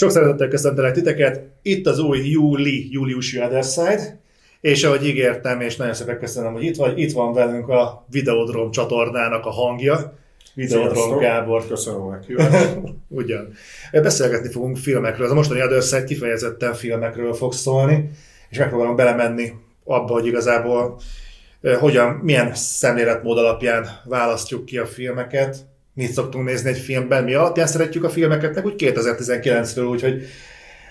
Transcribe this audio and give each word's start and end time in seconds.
Sok 0.00 0.10
szeretettel 0.10 0.48
köszöntelek 0.48 0.92
titeket. 0.92 1.42
Itt 1.62 1.86
az 1.86 1.98
új 1.98 2.18
júli, 2.18 2.88
júliusi 2.90 3.42
Other 3.42 3.64
Side. 3.64 4.20
És 4.60 4.84
ahogy 4.84 5.06
ígértem, 5.06 5.60
és 5.60 5.76
nagyon 5.76 5.94
szépen 5.94 6.18
köszönöm, 6.18 6.52
hogy 6.52 6.64
itt 6.64 6.76
vagy, 6.76 6.98
itt 6.98 7.12
van 7.12 7.32
velünk 7.32 7.68
a 7.68 8.06
Videodrom 8.10 8.70
csatornának 8.70 9.46
a 9.46 9.50
hangja. 9.50 10.18
Videodrom. 10.54 11.18
Gábor. 11.18 11.66
Köszönöm 11.66 12.00
meghívást. 12.00 12.76
Ugyan. 13.08 13.52
Beszélgetni 13.92 14.50
fogunk 14.50 14.76
filmekről. 14.76 15.24
Az 15.26 15.32
a 15.32 15.34
mostani 15.34 15.62
Other 15.62 15.82
Side 15.82 16.04
kifejezetten 16.04 16.74
filmekről 16.74 17.34
fog 17.34 17.52
szólni, 17.52 18.10
és 18.48 18.58
megpróbálunk 18.58 18.96
belemenni 18.96 19.52
abba, 19.84 20.12
hogy 20.12 20.26
igazából 20.26 21.00
eh, 21.60 21.78
hogyan, 21.78 22.08
milyen 22.22 22.54
szemléletmód 22.54 23.38
alapján 23.38 23.86
választjuk 24.04 24.64
ki 24.64 24.78
a 24.78 24.86
filmeket, 24.86 25.68
mit 25.94 26.12
szoktunk 26.12 26.44
nézni 26.44 26.68
egy 26.68 26.78
filmben, 26.78 27.24
mi 27.24 27.34
alapján 27.34 27.66
szeretjük 27.66 28.04
a 28.04 28.10
filmeket, 28.10 28.54
meg 28.54 28.64
úgy 28.64 28.74
2019-ről, 28.78 29.90
úgyhogy 29.90 30.22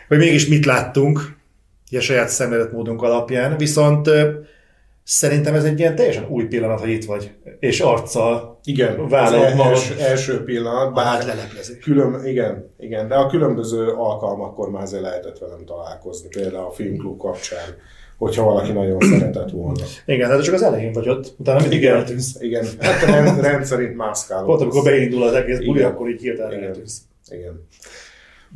hogy 0.07 0.17
mégis 0.17 0.47
mit 0.47 0.65
láttunk, 0.65 1.37
a 1.97 1.99
saját 1.99 2.29
szemléletmódunk 2.29 3.01
alapján. 3.01 3.57
Viszont 3.57 4.09
szerintem 5.03 5.53
ez 5.53 5.63
egy 5.63 5.79
ilyen 5.79 5.95
teljesen 5.95 6.27
új 6.29 6.43
pillanat, 6.43 6.79
hogy 6.79 6.89
itt 6.89 7.05
vagy, 7.05 7.31
és 7.59 7.79
arccal 7.79 8.59
Igen, 8.63 8.99
az 8.99 9.31
magam. 9.31 9.59
első, 9.59 9.95
első 9.99 10.43
pillanat, 10.43 10.93
bár 10.93 11.17
bár 11.17 11.25
leleplezik. 11.25 11.79
külön, 11.79 12.25
igen, 12.25 12.73
igen, 12.79 13.07
de 13.07 13.15
a 13.15 13.27
különböző 13.27 13.87
alkalmakkor 13.87 14.69
már 14.69 14.81
azért 14.81 15.01
lehetett 15.01 15.37
velem 15.37 15.65
találkozni, 15.65 16.27
például 16.27 16.65
a 16.65 16.71
filmklub 16.71 17.17
kapcsán, 17.17 17.75
hogyha 18.19 18.43
valaki 18.43 18.71
nagyon 18.71 18.99
szeretett 18.99 19.49
volna. 19.49 19.83
Igen, 20.05 20.29
de 20.29 20.39
csak 20.41 20.53
az 20.53 20.61
elején 20.63 20.91
vagy 20.91 21.09
ott, 21.09 21.33
utána 21.37 21.59
mindig 21.59 21.79
Igen, 21.79 21.95
eltűnsz. 21.95 22.35
igen. 22.39 22.65
Hát 22.79 23.05
rend, 23.05 23.41
rendszerint 23.41 23.95
mászkálok. 23.95 24.45
Pont 24.45 24.61
amikor 24.61 24.83
beindul 24.83 25.23
az 25.23 25.33
egész 25.33 25.59
buli, 25.59 25.81
akkor 25.81 26.09
így 26.09 26.21
hirtelen 26.21 26.51
Igen. 26.51 26.63
eltűnsz. 26.63 26.97
Igen. 27.29 27.67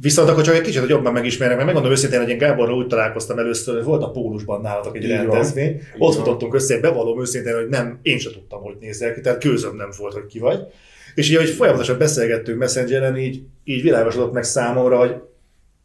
Viszont 0.01 0.29
akkor 0.29 0.43
csak 0.43 0.55
egy 0.55 0.61
kicsit 0.61 0.79
hogy 0.79 0.89
jobban 0.89 1.13
megismernek, 1.13 1.55
mert 1.55 1.65
megmondom 1.67 1.91
őszintén, 1.93 2.19
hogy 2.19 2.29
én 2.29 2.37
Gáborral 2.37 2.77
úgy 2.77 2.87
találkoztam 2.87 3.37
először, 3.39 3.75
hogy 3.75 3.83
volt 3.83 4.03
a 4.03 4.11
Pólusban 4.11 4.61
nálatok 4.61 4.95
egy 4.95 5.03
Így 5.03 5.09
van. 5.09 5.17
rendezvény, 5.17 5.67
Így 5.69 5.79
ott 5.97 6.13
van. 6.15 6.23
futottunk 6.23 6.53
össze, 6.53 6.79
bevallom 6.79 7.21
őszintén, 7.21 7.55
hogy 7.55 7.67
nem, 7.67 7.99
én 8.01 8.17
sem 8.17 8.31
tudtam, 8.31 8.61
hogy 8.61 8.75
nézel 8.79 9.13
ki, 9.13 9.21
tehát 9.21 9.39
kőzöm 9.39 9.75
nem 9.75 9.89
volt, 9.97 10.13
hogy 10.13 10.25
ki 10.25 10.39
vagy. 10.39 10.59
És 11.15 11.29
így, 11.29 11.35
hogy 11.37 11.49
folyamatosan 11.49 11.97
beszélgettünk 11.97 12.57
Messengeren, 12.59 13.17
így, 13.17 13.41
így 13.63 13.81
világosodott 13.81 14.33
meg 14.33 14.43
számomra, 14.43 14.97
hogy 14.97 15.15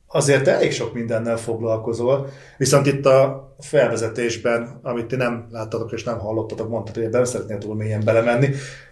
azért 0.08 0.48
elég 0.48 0.72
sok 0.72 0.94
mindennel 0.94 1.36
foglalkozol, 1.36 2.28
viszont 2.56 2.86
itt 2.86 3.06
a 3.06 3.48
felvezetésben, 3.58 4.80
amit 4.82 5.06
ti 5.06 5.16
nem 5.16 5.46
láttatok 5.50 5.92
és 5.92 6.04
nem 6.04 6.18
hallottatok, 6.18 6.68
mondtad, 6.68 6.94
hogy 6.94 7.08
nem 7.08 7.24
szeretnél 7.24 7.58
túl 7.58 7.74
mélyen 7.74 8.02
belemenni, 8.04 8.48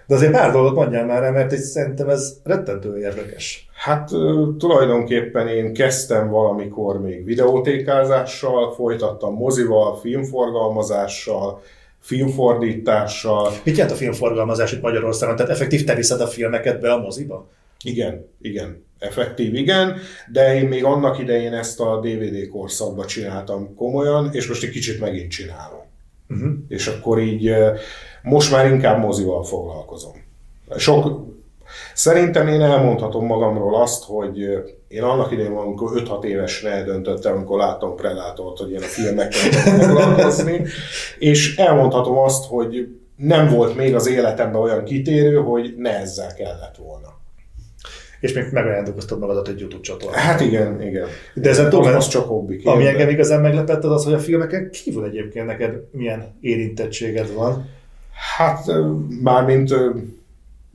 de 0.07 0.15
azért 0.15 0.33
pár 0.33 0.53
dolgot 0.53 0.75
mondjál 0.75 1.07
már 1.07 1.33
mert 1.33 1.53
így 1.53 1.59
szerintem 1.59 2.09
ez 2.09 2.37
rettentő 2.45 2.99
érdekes. 2.99 3.69
Hát 3.75 4.09
tulajdonképpen 4.59 5.49
én 5.49 5.73
kezdtem 5.73 6.29
valamikor 6.29 7.01
még 7.01 7.25
videótékázással, 7.25 8.73
folytattam 8.75 9.35
mozival, 9.35 9.97
filmforgalmazással, 9.97 11.63
filmfordítással. 12.01 13.53
Mit 13.63 13.77
jelent 13.77 13.95
a 13.95 13.99
filmforgalmazás 13.99 14.73
itt 14.73 14.83
Magyarországon? 14.83 15.37
Tehát 15.37 15.53
effektív 15.53 15.85
te 15.85 15.95
viszed 15.95 16.21
a 16.21 16.27
filmeket 16.27 16.81
be 16.81 16.93
a 16.93 16.99
moziba? 16.99 17.47
Igen, 17.85 18.29
igen, 18.41 18.86
effektív, 18.99 19.55
igen, 19.55 19.97
de 20.33 20.55
én 20.55 20.69
még 20.69 20.85
annak 20.85 21.19
idején 21.19 21.53
ezt 21.53 21.81
a 21.81 22.01
DVD 22.01 22.49
korszakban 22.49 23.07
csináltam 23.07 23.75
komolyan, 23.75 24.29
és 24.33 24.49
most 24.49 24.63
egy 24.63 24.71
kicsit 24.71 25.01
megint 25.01 25.31
csinálom. 25.31 25.85
Uh-huh. 26.29 26.53
És 26.69 26.87
akkor 26.87 27.21
így 27.21 27.55
most 28.23 28.51
már 28.51 28.67
inkább 28.67 28.99
mozival 28.99 29.45
foglalkozom. 29.45 30.25
Sok, 30.77 31.27
szerintem 31.95 32.49
én 32.49 32.61
elmondhatom 32.61 33.27
magamról 33.27 33.83
azt, 33.83 34.05
hogy 34.05 34.39
én 34.89 35.03
annak 35.03 35.33
idején, 35.33 35.53
amikor 35.53 35.91
5-6 35.95 36.25
évesen 36.25 36.73
eldöntöttem, 36.73 37.37
amikor 37.37 37.59
láttam 37.59 37.97
Predátort, 37.97 38.59
hogy 38.59 38.71
én 38.71 38.83
a 38.83 38.87
filmekkel 38.87 39.51
foglalkozni, 39.51 40.65
és 41.19 41.57
elmondhatom 41.57 42.19
azt, 42.19 42.45
hogy 42.45 42.89
nem 43.17 43.49
volt 43.49 43.77
még 43.77 43.95
az 43.95 44.07
életemben 44.09 44.61
olyan 44.61 44.85
kitérő, 44.85 45.37
hogy 45.37 45.75
ne 45.77 45.99
ezzel 45.99 46.35
kellett 46.35 46.77
volna. 46.77 47.15
És 48.21 48.33
még 48.33 48.45
megajándékoztad 48.53 49.19
magadat 49.19 49.49
egy 49.49 49.61
YouTube 49.61 49.83
csatornán. 49.83 50.21
Hát 50.21 50.41
igen, 50.41 50.83
igen. 50.83 51.07
De 51.35 51.49
ezen 51.49 51.71
túl, 51.71 51.87
az, 51.87 52.09
csak 52.09 52.27
hobbi. 52.27 52.61
ami 52.65 52.87
engem 52.87 53.09
igazán 53.09 53.41
meglepett, 53.41 53.85
az 53.85 53.91
az, 53.91 54.05
hogy 54.05 54.13
a 54.13 54.19
filmeken 54.19 54.71
kívül 54.71 55.05
egyébként 55.05 55.47
neked 55.47 55.75
milyen 55.91 56.37
érintettséged 56.41 57.35
van. 57.35 57.69
Hát 58.37 58.67
mármint 59.23 59.75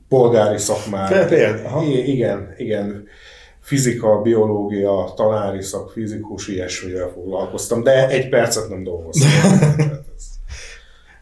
polgári 0.08 0.58
szakmár. 0.58 1.28
Például, 1.28 1.84
igen, 1.92 2.54
igen. 2.56 3.06
Fizika, 3.60 4.20
biológia, 4.20 5.12
tanári 5.16 5.62
szak, 5.62 5.90
fizikus, 5.90 6.48
ilyesmivel 6.48 7.10
foglalkoztam, 7.14 7.82
de 7.82 8.08
egy 8.08 8.28
percet 8.28 8.68
nem 8.68 8.82
dolgoztam. 8.82 9.30
Ez, 10.16 10.28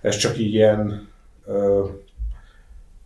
ez 0.10 0.16
csak 0.16 0.38
így 0.38 0.54
ilyen, 0.54 1.08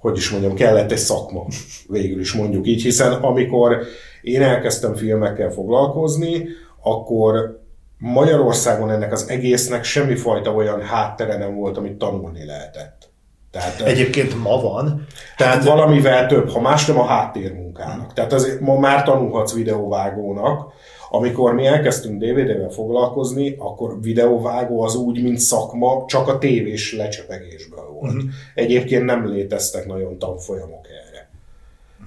hogy 0.05 0.17
is 0.17 0.31
mondjam, 0.31 0.55
kellett 0.55 0.93
egy 0.93 0.99
szakma, 0.99 1.47
végül 1.89 2.21
is 2.21 2.33
mondjuk 2.33 2.67
így, 2.67 2.83
hiszen 2.83 3.13
amikor 3.13 3.83
én 4.23 4.43
elkezdtem 4.43 4.95
filmekkel 4.95 5.51
foglalkozni, 5.51 6.47
akkor 6.83 7.61
Magyarországon 7.99 8.91
ennek 8.91 9.13
az 9.13 9.29
egésznek 9.29 9.85
semmifajta 9.85 10.55
olyan 10.55 10.83
háttere 10.83 11.37
nem 11.37 11.55
volt, 11.55 11.77
amit 11.77 11.99
tanulni 11.99 12.45
lehetett. 12.45 13.09
Tehát 13.51 13.81
Egyébként 13.81 14.43
ma 14.43 14.61
van. 14.61 15.07
tehát 15.37 15.55
Tehát 15.55 15.65
valamivel 15.65 16.27
több, 16.27 16.51
ha 16.51 16.61
más 16.61 16.87
nem 16.87 16.99
a 16.99 17.05
háttérmunkának. 17.05 18.13
Tehát 18.13 18.33
azért 18.33 18.61
ma 18.61 18.79
már 18.79 19.03
tanulhatsz 19.03 19.55
videóvágónak. 19.55 20.73
Amikor 21.11 21.55
mi 21.55 21.67
elkezdtünk 21.67 22.23
DVD-vel 22.23 22.71
foglalkozni, 22.71 23.55
akkor 23.59 24.01
videóvágó 24.01 24.83
az 24.83 24.97
úgy, 24.97 25.23
mint 25.23 25.39
szakma, 25.39 26.05
csak 26.07 26.29
a 26.29 26.39
tévés 26.39 26.95
lecsepegésből 26.97 27.89
volt. 28.01 28.13
Mhm. 28.13 28.27
Egyébként 28.55 29.05
nem 29.05 29.29
léteztek 29.29 29.87
nagyon 29.87 30.19
tanfolyamok 30.19 30.87
erre. 30.87 31.29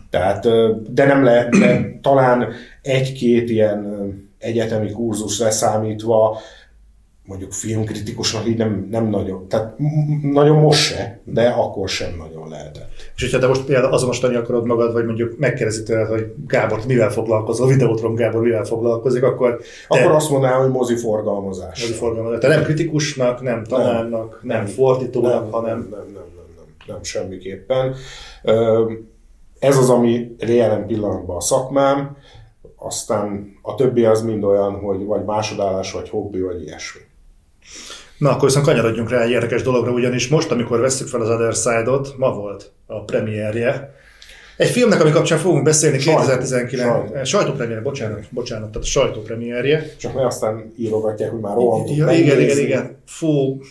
Tehát, 0.09 0.47
de 0.93 1.05
nem 1.05 1.23
lehet, 1.23 1.49
de 1.49 1.97
talán 2.01 2.47
egy-két 2.81 3.49
ilyen 3.49 4.11
egyetemi 4.39 4.91
kurzus 4.91 5.39
leszámítva, 5.39 6.37
mondjuk 7.27 7.51
filmkritikusnak 7.51 8.47
így 8.47 8.57
nem, 8.57 8.87
nem 8.91 9.09
nagyon, 9.09 9.47
tehát 9.47 9.77
nagyon 10.21 10.57
most 10.57 10.81
se, 10.81 11.19
de 11.23 11.49
akkor 11.49 11.89
sem 11.89 12.15
nagyon 12.17 12.49
lehetett. 12.49 12.89
és 13.15 13.21
hogyha 13.21 13.39
te 13.39 13.47
most 13.47 13.65
például 13.65 13.93
azonosítani 13.93 14.35
akarod 14.35 14.65
magad, 14.65 14.93
vagy 14.93 15.05
mondjuk 15.05 15.37
megkérdezi 15.37 15.83
tőled, 15.83 16.07
hogy 16.07 16.33
Gábor, 16.47 16.79
mivel 16.87 17.11
foglalkozol, 17.11 17.67
videótron 17.67 18.15
Gábor 18.15 18.41
mivel 18.41 18.65
foglalkozik, 18.65 19.23
akkor 19.23 19.57
te 19.57 19.99
Akkor 19.99 20.11
azt 20.11 20.29
mondanám, 20.29 20.59
hogy 20.59 20.69
moziforgalmazás. 20.69 21.81
moziforgalmazol. 21.81 22.37
te 22.37 22.47
nem 22.47 22.63
kritikusnak, 22.63 23.41
nem 23.41 23.63
tanárnak, 23.63 24.39
nem, 24.43 24.57
nem 24.57 24.65
fordítónak, 24.65 25.51
hanem 25.53 25.79
nem, 25.79 25.87
nem, 25.89 25.99
nem, 25.99 26.13
nem, 26.13 26.45
nem, 26.55 26.65
nem, 26.87 27.03
semmiképpen. 27.03 27.95
Ez 29.59 29.77
az, 29.77 29.89
ami 29.89 30.35
jelen 30.39 30.87
pillanatban 30.87 31.35
a 31.35 31.41
szakmám, 31.41 32.17
aztán 32.75 33.57
a 33.61 33.75
többi 33.75 34.05
az 34.05 34.21
mind 34.21 34.43
olyan, 34.43 34.79
hogy 34.79 35.05
vagy 35.05 35.23
másodállás, 35.23 35.91
vagy 35.91 36.09
hobbi, 36.09 36.41
vagy 36.41 36.61
ilyesmi. 36.61 37.01
Na, 38.17 38.29
akkor 38.29 38.47
viszont 38.47 38.65
kanyarodjunk 38.65 39.09
rá 39.09 39.21
egy 39.21 39.29
érdekes 39.29 39.61
dologra, 39.61 39.91
ugyanis 39.91 40.27
most, 40.27 40.51
amikor 40.51 40.79
vesszük 40.79 41.07
fel 41.07 41.21
az 41.21 41.29
Other 41.29 41.53
Side-ot, 41.53 42.17
ma 42.17 42.31
volt 42.31 42.71
a 42.85 43.03
premierje. 43.03 43.95
Egy 44.57 44.69
filmnek, 44.69 45.01
ami 45.01 45.11
kapcsán 45.11 45.37
fogunk 45.37 45.63
beszélni 45.63 45.99
Sajtó. 45.99 46.19
2019. 46.19 47.09
Sajtó. 47.09 47.23
Sajtópremier, 47.23 47.81
bocsánat, 47.81 48.23
bocsánat, 48.29 48.71
tehát 48.71 48.87
a 48.87 48.89
sajtópremierje. 48.89 49.95
Csak 49.97 50.13
ne 50.13 50.25
aztán 50.25 50.73
írogatják, 50.77 51.31
hogy 51.31 51.39
már 51.39 51.55
rohantunk. 51.55 51.97
Ja, 51.97 52.11
igen, 52.11 52.19
igen, 52.19 52.37
megnézni. 52.37 52.61
igen. 52.61 52.97
Fú. 53.05 53.61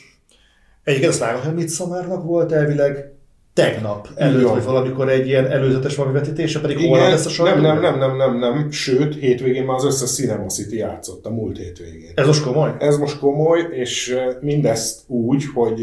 Egyébként 0.84 1.11
azt 1.11 1.21
vágom, 1.21 1.43
hogy 1.43 1.55
Midsommarnak 1.55 2.25
volt 2.25 2.53
elvileg 2.53 3.16
tegnap 3.56 4.09
előtt, 4.15 4.49
vagy 4.49 4.65
valamikor 4.65 5.09
egy 5.09 5.27
ilyen 5.27 5.50
előzetes 5.50 5.97
valami 5.97 6.15
vetítése, 6.19 6.61
pedig 6.61 6.77
holnap 6.77 6.97
Igen, 6.97 7.11
lesz 7.11 7.27
a 7.27 7.28
sajtó. 7.28 7.61
nem, 7.61 7.81
nem, 7.81 7.81
nem, 7.81 7.99
nem, 7.99 8.17
nem, 8.17 8.39
nem, 8.39 8.71
sőt, 8.71 9.15
hétvégén 9.15 9.65
már 9.65 9.77
az 9.77 9.84
összes 9.84 10.15
Cinema 10.15 10.47
City 10.47 10.77
játszott, 10.77 11.27
a 11.27 11.30
múlt 11.30 11.59
hétvégén. 11.59 12.10
Ez 12.15 12.27
most 12.27 12.42
komoly? 12.42 12.75
Ez 12.78 12.97
most 12.97 13.19
komoly, 13.19 13.69
és 13.71 14.16
mindezt 14.41 15.01
úgy, 15.07 15.45
hogy 15.54 15.80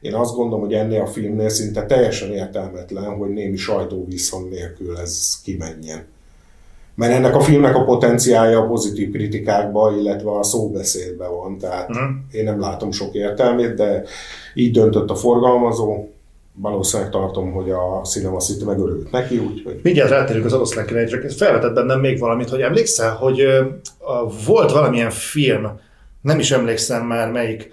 én 0.00 0.14
azt 0.14 0.34
gondolom, 0.34 0.60
hogy 0.60 0.74
ennél 0.74 1.00
a 1.00 1.06
filmnél 1.06 1.48
szinte 1.48 1.86
teljesen 1.86 2.32
értelmetlen, 2.32 3.04
hogy 3.04 3.28
némi 3.28 3.56
sajtóvízhang 3.56 4.50
nélkül 4.50 4.96
ez 4.96 5.40
kimenjen. 5.44 6.04
Mert 6.94 7.12
ennek 7.12 7.34
a 7.34 7.40
filmnek 7.40 7.76
a 7.76 7.84
potenciálja 7.84 8.58
a 8.58 8.66
pozitív 8.66 9.10
kritikákban, 9.10 9.98
illetve 9.98 10.38
a 10.38 10.42
szóbeszédben 10.42 11.30
van, 11.30 11.58
tehát 11.58 11.90
uh-huh. 11.90 12.08
én 12.32 12.44
nem 12.44 12.60
látom 12.60 12.90
sok 12.90 13.14
értelmét, 13.14 13.74
de 13.74 14.02
így 14.54 14.72
döntött 14.72 15.10
a 15.10 15.14
forgalmazó, 15.14 16.08
valószínűleg 16.60 17.10
tartom, 17.10 17.52
hogy 17.52 17.70
a 17.70 18.00
Cinema 18.04 18.38
City 18.38 18.64
megörült 18.64 19.10
neki, 19.10 19.38
úgyhogy 19.38 19.80
Mindjárt 19.82 20.10
rátérünk 20.10 20.44
az 20.44 20.52
oroszlán 20.52 20.86
királyra, 20.86 21.10
csak 21.10 21.30
felvetett 21.30 21.74
bennem 21.74 22.00
még 22.00 22.18
valamit, 22.18 22.48
hogy 22.48 22.60
emlékszel, 22.60 23.14
hogy 23.14 23.46
volt 24.46 24.72
valamilyen 24.72 25.10
film, 25.10 25.80
nem 26.20 26.38
is 26.38 26.50
emlékszem 26.50 27.06
már 27.06 27.30
melyik, 27.30 27.72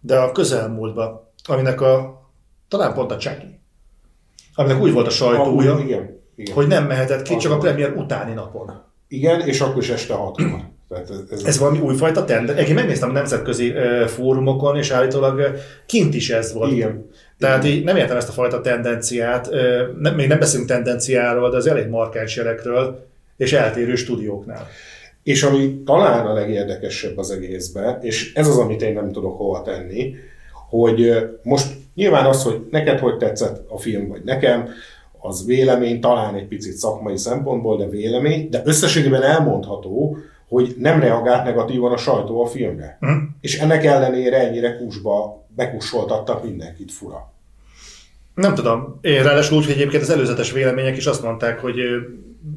de 0.00 0.18
a 0.18 0.32
közelmúltban, 0.32 1.30
aminek 1.44 1.80
a, 1.80 2.22
talán 2.68 2.94
pont 2.94 3.10
a 3.10 3.16
Chucky, 3.16 3.60
aminek 4.54 4.80
úgy 4.80 4.92
volt 4.92 5.06
a 5.06 5.10
sajtója, 5.10 5.74
Ah, 5.74 5.84
igen, 5.84 6.20
igen. 6.36 6.54
hogy 6.54 6.66
nem 6.66 6.86
mehetett 6.86 7.22
ki, 7.22 7.36
csak 7.36 7.52
a 7.52 7.58
premier 7.58 7.92
utáni 7.96 8.32
napon. 8.32 8.82
Igen, 9.08 9.40
és 9.40 9.60
akkor 9.60 9.82
is 9.82 9.88
este 9.88 10.14
hatkor. 10.14 10.72
Tehát 10.88 11.10
ez, 11.10 11.20
ez, 11.30 11.44
ez 11.44 11.58
valami 11.58 11.78
újfajta 11.78 12.24
trend. 12.24 12.48
Én 12.68 12.74
megnéztem 12.74 13.08
a 13.08 13.12
nemzetközi 13.12 13.70
uh, 13.70 14.04
fórumokon, 14.04 14.76
és 14.76 14.90
állítólag 14.90 15.38
uh, 15.38 15.46
kint 15.86 16.14
is 16.14 16.30
ez 16.30 16.52
volt. 16.52 16.72
Igen. 16.72 17.10
Tehát 17.38 17.64
így 17.64 17.84
nem 17.84 17.96
értem 17.96 18.16
ezt 18.16 18.28
a 18.28 18.32
fajta 18.32 18.60
tendenciát, 18.60 19.50
nem, 19.98 20.14
még 20.14 20.28
nem 20.28 20.38
beszélünk 20.38 20.68
tendenciáról, 20.68 21.50
de 21.50 21.56
az 21.56 21.66
elég 21.66 21.88
markáns 21.88 22.36
jelekről, 22.36 23.06
és 23.36 23.52
eltérő 23.52 23.94
stúdióknál. 23.94 24.68
És 25.22 25.42
ami 25.42 25.82
talán 25.84 26.26
a 26.26 26.32
legérdekesebb 26.32 27.18
az 27.18 27.30
egészben, 27.30 27.98
és 28.02 28.34
ez 28.34 28.48
az, 28.48 28.58
amit 28.58 28.82
én 28.82 28.92
nem 28.92 29.12
tudok 29.12 29.36
hova 29.36 29.62
tenni, 29.62 30.14
hogy 30.68 31.28
most 31.42 31.66
nyilván 31.94 32.26
az, 32.26 32.42
hogy 32.42 32.66
neked 32.70 32.98
hogy 32.98 33.16
tetszett 33.16 33.64
a 33.68 33.78
film, 33.78 34.08
vagy 34.08 34.22
nekem, 34.24 34.68
az 35.26 35.46
vélemény, 35.46 36.00
talán 36.00 36.34
egy 36.34 36.46
picit 36.46 36.72
szakmai 36.72 37.16
szempontból, 37.16 37.76
de 37.76 37.88
vélemény, 37.88 38.48
de 38.50 38.62
összességében 38.64 39.22
elmondható, 39.22 40.16
hogy 40.54 40.74
nem 40.78 41.00
reagált 41.00 41.44
negatívan 41.44 41.92
a 41.92 41.96
sajtó 41.96 42.44
a 42.44 42.46
filmre. 42.46 42.98
Uh-huh. 43.00 43.22
És 43.40 43.58
ennek 43.58 43.84
ellenére 43.84 44.38
ennyire 44.48 44.76
kusba 44.76 45.44
bekussoltattak 45.48 46.44
mindenkit 46.44 46.92
fura. 46.92 47.32
Nem 48.34 48.54
tudom. 48.54 48.98
Én 49.00 49.22
ráadásul 49.22 49.56
úgy, 49.56 49.64
hogy 49.64 49.74
egyébként 49.74 50.02
az 50.02 50.10
előzetes 50.10 50.52
vélemények 50.52 50.96
is 50.96 51.06
azt 51.06 51.22
mondták, 51.22 51.60
hogy 51.60 51.76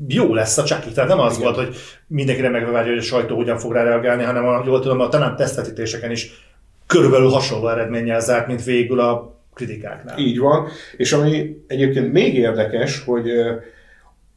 jó 0.07 0.33
lesz 0.33 0.57
a 0.57 0.63
Chucky. 0.63 0.91
Tehát 0.91 1.09
nem 1.09 1.19
az 1.19 1.37
Igen. 1.37 1.43
volt, 1.43 1.65
hogy 1.65 1.75
mindenki 2.07 2.41
remegve 2.41 2.71
várja, 2.71 2.89
hogy 2.89 3.01
a 3.01 3.05
sajtó 3.05 3.35
hogyan 3.35 3.57
fog 3.57 3.73
rá 3.73 3.83
reagálni, 3.83 4.23
hanem 4.23 4.45
a, 4.45 4.63
jól 4.65 4.79
tudom, 4.79 4.99
a 4.99 5.09
talán 5.09 5.35
tesztvetítéseken 5.35 6.11
is 6.11 6.31
körülbelül 6.87 7.29
hasonló 7.29 7.67
eredménnyel 7.67 8.19
zárt, 8.19 8.47
mint 8.47 8.63
végül 8.63 8.99
a 8.99 9.35
kritikáknál. 9.53 10.17
Így 10.17 10.39
van, 10.39 10.67
és 10.97 11.13
ami 11.13 11.57
egyébként 11.67 12.11
még 12.11 12.35
érdekes, 12.35 13.03
hogy 13.03 13.29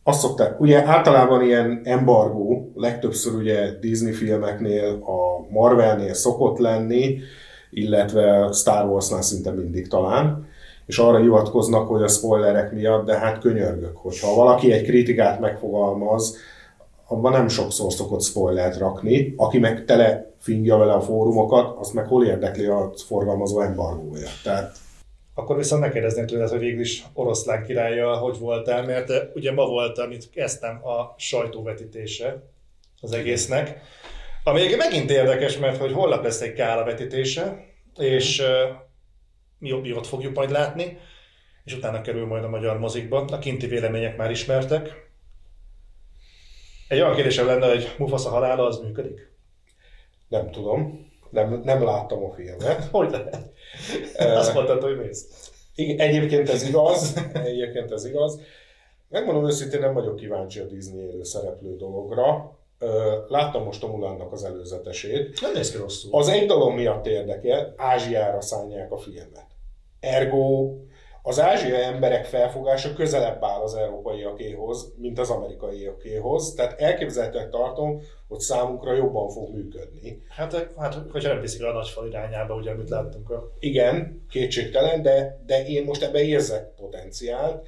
azt 0.03 0.21
szokták, 0.21 0.61
ugye 0.61 0.85
általában 0.87 1.43
ilyen 1.43 1.81
embargó, 1.85 2.73
legtöbbször 2.75 3.35
ugye 3.35 3.71
Disney 3.81 4.13
filmeknél, 4.13 4.87
a 4.93 5.53
Marvelnél 5.53 6.15
szokott 6.15 6.59
lenni, 6.59 7.19
illetve 7.71 8.53
Star 8.53 8.89
Warsnál 8.89 9.23
szinte 9.23 9.51
mindig 9.51 9.89
talán, 9.89 10.49
és 10.87 10.99
arra 10.99 11.19
hivatkoznak, 11.19 11.89
hogy 11.89 12.03
a 12.03 12.09
spoilerek 12.09 12.73
miatt, 12.73 13.07
de 13.07 13.19
hát 13.19 13.39
könyörgök, 13.39 13.97
hogyha 13.97 14.35
valaki 14.35 14.73
egy 14.73 14.83
kritikát 14.83 15.41
megfogalmaz, 15.41 16.37
abban 17.07 17.33
nem 17.33 17.49
sokszor 17.49 17.93
szokott 17.93 18.23
spoilert 18.23 18.79
rakni, 18.79 19.35
aki 19.37 19.59
meg 19.59 19.85
tele 19.85 20.33
fingja 20.39 20.77
vele 20.77 20.93
a 20.93 21.01
fórumokat, 21.01 21.77
azt 21.79 21.95
meg 21.95 22.07
hol 22.07 22.25
érdekli 22.25 22.67
a 22.67 22.93
forgalmazó 23.07 23.61
embargója. 23.61 24.29
Tehát 24.43 24.73
akkor 25.41 25.57
viszont 25.57 25.81
megkérdezném 25.81 26.27
tőled, 26.27 26.49
hogy 26.49 26.59
végül 26.59 26.81
is 26.81 27.05
oroszlán 27.13 27.65
királya 27.65 28.17
hogy 28.17 28.39
voltál, 28.39 28.85
mert 28.85 29.13
ugye 29.35 29.53
ma 29.53 29.67
volt, 29.67 29.99
amit 29.99 30.31
kezdtem 30.31 30.87
a 30.87 31.15
sajtóvetítése 31.19 32.43
az 33.01 33.13
egésznek, 33.13 33.81
ami 34.45 34.75
megint 34.77 35.11
érdekes, 35.11 35.59
mert 35.59 35.77
hogy 35.77 35.93
holnap 35.93 36.23
lesz 36.23 36.41
egy 36.41 36.53
kála 36.53 36.85
vetítése, 36.85 37.65
és 37.99 38.43
mi, 39.59 39.73
mi 39.73 39.93
ott 39.93 40.07
fogjuk 40.07 40.35
majd 40.35 40.51
látni, 40.51 40.99
és 41.65 41.73
utána 41.75 42.01
kerül 42.01 42.27
majd 42.27 42.45
a 42.45 42.49
magyar 42.49 42.79
mozikba. 42.79 43.25
A 43.25 43.39
kinti 43.39 43.67
vélemények 43.67 44.17
már 44.17 44.31
ismertek. 44.31 45.11
Egy 46.89 47.01
olyan 47.01 47.15
kérdésem 47.15 47.47
lenne, 47.47 47.69
hogy 47.69 47.95
Mufasa 47.99 48.29
halála 48.29 48.67
az 48.67 48.79
működik? 48.79 49.33
Nem 50.29 50.51
tudom. 50.51 51.10
Nem, 51.31 51.61
nem 51.65 51.85
láttam 51.85 52.25
a 52.25 52.33
filmet. 52.33 52.89
hogy 52.91 53.11
lehet? 53.11 53.51
Azt 54.37 54.55
mondtad, 54.55 54.83
hogy 54.83 54.97
mész. 54.97 55.51
Igen, 55.75 55.99
egyébként 55.99 56.49
ez 56.49 56.69
igaz. 56.69 57.17
Egyébként 57.33 57.93
ez 57.93 58.05
igaz. 58.05 58.41
Megmondom 59.09 59.47
őszintén, 59.47 59.81
nem 59.81 59.95
vagyok 59.95 60.17
kíváncsi 60.17 60.61
a 60.61 60.65
Disney 60.65 61.01
élő 61.01 61.23
szereplő 61.23 61.77
dologra. 61.77 62.59
Láttam 63.29 63.65
most 63.65 63.83
a 63.83 63.87
Mulánnak 63.87 64.33
az 64.33 64.45
előzetesét. 64.45 65.41
Nem 65.41 65.53
néz 65.53 65.71
ki 65.71 65.77
rosszul. 65.77 66.11
Az 66.13 66.29
egy 66.29 66.47
dolog 66.47 66.75
miatt 66.75 67.07
érdekel, 67.07 67.75
Ázsiára 67.77 68.41
szállják 68.41 68.93
a 68.93 68.99
filmet. 68.99 69.47
Ergo 70.01 70.75
az 71.23 71.41
ázsiai 71.41 71.83
emberek 71.83 72.25
felfogása 72.25 72.93
közelebb 72.93 73.45
áll 73.45 73.61
az 73.61 73.75
európaiakéhoz, 73.75 74.93
mint 74.97 75.19
az 75.19 75.31
amerikaiakéhoz, 75.31 76.55
tehát 76.55 76.81
elképzelhetően 76.81 77.51
tartom, 77.51 78.01
hogy 78.29 78.39
számunkra 78.39 78.95
jobban 78.95 79.29
fog 79.29 79.55
működni. 79.55 80.23
Hát, 80.29 80.71
hát 80.77 80.97
hogyha 81.11 81.29
nem 81.29 81.41
viszik 81.41 81.65
a 81.65 81.73
nagyfal 81.73 82.07
irányába, 82.07 82.55
ugye, 82.55 82.71
amit 82.71 82.89
láttunk. 82.89 83.33
Igen, 83.59 84.25
kétségtelen, 84.31 85.03
de, 85.03 85.43
de 85.47 85.67
én 85.67 85.85
most 85.85 86.03
ebbe 86.03 86.23
érzek 86.23 86.75
potenciált. 86.75 87.67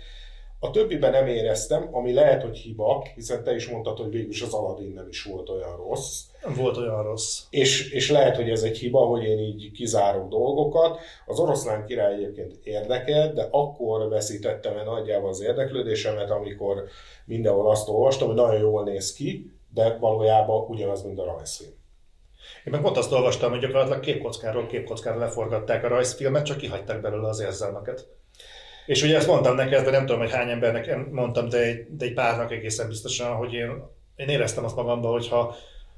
A 0.64 0.70
többiben 0.70 1.10
nem 1.10 1.26
éreztem, 1.26 1.88
ami 1.92 2.12
lehet, 2.12 2.42
hogy 2.42 2.56
hiba, 2.56 3.06
hiszen 3.14 3.44
te 3.44 3.54
is 3.54 3.68
mondtad, 3.68 3.98
hogy 3.98 4.10
végülis 4.10 4.42
az 4.42 4.54
Aladdin 4.54 4.92
nem 4.92 5.08
is 5.08 5.22
volt 5.22 5.48
olyan 5.48 5.76
rossz. 5.76 6.20
Nem 6.44 6.54
volt 6.54 6.76
olyan 6.76 7.02
rossz. 7.02 7.40
És, 7.50 7.92
és 7.92 8.10
lehet, 8.10 8.36
hogy 8.36 8.50
ez 8.50 8.62
egy 8.62 8.78
hiba, 8.78 9.00
hogy 9.00 9.24
én 9.24 9.38
így 9.38 9.70
kizárok 9.72 10.28
dolgokat. 10.28 10.98
Az 11.26 11.38
oroszlán 11.38 11.86
király 11.86 12.14
egyébként 12.14 12.58
érdekel, 12.62 13.32
de 13.32 13.48
akkor 13.50 14.08
veszítettem 14.08 14.76
el 14.76 14.84
nagyjából 14.84 15.28
az 15.28 15.42
érdeklődésemet, 15.42 16.30
amikor 16.30 16.84
mindenhol 17.24 17.70
azt 17.70 17.88
olvastam, 17.88 18.26
hogy 18.26 18.36
nagyon 18.36 18.60
jól 18.60 18.84
néz 18.84 19.12
ki, 19.12 19.50
de 19.74 19.96
valójában 20.00 20.66
ugyanaz, 20.68 21.02
mint 21.02 21.18
a 21.18 21.24
rajzfilm. 21.24 21.72
Én 22.64 22.72
meg 22.72 22.80
pont 22.80 22.96
azt 22.96 23.12
olvastam, 23.12 23.50
hogy 23.50 23.60
gyakorlatilag 23.60 24.00
képkockáról 24.00 24.66
képkockára 24.66 25.18
leforgatták 25.18 25.84
a 25.84 25.88
rajzfilmet, 25.88 26.44
csak 26.44 26.56
kihagyták 26.56 27.00
belőle 27.00 27.28
az 27.28 27.40
érzelmeket. 27.40 28.20
És 28.86 29.02
ugye 29.02 29.16
ezt 29.16 29.26
mondtam 29.26 29.54
neked, 29.54 29.84
vagy 29.84 29.92
nem 29.92 30.06
tudom, 30.06 30.20
hogy 30.20 30.32
hány 30.32 30.50
embernek 30.50 31.10
mondtam, 31.10 31.48
de 31.48 31.58
egy, 31.58 31.86
de 31.96 32.04
egy 32.04 32.12
párnak 32.12 32.52
egészen 32.52 32.88
biztosan, 32.88 33.34
hogy 33.34 33.52
én, 33.52 33.70
én 34.16 34.28
éreztem 34.28 34.64
azt 34.64 34.76
magamban, 34.76 35.12
hogyha 35.12 35.54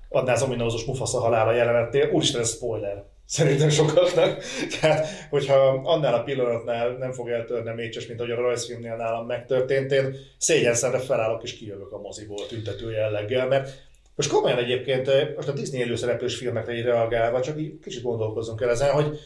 adná 0.08 0.32
az 0.32 0.42
ominózus 0.42 0.84
Mufasa 0.84 1.20
halála 1.20 1.52
jelenetnél, 1.52 2.10
úristen, 2.10 2.40
ez 2.40 2.50
spoiler. 2.50 3.04
Szerintem 3.26 3.68
sokaknak. 3.68 4.44
Tehát, 4.80 5.06
hogyha 5.30 5.80
annál 5.84 6.14
a 6.14 6.22
pillanatnál 6.22 6.90
nem 6.90 7.12
fog 7.12 7.28
eltörni 7.28 7.70
a 7.70 7.74
mécses, 7.74 8.06
mint 8.06 8.20
ahogy 8.20 8.32
a 8.32 8.40
rajzfilmnél 8.40 8.96
nálam 8.96 9.26
megtörtént, 9.26 9.92
én 9.92 10.16
szégyen 10.38 10.74
felállok 10.74 11.42
és 11.42 11.56
kijövök 11.56 11.92
a 11.92 12.00
moziból 12.00 12.46
tüntető 12.46 12.90
jelleggel, 12.90 13.46
mert 13.46 13.70
most 14.16 14.30
komolyan 14.30 14.58
egyébként, 14.58 15.10
most 15.36 15.48
a 15.48 15.52
Disney 15.52 15.80
élőszereplős 15.80 16.36
filmekre 16.36 16.72
így 16.72 16.84
reagálva, 16.84 17.40
csak 17.40 17.60
így 17.60 17.78
kicsit 17.82 18.02
gondolkozzunk 18.02 18.60
el 18.60 18.70
ezen, 18.70 18.90
hogy 18.90 19.18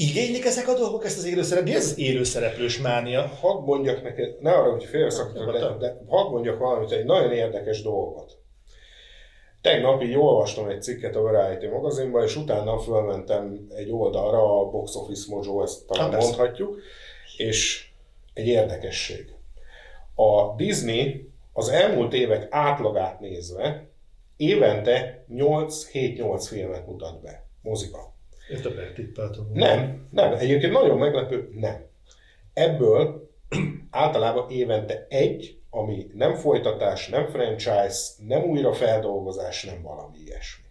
Igénylik 0.00 0.44
ezek 0.44 0.68
a 0.68 0.74
dolgok 0.74 1.04
ezt 1.04 1.18
az 1.18 1.24
élőszereplős? 1.24 1.72
Mi 1.72 1.78
ez 1.78 1.90
az 1.90 1.98
élőszereplős 1.98 2.78
mánia? 2.78 3.26
Hadd 3.40 3.64
mondjak 3.64 4.02
neked, 4.02 4.40
ne 4.40 4.52
arra, 4.52 4.70
hogy 4.70 4.84
félreszakítok, 4.84 5.52
de, 5.52 5.76
de 5.78 6.00
hadd 6.08 6.30
mondjak 6.30 6.58
valamit, 6.58 6.90
egy 6.90 7.04
nagyon 7.04 7.32
érdekes 7.32 7.82
dolgot. 7.82 8.38
Tegnap 9.60 10.02
így 10.02 10.16
olvastam 10.16 10.68
egy 10.68 10.82
cikket 10.82 11.16
a 11.16 11.20
Variety 11.20 11.66
magazinban, 11.66 12.24
és 12.24 12.36
utána 12.36 12.78
fölmentem 12.78 13.66
egy 13.74 13.90
oldalra, 13.90 14.60
a 14.60 14.70
Box 14.70 14.94
Office 14.94 15.34
Mojo, 15.34 15.62
ezt 15.62 15.86
talán 15.86 16.12
hát 16.12 16.20
mondhatjuk, 16.20 16.80
és 17.36 17.90
egy 18.34 18.46
érdekesség. 18.46 19.34
A 20.14 20.54
Disney 20.56 21.30
az 21.52 21.68
elmúlt 21.68 22.12
évek 22.12 22.46
átlagát 22.50 23.20
nézve 23.20 23.88
évente 24.36 25.24
8-7-8 25.30 26.44
filmet 26.48 26.86
mutat 26.86 27.22
be 27.22 27.46
moziba. 27.62 28.16
Én 28.48 28.60
többet 28.60 28.94
tippeltem. 28.94 29.50
Nem, 29.52 30.08
nem. 30.10 30.32
Egyébként 30.32 30.72
nagyon 30.72 30.98
meglepő, 30.98 31.48
nem. 31.54 31.86
Ebből 32.52 33.30
általában 33.90 34.50
évente 34.50 35.06
egy, 35.08 35.58
ami 35.70 36.10
nem 36.14 36.34
folytatás, 36.34 37.08
nem 37.08 37.26
franchise, 37.26 38.00
nem 38.26 38.42
újrafeldolgozás, 38.42 39.64
nem 39.64 39.82
valami 39.82 40.16
ilyesmi. 40.24 40.64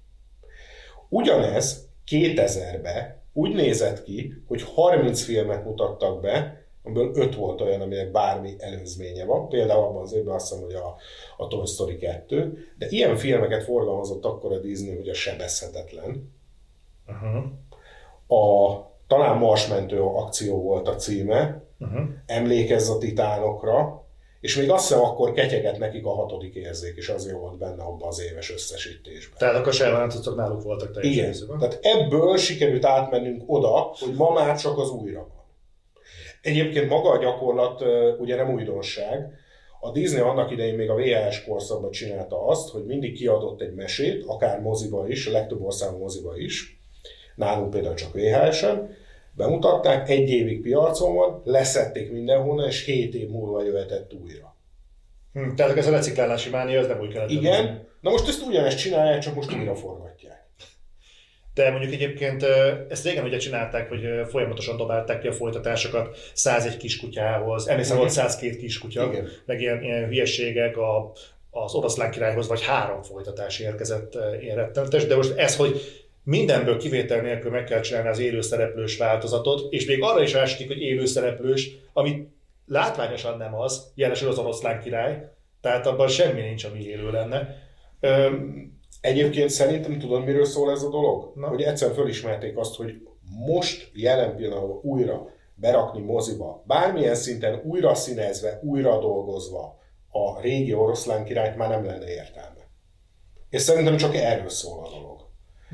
Ugyanez 1.10 1.89
2000-ben 2.07 3.22
úgy 3.34 3.53
nézett 3.53 4.03
ki, 4.03 4.34
hogy 4.48 4.62
30 4.62 5.22
filmet 5.22 5.65
mutattak 5.65 6.22
be, 6.22 6.65
amiből 6.84 7.12
5 7.15 7.36
volt 7.36 7.62
olyan, 7.62 7.81
aminek 7.81 8.12
bármi 8.12 8.55
előzménye 8.60 9.25
van. 9.25 9.50
Például 9.50 9.84
abban 9.84 10.01
az 10.01 10.13
évben 10.13 10.36
azt 10.36 10.50
hiszem, 10.50 10.63
hogy 10.63 10.74
a, 10.74 10.96
a 11.38 11.48
Toy 11.48 11.65
Story 11.65 11.98
2. 11.98 12.57
De 12.77 12.88
ilyen 12.89 13.15
filmeket 13.15 13.63
forgalmazott 13.63 14.25
akkor 14.25 14.51
a 14.51 14.60
Disney, 14.60 14.96
hogy 14.96 15.10
a 15.10 15.13
sebezhetetlen. 15.13 16.36
Uh-huh 17.07 17.43
a 18.27 18.75
talán 19.07 19.38
Marsmentő 19.38 20.01
akció 20.01 20.62
volt 20.62 20.88
a 20.88 20.96
címe, 20.96 21.63
uh-huh. 21.79 22.05
emlékezz 22.25 22.89
a 22.89 22.98
titánokra, 22.98 24.05
és 24.39 24.57
még 24.57 24.69
azt 24.69 24.88
hiszem 24.88 25.03
akkor 25.03 25.31
ketyeget 25.31 25.77
nekik 25.77 26.05
a 26.05 26.15
hatodik 26.15 26.55
érzék, 26.55 26.96
és 26.96 27.10
azért 27.10 27.38
volt 27.38 27.57
benne 27.57 27.84
abban 27.84 28.07
az 28.07 28.22
éves 28.22 28.51
összesítésben. 28.51 29.38
Tehát 29.38 29.55
akkor 29.55 29.74
sejvállancok 29.74 30.36
náluk 30.36 30.63
voltak 30.63 30.91
teljesen 30.91 31.13
Igen, 31.13 31.31
részében. 31.31 31.60
tehát 31.60 31.79
ebből 31.81 32.38
sikerült 32.38 32.86
átmennünk 32.86 33.43
oda, 33.46 33.96
hogy 34.00 34.13
ma 34.13 34.31
már 34.31 34.57
csak 34.57 34.77
az 34.77 34.89
újra 34.89 35.19
van. 35.19 35.46
Egyébként 36.41 36.89
maga 36.89 37.10
a 37.10 37.17
gyakorlat 37.17 37.84
ugye 38.19 38.36
nem 38.36 38.53
újdonság. 38.53 39.31
A 39.79 39.91
Disney 39.91 40.22
annak 40.22 40.51
idején 40.51 40.75
még 40.75 40.89
a 40.89 40.96
VHS 40.96 41.43
korszakban 41.43 41.91
csinálta 41.91 42.46
azt, 42.46 42.69
hogy 42.69 42.86
mindig 42.86 43.15
kiadott 43.15 43.62
egy 43.62 43.74
mesét, 43.74 44.24
akár 44.27 44.62
moziba 44.62 45.07
is, 45.07 45.27
a 45.27 45.31
legtöbb 45.31 45.62
országban 45.62 46.00
moziba 46.00 46.38
is, 46.38 46.76
nálunk 47.38 47.70
például 47.70 47.96
csak 47.96 48.13
VHS-en, 48.13 48.96
bemutatták, 49.32 50.10
egy 50.10 50.29
évig 50.29 50.62
piacon 50.62 51.15
van, 51.15 51.41
leszették 51.46 52.12
mindenhonnan, 52.12 52.67
és 52.67 52.86
7 52.86 53.13
év 53.13 53.29
múlva 53.29 53.63
jöhetett 53.63 54.13
újra. 54.13 54.56
Hm, 55.34 55.53
tehát 55.56 55.77
ez 55.77 55.88
a 55.88 55.91
reciklálási 55.91 56.50
mánia, 56.50 56.79
ez 56.79 56.88
nem 56.88 57.00
úgy 57.00 57.13
kellett. 57.13 57.29
Igen, 57.29 57.88
na 58.01 58.10
most 58.10 58.27
ezt 58.27 58.46
ugyanezt 58.46 58.77
csinálják, 58.77 59.20
csak 59.20 59.36
most 59.36 59.56
újra 59.56 59.75
forgatják. 59.75 60.46
De 61.53 61.72
mondjuk 61.72 61.94
egyébként 61.94 62.44
ezt 62.89 63.06
régen 63.06 63.25
ugye 63.25 63.38
csinálták, 63.38 63.89
hogy 63.89 64.01
folyamatosan 64.29 64.77
dobálták 64.77 65.20
ki 65.20 65.27
a 65.27 65.32
folytatásokat 65.32 66.17
101 66.34 66.77
kiskutyához, 66.77 67.67
emlékszem 67.67 67.98
volt 67.98 68.10
102 68.10 68.56
kiskutya, 68.58 69.06
Igen. 69.06 69.29
meg 69.46 69.62
ilyen, 69.62 69.84
ilyen 69.84 70.08
hülyeségek 70.08 70.77
a, 70.77 71.12
az 71.50 71.74
oroszlán 71.74 72.12
királyhoz, 72.12 72.48
vagy 72.48 72.63
három 72.63 73.01
folytatás 73.01 73.60
érkezett 73.60 74.17
ilyen 74.41 74.56
rettenetes, 74.56 75.06
de 75.06 75.15
most 75.15 75.38
ez, 75.38 75.56
hogy 75.56 75.82
mindenből 76.27 76.77
kivétel 76.77 77.22
nélkül 77.22 77.51
meg 77.51 77.63
kell 77.63 77.79
csinálni 77.79 78.10
az 78.10 78.19
élőszereplős 78.19 78.98
változatot, 78.98 79.74
és 79.74 79.86
még 79.86 80.01
arra 80.01 80.22
is 80.22 80.34
ásítik, 80.34 80.67
hogy 80.67 80.81
élőszereplős, 80.81 81.69
ami 81.93 82.27
látványosan 82.65 83.38
nem 83.38 83.55
az, 83.55 83.91
jelesül 83.96 84.29
az 84.29 84.38
oroszlán 84.38 84.79
király, 84.79 85.29
tehát 85.62 85.88
abban 85.88 86.07
semmi 86.07 86.41
nincs, 86.41 86.63
ami 86.63 86.84
élő 86.84 87.12
lenne. 87.12 87.55
Öm, 88.00 88.75
Egyébként 89.01 89.50
szerintem 89.50 90.00
tudod, 90.00 90.24
miről 90.24 90.46
szól 90.46 90.72
ez 90.72 90.84
a 90.84 90.89
dolog? 90.89 91.31
Na. 91.36 91.48
Hogy 91.48 91.62
egyszer 91.62 91.93
fölismerték 91.93 92.57
azt, 92.57 92.75
hogy 92.75 93.07
most 93.46 93.91
jelen 93.93 94.36
pillanatban 94.36 94.79
újra 94.81 95.29
berakni 95.55 96.01
moziba, 96.01 96.63
bármilyen 96.65 97.15
szinten 97.15 97.62
újra 97.63 97.96
színezve, 97.96 98.60
újra 98.63 99.00
dolgozva 99.00 99.79
a 100.10 100.41
régi 100.41 100.74
oroszlán 100.74 101.24
királyt 101.24 101.55
már 101.55 101.69
nem 101.69 101.86
lenne 101.86 102.10
értelme. 102.10 102.67
És 103.50 103.62
szerintem 103.62 103.98
csak 103.98 104.15
erről 104.15 104.50
szól 104.50 104.86
a 104.86 104.89
dolog. 104.89 105.16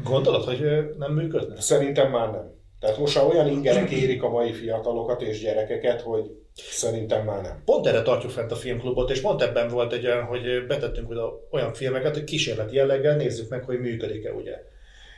Gondolod, 0.03 0.43
hogy 0.43 0.59
nem 0.97 1.13
működne? 1.13 1.62
Szerintem 1.62 2.12
már 2.12 2.31
nem. 2.31 2.51
Tehát 2.79 2.97
most 2.97 3.15
már 3.15 3.25
olyan 3.25 3.47
ingerek 3.47 3.91
érik 3.91 4.23
a 4.23 4.29
mai 4.29 4.53
fiatalokat 4.53 5.21
és 5.21 5.39
gyerekeket, 5.39 6.01
hogy 6.01 6.31
szerintem 6.55 7.25
már 7.25 7.41
nem. 7.41 7.62
Pont 7.65 7.88
erre 7.88 8.01
tartjuk 8.01 8.31
fent 8.31 8.51
a 8.51 8.55
filmklubot, 8.55 9.09
és 9.09 9.21
pont 9.21 9.41
ebben 9.41 9.67
volt 9.67 9.93
egy 9.93 10.05
olyan, 10.05 10.23
hogy 10.23 10.65
betettünk 10.67 11.09
oda 11.09 11.47
olyan 11.51 11.73
filmeket, 11.73 12.13
hogy 12.13 12.23
kísérleti 12.23 12.75
jelleggel 12.75 13.15
nézzük 13.15 13.50
meg, 13.50 13.63
hogy 13.63 13.79
működik-e, 13.79 14.31
ugye. 14.31 14.55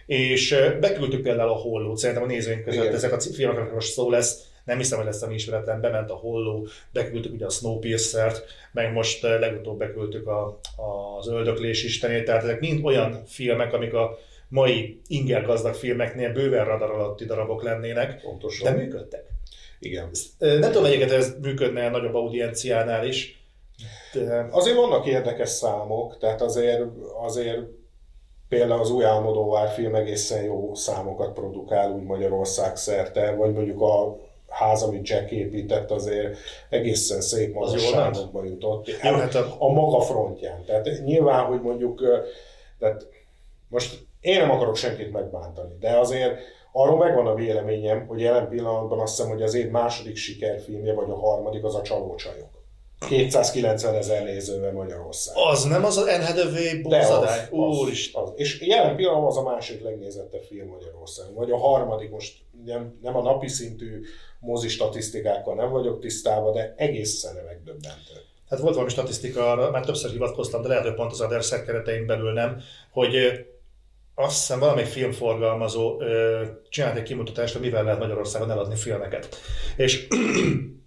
És 0.06 0.56
beküldtük 0.80 1.22
például 1.22 1.50
a 1.50 1.54
hollót, 1.54 1.98
szerintem 1.98 2.24
a 2.26 2.28
nézőink 2.28 2.64
között 2.64 2.84
Igen. 2.84 2.96
ezek 2.96 3.14
a 3.14 3.20
filmek, 3.20 3.58
amikor 3.58 3.74
most 3.74 3.92
szó 3.92 4.10
lesz, 4.10 4.44
nem 4.66 4.78
hiszem, 4.78 4.98
hogy 4.98 5.08
lesz 5.08 5.22
a 5.22 5.32
ismeretlen, 5.32 5.82
bement 5.82 6.10
a 6.10 6.16
holló, 6.16 6.68
beküldtük 6.94 7.34
ugye 7.34 7.46
a 7.46 7.50
Snowpiercer-t, 7.50 8.46
meg 8.72 8.94
most 8.94 9.22
legutóbb 9.22 9.78
beküldtük 9.78 10.28
a, 10.28 10.60
az 11.18 11.28
öldöklés 11.28 11.84
istenét, 11.84 12.26
tehát 12.26 12.44
ezek 12.44 12.60
mind 12.60 12.86
olyan 12.86 13.24
filmek, 13.26 13.74
amik 13.74 13.94
a 13.94 14.18
mai 14.56 15.02
inger 15.08 15.46
gazdag 15.46 15.74
filmeknél 15.74 16.34
bőven 16.34 16.66
radar 16.66 16.92
alatti 16.92 17.26
darabok 17.26 17.64
lennének, 17.64 18.22
Pontosan. 18.22 18.74
de 18.74 18.82
működtek. 18.82 19.24
Igen. 19.80 20.10
Nem 20.38 20.62
tudom, 20.62 20.82
melyiket 20.82 21.12
ez 21.12 21.36
működne 21.42 21.86
a 21.86 21.90
nagyobb 21.90 22.16
audienciánál 22.16 23.06
is. 23.06 23.44
De... 24.14 24.48
Azért 24.52 24.76
vannak 24.76 25.06
érdekes 25.06 25.50
számok, 25.50 26.18
tehát 26.18 26.42
azért, 26.42 26.82
azért 27.24 27.60
például 28.50 28.80
az 28.80 28.90
új 28.90 29.04
Álmodóvár 29.04 29.70
film 29.70 29.96
egészen 29.96 30.44
jó 30.44 30.76
számokat 30.76 31.34
produkál 31.34 31.92
úgy 31.92 32.04
Magyarország 32.04 32.78
szerte, 32.78 33.32
vagy 33.32 33.54
mondjuk 33.54 33.82
a 33.82 34.20
ház, 34.48 34.84
amit 34.84 35.08
Jack 35.08 35.32
épített, 35.32 35.92
azért 35.92 36.38
egészen 36.70 37.22
szép 37.22 37.54
magasságokba 37.54 38.44
jutott. 38.44 38.88
Jó, 38.88 39.12
hát 39.12 39.36
a... 39.36 39.56
a 39.60 39.72
maga 39.72 40.02
frontján. 40.02 40.64
Tehát 40.66 40.90
nyilván, 41.04 41.46
hogy 41.46 41.62
mondjuk, 41.62 42.02
tehát 42.80 43.08
most 43.68 44.06
én 44.26 44.40
nem 44.40 44.52
akarok 44.52 44.76
senkit 44.76 45.12
megbántani, 45.12 45.78
de 45.80 45.98
azért 45.98 46.40
arról 46.72 46.98
megvan 46.98 47.28
a 47.28 47.36
véleményem, 47.36 48.08
hogy 48.08 48.20
jelen 48.20 48.50
pillanatban 48.50 49.00
azt 49.00 49.16
hiszem, 49.16 49.32
hogy 49.32 49.42
az 49.42 49.54
év 49.54 49.70
második 49.70 50.16
sikerfilmje, 50.16 50.94
vagy 50.94 51.10
a 51.10 51.20
harmadik, 51.20 51.64
az 51.64 51.76
a 51.76 51.82
Csalócsajok. 51.82 52.50
290 53.08 53.96
ezer 53.96 54.24
nézővel 54.24 54.72
Magyarország. 54.72 55.36
Az 55.38 55.64
nem 55.64 55.86
az 55.86 55.98
a 55.98 56.10
Enhedevő 56.10 56.82
búzadály? 56.82 57.48
Úristen. 57.50 58.24
Az. 58.24 58.32
És 58.36 58.62
jelen 58.62 58.96
pillanatban 58.96 59.30
az 59.30 59.38
a 59.38 59.44
második 59.44 59.84
legnézettebb 59.84 60.42
film 60.42 60.68
Magyarországon. 60.68 61.34
Vagy 61.34 61.52
a 61.52 61.58
harmadik, 61.58 62.12
most 62.12 62.38
nem, 62.66 63.00
nem 63.02 63.16
a 63.16 63.22
napi 63.22 63.48
szintű 63.48 64.02
mozi 64.40 64.68
statisztikákkal 64.68 65.56
nem 65.56 65.70
vagyok 65.70 66.00
tisztában, 66.00 66.54
de 66.54 66.74
egészen 66.78 67.36
megdöbbentő. 67.46 68.14
Hát 68.50 68.60
volt 68.60 68.74
valami 68.74 68.92
statisztika 68.92 69.52
arra, 69.52 69.72
már 69.72 69.86
többször 69.86 70.12
hivatkoztam, 70.12 70.62
de 70.62 70.68
lehet, 70.68 70.84
hogy 70.84 70.94
pont 70.94 71.12
az 71.12 71.22
Aderszer 71.22 71.64
keretein 71.64 72.06
belül 72.06 72.34
nem, 72.34 72.62
hogy 72.92 73.16
azt 74.16 74.38
hiszem 74.40 74.60
valamelyik 74.60 74.90
filmforgalmazó 74.90 76.02
ö, 76.02 76.44
csinált 76.70 76.98
egy 76.98 77.04
kimutatást, 77.04 77.54
hogy 77.54 77.62
mivel 77.62 77.84
lehet 77.84 78.00
Magyarországon 78.00 78.52
eladni 78.52 78.76
filmeket. 78.76 79.40
És, 79.76 80.08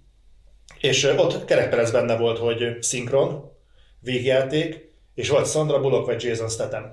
és 0.81 1.05
ott 1.05 1.45
kerekperec 1.45 1.91
benne 1.91 2.17
volt, 2.17 2.39
hogy 2.39 2.77
szinkron, 2.81 3.53
végjáték, 4.01 4.93
és 5.15 5.29
volt 5.29 5.51
Sandra 5.51 5.81
Bullock 5.81 6.07
vagy 6.07 6.23
Jason 6.23 6.49
Statham. 6.49 6.93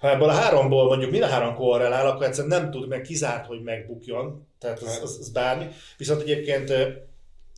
Ha 0.00 0.10
ebből 0.10 0.28
a 0.28 0.32
háromból 0.32 0.86
mondjuk 0.86 1.10
mind 1.10 1.22
a 1.22 1.26
három 1.26 1.54
korrelál, 1.54 2.06
akkor 2.06 2.26
egyszerűen 2.26 2.60
nem 2.60 2.70
tud 2.70 2.88
meg 2.88 3.00
kizárt, 3.00 3.46
hogy 3.46 3.62
megbukjon, 3.62 4.46
tehát 4.58 4.78
az, 4.82 5.00
az, 5.02 5.16
az 5.20 5.30
bármi. 5.30 5.66
Viszont 5.96 6.20
egyébként 6.20 6.72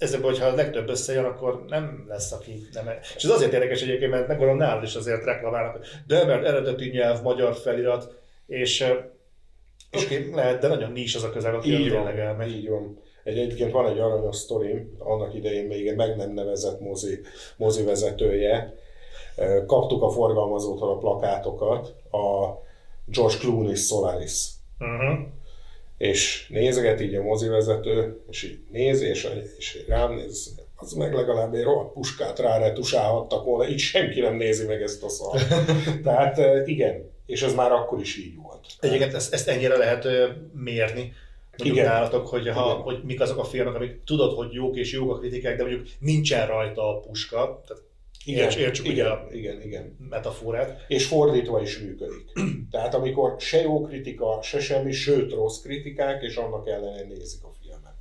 ezekből, 0.02 0.30
hogyha 0.30 0.46
a 0.46 0.54
legtöbb 0.54 0.88
összejön, 0.88 1.24
akkor 1.24 1.64
nem 1.68 2.04
lesz, 2.08 2.32
aki 2.32 2.66
nem... 2.72 2.90
És 3.16 3.24
ez 3.24 3.30
azért 3.30 3.52
érdekes 3.52 3.82
egyébként, 3.82 4.10
mert 4.10 4.28
megmondom, 4.28 4.56
nálad 4.56 4.82
is 4.82 4.94
azért 4.94 5.24
reklamálnak, 5.24 5.86
de 6.06 6.24
mert 6.24 6.44
eredeti 6.44 6.88
nyelv, 6.88 7.22
magyar 7.22 7.54
felirat, 7.54 8.14
és 8.46 8.84
és 9.90 10.04
okay, 10.04 10.30
lehet, 10.34 10.60
de 10.60 10.68
nagyon 10.68 10.92
nincs 10.92 11.14
az 11.14 11.22
a 11.22 11.30
közel, 11.30 11.54
aki 11.54 11.72
így 11.72 11.90
tényleg 11.90 12.18
elmegy. 12.18 12.50
Így 12.50 12.68
van. 12.68 12.98
Egy, 13.24 13.38
egyébként 13.38 13.72
van 13.72 13.88
egy 13.88 13.98
aranyos 13.98 14.36
sztorim, 14.36 14.96
annak 14.98 15.34
idején 15.34 15.66
még 15.66 15.94
meg 15.94 16.16
nem 16.16 16.32
nevezett 16.32 16.80
mozi, 16.80 17.20
mozi 17.56 17.84
vezetője. 17.84 18.74
Kaptuk 19.66 20.02
a 20.02 20.10
forgalmazótól 20.10 20.90
a 20.90 20.98
plakátokat, 20.98 21.94
a 22.10 22.58
George 23.06 23.36
Clooney 23.38 23.74
Solaris. 23.74 24.48
Uh-huh 24.78 25.18
és 26.02 26.46
nézeget 26.48 27.00
így 27.00 27.14
a 27.14 27.22
mozivezető, 27.22 28.20
és 28.30 28.42
így 28.42 28.58
néz, 28.70 29.00
és, 29.00 29.28
és 29.58 29.84
rám 29.88 30.14
néz, 30.14 30.54
az 30.76 30.92
meg 30.92 31.14
legalább 31.14 31.54
egy 31.54 31.62
rohadt 31.62 31.92
puskát 31.92 32.38
retusálhattak 32.38 33.44
volna, 33.44 33.70
így 33.70 33.78
senki 33.78 34.20
nem 34.20 34.36
nézi 34.36 34.66
meg 34.66 34.82
ezt 34.82 35.02
a 35.02 35.08
szart. 35.08 35.54
Tehát 36.04 36.66
igen, 36.68 37.10
és 37.26 37.42
ez 37.42 37.54
már 37.54 37.72
akkor 37.72 38.00
is 38.00 38.16
így 38.16 38.36
volt. 38.36 38.66
Egyébként 38.80 39.14
ezt, 39.14 39.32
ezt 39.32 39.48
ennyire 39.48 39.76
lehet 39.76 40.08
mérni, 40.52 41.12
mondjuk 41.56 41.76
igen. 41.76 41.92
nálatok, 41.92 42.26
hogy, 42.26 42.48
ha, 42.48 42.70
igen. 42.70 42.82
hogy 42.82 43.00
mik 43.04 43.20
azok 43.20 43.38
a 43.38 43.44
filmek, 43.44 43.74
amik 43.74 44.04
tudod, 44.04 44.32
hogy 44.32 44.52
jók 44.52 44.76
és 44.76 44.92
jók 44.92 45.10
a 45.10 45.18
kritikák, 45.18 45.56
de 45.56 45.62
mondjuk 45.62 45.86
nincsen 45.98 46.46
rajta 46.46 46.88
a 46.88 47.00
puska, 47.00 47.62
tehát 47.66 47.82
igen, 48.24 48.44
Érts, 48.44 48.56
értsük 48.56 48.86
igen, 48.86 49.06
ugye 49.06 49.14
a 49.14 49.26
igen, 49.30 49.62
igen. 49.62 49.96
metaforát. 50.10 50.84
És 50.88 51.06
fordítva 51.06 51.60
is 51.60 51.78
működik. 51.78 52.32
Tehát 52.70 52.94
amikor 52.94 53.34
se 53.38 53.60
jó 53.60 53.82
kritika, 53.82 54.38
se 54.42 54.60
semmi, 54.60 54.92
sőt 54.92 55.32
rossz 55.32 55.60
kritikák, 55.60 56.22
és 56.22 56.36
annak 56.36 56.68
ellenére 56.68 57.06
nézik 57.06 57.42
a 57.42 57.50
filmet. 57.60 57.94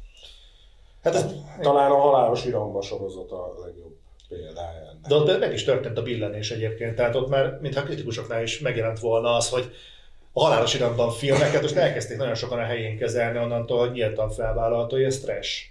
Hát 1.03 1.15
ez, 1.15 1.25
talán 1.61 1.91
a 1.91 1.95
halálos 1.95 2.45
iramba 2.45 2.81
sorozat 2.81 3.31
a 3.31 3.53
legjobb 3.65 3.95
példája 4.27 4.79
ennek. 4.79 5.07
De 5.07 5.15
ott 5.15 5.39
meg 5.39 5.53
is 5.53 5.63
történt 5.63 5.97
a 5.97 6.01
billenés 6.01 6.51
egyébként, 6.51 6.95
tehát 6.95 7.15
ott 7.15 7.29
már, 7.29 7.57
mintha 7.61 7.83
kritikusoknál 7.83 8.43
is 8.43 8.59
megjelent 8.59 8.99
volna 8.99 9.35
az, 9.35 9.49
hogy 9.49 9.71
a 10.33 10.43
halálos 10.43 10.73
iramban 10.73 11.11
filmeket, 11.11 11.61
most 11.61 11.75
elkezdték 11.75 12.17
nagyon 12.17 12.35
sokan 12.35 12.59
a 12.59 12.63
helyén 12.63 12.97
kezelni, 12.97 13.37
onnantól 13.37 13.79
hogy 13.79 13.91
nyíltan 13.91 14.29
felvállalható, 14.29 14.95
hogy 14.95 15.05
ez 15.05 15.19
trash. 15.19 15.70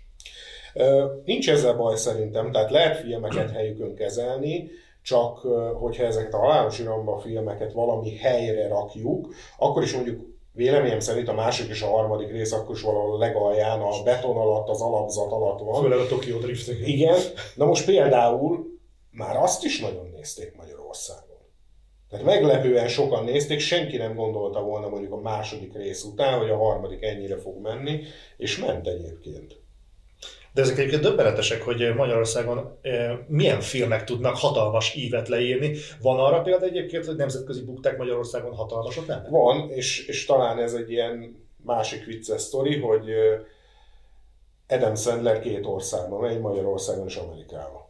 Nincs 1.24 1.50
ezzel 1.50 1.74
baj 1.74 1.96
szerintem, 1.96 2.52
tehát 2.52 2.70
lehet 2.70 2.96
filmeket 2.96 3.50
helyükön 3.56 3.94
kezelni, 3.94 4.70
csak 5.02 5.38
hogyha 5.74 6.04
ezeket 6.04 6.34
a 6.34 6.38
halálos 6.38 6.78
iramba 6.78 7.18
filmeket 7.18 7.72
valami 7.72 8.16
helyre 8.16 8.68
rakjuk, 8.68 9.34
akkor 9.58 9.82
is 9.82 9.94
mondjuk 9.94 10.20
véleményem 10.52 11.00
szerint 11.00 11.28
a 11.28 11.32
másik 11.32 11.68
és 11.68 11.82
a 11.82 11.86
harmadik 11.86 12.30
rész 12.30 12.52
akkor 12.52 12.74
is 12.74 12.82
valahol 12.82 13.14
a 13.14 13.18
legalján, 13.18 13.80
a 13.80 14.02
beton 14.04 14.36
alatt, 14.36 14.68
az 14.68 14.80
alapzat 14.80 15.32
alatt 15.32 15.60
van. 15.60 15.82
Főleg 15.82 15.98
a 15.98 16.06
Tokyo 16.06 16.38
Drift. 16.38 16.68
Igen. 16.84 17.18
Na 17.54 17.64
most 17.64 17.84
például 17.84 18.78
már 19.10 19.36
azt 19.36 19.64
is 19.64 19.80
nagyon 19.80 20.10
nézték 20.16 20.56
Magyarországon. 20.56 21.38
Tehát 22.10 22.24
meglepően 22.24 22.88
sokan 22.88 23.24
nézték, 23.24 23.60
senki 23.60 23.96
nem 23.96 24.14
gondolta 24.14 24.60
volna 24.60 24.88
mondjuk 24.88 25.12
a 25.12 25.20
második 25.20 25.74
rész 25.74 26.04
után, 26.04 26.38
hogy 26.38 26.50
a 26.50 26.56
harmadik 26.56 27.02
ennyire 27.02 27.38
fog 27.38 27.60
menni, 27.62 28.00
és 28.36 28.58
ment 28.58 28.86
egyébként. 28.86 29.59
De 30.52 30.62
ezek 30.62 30.78
egyébként 30.78 31.02
döbbenetesek, 31.02 31.62
hogy 31.62 31.94
Magyarországon 31.94 32.78
eh, 32.82 33.18
milyen 33.26 33.60
filmek 33.60 34.04
tudnak 34.04 34.36
hatalmas 34.36 34.94
ívet 34.94 35.28
leírni. 35.28 35.76
Van 36.02 36.18
arra 36.18 36.42
példa 36.42 36.64
egyébként, 36.64 37.06
hogy 37.06 37.16
nemzetközi 37.16 37.64
bukták 37.64 37.96
Magyarországon 37.96 38.54
hatalmasok 38.54 39.06
nem? 39.06 39.26
Van, 39.30 39.70
és, 39.70 40.06
és 40.06 40.24
talán 40.24 40.58
ez 40.58 40.74
egy 40.74 40.90
ilyen 40.90 41.46
másik 41.64 42.04
vicces 42.04 42.40
sztori, 42.40 42.78
hogy 42.78 43.10
eh, 43.10 43.40
Adam 44.68 44.94
Sandler 44.94 45.40
két 45.40 45.66
országban 45.66 46.20
megy, 46.20 46.40
Magyarországon 46.40 47.06
és 47.06 47.16
Amerikában. 47.16 47.88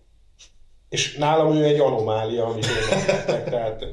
És 0.89 1.17
nálam 1.17 1.57
ő 1.57 1.65
egy 1.65 1.81
anomália, 1.81 2.47
amit 2.47 2.65
én 2.65 3.45
tehát 3.45 3.85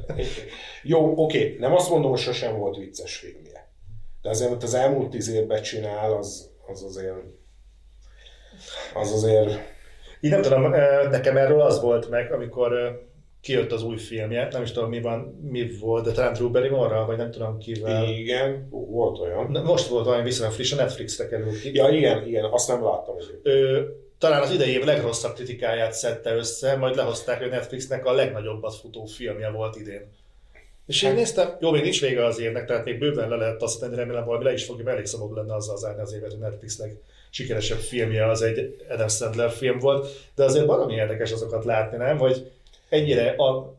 jó, 0.82 1.12
oké, 1.16 1.56
nem 1.58 1.74
azt 1.74 1.90
mondom, 1.90 2.10
hogy 2.10 2.20
sosem 2.20 2.58
volt 2.58 2.76
vicces 2.76 3.16
filmje. 3.16 3.68
De 4.22 4.28
azért, 4.28 4.50
amit 4.50 4.62
az 4.62 4.74
elmúlt 4.74 5.10
tíz 5.10 5.28
évben 5.28 5.62
csinál, 5.62 6.12
az, 6.12 6.50
az 6.66 6.82
azért 6.82 7.16
az 8.94 9.12
azért... 9.12 9.76
Így 10.20 10.30
nem 10.30 10.42
tudom, 10.42 10.70
nekem 11.10 11.36
erről 11.36 11.60
az 11.60 11.80
volt 11.80 12.10
meg, 12.10 12.32
amikor 12.32 13.00
kijött 13.40 13.72
az 13.72 13.82
új 13.82 13.96
filmje, 13.96 14.48
nem 14.50 14.62
is 14.62 14.72
tudom 14.72 14.88
mi 14.88 15.00
van, 15.00 15.38
mi 15.50 15.70
volt, 15.80 16.04
de 16.04 16.12
talán 16.12 16.32
Drew 16.32 16.50
Barrymore 16.50 16.98
vagy 16.98 17.16
nem 17.16 17.30
tudom 17.30 17.58
kivel. 17.58 18.08
Igen, 18.08 18.68
volt 18.70 19.18
olyan. 19.18 19.62
Most 19.64 19.86
volt 19.86 20.04
valami 20.04 20.22
viszonylag 20.22 20.54
friss, 20.54 20.72
a 20.72 20.76
Netflixre 20.76 21.28
került 21.28 21.60
ki. 21.60 21.74
Ja, 21.74 21.88
igen, 21.88 22.26
igen, 22.26 22.44
azt 22.44 22.68
nem 22.68 22.84
láttam. 22.84 23.14
Ő, 23.42 23.86
talán 24.18 24.42
az 24.42 24.50
idei 24.50 24.70
év 24.70 24.84
legrosszabb 24.84 25.34
kritikáját 25.34 25.92
szedte 25.92 26.34
össze, 26.34 26.76
majd 26.76 26.96
lehozták, 26.96 27.38
hogy 27.38 27.50
Netflixnek 27.50 28.06
a 28.06 28.12
legnagyobbat 28.12 28.74
futó 28.74 29.04
filmje 29.04 29.50
volt 29.50 29.76
idén. 29.76 30.16
És 30.86 31.02
én 31.02 31.14
néztem, 31.14 31.56
jó, 31.60 31.70
még 31.70 31.82
nincs 31.82 32.00
vége 32.00 32.24
az 32.24 32.40
évnek, 32.40 32.66
tehát 32.66 32.84
még 32.84 32.98
bőven 32.98 33.28
le 33.28 33.36
lehet 33.36 33.62
azt 33.62 33.80
tenni, 33.80 33.94
remélem 33.94 34.24
valami 34.24 34.44
le 34.44 34.52
is 34.52 34.64
fogja, 34.64 34.90
elég 34.90 35.06
szabad 35.06 35.34
lenne 35.34 35.54
azzal 35.54 35.76
zárni 35.76 36.00
az 36.00 36.12
évet, 36.12 36.30
hogy 36.30 36.40
Netflixnek 36.40 36.96
sikeresebb 37.30 37.78
filmje 37.78 38.26
az 38.26 38.42
egy 38.42 38.84
Adam 38.88 39.08
Sandler 39.08 39.50
film 39.50 39.78
volt, 39.78 40.30
de 40.34 40.44
azért 40.44 40.66
valami 40.66 40.94
érdekes 40.94 41.32
azokat 41.32 41.64
látni, 41.64 41.96
nem? 41.96 42.16
Vagy 42.16 42.50
ennyire 42.88 43.30
a, 43.30 43.74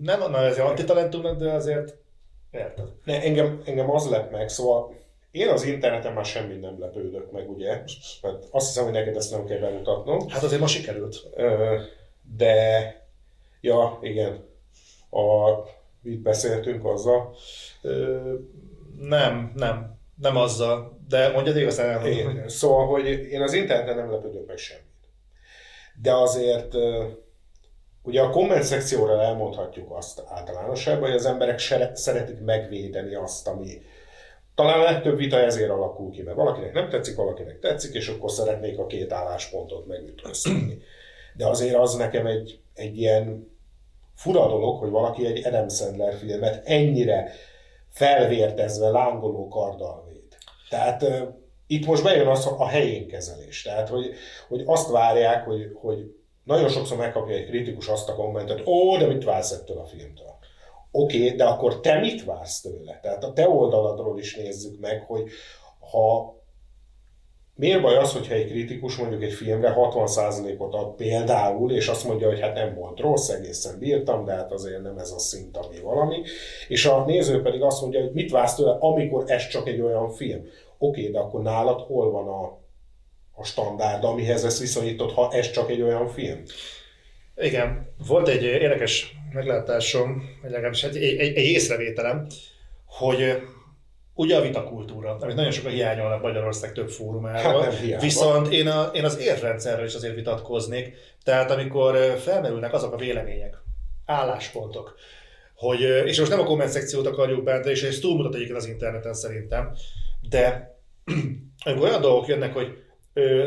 nem 0.00 0.22
a 0.22 0.38
ez 0.38 0.58
antitalentumnak, 0.58 1.38
de 1.38 1.52
azért 1.52 1.94
érted. 2.50 2.88
Ne, 3.04 3.22
engem, 3.22 3.62
engem 3.64 3.90
az 3.90 4.10
lep 4.10 4.30
meg, 4.30 4.48
szóval 4.48 4.98
én 5.30 5.48
az 5.48 5.64
interneten 5.64 6.12
már 6.12 6.24
semmit 6.24 6.60
nem 6.60 6.80
lepődök 6.80 7.30
meg, 7.30 7.50
ugye? 7.50 7.82
Mert 8.22 8.46
azt 8.50 8.66
hiszem, 8.66 8.84
hogy 8.84 8.92
neked 8.92 9.16
ezt 9.16 9.30
nem 9.30 9.44
kell 9.44 9.58
bemutatnom. 9.58 10.28
Hát 10.28 10.42
azért 10.42 10.60
ma 10.60 10.66
sikerült. 10.66 11.26
De, 12.36 12.94
ja, 13.60 13.98
igen. 14.02 14.44
A, 15.10 15.50
mit 16.02 16.18
beszéltünk 16.18 16.84
azzal? 16.84 17.36
Ö, 17.82 18.34
nem, 18.98 19.52
nem. 19.54 19.99
Nem 20.20 20.36
azzal. 20.36 20.98
De 21.08 21.28
mondjad 21.28 21.56
igazán. 21.56 22.06
Én, 22.06 22.48
szóval, 22.48 22.86
hogy 22.86 23.06
én 23.06 23.42
az 23.42 23.52
interneten 23.52 23.96
nem 23.96 24.10
lepődök 24.10 24.46
meg 24.46 24.56
semmit. 24.56 24.84
De 26.02 26.14
azért 26.14 26.74
Ugye 28.02 28.20
a 28.20 28.30
komment 28.30 28.62
szekcióra 28.62 29.22
elmondhatjuk 29.22 29.96
azt 29.96 30.22
általánosságban, 30.28 31.08
hogy 31.08 31.18
az 31.18 31.26
emberek 31.26 31.58
szeretik 31.94 32.40
megvédeni 32.40 33.14
azt, 33.14 33.48
ami 33.48 33.82
talán 34.54 34.80
a 34.80 34.82
legtöbb 34.82 35.16
vita 35.16 35.38
ezért 35.38 35.70
alakul 35.70 36.10
ki, 36.10 36.22
mert 36.22 36.36
valakinek 36.36 36.72
nem 36.72 36.88
tetszik, 36.88 37.16
valakinek 37.16 37.58
tetszik, 37.58 37.94
és 37.94 38.08
akkor 38.08 38.30
szeretnék 38.30 38.78
a 38.78 38.86
két 38.86 39.12
álláspontot 39.12 39.86
megütköztetni. 39.86 40.78
De 41.36 41.46
azért 41.46 41.74
az 41.74 41.94
nekem 41.94 42.26
egy, 42.26 42.60
egy 42.74 42.98
ilyen 42.98 43.56
fura 44.14 44.48
dolog, 44.48 44.78
hogy 44.78 44.90
valaki 44.90 45.26
egy 45.26 45.46
Adam 45.46 45.68
Sandler 45.68 46.14
filmet 46.14 46.66
ennyire 46.66 47.32
felvértezve, 47.88 48.88
lángoló 48.88 49.48
karddal. 49.48 50.09
Tehát 50.70 51.04
itt 51.66 51.86
most 51.86 52.02
bejön 52.02 52.26
az 52.26 52.46
a 52.58 52.68
helyén 52.68 53.08
kezelés. 53.08 53.62
Tehát, 53.62 53.88
hogy, 53.88 54.14
hogy 54.48 54.62
azt 54.66 54.90
várják, 54.90 55.44
hogy, 55.44 55.70
hogy 55.74 56.14
nagyon 56.44 56.68
sokszor 56.68 56.96
megkapja 56.96 57.34
egy 57.34 57.46
kritikus 57.46 57.88
azt 57.88 58.08
a 58.08 58.14
kommentet, 58.14 58.66
ó, 58.66 58.96
de 58.96 59.06
mit 59.06 59.24
vársz 59.24 59.50
ettől 59.50 59.78
a 59.78 59.84
filmtől? 59.84 60.34
Oké, 60.92 61.24
okay, 61.24 61.36
de 61.36 61.44
akkor 61.44 61.80
te 61.80 61.98
mit 61.98 62.24
vársz 62.24 62.60
tőle? 62.60 62.98
Tehát 63.02 63.24
a 63.24 63.32
te 63.32 63.48
oldaladról 63.48 64.18
is 64.18 64.36
nézzük 64.36 64.80
meg, 64.80 65.02
hogy 65.06 65.30
ha 65.90 66.39
miért 67.60 67.82
baj 67.82 67.96
az, 67.96 68.12
hogyha 68.12 68.34
egy 68.34 68.50
kritikus 68.50 68.96
mondjuk 68.96 69.22
egy 69.22 69.32
filmre 69.32 69.74
60%-ot 69.76 70.74
ad 70.74 70.94
például, 70.94 71.72
és 71.72 71.88
azt 71.88 72.04
mondja, 72.04 72.28
hogy 72.28 72.40
hát 72.40 72.54
nem 72.54 72.74
volt 72.74 73.00
rossz, 73.00 73.28
egészen 73.28 73.78
bírtam, 73.78 74.24
de 74.24 74.32
hát 74.32 74.52
azért 74.52 74.82
nem 74.82 74.98
ez 74.98 75.10
a 75.10 75.18
szint, 75.18 75.56
ami 75.56 75.80
valami, 75.80 76.22
és 76.68 76.86
a 76.86 77.04
néző 77.04 77.42
pedig 77.42 77.62
azt 77.62 77.80
mondja, 77.80 78.00
hogy 78.00 78.12
mit 78.12 78.30
vársz 78.30 78.54
tőle, 78.54 78.76
amikor 78.80 79.24
ez 79.26 79.48
csak 79.48 79.68
egy 79.68 79.80
olyan 79.80 80.10
film. 80.10 80.44
Oké, 80.78 81.08
de 81.08 81.18
akkor 81.18 81.42
nálad 81.42 81.80
hol 81.80 82.10
van 82.10 82.28
a 82.28 82.58
a 83.40 83.44
standárd, 83.44 84.04
amihez 84.04 84.44
ezt 84.44 84.60
viszonyított, 84.60 85.12
ha 85.12 85.32
ez 85.32 85.50
csak 85.50 85.70
egy 85.70 85.82
olyan 85.82 86.08
film? 86.08 86.42
Igen, 87.36 87.94
volt 88.08 88.28
egy 88.28 88.42
érdekes 88.42 89.14
meglátásom, 89.32 90.22
vagy 90.42 90.50
legalábbis 90.50 90.84
egy, 90.84 90.96
egy, 90.96 91.36
egy 91.36 91.44
észrevételem, 91.44 92.26
hogy 92.86 93.42
ugye 94.20 94.36
a 94.36 94.40
vitakultúra, 94.40 95.16
amit 95.20 95.36
nagyon 95.36 95.50
sokan 95.50 95.70
hiányolnak 95.70 96.22
Magyarország 96.22 96.72
több 96.72 96.88
fórumáról, 96.88 97.62
hát 97.62 98.00
viszont 98.00 98.52
én, 98.52 98.66
a, 98.68 98.90
én 98.94 99.04
az 99.04 99.18
érrendszerről 99.18 99.86
is 99.86 99.94
azért 99.94 100.14
vitatkoznék, 100.14 100.94
tehát 101.24 101.50
amikor 101.50 101.96
felmerülnek 102.18 102.72
azok 102.72 102.92
a 102.92 102.96
vélemények, 102.96 103.56
álláspontok, 104.06 104.94
hogy, 105.54 105.80
és 105.80 106.18
most 106.18 106.30
nem 106.30 106.40
a 106.40 106.44
komment 106.44 106.70
szekciót 106.70 107.06
akarjuk 107.06 107.44
bent, 107.44 107.66
és 107.66 107.82
ez 107.82 107.98
túlmutat 107.98 108.34
egyébként 108.34 108.58
az 108.58 108.66
interneten 108.66 109.14
szerintem, 109.14 109.72
de 110.28 110.74
amikor 111.64 111.88
olyan 111.88 112.00
dolgok 112.00 112.26
jönnek, 112.28 112.52
hogy 112.52 112.76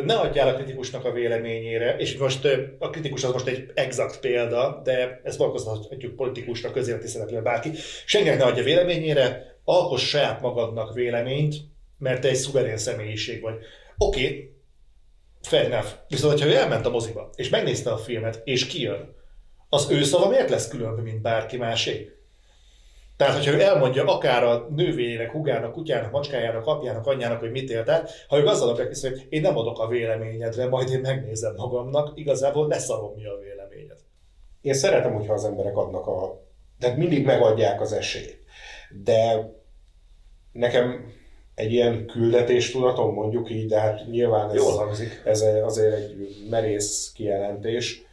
ne 0.06 0.16
adjál 0.16 0.48
a 0.48 0.54
kritikusnak 0.54 1.06
a 1.06 1.12
véleményére, 1.12 1.96
és 1.98 2.18
most 2.18 2.48
a 2.80 2.90
kritikus 2.90 3.24
az 3.24 3.32
most 3.32 3.48
egy 3.48 3.72
exakt 3.74 4.20
példa, 4.20 4.82
de 4.84 5.22
ez 5.24 5.38
vonatkozhatjuk 5.38 6.16
politikusnak, 6.16 6.74
közéleti 6.74 7.08
szereplő, 7.08 7.42
bárki. 7.42 7.72
Senkinek 8.06 8.38
ne 8.38 8.44
adja 8.44 8.64
véleményére, 8.64 9.53
alkoss 9.64 10.08
saját 10.08 10.42
magadnak 10.42 10.94
véleményt, 10.94 11.56
mert 11.98 12.22
te 12.22 12.28
egy 12.28 12.36
szuverén 12.36 12.78
személyiség 12.78 13.42
vagy. 13.42 13.56
Oké, 13.98 14.26
okay, 14.26 14.54
fair 15.42 15.66
enough. 15.66 15.88
Viszont, 16.08 16.40
ha 16.40 16.48
ő 16.48 16.56
elment 16.56 16.86
a 16.86 16.90
moziba, 16.90 17.30
és 17.36 17.50
megnézte 17.50 17.92
a 17.92 17.98
filmet, 17.98 18.42
és 18.44 18.68
kijön, 18.68 19.16
az 19.70 19.90
ő 19.90 20.04
szava 20.04 20.30
miért 20.30 20.50
lesz 20.50 20.68
különb, 20.68 21.00
mint 21.00 21.22
bárki 21.22 21.58
másé? 21.58 22.18
Tehát, 23.18 23.34
hogyha 23.34 23.52
ő 23.52 23.62
elmondja 23.62 24.06
akár 24.06 24.44
a 24.44 24.68
nővényének, 24.76 25.32
hugának, 25.32 25.72
kutyának, 25.72 26.12
macskájának, 26.12 26.66
apjának, 26.66 27.08
anyjának, 27.08 27.40
hogy 27.40 27.52
mit 27.52 27.70
élt 27.70 27.90
ha 28.28 28.40
ő 28.40 28.46
azzal 28.46 28.70
akarják 28.70 28.98
hogy 29.02 29.26
én 29.30 29.42
nem 29.42 29.58
adok 29.58 29.80
a 29.80 29.88
véleményedre, 29.88 30.68
majd 30.68 30.90
én 30.90 31.00
megnézem 31.00 31.54
magamnak, 31.56 32.12
igazából 32.16 32.68
leszarom 32.68 33.14
mi 33.16 33.26
a 33.26 33.38
véleményed. 33.42 33.98
Én 34.62 34.74
szeretem, 34.74 35.14
hogyha 35.14 35.34
az 35.34 35.46
emberek 35.46 35.78
adnak 35.78 36.08
a... 36.08 36.42
Tehát 36.80 36.98
mindig 36.98 37.26
megadják 37.26 37.82
az 37.82 37.94
esélyt. 37.94 38.43
De 39.04 39.52
nekem 40.52 41.12
egy 41.56 41.72
ilyen 41.72 42.06
küldetéstudatom, 42.06 43.14
mondjuk 43.14 43.50
így, 43.50 43.68
de 43.68 43.80
hát 43.80 44.08
nyilván 44.10 44.50
ez, 44.50 44.62
ez 45.26 45.42
azért 45.64 45.94
egy 45.94 46.16
merész 46.50 47.12
kijelentés, 47.16 48.06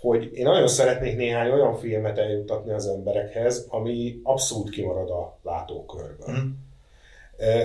hogy 0.00 0.30
én 0.32 0.44
nagyon 0.44 0.68
szeretnék 0.68 1.16
néhány 1.16 1.50
olyan 1.50 1.74
filmet 1.74 2.18
eljuttatni 2.18 2.72
az 2.72 2.86
emberekhez, 2.86 3.66
ami 3.68 4.20
abszolút 4.22 4.70
kimarad 4.70 5.10
a 5.10 5.38
látókörből. 5.42 6.36
Mm. 6.40 6.50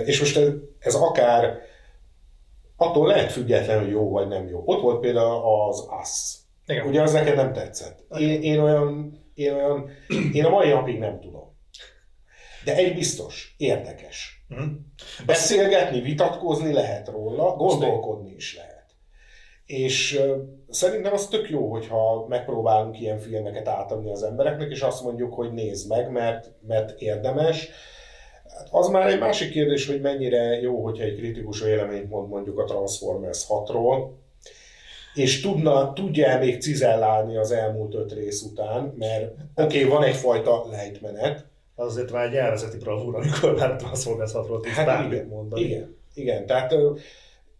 És 0.04 0.18
most 0.20 0.36
ez, 0.36 0.48
ez 0.78 0.94
akár 0.94 1.60
attól 2.76 3.06
lehet 3.06 3.32
független, 3.32 3.78
hogy 3.78 3.90
jó 3.90 4.10
vagy 4.10 4.28
nem 4.28 4.48
jó. 4.48 4.62
Ott 4.64 4.80
volt 4.80 5.00
például 5.00 5.68
az 5.68 5.88
Us. 6.00 6.34
Igen. 6.66 6.86
Ugye 6.86 7.02
az 7.02 7.12
neked 7.12 7.36
nem 7.36 7.52
tetszett. 7.52 8.04
Én, 8.18 8.42
én, 8.42 8.58
olyan, 8.58 9.20
én 9.34 9.54
olyan, 9.54 9.90
én 10.32 10.44
a 10.44 10.50
mai 10.50 10.68
napig 10.68 10.98
nem 10.98 11.20
tudom. 11.20 11.45
De 12.66 12.76
egy 12.76 12.94
biztos, 12.94 13.54
érdekes. 13.56 14.44
Mm. 14.54 14.72
Beszélgetni, 15.26 16.00
vitatkozni 16.00 16.72
lehet 16.72 17.08
róla, 17.08 17.56
gondolkodni 17.56 18.34
is 18.34 18.56
lehet. 18.56 18.84
És 19.66 20.20
szerintem 20.70 21.12
az 21.12 21.26
tök 21.26 21.50
jó, 21.50 21.70
hogyha 21.70 22.26
megpróbálunk 22.28 23.00
ilyen 23.00 23.18
filmeket 23.18 23.68
átadni 23.68 24.10
az 24.10 24.22
embereknek, 24.22 24.70
és 24.70 24.80
azt 24.80 25.02
mondjuk, 25.02 25.34
hogy 25.34 25.52
nézd 25.52 25.88
meg, 25.88 26.10
mert, 26.10 26.52
mert 26.66 27.00
érdemes. 27.00 27.68
Hát 28.58 28.68
az 28.70 28.88
már 28.88 29.08
egy 29.08 29.18
másik 29.18 29.50
kérdés, 29.50 29.86
hogy 29.86 30.00
mennyire 30.00 30.60
jó, 30.60 30.84
hogyha 30.84 31.04
egy 31.04 31.16
kritikus 31.16 31.60
véleményt 31.60 32.08
mond 32.08 32.28
mondjuk 32.28 32.58
a 32.58 32.64
Transformers 32.64 33.44
6-ról, 33.48 34.10
és 35.14 35.40
tudna, 35.40 35.92
tudja 35.92 36.38
még 36.38 36.60
cizellálni 36.60 37.36
az 37.36 37.50
elmúlt 37.50 37.94
öt 37.94 38.12
rész 38.12 38.42
után, 38.42 38.94
mert 38.98 39.34
oké, 39.54 39.78
okay, 39.78 39.84
van 39.84 40.04
egyfajta 40.04 40.66
lejtmenet. 40.70 41.44
Az 41.78 41.86
azért 41.86 42.12
már 42.12 42.26
egy 42.26 42.34
elvezeti 42.34 42.78
bravúr, 42.78 43.14
amikor 43.14 43.54
már 43.54 43.76
Transformers 43.76 44.32
6-ról 44.34 44.62
tudsz 44.62 44.74
hát 44.74 45.12
igen, 45.12 45.26
mondani. 45.26 45.62
Igen, 45.62 45.96
igen, 46.14 46.46
tehát 46.46 46.74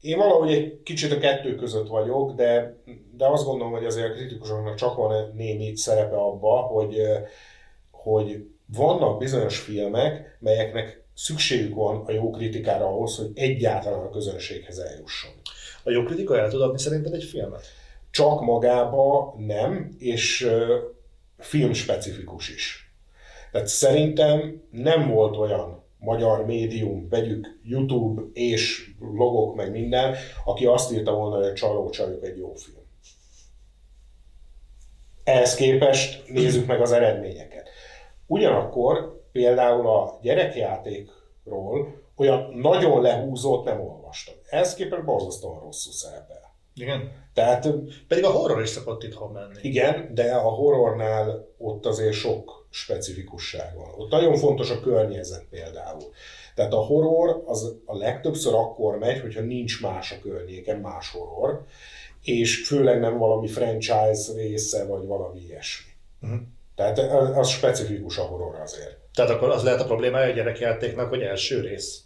én 0.00 0.16
valahogy 0.16 0.52
egy 0.52 0.82
kicsit 0.82 1.12
a 1.12 1.18
kettő 1.18 1.54
között 1.54 1.88
vagyok, 1.88 2.32
de, 2.32 2.76
de 3.16 3.26
azt 3.26 3.44
gondolom, 3.44 3.72
hogy 3.72 3.84
azért 3.84 4.08
a 4.08 4.12
kritikusoknak 4.12 4.74
csak 4.74 4.96
van 4.96 5.32
némi 5.34 5.76
szerepe 5.76 6.16
abba, 6.16 6.60
hogy, 6.60 7.00
hogy 7.90 8.46
vannak 8.66 9.18
bizonyos 9.18 9.58
filmek, 9.58 10.36
melyeknek 10.40 11.04
szükségük 11.14 11.74
van 11.74 12.04
a 12.06 12.12
jó 12.12 12.30
kritikára 12.30 12.86
ahhoz, 12.86 13.16
hogy 13.16 13.30
egyáltalán 13.34 14.00
a 14.00 14.10
közönséghez 14.10 14.78
eljusson. 14.78 15.30
A 15.84 15.90
jó 15.90 16.02
kritika 16.02 16.38
el 16.38 16.50
tud 16.50 16.60
adni 16.60 16.78
szerinted 16.78 17.12
egy 17.12 17.24
filmet? 17.24 17.64
Csak 18.10 18.40
magába 18.40 19.34
nem, 19.38 19.94
és 19.98 20.50
film 21.38 21.72
specifikus 21.72 22.48
is. 22.48 22.85
Tehát 23.52 23.66
szerintem 23.66 24.62
nem 24.70 25.10
volt 25.10 25.36
olyan 25.36 25.84
magyar 25.98 26.46
médium, 26.46 27.08
vegyük 27.08 27.58
YouTube 27.62 28.22
és 28.32 28.90
logok 29.00 29.54
meg 29.54 29.70
minden, 29.70 30.14
aki 30.44 30.66
azt 30.66 30.92
írta 30.92 31.12
volna, 31.14 31.36
hogy 31.36 31.46
a 31.46 31.52
Csaló 31.52 31.90
Csajok 31.90 32.24
egy 32.24 32.38
jó 32.38 32.54
film. 32.54 32.84
Ehhez 35.24 35.54
képest 35.54 36.28
nézzük 36.28 36.66
meg 36.66 36.80
az 36.80 36.92
eredményeket. 36.92 37.68
Ugyanakkor 38.26 39.24
például 39.32 39.86
a 39.88 40.18
gyerekjátékról 40.22 42.04
olyan 42.16 42.52
nagyon 42.54 43.02
lehúzót 43.02 43.64
nem 43.64 43.80
olvastam. 43.80 44.34
Ehhez 44.48 44.74
képest 44.74 45.04
borzasztóan 45.04 45.60
rosszul 45.60 45.92
szerepel. 45.92 46.54
Igen. 46.74 47.12
Tehát 47.34 47.68
Pedig 48.08 48.24
a 48.24 48.30
horror 48.30 48.62
is 48.62 48.68
szokott 48.68 49.02
itthon 49.02 49.32
menni. 49.32 49.58
igen, 49.62 50.10
de 50.14 50.34
a 50.34 50.48
horrornál 50.48 51.48
ott 51.58 51.86
azért 51.86 52.12
sok 52.12 52.65
specifikusság 52.76 53.76
van. 53.76 53.88
Ott 53.96 54.10
nagyon 54.10 54.36
fontos 54.36 54.70
a 54.70 54.80
környezet 54.80 55.44
például. 55.50 56.12
Tehát 56.54 56.72
a 56.72 56.84
horror 56.84 57.42
az 57.46 57.76
a 57.84 57.96
legtöbbször 57.96 58.54
akkor 58.54 58.98
megy, 58.98 59.20
hogyha 59.20 59.40
nincs 59.40 59.82
más 59.82 60.12
a 60.12 60.20
környéken, 60.22 60.80
más 60.80 61.10
horror, 61.10 61.64
és 62.22 62.66
főleg 62.66 63.00
nem 63.00 63.18
valami 63.18 63.48
franchise 63.48 64.32
része, 64.34 64.86
vagy 64.86 65.06
valami 65.06 65.40
ilyesmi. 65.40 65.90
Uh-huh. 66.22 66.38
Tehát 66.74 66.98
az 66.98 67.36
az 67.36 67.48
specifikus 67.48 68.18
a 68.18 68.22
horror 68.22 68.60
azért. 68.60 68.98
Tehát 69.14 69.30
akkor 69.30 69.50
az 69.50 69.62
lehet 69.62 69.80
a 69.80 69.84
problémája 69.84 70.32
a 70.32 70.34
gyerekjátéknak, 70.34 71.08
hogy 71.08 71.20
első 71.20 71.60
rész. 71.60 72.00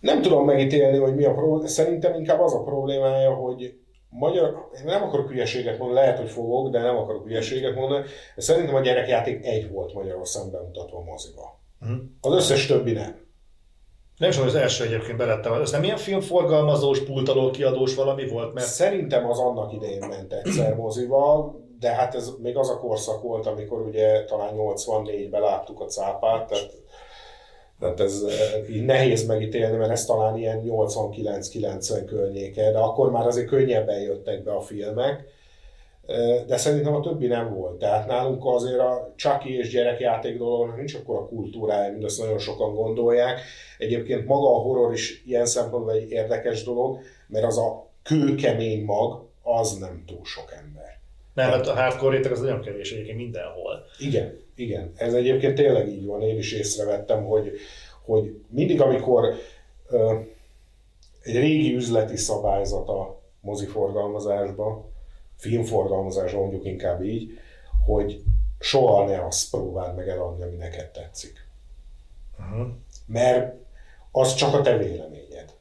Nem 0.00 0.22
tudom 0.22 0.44
megítélni, 0.44 0.98
hogy 0.98 1.14
mi 1.14 1.24
a 1.24 1.34
probléma. 1.34 1.68
Szerintem 1.68 2.14
inkább 2.14 2.40
az 2.40 2.54
a 2.54 2.62
problémája, 2.62 3.34
hogy 3.34 3.78
magyar, 4.18 4.68
én 4.78 4.84
nem 4.84 5.02
akarok 5.02 5.28
hülyeséget 5.28 5.78
mondani, 5.78 6.00
lehet, 6.00 6.18
hogy 6.18 6.30
fogok, 6.30 6.70
de 6.70 6.80
nem 6.80 6.96
akarok 6.96 7.24
hülyeséget 7.24 7.74
mondani. 7.74 8.04
De 8.34 8.42
szerintem 8.42 8.74
a 8.74 8.80
gyerekjáték 8.80 9.44
egy 9.44 9.70
volt 9.70 9.94
Magyarországon 9.94 10.50
bemutatva 10.50 10.98
a 10.98 11.02
moziba. 11.02 11.60
Uh-huh. 11.80 11.98
Az 12.20 12.32
összes 12.32 12.66
többi 12.66 12.92
nem. 12.92 13.24
Nem 14.16 14.30
is 14.30 14.36
hogy 14.36 14.46
az 14.46 14.54
első 14.54 14.84
egyébként 14.84 15.16
belettem. 15.16 15.52
Ez 15.52 15.70
nem 15.70 15.82
ilyen 15.82 15.96
filmforgalmazós, 15.96 17.00
pultaló 17.00 17.50
kiadós 17.50 17.94
valami 17.94 18.28
volt, 18.28 18.54
mert 18.54 18.66
Szerintem 18.66 19.30
az 19.30 19.38
annak 19.38 19.72
idején 19.72 20.06
ment 20.08 20.32
egyszer 20.32 20.74
moziba, 20.74 21.54
de 21.78 21.90
hát 21.90 22.14
ez 22.14 22.30
még 22.42 22.56
az 22.56 22.70
a 22.70 22.78
korszak 22.78 23.22
volt, 23.22 23.46
amikor 23.46 23.80
ugye 23.80 24.24
talán 24.24 24.54
84-ben 24.56 25.40
láttuk 25.40 25.80
a 25.80 25.84
cápát, 25.84 26.48
tehát, 26.48 26.72
tehát 27.80 28.00
ez 28.00 28.22
eh, 28.22 28.74
így 28.76 28.84
nehéz 28.84 29.26
megítélni, 29.26 29.76
mert 29.76 29.90
ez 29.90 30.04
talán 30.04 30.36
ilyen 30.36 30.62
89-90 30.64 32.02
környéke, 32.06 32.70
de 32.70 32.78
akkor 32.78 33.10
már 33.10 33.26
azért 33.26 33.48
könnyebben 33.48 34.00
jöttek 34.00 34.42
be 34.42 34.52
a 34.52 34.60
filmek, 34.60 35.24
Eh, 36.06 36.44
de 36.46 36.56
szerintem 36.56 36.94
a 36.94 37.00
többi 37.00 37.26
nem 37.26 37.54
volt. 37.54 37.78
Tehát 37.78 38.06
nálunk 38.06 38.44
azért 38.44 38.78
a 38.78 39.12
Chucky 39.16 39.56
és 39.56 39.68
gyerekjáték 39.68 40.38
dolognak 40.38 40.76
nincs 40.76 40.94
akkor 40.94 41.16
a 41.16 41.26
kultúrája, 41.26 41.92
mint 41.92 42.04
azt 42.04 42.18
nagyon 42.18 42.38
sokan 42.38 42.74
gondolják. 42.74 43.40
Egyébként 43.78 44.26
maga 44.26 44.54
a 44.54 44.58
horror 44.58 44.92
is 44.92 45.22
ilyen 45.26 45.46
szempontból 45.46 45.92
egy 45.92 46.10
érdekes 46.10 46.64
dolog, 46.64 46.98
mert 47.26 47.44
az 47.44 47.58
a 47.58 47.90
kőkemény 48.02 48.84
mag, 48.84 49.24
az 49.42 49.78
nem 49.78 50.02
túl 50.06 50.24
sok 50.24 50.52
ember. 50.52 50.98
nem, 51.34 51.50
mert 51.50 51.66
a 51.66 51.74
hardcore 51.74 52.16
réteg 52.16 52.32
az 52.32 52.40
nagyon 52.40 52.60
kevés 52.60 52.92
egyébként 52.92 53.16
mindenhol. 53.16 53.84
Igen, 53.98 54.38
igen. 54.56 54.92
Ez 54.96 55.14
egyébként 55.14 55.54
tényleg 55.54 55.88
így 55.88 56.06
van. 56.06 56.22
Én 56.22 56.38
is 56.38 56.52
észrevettem, 56.52 57.24
hogy, 57.24 57.52
hogy 58.04 58.40
mindig, 58.48 58.80
amikor 58.80 59.34
ö, 59.88 60.18
egy 61.22 61.36
régi 61.36 61.74
üzleti 61.74 62.16
szabályzat 62.16 62.88
a 62.88 63.20
moziforgalmazásban, 63.40 64.84
filmforgalmazásban 65.36 66.40
mondjuk 66.40 66.64
inkább 66.64 67.02
így, 67.02 67.38
hogy 67.84 68.22
soha 68.58 69.04
ne 69.06 69.26
azt 69.26 69.50
próbáld 69.50 69.96
meg 69.96 70.08
eladni, 70.08 70.42
ami 70.42 70.56
neked 70.56 70.90
tetszik. 70.90 71.46
Uh-huh. 72.38 72.66
Mert 73.06 73.54
az 74.10 74.34
csak 74.34 74.54
a 74.54 74.60
te 74.60 74.76
véleményed. 74.76 75.54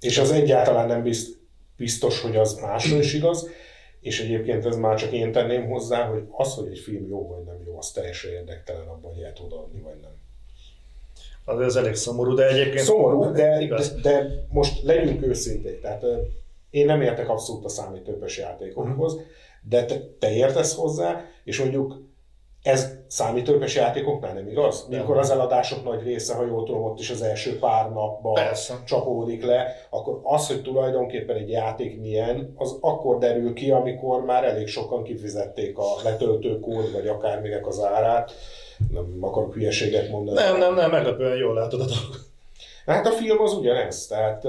És 0.00 0.18
az 0.18 0.30
egyáltalán 0.30 0.86
nem 0.86 1.02
bizt- 1.02 1.38
biztos, 1.76 2.20
hogy 2.20 2.36
az 2.36 2.54
másra 2.60 2.96
is 2.96 3.14
igaz, 3.14 3.48
és 4.00 4.20
egyébként 4.20 4.66
ez 4.66 4.76
már 4.76 4.96
csak 4.98 5.12
én 5.12 5.32
tenném 5.32 5.68
hozzá, 5.68 6.04
hogy 6.04 6.22
az, 6.30 6.54
hogy 6.54 6.66
egy 6.66 6.78
film 6.78 7.08
jó 7.08 7.26
vagy 7.26 7.44
nem 7.44 7.62
jó, 7.66 7.78
az 7.78 7.90
teljesen 7.90 8.30
érdektelen 8.30 8.88
abban, 8.88 9.14
hogy 9.14 9.22
el 9.22 9.32
tud 9.32 9.52
adni, 9.52 9.80
vagy 9.80 10.00
nem. 10.02 10.10
Az, 11.44 11.60
az 11.60 11.76
elég 11.76 11.94
szomorú, 11.94 12.34
de 12.34 12.48
egyébként... 12.48 12.84
Szomorú, 12.84 13.32
de, 13.32 13.32
de, 13.32 13.60
igaz. 13.60 14.00
de 14.00 14.44
most 14.50 14.82
legyünk 14.82 15.22
őszinték. 15.22 15.80
Tehát 15.80 16.04
én 16.70 16.86
nem 16.86 17.02
értek 17.02 17.28
abszolút 17.28 17.64
a 17.64 17.68
számítógépes 17.68 18.38
játékokhoz, 18.38 19.16
de 19.68 19.84
te, 19.84 20.00
te 20.18 20.32
értesz 20.32 20.74
hozzá, 20.74 21.24
és 21.44 21.58
mondjuk 21.58 22.07
ez 22.62 22.92
számítógépes 23.06 23.74
játékoknál 23.74 24.32
nem 24.32 24.48
igaz? 24.48 24.86
Mikor 24.88 25.18
az 25.18 25.30
eladások 25.30 25.84
nagy 25.84 26.02
része, 26.02 26.34
ha 26.34 26.46
jól 26.46 26.64
tudom, 26.64 26.84
ott 26.84 26.98
is 26.98 27.10
az 27.10 27.22
első 27.22 27.58
pár 27.58 27.90
napban 27.90 28.34
Persze. 28.34 28.82
csapódik 28.86 29.44
le, 29.44 29.66
akkor 29.90 30.20
az, 30.22 30.46
hogy 30.46 30.62
tulajdonképpen 30.62 31.36
egy 31.36 31.50
játék 31.50 32.00
milyen, 32.00 32.52
az 32.56 32.78
akkor 32.80 33.18
derül 33.18 33.52
ki, 33.52 33.70
amikor 33.70 34.24
már 34.24 34.44
elég 34.44 34.66
sokan 34.66 35.02
kifizették 35.02 35.78
a 35.78 35.86
letöltőkód, 36.04 36.92
vagy 36.92 37.06
akárminek 37.06 37.66
az 37.66 37.80
árát. 37.80 38.32
Nem 38.92 39.18
akarok 39.20 39.54
hülyeséget 39.54 40.10
mondani. 40.10 40.38
Nem, 40.38 40.58
nem, 40.58 40.74
nem, 40.74 40.90
meglepően 40.90 41.36
jól 41.36 41.54
látod 41.54 41.80
a 41.80 41.84
dolgot. 41.84 42.27
Hát 42.88 43.06
a 43.06 43.10
film 43.10 43.40
az 43.40 43.52
ugyanez, 43.52 44.06
tehát 44.06 44.44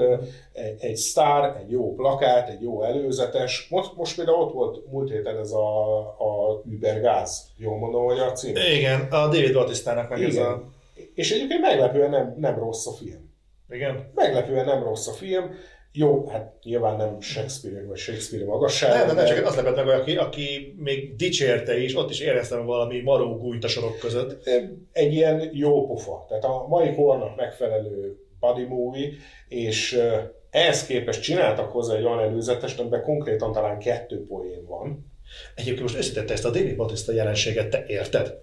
egy, 0.52 0.76
egy 0.80 0.96
sztár, 0.96 1.56
egy 1.60 1.70
jó 1.70 1.94
plakát, 1.94 2.48
egy 2.48 2.62
jó 2.62 2.82
előzetes. 2.82 3.66
Most, 3.70 3.96
most 3.96 4.16
például 4.16 4.38
ott 4.38 4.52
volt 4.52 4.90
múlt 4.90 5.10
héten 5.10 5.38
ez 5.38 5.50
a, 5.52 5.98
a 6.00 6.62
Übergáz, 6.70 7.46
jól 7.56 7.78
mondom, 7.78 8.04
hogy 8.04 8.18
a 8.18 8.32
cím. 8.32 8.56
Igen, 8.56 9.00
a 9.00 9.28
David 9.28 9.52
Batistának 9.52 10.08
meg 10.08 10.22
ez 10.22 10.36
a... 10.36 10.64
És 11.14 11.32
egyébként 11.32 11.60
meglepően 11.60 12.10
nem, 12.10 12.34
nem 12.38 12.58
rossz 12.58 12.86
a 12.86 12.92
film. 12.92 13.30
Igen. 13.68 14.10
Meglepően 14.14 14.64
nem 14.64 14.82
rossz 14.82 15.06
a 15.06 15.12
film. 15.12 15.50
Jó, 15.92 16.28
hát 16.28 16.54
nyilván 16.62 16.96
nem 16.96 17.20
Shakespeare 17.20 17.86
vagy 17.86 17.98
Shakespeare 17.98 18.44
magasság. 18.44 18.90
Nem, 18.90 19.06
nem, 19.06 19.16
nem, 19.16 19.26
csak 19.26 19.46
az 19.46 19.56
lepett 19.56 19.84
meg, 19.84 20.00
aki, 20.00 20.16
aki 20.16 20.74
még 20.78 21.16
dicsérte 21.16 21.78
is, 21.78 21.96
ott 21.96 22.10
is 22.10 22.20
éreztem 22.20 22.64
valami 22.64 23.00
maró 23.00 23.36
gúnyt 23.36 23.64
a 23.64 23.68
sorok 23.68 23.98
között. 23.98 24.48
egy 24.92 25.12
ilyen 25.12 25.50
jó 25.52 25.86
pofa. 25.86 26.24
Tehát 26.28 26.44
a 26.44 26.66
mai 26.68 26.94
kornak 26.94 27.36
megfelelő 27.36 28.18
body 28.40 28.64
movie, 28.64 29.10
és 29.48 30.00
ehhez 30.50 30.86
képest 30.86 31.22
csináltak 31.22 31.70
hozzá 31.70 31.94
egy 31.94 32.04
olyan 32.04 32.20
előzetes, 32.20 32.76
amiben 32.76 33.02
konkrétan 33.02 33.52
talán 33.52 33.78
kettő 33.78 34.26
poén 34.26 34.66
van. 34.66 35.12
Egyébként 35.54 35.82
most 35.82 35.96
összetette 35.96 36.32
ezt 36.32 36.44
a 36.44 36.50
David 36.50 36.76
Batista 36.76 37.12
jelenséget, 37.12 37.70
te 37.70 37.84
érted? 37.86 38.38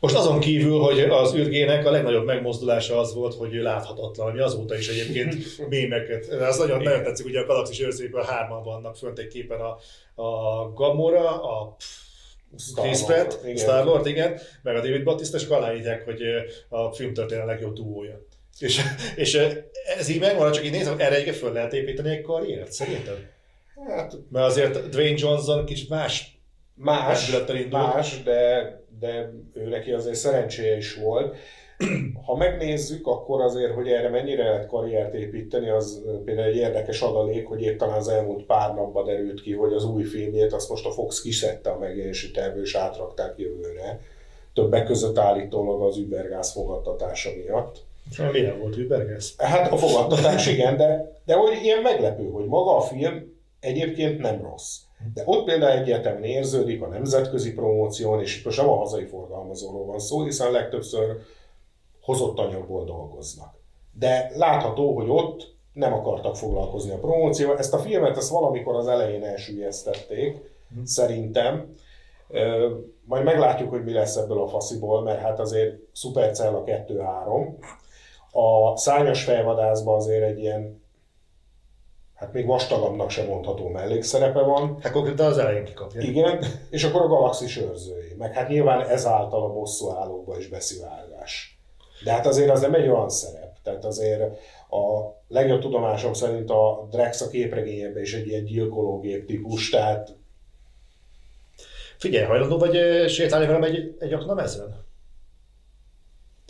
Most 0.00 0.14
azon 0.14 0.40
kívül, 0.40 0.78
hogy 0.78 1.00
az 1.00 1.34
űrgének 1.34 1.86
a 1.86 1.90
legnagyobb 1.90 2.24
megmozdulása 2.24 2.98
az 2.98 3.14
volt, 3.14 3.34
hogy 3.34 3.54
ő 3.54 3.62
láthatatlan, 3.62 4.28
ami 4.28 4.38
azóta 4.38 4.76
is 4.76 4.88
egyébként 4.88 5.34
mémeket. 5.68 6.28
De 6.28 6.46
az 6.46 6.58
nagyon, 6.58 6.82
nagyon 6.82 7.02
tetszik, 7.02 7.26
ugye 7.26 7.40
a 7.40 7.46
Galaxis 7.46 7.80
őrzőjében 7.80 8.24
hárman 8.24 8.62
vannak 8.62 8.96
fönt 8.96 9.18
egy 9.18 9.28
képen 9.28 9.60
a, 9.60 9.78
a 10.22 10.72
Gamora, 10.72 11.42
a 11.42 11.76
Chris 12.74 13.04
Pratt, 13.04 13.40
igen. 13.44 13.56
Star-Lord, 13.56 14.06
igen, 14.06 14.40
meg 14.62 14.76
a 14.76 14.80
David 14.80 15.04
Batista, 15.04 15.36
és 15.36 15.44
akkor 15.44 15.56
aláírják, 15.56 16.04
hogy 16.04 16.22
a 16.68 16.92
filmtörténet 16.92 17.46
legjobb 17.46 17.74
duója. 17.74 18.26
És, 18.58 18.80
és 19.16 19.38
ez 19.98 20.08
így 20.08 20.20
megvan, 20.20 20.52
csak 20.52 20.64
így 20.64 20.70
nézem, 20.70 20.94
erre 20.98 21.14
egyébként 21.14 21.36
föl 21.36 21.52
lehet 21.52 21.72
építeni 21.72 22.10
egy 22.10 22.22
karriert, 22.22 22.72
szerintem. 22.72 23.14
Hát 23.88 24.14
Mert 24.30 24.46
azért 24.46 24.88
Dwayne 24.88 25.18
Johnson 25.18 25.64
kicsit 25.64 25.88
más 25.88 26.38
más, 26.78 27.30
más 27.70 28.22
de, 28.22 28.80
de 29.00 29.32
ő 29.54 29.68
neki 29.68 29.92
azért 29.92 30.16
szerencséje 30.16 30.76
is 30.76 30.94
volt. 30.94 31.36
Ha 32.26 32.36
megnézzük, 32.36 33.06
akkor 33.06 33.40
azért, 33.40 33.74
hogy 33.74 33.88
erre 33.88 34.08
mennyire 34.08 34.42
lehet 34.42 34.66
karriert 34.66 35.14
építeni, 35.14 35.68
az 35.68 36.02
például 36.24 36.48
egy 36.48 36.56
érdekes 36.56 37.00
adalék, 37.00 37.46
hogy 37.46 37.62
épp 37.62 37.78
talán 37.78 37.96
az 37.96 38.08
elmúlt 38.08 38.44
pár 38.44 38.74
napban 38.74 39.04
derült 39.04 39.40
ki, 39.40 39.52
hogy 39.52 39.72
az 39.72 39.84
új 39.84 40.02
filmjét 40.02 40.52
azt 40.52 40.68
most 40.68 40.86
a 40.86 40.90
Fox 40.90 41.20
kiszedte 41.20 41.70
a 41.70 41.78
megjelenési 41.78 42.30
tervből, 42.30 42.62
és 42.62 42.74
átrakták 42.74 43.34
jövőre. 43.36 44.00
Többek 44.54 44.86
között 44.86 45.18
állítólag 45.18 45.82
az 45.82 45.96
Übergáz 45.96 46.52
fogadtatása 46.52 47.30
miatt. 47.36 47.84
Milyen 48.32 48.58
volt 48.58 48.76
Übergász? 48.76 49.34
Hát 49.38 49.72
a 49.72 49.76
fogadtatás 49.76 50.46
igen, 50.46 50.76
de, 50.76 51.20
de 51.24 51.34
hogy 51.34 51.58
ilyen 51.62 51.82
meglepő, 51.82 52.30
hogy 52.30 52.46
maga 52.46 52.76
a 52.76 52.80
film 52.80 53.36
egyébként 53.60 54.18
nem 54.18 54.42
rossz. 54.42 54.76
De 55.14 55.22
ott 55.24 55.44
például 55.44 55.78
egyértelműen 55.78 56.24
érződik 56.24 56.82
a 56.82 56.86
nemzetközi 56.86 57.54
promóción, 57.54 58.20
és 58.20 58.38
itt 58.38 58.44
most 58.44 58.58
nem 58.58 58.68
a 58.68 58.76
hazai 58.76 59.04
forgalmazóról 59.04 59.84
van 59.84 59.98
szó, 59.98 60.22
hiszen 60.24 60.50
legtöbbször 60.50 61.16
hozott 62.02 62.38
anyagból 62.38 62.84
dolgoznak. 62.84 63.54
De 63.98 64.32
látható, 64.34 64.96
hogy 64.96 65.08
ott 65.08 65.56
nem 65.72 65.92
akartak 65.92 66.36
foglalkozni 66.36 66.90
a 66.90 66.98
promócióval. 66.98 67.58
Ezt 67.58 67.74
a 67.74 67.78
filmet 67.78 68.16
ezt 68.16 68.30
valamikor 68.30 68.74
az 68.76 68.86
elején 68.86 69.24
elsüllyesztették, 69.24 70.36
szerintem. 70.84 71.72
Ö, 72.28 72.74
Majd 73.04 73.24
meglátjuk, 73.24 73.70
hogy 73.70 73.84
mi 73.84 73.92
lesz 73.92 74.16
ebből 74.16 74.40
a 74.42 74.48
fasziból, 74.48 75.02
mert 75.02 75.20
hát 75.20 75.38
azért 75.40 75.76
Supercell 75.92 76.54
a 76.54 76.64
2-3. 76.64 77.48
A 78.30 78.76
szányos 78.76 79.24
fejvadászban 79.24 79.94
azért 79.94 80.22
egy 80.22 80.38
ilyen, 80.38 80.82
hát 82.14 82.32
még 82.32 82.46
vastagabbnak 82.46 83.10
sem 83.10 83.26
mondható 83.26 83.68
mellékszerepe 83.68 84.40
van. 84.40 84.78
Hát 84.80 84.92
konkrétan 84.92 85.26
az 85.26 85.38
elején 85.38 85.64
kikapja. 85.64 86.00
Igen, 86.00 86.44
és 86.70 86.84
akkor 86.84 87.02
a 87.02 87.06
galaxis 87.06 87.56
őrzői. 87.56 88.14
Meg 88.18 88.34
hát 88.34 88.48
nyilván 88.48 88.88
ezáltal 88.88 89.42
a 89.42 89.52
bosszú 89.52 89.90
állókba 89.90 90.38
is 90.38 90.48
beszivárgás. 90.48 91.58
De 92.04 92.12
hát 92.12 92.26
azért 92.26 92.50
az 92.50 92.60
nem 92.60 92.74
egy 92.74 92.88
olyan 92.88 93.10
szerep. 93.10 93.56
Tehát 93.62 93.84
azért 93.84 94.20
a 94.70 95.14
legjobb 95.28 95.60
tudomásom 95.60 96.12
szerint 96.12 96.50
a 96.50 96.86
Drex 96.90 97.20
a 97.20 97.28
képregényében 97.28 98.02
is 98.02 98.14
egy 98.14 98.26
ilyen 98.26 98.44
gyilkológép 98.44 99.26
típus, 99.26 99.70
tehát 99.70 100.16
Figyelj, 101.98 102.24
hajlandó 102.24 102.58
vagy 102.58 102.76
ö, 102.76 103.08
sétálni 103.08 103.46
velem 103.46 103.62
egy, 103.62 103.96
egy 103.98 104.12
aknamezen? 104.12 104.86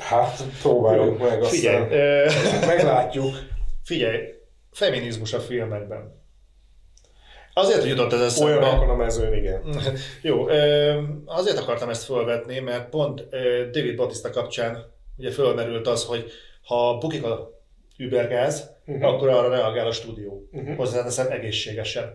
Hát 0.09 0.42
próbáljuk 0.62 1.18
meg, 1.18 1.42
aztán 1.42 1.88
Figyelj, 1.88 2.27
meglátjuk. 2.66 3.35
figyelj, 3.85 4.18
feminizmus 4.73 5.33
a 5.33 5.40
filmekben. 5.40 6.16
Azért 7.55 7.85
jutott 7.85 8.12
ez 8.12 8.21
eszembe. 8.21 8.53
Olyanokon 8.53 8.88
a 8.88 8.97
mezőn, 8.97 9.33
igen. 9.33 9.62
Jó, 10.23 10.47
azért 11.25 11.59
akartam 11.59 11.88
ezt 11.88 12.05
felvetni, 12.05 12.59
mert 12.59 12.88
pont 12.88 13.29
David 13.71 13.97
Bautista 13.97 14.31
kapcsán 14.31 14.92
ugye 15.16 15.31
fölmerült 15.31 15.87
az, 15.87 16.05
hogy 16.05 16.31
ha 16.62 16.99
bukik 16.99 17.25
a 17.25 17.62
übergáz, 17.97 18.71
uh-huh. 18.87 19.09
akkor 19.09 19.29
arra 19.29 19.49
reagál 19.49 19.87
a 19.87 19.92
stúdió. 19.92 20.49
Uh-huh. 20.53 20.77
Hozzáteszem 20.77 21.31
egészségesen. 21.31 22.12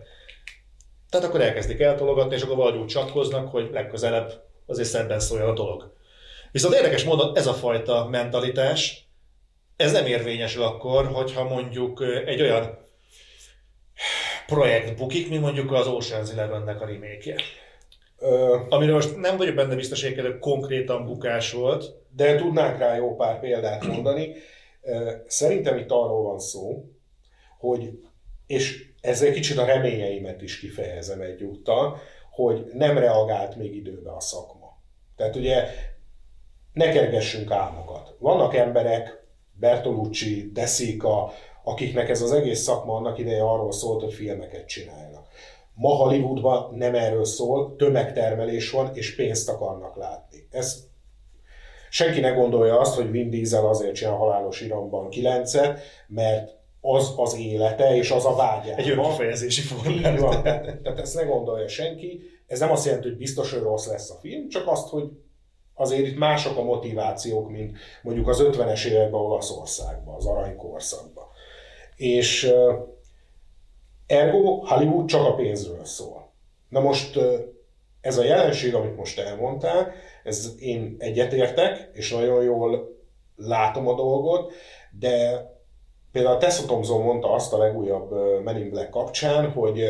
Tehát 1.10 1.26
akkor 1.26 1.40
elkezdik 1.40 1.80
eltologatni, 1.80 2.34
és 2.34 2.42
akkor 2.42 2.56
valahogy 2.56 2.80
úgy 2.80 2.86
csatkoznak, 2.86 3.50
hogy 3.50 3.68
legközelebb 3.72 4.32
azért 4.66 4.88
szebben 4.88 5.20
szóljon 5.20 5.48
a 5.48 5.52
dolog. 5.52 5.92
Viszont 6.54 6.74
érdekes 6.74 7.04
módon 7.04 7.36
ez 7.36 7.46
a 7.46 7.52
fajta 7.52 8.08
mentalitás, 8.10 9.08
ez 9.76 9.92
nem 9.92 10.06
érvényesül 10.06 10.62
akkor, 10.62 11.06
hogyha 11.06 11.44
mondjuk 11.44 12.02
egy 12.26 12.42
olyan 12.42 12.78
projekt 14.46 14.96
bukik, 14.96 15.28
mint 15.28 15.42
mondjuk 15.42 15.72
az 15.72 15.86
Ocean's 15.88 16.32
Eleven-nek 16.32 16.80
a 16.80 16.86
remake 16.86 17.34
Ö... 18.18 18.58
Amiről 18.68 18.94
most 18.94 19.16
nem 19.16 19.36
vagyok 19.36 19.54
benne 19.54 19.74
biztos, 19.74 20.02
hogy 20.02 20.38
konkrétan 20.38 21.04
bukás 21.04 21.52
volt. 21.52 21.94
De 22.16 22.36
tudnánk 22.36 22.78
rá 22.78 22.96
jó 22.96 23.16
pár 23.16 23.40
példát 23.40 23.86
mondani. 23.86 24.34
Szerintem 25.26 25.76
itt 25.76 25.90
arról 25.90 26.22
van 26.22 26.38
szó, 26.38 26.84
hogy, 27.58 27.98
és 28.46 28.84
ezzel 29.00 29.32
kicsit 29.32 29.58
a 29.58 29.64
reményeimet 29.64 30.42
is 30.42 30.58
kifejezem 30.58 31.20
egyúttal, 31.20 32.00
hogy 32.30 32.64
nem 32.72 32.98
reagált 32.98 33.56
még 33.56 33.74
időbe 33.74 34.10
a 34.10 34.20
szakma. 34.20 34.78
Tehát 35.16 35.36
ugye 35.36 35.68
ne 36.74 36.88
kergessünk 36.88 37.50
álmokat. 37.50 38.14
Vannak 38.18 38.54
emberek, 38.54 39.22
Bertolucci, 39.52 40.50
Desika, 40.52 41.32
akiknek 41.64 42.08
ez 42.08 42.22
az 42.22 42.32
egész 42.32 42.60
szakma 42.60 42.96
annak 42.96 43.18
ideje 43.18 43.42
arról 43.42 43.72
szólt, 43.72 44.02
hogy 44.02 44.12
filmeket 44.12 44.66
csinálnak. 44.66 45.26
Ma 45.74 45.88
Hollywoodban 45.88 46.74
nem 46.74 46.94
erről 46.94 47.24
szól, 47.24 47.76
tömegtermelés 47.76 48.70
van, 48.70 48.90
és 48.94 49.14
pénzt 49.14 49.48
akarnak 49.48 49.96
látni. 49.96 50.48
Ez 50.50 50.86
senki 51.90 52.20
ne 52.20 52.30
gondolja 52.30 52.78
azt, 52.78 52.94
hogy 52.94 53.10
Vin 53.10 53.30
Diesel 53.30 53.66
azért 53.66 53.94
csinál 53.94 54.14
halálos 54.14 54.60
iramban 54.60 55.08
kilencet, 55.08 55.80
mert 56.06 56.56
az 56.80 57.14
az 57.16 57.38
élete, 57.38 57.96
és 57.96 58.10
az 58.10 58.24
a 58.24 58.34
vágya. 58.34 58.74
Egy 58.74 58.90
önkifejezési 58.90 59.60
forma. 59.60 59.90
Így 59.90 60.18
van. 60.18 60.42
Tehát 60.42 60.98
ezt 60.98 61.14
ne 61.14 61.22
gondolja 61.22 61.68
senki. 61.68 62.20
Ez 62.46 62.58
nem 62.58 62.70
azt 62.70 62.84
jelenti, 62.84 63.08
hogy 63.08 63.16
biztos, 63.16 63.52
hogy 63.52 63.62
rossz 63.62 63.86
lesz 63.86 64.10
a 64.10 64.18
film, 64.20 64.48
csak 64.48 64.68
azt, 64.68 64.88
hogy 64.88 65.10
azért 65.74 66.06
itt 66.06 66.18
mások 66.18 66.56
a 66.56 66.62
motivációk, 66.62 67.50
mint 67.50 67.76
mondjuk 68.02 68.28
az 68.28 68.42
50-es 68.42 68.84
években 68.84 69.20
Olaszországban, 69.20 70.14
az 70.14 70.26
aranykorszakban. 70.26 71.24
És 71.96 72.52
ergo 74.06 74.66
Hollywood 74.66 75.06
csak 75.06 75.26
a 75.26 75.34
pénzről 75.34 75.84
szól. 75.84 76.30
Na 76.68 76.80
most 76.80 77.18
ez 78.00 78.18
a 78.18 78.24
jelenség, 78.24 78.74
amit 78.74 78.96
most 78.96 79.18
elmondtál, 79.18 79.92
ez 80.24 80.54
én 80.58 80.96
egyetértek, 80.98 81.90
és 81.92 82.12
nagyon 82.12 82.42
jól 82.42 82.96
látom 83.36 83.88
a 83.88 83.94
dolgot, 83.94 84.52
de 84.98 85.52
Például 86.14 86.38
Tessa 86.38 86.66
Thompson 86.66 87.02
mondta 87.02 87.32
azt 87.32 87.52
a 87.52 87.58
legújabb 87.58 88.10
Men 88.44 88.56
in 88.56 88.70
Black 88.70 88.90
kapcsán, 88.90 89.50
hogy 89.50 89.84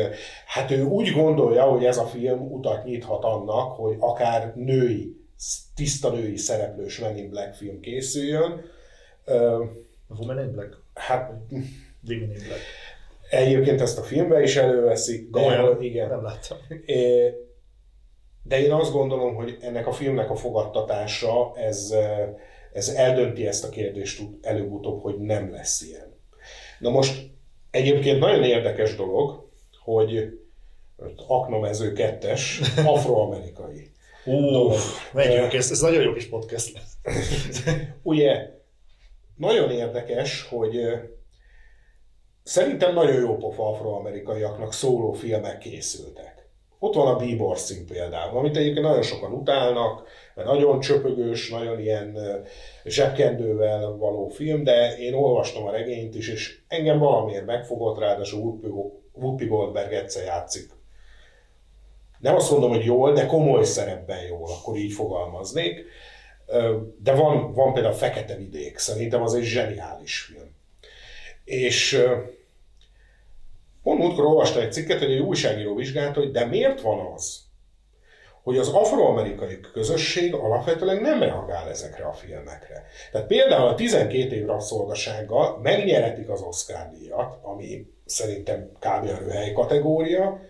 hát 0.47 0.71
ő 0.71 0.83
úgy 0.83 1.11
gondolja, 1.11 1.63
hogy 1.63 1.85
ez 1.85 1.97
a 1.97 2.05
film 2.05 2.51
utat 2.51 2.83
nyithat 2.83 3.23
annak, 3.23 3.71
hogy 3.71 3.95
akár 3.99 4.53
női, 4.55 5.24
tiszta 5.75 6.11
női 6.11 6.37
szereplős 6.37 6.99
Men 6.99 7.17
in 7.17 7.29
Black 7.29 7.55
film 7.55 7.79
készüljön. 7.79 8.61
Woman 10.07 10.39
in 10.39 10.51
Black? 10.51 10.77
Hát... 10.93 11.31
Women 12.07 12.31
in 12.31 12.43
Black. 12.47 12.61
Egyébként 13.29 13.81
ezt 13.81 13.97
a 13.97 14.03
filmbe 14.03 14.41
is 14.41 14.55
előveszik. 14.55 15.29
De 15.29 15.39
olyan, 15.39 15.81
igen. 15.81 16.09
Nem 16.09 16.23
láttam. 16.23 16.57
De 18.43 18.59
én 18.61 18.71
azt 18.71 18.91
gondolom, 18.91 19.35
hogy 19.35 19.57
ennek 19.61 19.87
a 19.87 19.91
filmnek 19.91 20.29
a 20.29 20.35
fogadtatása, 20.35 21.53
ez, 21.55 21.93
ez 22.73 22.89
eldönti 22.89 23.47
ezt 23.47 23.63
a 23.63 23.69
kérdést 23.69 24.21
előbb-utóbb, 24.41 25.01
hogy 25.01 25.17
nem 25.19 25.51
lesz 25.51 25.81
ilyen. 25.81 26.13
Na 26.79 26.89
most 26.89 27.29
egyébként 27.71 28.19
nagyon 28.19 28.43
érdekes 28.43 28.95
dolog, 28.95 29.49
hogy 29.83 30.39
Aknamező 31.27 31.93
kettes 31.93 32.61
afroamerikai. 32.85 33.91
Uff, 34.25 35.13
megyünk, 35.13 35.53
ez, 35.53 35.71
ez 35.71 35.79
nagyon 35.79 36.03
jó 36.03 36.13
kis 36.13 36.29
podcast 36.29 36.73
lesz. 36.73 36.97
Ugye, 38.03 38.49
nagyon 39.35 39.71
érdekes, 39.71 40.47
hogy 40.49 40.77
szerintem 42.43 42.93
nagyon 42.93 43.19
jó 43.19 43.37
pofa 43.37 43.69
afroamerikaiaknak 43.69 44.73
szóló 44.73 45.11
filmek 45.11 45.57
készültek. 45.57 46.49
Ott 46.79 46.93
van 46.93 47.07
a 47.07 47.15
Bíbor 47.15 47.57
szín 47.57 47.85
például, 47.85 48.37
amit 48.37 48.57
egyébként 48.57 48.85
nagyon 48.85 49.01
sokan 49.01 49.31
utálnak, 49.31 50.07
mert 50.35 50.47
nagyon 50.47 50.79
csöpögős, 50.79 51.49
nagyon 51.49 51.79
ilyen 51.79 52.17
zsebkendővel 52.83 53.91
való 53.91 54.27
film, 54.27 54.63
de 54.63 54.97
én 54.97 55.13
olvastam 55.13 55.65
a 55.65 55.71
regényt 55.71 56.15
is, 56.15 56.29
és 56.29 56.59
engem 56.67 56.99
valamiért 56.99 57.45
megfogott, 57.45 57.99
ráadásul 57.99 58.59
Whoopi 59.13 59.45
Goldberg 59.45 59.93
egyszer 59.93 60.23
játszik. 60.23 60.74
Nem 62.19 62.35
azt 62.35 62.51
mondom, 62.51 62.69
hogy 62.69 62.85
jól, 62.85 63.13
de 63.13 63.25
komoly 63.25 63.63
szerepben 63.63 64.21
jól, 64.21 64.49
akkor 64.49 64.75
így 64.75 64.93
fogalmaznék. 64.93 65.85
De 66.97 67.13
van, 67.13 67.53
van 67.53 67.73
például 67.73 67.93
Fekete 67.93 68.35
vidék, 68.35 68.77
szerintem 68.77 69.21
az 69.21 69.33
egy 69.33 69.43
zseniális 69.43 70.19
film. 70.19 70.55
És 71.43 72.05
Pont 73.85 73.99
múltkor 73.99 74.25
olvastam 74.25 74.61
egy 74.61 74.73
cikket, 74.73 74.99
hogy 74.99 75.11
egy 75.11 75.19
újságíró 75.19 75.75
vizsgálta, 75.75 76.19
hogy 76.19 76.31
de 76.31 76.45
miért 76.45 76.81
van 76.81 77.11
az, 77.13 77.43
hogy 78.43 78.57
az 78.57 78.67
afroamerikai 78.67 79.59
közösség 79.73 80.33
alapvetően 80.33 81.01
nem 81.01 81.19
reagál 81.19 81.69
ezekre 81.69 82.05
a 82.05 82.13
filmekre. 82.13 82.85
Tehát 83.11 83.27
például 83.27 83.67
a 83.67 83.75
12 83.75 84.35
év 84.35 84.45
rabszolgasággal 84.45 85.59
megnyeretik 85.61 86.29
az 86.29 86.41
Oscar 86.41 86.89
díjat, 86.89 87.37
ami 87.41 87.87
szerintem 88.05 88.71
kb. 88.79 89.09
a 89.29 89.53
kategória, 89.53 90.41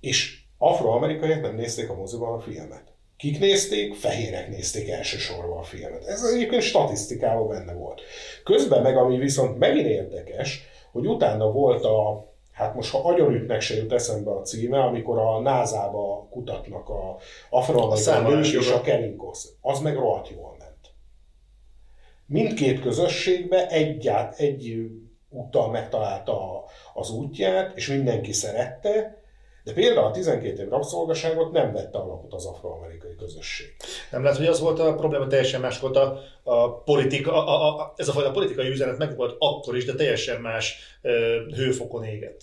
és 0.00 0.43
afroamerikaiak 0.58 1.40
nem 1.42 1.54
nézték 1.54 1.90
a 1.90 1.94
moziban 1.94 2.32
a 2.32 2.40
filmet. 2.40 2.92
Kik 3.16 3.38
nézték? 3.38 3.94
Fehérek 3.94 4.48
nézték 4.48 4.88
elsősorban 4.88 5.58
a 5.58 5.62
filmet. 5.62 6.04
Ez 6.04 6.22
egyébként 6.22 6.62
statisztikában 6.62 7.48
benne 7.48 7.72
volt. 7.72 8.00
Közben 8.44 8.82
meg, 8.82 8.96
ami 8.96 9.18
viszont 9.18 9.58
megint 9.58 9.86
érdekes, 9.86 10.62
hogy 10.92 11.06
utána 11.06 11.50
volt 11.50 11.84
a 11.84 12.32
Hát 12.54 12.74
most, 12.74 12.90
ha 12.90 12.98
agyonütnek 12.98 13.60
se 13.60 13.74
jut 13.74 13.92
eszembe 13.92 14.30
a 14.30 14.42
címe, 14.42 14.82
amikor 14.82 15.18
a 15.18 15.40
názába 15.40 16.26
kutatnak 16.30 16.88
a 16.88 17.16
afroamerikai 17.50 18.56
és 18.58 18.70
a 18.70 18.80
Kerinkos, 18.80 19.44
az 19.60 19.80
meg 19.80 19.94
rohadt 19.94 20.28
jól 20.28 20.56
ment. 20.58 20.94
Mindkét 22.26 22.80
közösségbe 22.80 23.68
egyát, 23.68 24.38
egy 24.38 24.90
úttal 25.28 25.70
megtalálta 25.70 26.64
az 26.94 27.10
útját, 27.10 27.76
és 27.76 27.88
mindenki 27.88 28.32
szerette, 28.32 29.22
de 29.64 29.72
például 29.72 30.06
a 30.06 30.10
12 30.10 30.62
év 30.62 30.68
rabszolgaságot 30.68 31.52
nem 31.52 31.72
vette 31.72 31.98
alapot 31.98 32.32
az 32.32 32.44
afroamerikai 32.44 33.14
közösség. 33.16 33.74
Nem 34.10 34.22
lehet, 34.22 34.38
hogy 34.38 34.46
az 34.46 34.60
volt 34.60 34.78
a 34.78 34.94
probléma, 34.94 35.26
teljesen 35.26 35.60
más 35.60 35.80
volt 35.80 35.96
a, 35.96 36.18
a 36.42 36.82
politika, 36.82 37.32
a, 37.32 37.48
a, 37.48 37.80
a, 37.80 37.92
ez 37.96 38.08
a 38.08 38.12
fajta 38.12 38.30
politikai 38.30 38.68
üzenet 38.68 38.98
meg 38.98 39.16
volt 39.16 39.36
akkor 39.38 39.76
is, 39.76 39.84
de 39.84 39.94
teljesen 39.94 40.40
más 40.40 40.98
ö, 41.02 41.40
hőfokon 41.54 42.04
égett. 42.04 42.42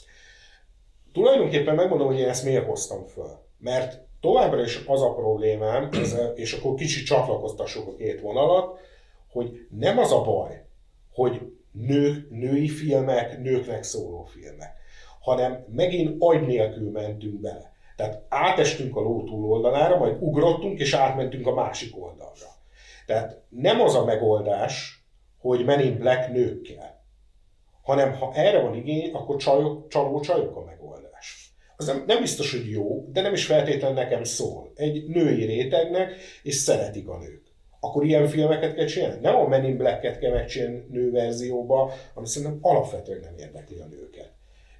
Tulajdonképpen 1.14 1.76
megmondom, 1.76 2.08
hogy 2.08 2.20
én 2.20 2.30
ezt 2.30 2.44
miért 2.44 2.66
hoztam 2.66 3.06
föl. 3.06 3.40
Mert 3.58 4.02
továbbra 4.22 4.64
is 4.64 4.82
az 4.86 5.02
a 5.02 5.14
problémám, 5.14 5.90
ez, 6.02 6.18
és 6.36 6.54
akkor 6.54 6.76
kicsit 6.76 7.06
csatlakoztassuk 7.06 7.88
a 7.88 7.96
két 7.96 8.22
vonalat, 8.22 8.80
hogy 9.32 9.68
nem 9.70 9.98
az 9.98 10.12
a 10.12 10.22
baj, 10.22 10.66
hogy 11.14 11.42
nők, 11.72 12.30
női 12.30 12.68
filmek, 12.68 13.42
nőknek 13.42 13.84
szóló 13.84 14.24
filmek 14.24 14.80
hanem 15.22 15.66
megint 15.68 16.16
agy 16.20 16.46
nélkül 16.46 16.92
mentünk 16.92 17.42
bele. 17.42 17.74
Tehát 17.96 18.26
átestünk 18.30 18.96
a 18.96 19.02
ló 19.02 19.24
túloldalára, 19.24 19.98
majd 19.98 20.18
ugrottunk, 20.20 20.80
és 20.80 20.94
átmentünk 20.94 21.48
a 21.48 21.54
másik 21.54 21.98
oldalra. 21.98 22.50
Tehát 23.06 23.42
nem 23.50 23.82
az 23.82 23.96
a 23.96 24.06
megoldás, 24.06 25.06
hogy 25.40 25.66
Men 25.66 25.80
in 25.80 25.98
Black 25.98 26.32
nőkkel, 26.32 27.06
hanem 27.82 28.14
ha 28.14 28.32
erre 28.34 28.62
van 28.62 28.76
igény, 28.76 29.12
akkor 29.14 29.36
csajok, 29.36 29.88
csaló 29.88 30.20
csajok 30.20 30.56
a 30.56 30.64
megoldás. 30.64 31.54
Az 31.78 31.86
nem, 31.86 32.04
nem 32.08 32.22
biztos, 32.22 32.52
hogy 32.52 32.70
jó, 32.70 33.06
de 33.12 33.22
nem 33.22 33.34
is 33.34 33.46
feltétlenül 33.46 33.98
nekem 33.98 34.24
szól. 34.24 34.72
Egy 34.76 35.08
női 35.08 35.46
rétegnek, 35.46 36.14
és 36.44 36.56
szeretik 36.56 37.08
a 37.08 37.18
nők. 37.18 37.42
Akkor 37.80 38.06
ilyen 38.06 38.28
filmeket 38.28 38.76
kell 38.76 38.86
csinálni. 38.86 39.20
Nem 39.22 39.36
a 39.36 39.48
Men 39.48 39.66
in 39.66 39.78
Black-et 39.78 40.20
kell 40.20 40.32
megcsinálni 40.32 40.86
nőverzióba, 40.90 41.94
ami 42.14 42.28
szerintem 42.28 42.60
alapvetően 42.62 43.20
nem 43.20 43.38
érdekli 43.38 43.80
a 43.80 43.86
nőket. 43.86 44.32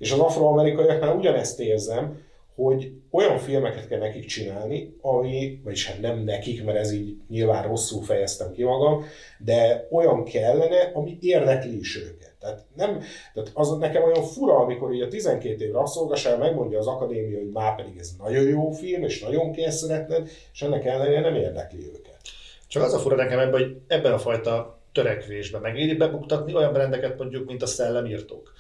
És 0.02 0.12
az 0.12 0.20
afroamerikaiaknál 0.20 1.16
ugyanezt 1.16 1.60
érzem, 1.60 2.20
hogy 2.56 2.92
olyan 3.12 3.38
filmeket 3.38 3.88
kell 3.88 4.00
nekik 4.00 4.26
csinálni, 4.26 4.96
ami, 5.02 5.62
vagyis 5.64 5.88
hát 5.88 6.02
nem 6.02 6.20
nekik, 6.20 6.64
mert 6.64 6.78
ez 6.78 6.92
így 6.92 7.18
nyilván 7.30 7.64
rosszul 7.68 8.04
fejeztem 8.04 8.52
ki 8.52 8.64
magam, 8.64 9.06
de 9.38 9.88
olyan 9.92 10.24
kellene, 10.24 10.92
ami 10.94 11.18
érdekli 11.22 11.80
is 11.80 11.98
őket. 11.98 12.36
Tehát, 12.40 12.66
nem, 12.76 13.00
tehát 13.34 13.52
az 13.54 13.78
nekem 13.78 14.04
olyan 14.04 14.24
fura, 14.24 14.56
amikor 14.56 14.94
így 14.94 15.02
a 15.02 15.08
12 15.08 15.66
év 15.66 15.72
rabszolgaság 15.72 16.40
megmondja 16.40 16.80
az 16.80 16.88
akadémia, 16.88 17.38
hogy 17.38 17.52
már 17.52 17.76
pedig 17.76 17.98
ez 17.98 18.10
nagyon 18.20 18.44
jó 18.44 18.72
film, 18.72 19.04
és 19.04 19.22
nagyon 19.22 19.72
szeretned, 19.72 20.30
és 20.54 20.62
ennek 20.62 20.86
ellenére 20.86 21.20
nem 21.20 21.36
érdekli 21.36 21.86
őket. 21.86 22.20
Csak 22.68 22.84
az 22.84 22.94
a 22.94 23.00
fura 23.00 23.16
nekem 23.16 23.40
ebben, 23.40 23.60
hogy 23.62 23.78
ebben 23.88 24.14
a 24.14 24.20
fajta 24.20 24.80
törekvésben 24.92 25.62
megéri 25.62 25.94
bebuktatni 25.94 26.56
olyan 26.56 26.74
brendeket 26.74 27.18
mondjuk, 27.18 27.48
mint 27.48 27.62
a 27.62 27.66
szellemírtók. 27.66 28.54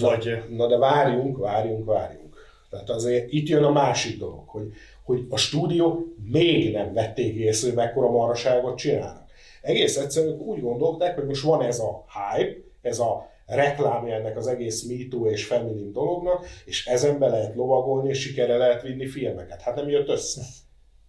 Vagy... 0.00 0.42
Na, 0.48 0.66
de 0.66 0.76
várjunk, 0.76 1.38
várjunk, 1.38 1.84
várjunk. 1.84 2.36
Tehát 2.70 2.90
azért 2.90 3.32
itt 3.32 3.48
jön 3.48 3.64
a 3.64 3.70
másik 3.70 4.18
dolog, 4.18 4.48
hogy, 4.48 4.72
hogy 5.04 5.26
a 5.28 5.36
stúdió 5.36 6.14
még 6.24 6.72
nem 6.72 6.92
vették 6.92 7.34
észre, 7.34 7.68
hogy 7.68 7.76
mekkora 7.76 8.10
maraságot 8.10 8.76
csinálnak. 8.76 9.30
Egész 9.62 9.96
egyszerűen 9.96 10.38
úgy 10.38 10.60
gondolták, 10.60 11.14
hogy 11.14 11.26
most 11.26 11.42
van 11.42 11.62
ez 11.62 11.78
a 11.78 12.04
hype, 12.06 12.56
ez 12.82 12.98
a 12.98 13.30
reklámja 13.46 14.14
ennek 14.14 14.36
az 14.36 14.46
egész 14.46 14.82
MeToo 14.82 15.26
és 15.26 15.44
feminin 15.44 15.92
dolognak, 15.92 16.46
és 16.64 16.86
ezen 16.86 17.18
be 17.18 17.28
lehet 17.28 17.54
lovagolni, 17.54 18.08
és 18.08 18.20
sikere 18.20 18.56
lehet 18.56 18.82
vinni 18.82 19.06
filmeket. 19.06 19.62
Hát 19.62 19.74
nem 19.74 19.88
jött 19.88 20.08
össze. 20.08 20.42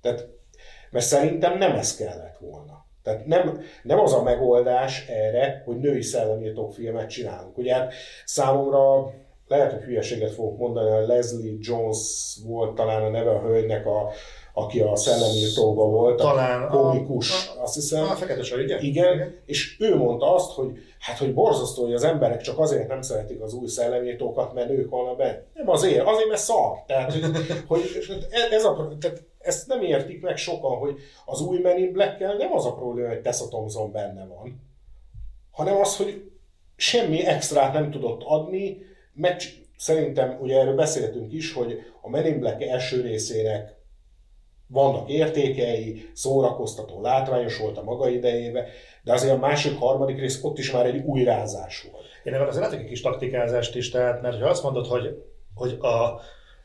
Tehát, 0.02 0.28
mert 0.92 1.06
szerintem 1.06 1.58
nem 1.58 1.76
ez 1.76 1.96
kellett 1.96 2.38
volna. 2.38 2.83
Tehát 3.04 3.26
nem, 3.26 3.62
nem 3.84 4.00
az 4.00 4.14
a 4.14 4.24
megoldás 4.24 5.08
erre, 5.08 5.62
hogy 5.66 5.78
női 5.78 6.02
szellemírtók 6.02 6.74
filmet 6.74 7.10
csinálunk. 7.10 7.58
Ugye 7.58 7.74
hát 7.74 7.94
számomra 8.26 9.14
lehet, 9.48 9.72
hogy 9.72 9.82
hülyeséget 9.82 10.32
fogok 10.32 10.58
mondani, 10.58 10.90
a 10.90 11.06
Leslie 11.06 11.54
Jones 11.60 12.38
volt 12.46 12.76
talán 12.76 13.04
a 13.04 13.10
neve 13.10 13.32
a 13.32 13.42
hölgynek 13.42 13.86
a 13.86 14.12
aki 14.56 14.80
a 14.80 14.96
szellemírtóban 14.96 15.92
volt, 15.92 16.18
Talán 16.18 16.62
a 16.62 16.68
komikus, 16.68 17.48
a, 17.58 17.62
azt 17.62 17.74
hiszem. 17.74 18.04
A 18.04 18.16
fekete 18.16 18.44
sor, 18.44 18.60
igen. 18.60 18.80
Igen, 18.82 19.36
és 19.46 19.76
ő 19.80 19.96
mondta 19.96 20.36
azt, 20.36 20.52
hogy 20.52 20.72
hát, 21.00 21.18
hogy 21.18 21.34
borzasztó, 21.34 21.84
hogy 21.84 21.94
az 21.94 22.04
emberek 22.04 22.42
csak 22.42 22.60
azért 22.60 22.88
nem 22.88 23.02
szeretik 23.02 23.42
az 23.42 23.54
új 23.54 23.68
szellemírtókat, 23.68 24.54
mert 24.54 24.70
ők 24.70 24.90
vannak 24.90 25.18
benne. 25.18 25.44
Nem 25.54 25.70
azért, 25.70 26.08
azért, 26.08 26.28
mert 26.28 26.42
szar. 26.42 26.84
Tehát, 26.88 27.14
hogy, 27.68 27.82
hogy 28.08 28.28
ez 28.52 28.64
a, 28.64 28.96
tehát 29.00 29.24
ezt 29.44 29.68
nem 29.68 29.82
értik 29.82 30.22
meg 30.22 30.38
sokan, 30.38 30.78
hogy 30.78 31.00
az 31.26 31.42
új 31.42 31.60
Men 31.60 31.78
in 31.78 31.92
black 31.92 32.20
nem 32.20 32.54
az 32.54 32.66
a 32.66 32.74
probléma, 32.74 33.08
hogy 33.08 33.22
Tessa 33.22 33.48
Thompson 33.48 33.92
benne 33.92 34.26
van, 34.26 34.62
hanem 35.52 35.76
az, 35.76 35.98
hogy 35.98 36.32
semmi 36.76 37.26
extrát 37.26 37.74
nem 37.74 37.92
tudott 37.92 38.24
adni, 38.24 38.78
mert 39.14 39.44
szerintem, 39.78 40.38
ugye 40.42 40.60
erről 40.60 40.76
beszéltünk 40.76 41.34
is, 41.34 41.54
hogy 41.54 41.80
a 42.02 42.10
Men 42.10 42.26
in 42.26 42.40
Black 42.40 42.62
első 42.62 43.02
részének 43.02 43.76
vannak 44.68 45.10
értékei, 45.10 46.10
szórakoztató, 46.14 47.02
látványos 47.02 47.58
volt 47.58 47.78
a 47.78 47.84
maga 47.84 48.10
idejébe, 48.10 48.68
de 49.04 49.14
azért 49.14 49.34
a 49.34 49.40
másik, 49.40 49.80
harmadik 49.80 50.20
rész 50.20 50.44
ott 50.44 50.58
is 50.58 50.72
már 50.72 50.86
egy 50.86 51.04
újrázás 51.06 51.88
volt. 51.92 52.06
Én 52.24 52.34
ebben 52.34 52.48
azért 52.48 52.64
látok 52.64 52.80
egy 52.80 52.88
kis 52.88 53.02
taktikázást 53.02 53.76
is, 53.76 53.90
tehát, 53.90 54.22
mert 54.22 54.42
ha 54.42 54.50
azt 54.50 54.64
mondod, 54.64 54.88
hogy, 54.88 55.24
hogy 55.56 55.78
a, 55.80 56.22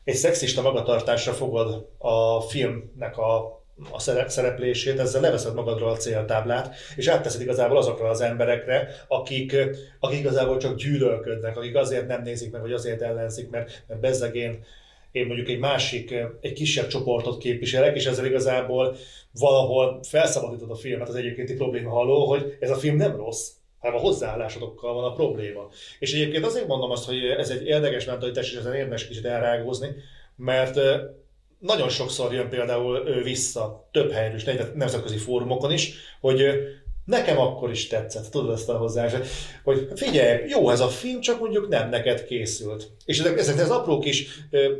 egy 0.09 0.15
szexista 0.15 0.61
magatartásra 0.61 1.33
fogod 1.33 1.89
a 1.97 2.41
filmnek 2.41 3.17
a 3.17 3.57
a 3.91 3.99
szereplését, 4.27 4.99
ezzel 4.99 5.21
leveszed 5.21 5.53
magadról 5.53 5.89
a 5.89 5.95
céltáblát, 5.95 6.75
és 6.95 7.07
átteszed 7.07 7.41
igazából 7.41 7.77
azokra 7.77 8.09
az 8.09 8.21
emberekre, 8.21 8.87
akik, 9.07 9.55
akik 9.99 10.19
igazából 10.19 10.57
csak 10.57 10.77
gyűlölködnek, 10.77 11.57
akik 11.57 11.75
azért 11.75 12.07
nem 12.07 12.21
nézik 12.21 12.51
meg, 12.51 12.61
vagy 12.61 12.71
azért 12.71 13.01
ellenzik, 13.01 13.49
mert, 13.49 13.83
mert 13.87 13.99
bezzegén 13.99 14.63
én 15.11 15.25
mondjuk 15.25 15.49
egy 15.49 15.59
másik, 15.59 16.13
egy 16.41 16.53
kisebb 16.53 16.87
csoportot 16.87 17.37
képviselek, 17.37 17.95
és 17.95 18.05
ezzel 18.05 18.25
igazából 18.25 18.95
valahol 19.31 19.99
felszabadítod 20.07 20.71
a 20.71 20.75
filmet. 20.75 21.07
Az 21.09 21.15
egyébkénti 21.15 21.53
probléma 21.53 21.89
halló, 21.89 22.25
hogy 22.25 22.57
ez 22.59 22.69
a 22.69 22.75
film 22.75 22.95
nem 22.95 23.15
rossz, 23.15 23.49
hanem 23.79 23.97
a 23.97 23.99
hozzáállásodokkal 23.99 24.93
van 24.93 25.03
a 25.03 25.13
probléma. 25.13 25.69
És 25.99 26.13
egyébként 26.13 26.45
azért 26.45 26.67
mondom 26.67 26.91
azt, 26.91 27.05
hogy 27.05 27.23
ez 27.25 27.49
egy 27.49 27.65
érdekes 27.65 28.05
mentalitás, 28.05 28.51
és 28.51 28.57
ezen 28.57 28.73
érdemes 28.73 29.07
kicsit 29.07 29.25
elrágózni, 29.25 29.95
mert 30.35 30.79
nagyon 31.59 31.89
sokszor 31.89 32.33
jön 32.33 32.49
például 32.49 33.03
vissza, 33.23 33.87
több 33.91 34.11
helyen 34.11 34.35
is, 34.35 34.43
nemzetközi 34.73 35.17
fórumokon 35.17 35.71
is, 35.71 35.93
hogy 36.19 36.43
nekem 37.05 37.39
akkor 37.39 37.71
is 37.71 37.87
tetszett, 37.87 38.29
tudod 38.29 38.53
ezt 38.53 38.69
a 38.69 38.77
hozzáállást, 38.77 39.31
hogy 39.63 39.87
figyelj, 39.95 40.47
jó 40.47 40.69
ez 40.69 40.79
a 40.79 40.87
film, 40.87 41.21
csak 41.21 41.39
mondjuk 41.39 41.67
nem 41.67 41.89
neked 41.89 42.23
készült. 42.23 42.91
És 43.05 43.19
ezek, 43.19 43.37
ezek 43.37 43.59
az 43.59 43.69
apró 43.69 43.99
kis, 43.99 44.27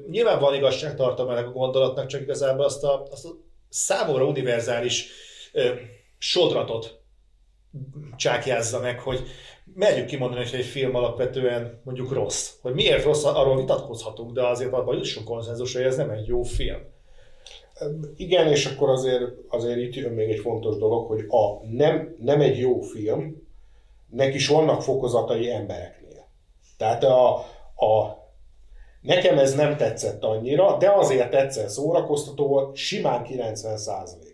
nyilván 0.10 0.40
van 0.40 0.56
igazságtartalma 0.56 1.32
ennek 1.32 1.48
a 1.48 1.52
gondolatnak, 1.52 2.08
csak 2.08 2.22
igazából 2.22 2.66
azt 2.66 2.84
a, 2.84 3.08
azt 3.12 3.26
a 3.26 3.30
számomra 3.70 4.26
univerzális 4.26 5.08
sodratot 6.18 6.99
csákjázza 8.16 8.80
meg, 8.80 9.00
hogy 9.00 9.24
merjük 9.74 10.06
kimondani, 10.06 10.44
hogy 10.44 10.60
egy 10.60 10.66
film 10.66 10.96
alapvetően 10.96 11.82
mondjuk 11.84 12.12
rossz. 12.12 12.52
Hogy 12.62 12.74
miért 12.74 13.04
rossz, 13.04 13.24
arról 13.24 13.58
vitatkozhatunk, 13.58 14.32
de 14.32 14.48
azért 14.48 14.74
abban 14.74 14.98
jussunk 14.98 15.28
konszenzusra, 15.28 15.80
hogy 15.80 15.90
ez 15.90 15.98
nem 15.98 16.10
egy 16.10 16.28
jó 16.28 16.44
film. 16.44 16.80
Igen, 18.16 18.48
és 18.48 18.66
akkor 18.66 18.90
azért, 18.90 19.24
azért 19.48 19.78
itt 19.78 19.96
jön 19.96 20.12
még 20.12 20.30
egy 20.30 20.40
fontos 20.40 20.78
dolog, 20.78 21.08
hogy 21.08 21.26
a 21.28 21.66
nem, 21.72 22.16
nem 22.20 22.42
egy 22.42 22.58
jó 22.58 22.82
film, 22.82 23.48
nek 24.10 24.34
is 24.34 24.48
vannak 24.48 24.82
fokozatai 24.82 25.52
embereknél. 25.52 26.28
Tehát 26.78 27.04
a, 27.04 27.36
a 27.76 28.18
nekem 29.02 29.38
ez 29.38 29.56
nem 29.56 29.78
tetszett 29.78 30.24
annyira, 30.24 30.78
de 30.78 30.92
azért 30.92 31.30
tetszett 31.30 31.70
szórakoztató 31.70 32.48
volt, 32.48 32.76
simán 32.76 33.24
90 33.24 33.78
százalék. 33.78 34.29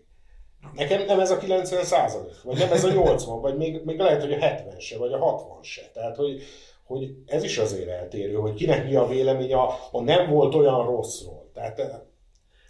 Nekem 0.75 1.05
nem 1.05 1.19
ez 1.19 1.31
a 1.31 1.38
90 1.38 1.83
százalék, 1.83 2.41
vagy 2.43 2.57
nem 2.57 2.71
ez 2.71 2.83
a 2.83 2.91
80, 2.91 3.41
vagy 3.41 3.57
még, 3.57 3.81
még 3.83 3.99
lehet, 3.99 4.21
hogy 4.21 4.33
a 4.33 4.39
70 4.39 4.79
se, 4.79 4.97
vagy 4.97 5.13
a 5.13 5.17
60 5.17 5.63
se. 5.63 5.81
Tehát, 5.93 6.15
hogy, 6.15 6.41
hogy 6.83 7.15
ez 7.25 7.43
is 7.43 7.57
azért 7.57 7.89
eltérő, 7.89 8.33
hogy 8.33 8.53
kinek 8.53 8.85
mi 8.85 8.95
a 8.95 9.07
véleménye, 9.07 9.55
a, 9.55 9.75
a 9.91 10.01
nem 10.01 10.29
volt 10.29 10.55
olyan 10.55 10.85
rosszról. 10.85 11.51
Tehát 11.53 12.05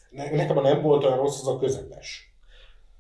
nekem 0.09 0.57
a 0.57 0.61
nem 0.61 0.81
volt 0.81 1.03
olyan 1.03 1.17
rossz, 1.17 1.39
az 1.41 1.47
a 1.47 1.59
közepes. 1.59 2.33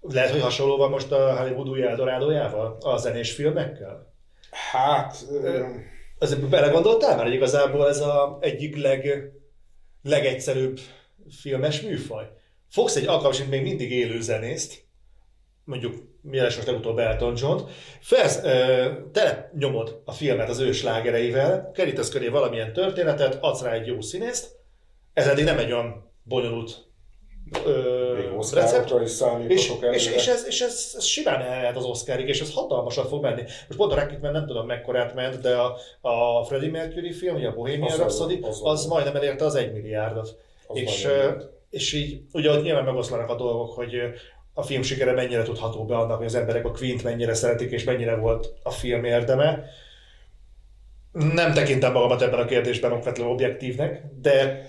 Lehet, 0.01 0.29
hogy 0.29 0.41
hasonló 0.41 0.77
van 0.77 0.89
most 0.89 1.11
a 1.11 1.37
Hollywood 1.37 1.69
új 1.69 1.83
Eldorádójával, 1.83 2.77
a 2.79 2.97
zenés 2.97 3.31
filmekkel? 3.31 4.13
Hát... 4.71 5.25
Azért 6.19 6.49
belegondoltál 6.49 7.15
már, 7.15 7.25
hogy 7.25 7.33
igazából 7.33 7.87
ez 7.87 7.99
a 7.99 8.37
egyik 8.41 8.75
leg, 8.75 9.31
legegyszerűbb 10.03 10.79
filmes 11.29 11.81
műfaj? 11.81 12.25
Fogsz 12.69 12.95
egy 12.95 13.05
alkalmas, 13.05 13.45
még 13.45 13.61
mindig 13.61 13.91
élő 13.91 14.21
zenészt, 14.21 14.84
mondjuk 15.65 15.95
jeles 16.31 16.55
most 16.55 16.67
legutóbb 16.67 16.97
Elton 16.97 17.33
John, 17.37 17.61
felsz, 17.99 18.41
te 19.11 19.51
nyomod 19.57 20.01
a 20.05 20.11
filmet 20.11 20.49
az 20.49 20.59
ő 20.59 20.71
slágereivel, 20.71 21.71
kerítesz 21.73 22.09
köré 22.09 22.27
valamilyen 22.27 22.73
történetet, 22.73 23.37
adsz 23.41 23.61
rá 23.61 23.71
egy 23.71 23.87
jó 23.87 24.01
színészt, 24.01 24.55
ez 25.13 25.27
eddig 25.27 25.43
nem 25.43 25.57
egy 25.57 25.71
olyan 25.71 26.11
bonyolult 26.23 26.85
recept, 28.53 28.93
is 29.01 29.21
és, 29.47 29.71
és, 29.91 30.07
és, 30.07 30.27
ez, 30.27 30.45
és 30.47 30.61
ez, 30.61 30.93
ez 30.97 31.03
simán 31.03 31.41
elmehet 31.41 31.75
az 31.75 31.83
Oscarig, 31.83 32.27
és 32.27 32.41
ez 32.41 32.53
hatalmasat 32.53 33.07
fog 33.07 33.21
menni. 33.21 33.41
Most 33.41 33.75
pont 33.75 33.91
a 33.91 33.95
Rocketman 33.95 34.31
nem 34.31 34.45
tudom 34.45 34.65
mekkorát 34.65 35.15
ment, 35.15 35.41
de 35.41 35.55
a, 35.55 35.77
a 36.01 36.43
Freddie 36.43 36.71
Mercury 36.71 37.11
film, 37.11 37.35
ugye 37.35 37.47
a 37.47 37.53
Bohemian 37.53 37.97
Rhapsody, 37.97 38.39
az, 38.41 38.47
az, 38.47 38.61
az 38.63 38.85
majdnem 38.85 39.15
elérte 39.15 39.45
az 39.45 39.55
egy 39.55 39.73
milliárdot. 39.73 40.37
Az 40.67 40.77
és, 40.77 41.07
és 41.69 41.93
így 41.93 42.21
ugye 42.31 42.51
ott 42.51 42.63
nyilván 42.63 42.83
megoszlanak 42.83 43.29
a 43.29 43.35
dolgok, 43.35 43.73
hogy 43.73 43.95
a 44.57 44.63
film 44.63 44.81
sikere 44.81 45.11
mennyire 45.11 45.43
tudható 45.43 45.85
be 45.85 45.97
annak, 45.97 46.17
hogy 46.17 46.25
az 46.25 46.35
emberek 46.35 46.65
a 46.65 46.71
Quint 46.71 47.03
mennyire 47.03 47.33
szeretik, 47.33 47.71
és 47.71 47.83
mennyire 47.83 48.15
volt 48.15 48.53
a 48.63 48.71
film 48.71 49.03
érdeme. 49.03 49.63
Nem 51.11 51.53
tekintem 51.53 51.91
magamat 51.91 52.21
ebben 52.21 52.39
a 52.39 52.45
kérdésben 52.45 52.91
okvetlenül 52.91 53.31
objektívnek, 53.31 54.03
de 54.21 54.65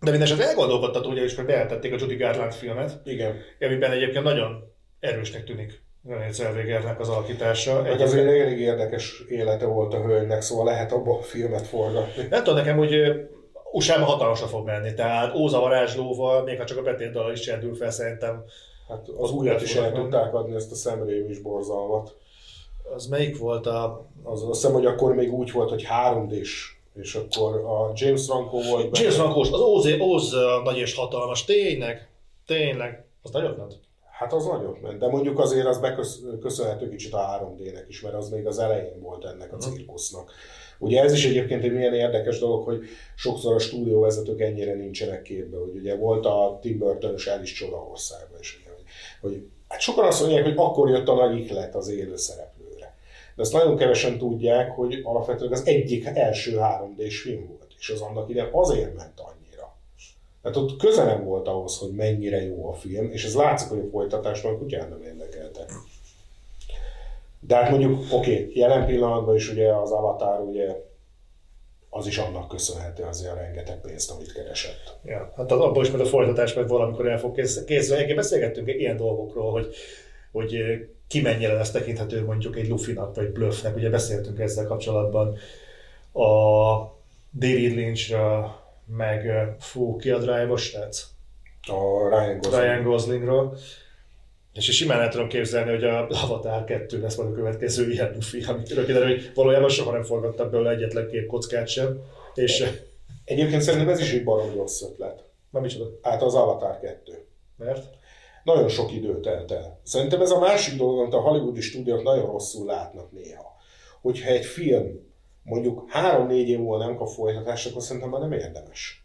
de 0.00 0.10
mindesetre 0.10 0.46
elgondolkodtató, 0.46 1.10
ugye 1.10 1.24
is 1.24 1.34
meg 1.34 1.46
bejelentették 1.46 1.92
a 1.92 1.96
Judy 1.98 2.16
Garland 2.16 2.52
filmet. 2.52 3.00
Igen. 3.04 3.36
Amiben 3.60 3.90
egyébként 3.90 4.24
nagyon 4.24 4.72
erősnek 5.00 5.44
tűnik 5.44 5.82
René 6.08 6.30
Zellwegernek 6.30 7.00
az 7.00 7.08
alakítása. 7.08 7.82
Meg 7.82 8.00
azért 8.00 8.26
elég 8.26 8.58
érdekes 8.58 9.22
élete 9.28 9.66
volt 9.66 9.94
a 9.94 10.02
hölgynek, 10.02 10.42
szóval 10.42 10.64
lehet 10.64 10.92
abban 10.92 11.18
a 11.18 11.22
filmet 11.22 11.66
forgatni. 11.66 12.26
Nem 12.30 12.42
tudom, 12.42 12.58
nekem 12.58 12.78
úgy 12.78 12.94
usa 13.72 14.04
hatalmasra 14.04 14.46
fog 14.46 14.66
menni, 14.66 14.94
tehát 14.94 15.34
Óza 15.34 15.60
varázslóval, 15.60 16.42
még 16.42 16.58
ha 16.58 16.64
csak 16.64 16.78
a 16.78 16.82
betétdal 16.82 17.32
is 17.32 17.40
csendül 17.40 17.74
fel, 17.74 17.90
szerintem 17.90 18.44
Hát 18.90 19.08
az 19.08 19.30
újat 19.30 19.62
is 19.62 19.74
el 19.74 19.92
tudták 19.92 20.34
adni, 20.34 20.54
ezt 20.54 20.72
a 20.72 20.74
szemrémés 20.74 21.38
borzalmat. 21.38 22.16
Az 22.94 23.06
melyik 23.06 23.38
volt 23.38 23.66
a... 23.66 24.06
Az, 24.22 24.42
azt 24.42 24.60
hiszem, 24.60 24.72
hogy 24.72 24.86
akkor 24.86 25.14
még 25.14 25.32
úgy 25.32 25.50
volt, 25.50 25.70
hogy 25.70 25.86
3D-s 26.04 26.78
és 26.94 27.14
akkor 27.14 27.56
a 27.56 27.92
James 27.94 28.24
Franco 28.24 28.62
volt 28.70 28.90
benne. 28.90 29.00
James 29.00 29.14
Franco, 29.14 29.40
az 29.40 29.50
Oz, 29.52 29.86
Oz 29.98 30.34
nagy 30.64 30.78
és 30.78 30.94
hatalmas, 30.94 31.44
tényleg, 31.44 32.08
tényleg, 32.46 33.04
az 33.22 33.30
nagyot 33.30 33.56
ment. 33.56 33.78
Hát 34.10 34.32
az 34.32 34.46
nagyot 34.46 34.80
ment, 34.80 34.98
de 34.98 35.08
mondjuk 35.08 35.38
azért 35.38 35.66
az 35.66 35.78
beköszönhető 35.78 36.88
kicsit 36.88 37.12
a 37.12 37.18
3D-nek 37.18 37.84
is, 37.88 38.00
mert 38.00 38.14
az 38.14 38.28
még 38.28 38.46
az 38.46 38.58
elején 38.58 39.00
volt 39.00 39.24
ennek 39.24 39.52
a 39.52 39.56
mhm. 39.56 39.64
cirkusznak. 39.64 40.32
Ugye 40.78 41.02
ez 41.02 41.12
is 41.12 41.26
egyébként 41.26 41.64
egy 41.64 41.72
milyen 41.72 41.94
érdekes 41.94 42.38
dolog, 42.38 42.64
hogy 42.64 42.84
sokszor 43.14 43.54
a 43.54 43.58
stúdióvezetők 43.58 44.40
ennyire 44.40 44.74
nincsenek 44.74 45.22
képbe, 45.22 45.56
hogy 45.58 45.74
ugye 45.74 45.96
volt 45.96 46.26
a 46.26 46.58
Tim 46.62 46.78
Burton-ös 46.78 47.30
is 47.42 47.52
Csodaországban 47.52 48.40
is, 48.40 48.62
hogy, 49.20 49.48
hát 49.68 49.80
sokan 49.80 50.04
azt 50.04 50.20
mondják, 50.20 50.44
hogy 50.44 50.54
akkor 50.56 50.88
jött 50.88 51.08
a 51.08 51.14
nagy 51.14 51.38
iklet 51.38 51.74
az 51.74 51.88
élő 51.88 52.16
szereplőre. 52.16 52.94
De 53.36 53.42
ezt 53.42 53.52
nagyon 53.52 53.76
kevesen 53.76 54.18
tudják, 54.18 54.70
hogy 54.70 55.00
alapvetően 55.02 55.52
az 55.52 55.66
egyik 55.66 56.04
első 56.04 56.58
3D-s 56.60 57.20
film 57.20 57.46
volt, 57.46 57.74
és 57.78 57.90
az 57.90 58.00
annak 58.00 58.30
ide 58.30 58.48
azért 58.52 58.96
ment 58.96 59.20
annyira. 59.20 59.76
Tehát 60.42 60.56
ott 60.56 60.76
köze 60.76 61.04
nem 61.04 61.24
volt 61.24 61.48
ahhoz, 61.48 61.78
hogy 61.78 61.90
mennyire 61.90 62.44
jó 62.44 62.68
a 62.68 62.72
film, 62.72 63.10
és 63.12 63.24
ez 63.24 63.34
látszik, 63.34 63.68
hogy 63.68 63.78
a 63.78 63.90
folytatásban 63.90 64.58
kutyán 64.58 64.88
nem 64.88 65.02
érdekelte. 65.02 65.66
De 67.40 67.56
hát 67.56 67.70
mondjuk, 67.70 68.00
oké, 68.12 68.32
okay, 68.32 68.50
jelen 68.54 68.86
pillanatban 68.86 69.34
is 69.34 69.50
ugye 69.50 69.74
az 69.74 69.90
Avatar 69.90 70.40
ugye 70.40 70.89
az 71.90 72.06
is 72.06 72.18
annak 72.18 72.48
köszönhető 72.48 73.02
azért 73.02 73.32
a 73.32 73.36
rengeteg 73.36 73.80
pénzt, 73.80 74.10
amit 74.10 74.32
keresett. 74.32 74.96
Ja, 75.04 75.32
hát 75.36 75.52
az 75.52 75.60
abban 75.60 75.84
is 75.84 75.90
majd 75.90 76.04
a 76.04 76.08
folytatás 76.08 76.54
meg 76.54 76.68
valamikor 76.68 77.08
el 77.08 77.18
fog 77.18 77.34
készülni. 77.34 77.94
Egyébként 77.94 78.16
beszélgettünk 78.16 78.68
ilyen 78.68 78.96
dolgokról, 78.96 79.50
hogy, 79.50 79.74
hogy 80.32 80.56
ki 81.08 81.20
mennyire 81.20 81.52
lesz 81.52 81.70
tekinthető 81.70 82.24
mondjuk 82.24 82.56
egy 82.56 82.68
Luffy-nak 82.68 83.14
vagy 83.14 83.30
Bluffnek. 83.30 83.76
Ugye 83.76 83.90
beszéltünk 83.90 84.38
ezzel 84.38 84.66
kapcsolatban 84.66 85.36
a 86.12 86.28
David 87.30 87.74
Lynchra, 87.74 88.56
meg 88.96 89.30
fú, 89.58 89.96
ki 89.96 90.10
a 90.10 90.18
Drive-os 90.18 90.74
A 91.66 92.08
Ryan 92.08 92.38
Gosling. 92.40 92.62
Ryan 92.62 92.82
Goslingról. 92.82 93.56
És 94.52 94.68
is 94.68 94.76
simán 94.76 95.00
el 95.00 95.08
tudom 95.08 95.28
képzelni, 95.28 95.70
hogy 95.70 95.84
a 95.84 96.08
Avatar 96.08 96.64
2 96.64 97.00
lesz 97.00 97.16
majd 97.16 97.30
a 97.30 97.34
következő 97.34 97.90
ilyen 97.90 98.12
Luffy, 98.14 98.42
amit 98.42 98.66
kiderül, 98.66 99.08
hogy 99.08 99.30
valójában 99.34 99.68
soha 99.68 99.92
nem 99.92 100.02
forgattak 100.02 100.50
belőle 100.50 100.70
egyetlen 100.70 101.08
kép 101.08 101.26
kockát 101.26 101.68
sem. 101.68 102.00
És... 102.34 102.64
Egyébként 103.24 103.62
szerintem 103.62 103.88
ez 103.88 104.00
is 104.00 104.12
egy 104.12 104.24
barom 104.24 104.54
rossz 104.54 104.82
ötlet. 104.82 105.24
Na 105.50 105.60
micsoda? 105.60 105.98
Hát 106.02 106.22
az 106.22 106.34
Avatar 106.34 106.80
2. 106.80 107.26
Mert? 107.56 107.84
Nagyon 108.44 108.68
sok 108.68 108.92
idő 108.92 109.20
telt 109.20 109.50
el. 109.50 109.80
Szerintem 109.82 110.20
ez 110.20 110.30
a 110.30 110.38
másik 110.38 110.78
dolog, 110.78 110.98
amit 110.98 111.14
a 111.14 111.20
hollywoodi 111.20 111.60
stúdiók 111.60 112.02
nagyon 112.02 112.26
rosszul 112.26 112.66
látnak 112.66 113.12
néha. 113.12 113.56
Hogyha 114.00 114.30
egy 114.30 114.44
film 114.44 115.08
mondjuk 115.42 115.84
három-négy 115.88 116.48
év 116.48 116.58
múlva 116.58 116.84
nem 116.84 116.96
kap 116.96 117.08
folytatást, 117.08 117.70
akkor 117.70 117.82
szerintem 117.82 118.10
már 118.10 118.20
nem 118.20 118.32
érdemes. 118.32 119.04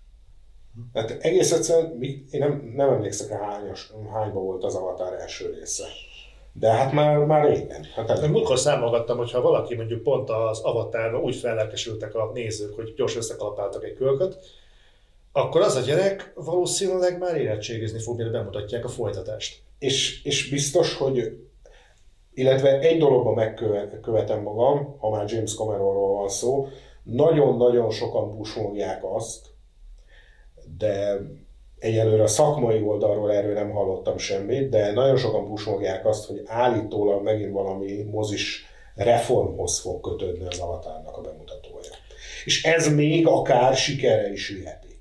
Tehát 0.94 1.12
egész 1.24 1.52
egyszerűen, 1.52 2.02
én 2.02 2.40
nem, 2.40 2.72
nem 2.76 2.90
emlékszek, 2.90 3.40
hányos, 3.40 3.92
hányba 4.14 4.40
volt 4.40 4.64
az 4.64 4.76
Avatar 4.76 5.14
első 5.14 5.54
része. 5.60 5.86
De 6.54 6.72
hát 6.72 6.92
már, 6.92 7.18
már 7.18 7.46
régen. 7.50 7.84
Hát 7.96 8.24
Én 8.24 8.30
múltkor 8.30 8.60
számolgattam, 8.60 9.18
hogy 9.18 9.32
ha 9.32 9.42
valaki 9.42 9.76
mondjuk 9.76 10.04
pont 10.04 10.30
az 10.30 10.60
Avatarban 10.60 11.22
úgy 11.22 11.36
fellelkesültek 11.36 12.16
a 12.16 12.32
nézők, 12.34 12.76
hogy 12.76 12.94
gyorsan 12.94 13.22
összekalapáltak 13.22 13.84
egy 13.84 13.94
kölköt, 13.94 14.38
akkor 15.32 15.62
az 15.62 15.76
a 15.76 15.82
gyerek 15.82 16.32
valószínűleg 16.36 17.18
már 17.18 17.36
érettségizni 17.36 18.00
fog, 18.00 18.18
mire 18.18 18.30
bemutatják 18.30 18.86
a 18.86 18.88
folytatást. 18.88 19.62
És, 19.80 20.24
és 20.24 20.50
biztos, 20.50 20.94
hogy 20.94 21.38
illetve 22.34 22.80
egy 22.80 22.98
dologban 22.98 23.34
megkövetem 23.34 24.42
magam, 24.42 24.96
ha 25.00 25.10
már 25.10 25.32
James 25.32 25.56
Cameronról 25.56 26.14
van 26.14 26.30
szó, 26.30 26.68
nagyon-nagyon 27.04 27.92
sokan 27.92 28.38
busmolják 28.38 29.04
azt, 29.04 29.55
de 30.78 31.20
egyelőre 31.80 32.24
a 32.24 32.28
szakmai 32.28 32.82
oldalról 32.82 33.34
erről 33.34 33.54
nem 33.54 33.72
hallottam 33.72 34.18
semmit, 34.18 34.70
de 34.70 34.92
nagyon 34.92 35.18
sokan 35.18 35.48
pusmogják 35.48 36.06
azt, 36.06 36.28
hogy 36.28 36.42
állítólag 36.46 37.24
megint 37.24 37.52
valami 37.52 38.04
mozis 38.12 38.66
reformhoz 38.96 39.80
fog 39.80 40.02
kötődni 40.02 40.46
az 40.46 40.60
avatárnak 40.60 41.18
a 41.18 41.22
bemutatója. 41.22 41.90
És 42.46 42.64
ez 42.64 42.94
még 42.94 43.28
akár 43.28 43.76
sikerre 43.76 44.32
is 44.32 44.48
viheti. 44.48 45.00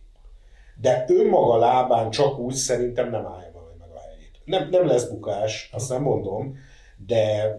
De 0.81 1.05
önmaga 1.09 1.57
lábán 1.57 2.11
csak 2.11 2.39
úgy 2.39 2.55
szerintem 2.55 3.11
nem 3.11 3.27
állja 3.27 3.51
majd 3.53 3.77
meg 3.79 3.89
a 3.95 4.01
helyét. 4.01 4.41
Nem, 4.45 4.69
nem 4.71 4.87
lesz 4.87 5.05
bukás, 5.09 5.71
azt 5.73 5.89
nem 5.89 6.03
mondom, 6.03 6.59
de 7.07 7.59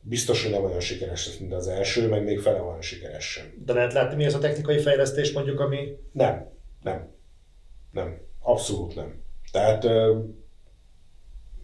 biztos, 0.00 0.42
hogy 0.42 0.52
nem 0.52 0.64
olyan 0.64 0.80
sikeres 0.80 1.26
lesz, 1.26 1.36
mint 1.36 1.52
az 1.52 1.68
első, 1.68 2.08
meg 2.08 2.24
még 2.24 2.40
fele 2.40 2.62
olyan 2.62 2.80
sikeres 2.82 3.24
sem. 3.24 3.62
De 3.64 3.72
lehet 3.72 3.92
látni, 3.92 4.16
mi 4.16 4.24
ez 4.24 4.34
a 4.34 4.38
technikai 4.38 4.78
fejlesztés 4.78 5.32
mondjuk, 5.32 5.60
ami... 5.60 5.96
Nem, 6.12 6.50
nem. 6.82 7.13
Nem, 7.94 8.20
abszolút 8.42 8.94
nem. 8.94 9.22
Tehát 9.52 9.86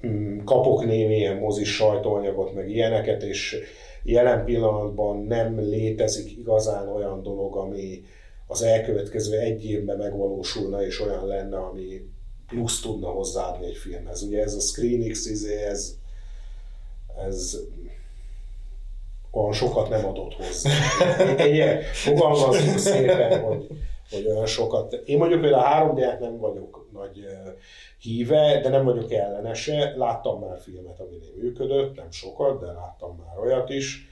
mm, 0.06 0.38
kapok 0.44 0.84
némi 0.84 1.16
ilyen 1.16 1.36
mozis 1.36 1.74
sajtóanyagot, 1.74 2.54
meg 2.54 2.70
ilyeneket, 2.70 3.22
és 3.22 3.58
jelen 4.02 4.44
pillanatban 4.44 5.24
nem 5.24 5.58
létezik 5.60 6.36
igazán 6.36 6.88
olyan 6.88 7.22
dolog, 7.22 7.56
ami 7.56 8.02
az 8.46 8.62
elkövetkező 8.62 9.38
egy 9.38 9.64
évben 9.64 9.96
megvalósulna, 9.96 10.84
és 10.84 11.00
olyan 11.00 11.26
lenne, 11.26 11.58
ami 11.58 12.00
plusz 12.46 12.80
tudna 12.80 13.08
hozzáadni 13.08 13.66
egy 13.66 13.76
filmhez. 13.76 14.22
Ugye 14.22 14.42
ez 14.42 14.54
a 14.54 14.60
ScreenX, 14.60 15.26
izé, 15.26 15.62
ez, 15.62 15.96
ez 17.26 17.58
olyan 19.30 19.52
sokat 19.52 19.88
nem 19.88 20.06
adott 20.06 20.34
hozzá. 20.34 20.70
Fogalmazunk 21.92 22.78
szépen, 22.78 23.40
hogy 23.40 23.66
hogy 24.10 24.26
olyan 24.26 24.46
sokat. 24.46 24.92
Én 24.92 25.18
mondjuk 25.18 25.40
például 25.40 25.62
a 25.62 25.66
3 25.66 25.94
d 25.94 26.20
nem 26.20 26.38
vagyok 26.38 26.88
nagy 26.92 27.26
híve, 27.98 28.60
de 28.60 28.68
nem 28.68 28.84
vagyok 28.84 29.12
ellenese. 29.12 29.94
Láttam 29.96 30.40
már 30.40 30.58
filmet, 30.60 31.00
ami 31.00 31.18
működött, 31.40 31.96
nem 31.96 32.10
sokat, 32.10 32.60
de 32.60 32.66
láttam 32.66 33.24
már 33.24 33.38
olyat 33.38 33.70
is. 33.70 34.08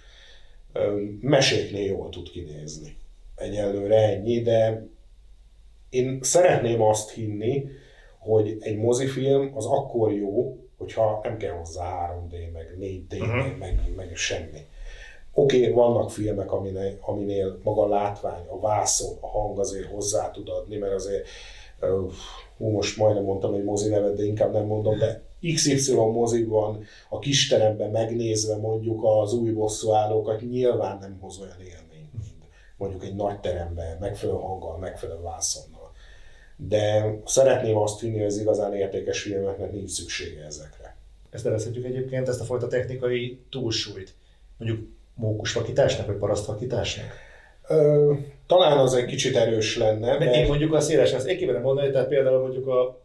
Meséknél 1.21 1.87
jól 1.87 2.09
tud 2.09 2.31
kinézni. 2.31 2.97
Egyelőre 3.35 3.97
ennyi, 3.97 4.43
de 4.43 4.87
én 5.91 6.19
szeretném 6.23 6.83
azt 6.83 7.11
hinni, 7.11 7.65
hogy 8.19 8.57
egy 8.61 8.77
mozifilm 8.77 9.53
az 9.55 9.67
akkor 9.67 10.13
jó, 10.13 10.59
hogyha 10.79 11.21
nem 11.23 11.37
kell 11.37 11.53
hozzá 11.53 12.11
3D, 12.13 12.53
meg 12.53 12.77
4D, 12.81 13.21
uh-huh. 13.21 13.47
Mhm. 13.47 13.59
meg, 13.59 13.93
meg 13.97 14.17
semmi. 14.17 14.67
Oké, 15.39 15.59
okay, 15.59 15.73
vannak 15.73 16.11
filmek, 16.11 16.53
aminél, 16.53 16.99
aminél 17.01 17.59
maga 17.63 17.83
a 17.83 17.89
látvány, 17.89 18.47
a 18.47 18.61
vászon, 18.61 19.17
a 19.21 19.27
hang 19.27 19.59
azért 19.59 19.91
hozzá 19.91 20.31
tud 20.31 20.49
adni, 20.49 20.77
mert 20.77 20.93
azért, 20.93 21.27
hú, 22.57 22.71
most 22.71 22.97
majdnem 22.97 23.25
mondtam 23.25 23.55
egy 23.55 23.65
mozi 23.65 23.89
nevet, 23.89 24.17
de 24.17 24.25
inkább 24.25 24.53
nem 24.53 24.65
mondom, 24.65 24.99
de 24.99 25.23
XY 25.55 25.95
moziban, 25.95 26.85
a 27.09 27.19
kisteremben 27.19 27.91
megnézve 27.91 28.57
mondjuk 28.57 29.05
az 29.05 29.33
új 29.33 29.51
bosszúállókat 29.51 30.41
nyilván 30.41 30.99
nem 30.99 31.19
hoz 31.21 31.41
olyan 31.41 31.61
élményt, 31.61 32.13
mint 32.13 32.45
mondjuk 32.77 33.05
egy 33.05 33.15
nagy 33.15 33.41
teremben, 33.41 33.97
megfelelő 34.01 34.39
hanggal, 34.39 34.79
megfelelő 34.79 35.21
vászonnal. 35.23 35.93
De 36.57 37.15
szeretném 37.25 37.77
azt 37.77 38.01
hinni, 38.01 38.17
hogy 38.17 38.27
az 38.27 38.39
igazán 38.39 38.75
értékes 38.75 39.23
filmeknek 39.23 39.73
nincs 39.73 39.91
szüksége 39.91 40.45
ezekre. 40.45 40.97
Ezt 41.31 41.45
nevezhetjük 41.45 41.85
egyébként, 41.85 42.29
ezt 42.29 42.41
a 42.41 42.45
fajta 42.45 42.67
technikai 42.67 43.41
túlsúlyt. 43.51 44.15
Mondjuk 44.57 44.97
mókusvakításnak, 45.19 46.07
vagy 46.07 46.17
parasztvakításnak? 46.17 47.07
Ö, 47.69 48.13
talán 48.47 48.79
az 48.79 48.95
egy 48.95 49.05
kicsit 49.05 49.37
erős 49.37 49.77
lenne. 49.77 50.19
Mert... 50.19 50.35
Én 50.35 50.47
mondjuk 50.47 50.75
a 50.75 50.81
széles, 50.81 51.13
ezt 51.13 51.27
kívánom 51.27 51.63
mondani, 51.63 51.91
tehát 51.91 52.09
például 52.09 52.41
mondjuk 52.41 52.67
a, 52.67 53.03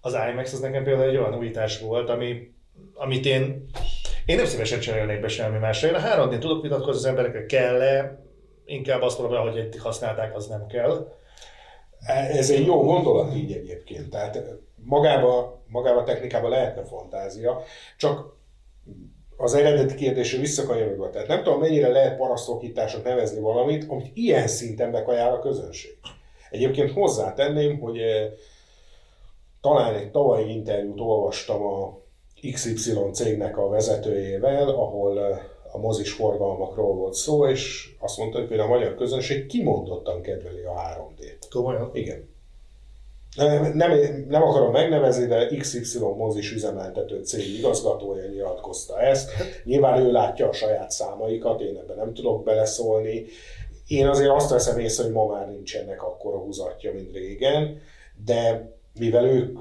az 0.00 0.16
IMAX 0.30 0.52
az 0.52 0.60
nekem 0.60 0.84
például 0.84 1.08
egy 1.08 1.16
olyan 1.16 1.38
újítás 1.38 1.80
volt, 1.80 2.08
ami, 2.10 2.52
amit 2.94 3.26
én, 3.26 3.70
én 4.26 4.36
nem 4.36 4.44
szívesen 4.44 4.80
cserélnék 4.80 5.20
be 5.20 5.28
semmi 5.28 5.58
másra. 5.58 5.88
Én 5.88 5.94
a 5.94 5.98
3 5.98 6.40
tudok 6.40 6.62
vitatkozni 6.62 6.98
az 6.98 7.04
emberekkel 7.04 7.46
kell-e, 7.46 8.18
inkább 8.64 9.02
azt 9.02 9.18
mondom, 9.18 9.42
hogy 9.42 9.58
eddig 9.58 9.80
használták, 9.80 10.36
az 10.36 10.46
nem 10.46 10.66
kell. 10.66 11.12
Ez 12.06 12.50
egy 12.50 12.66
jó 12.66 12.82
gondolat 12.82 13.34
így 13.34 13.52
egyébként. 13.52 14.10
Tehát 14.10 14.44
magába, 14.74 15.62
magába 15.66 16.04
technikában 16.04 16.50
lehetne 16.50 16.84
fantázia, 16.84 17.62
csak 17.96 18.36
az 19.40 19.54
eredeti 19.54 19.94
kérdésre 19.94 20.38
visszakanyarodva. 20.38 21.10
Tehát 21.10 21.28
nem 21.28 21.42
tudom, 21.42 21.60
mennyire 21.60 21.88
lehet 21.88 22.16
parasztokításnak 22.16 23.04
nevezni 23.04 23.40
valamit, 23.40 23.84
amit 23.88 24.10
ilyen 24.14 24.46
szinten 24.46 24.90
bekajál 24.90 25.32
a 25.32 25.38
közönség. 25.38 25.98
Egyébként 26.50 26.92
hozzátenném, 26.92 27.78
hogy 27.78 27.98
eh, 27.98 28.30
talán 29.60 29.94
egy 29.94 30.10
tavalyi 30.10 30.50
interjút 30.50 31.00
olvastam 31.00 31.62
a 31.62 31.98
XY 32.52 32.92
cégnek 33.12 33.58
a 33.58 33.68
vezetőjével, 33.68 34.68
ahol 34.68 35.20
eh, 35.20 35.38
a 35.72 35.78
mozis 35.78 36.12
forgalmakról 36.12 36.94
volt 36.94 37.14
szó, 37.14 37.46
és 37.46 37.94
azt 37.98 38.18
mondta, 38.18 38.38
hogy 38.38 38.48
például 38.48 38.72
a 38.72 38.74
magyar 38.74 38.94
közönség 38.94 39.46
kimondottan 39.46 40.22
kedveli 40.22 40.62
a 40.62 40.72
3D-t. 40.72 41.44
Komolyan? 41.50 41.90
Igen. 41.92 42.28
Nem, 43.36 44.24
nem 44.28 44.42
akarom 44.42 44.72
megnevezni, 44.72 45.26
de 45.26 45.46
XY 45.46 45.98
mozis 45.98 46.52
üzemeltető 46.52 47.22
cég 47.22 47.58
igazgatója 47.58 48.28
nyilatkozta 48.28 49.00
ezt. 49.00 49.30
Nyilván 49.64 50.00
ő 50.00 50.12
látja 50.12 50.48
a 50.48 50.52
saját 50.52 50.90
számaikat, 50.90 51.60
én 51.60 51.76
ebben 51.76 51.96
nem 51.96 52.14
tudok 52.14 52.44
beleszólni. 52.44 53.24
Én 53.86 54.06
azért 54.06 54.30
azt 54.30 54.50
veszem 54.50 54.78
észre, 54.78 55.04
hogy 55.04 55.12
ma 55.12 55.26
már 55.26 55.48
nincsenek 55.48 56.02
akkora 56.02 56.38
húzatja, 56.38 56.92
mint 56.92 57.12
régen, 57.12 57.80
de 58.24 58.72
mivel 58.98 59.24
ők 59.24 59.58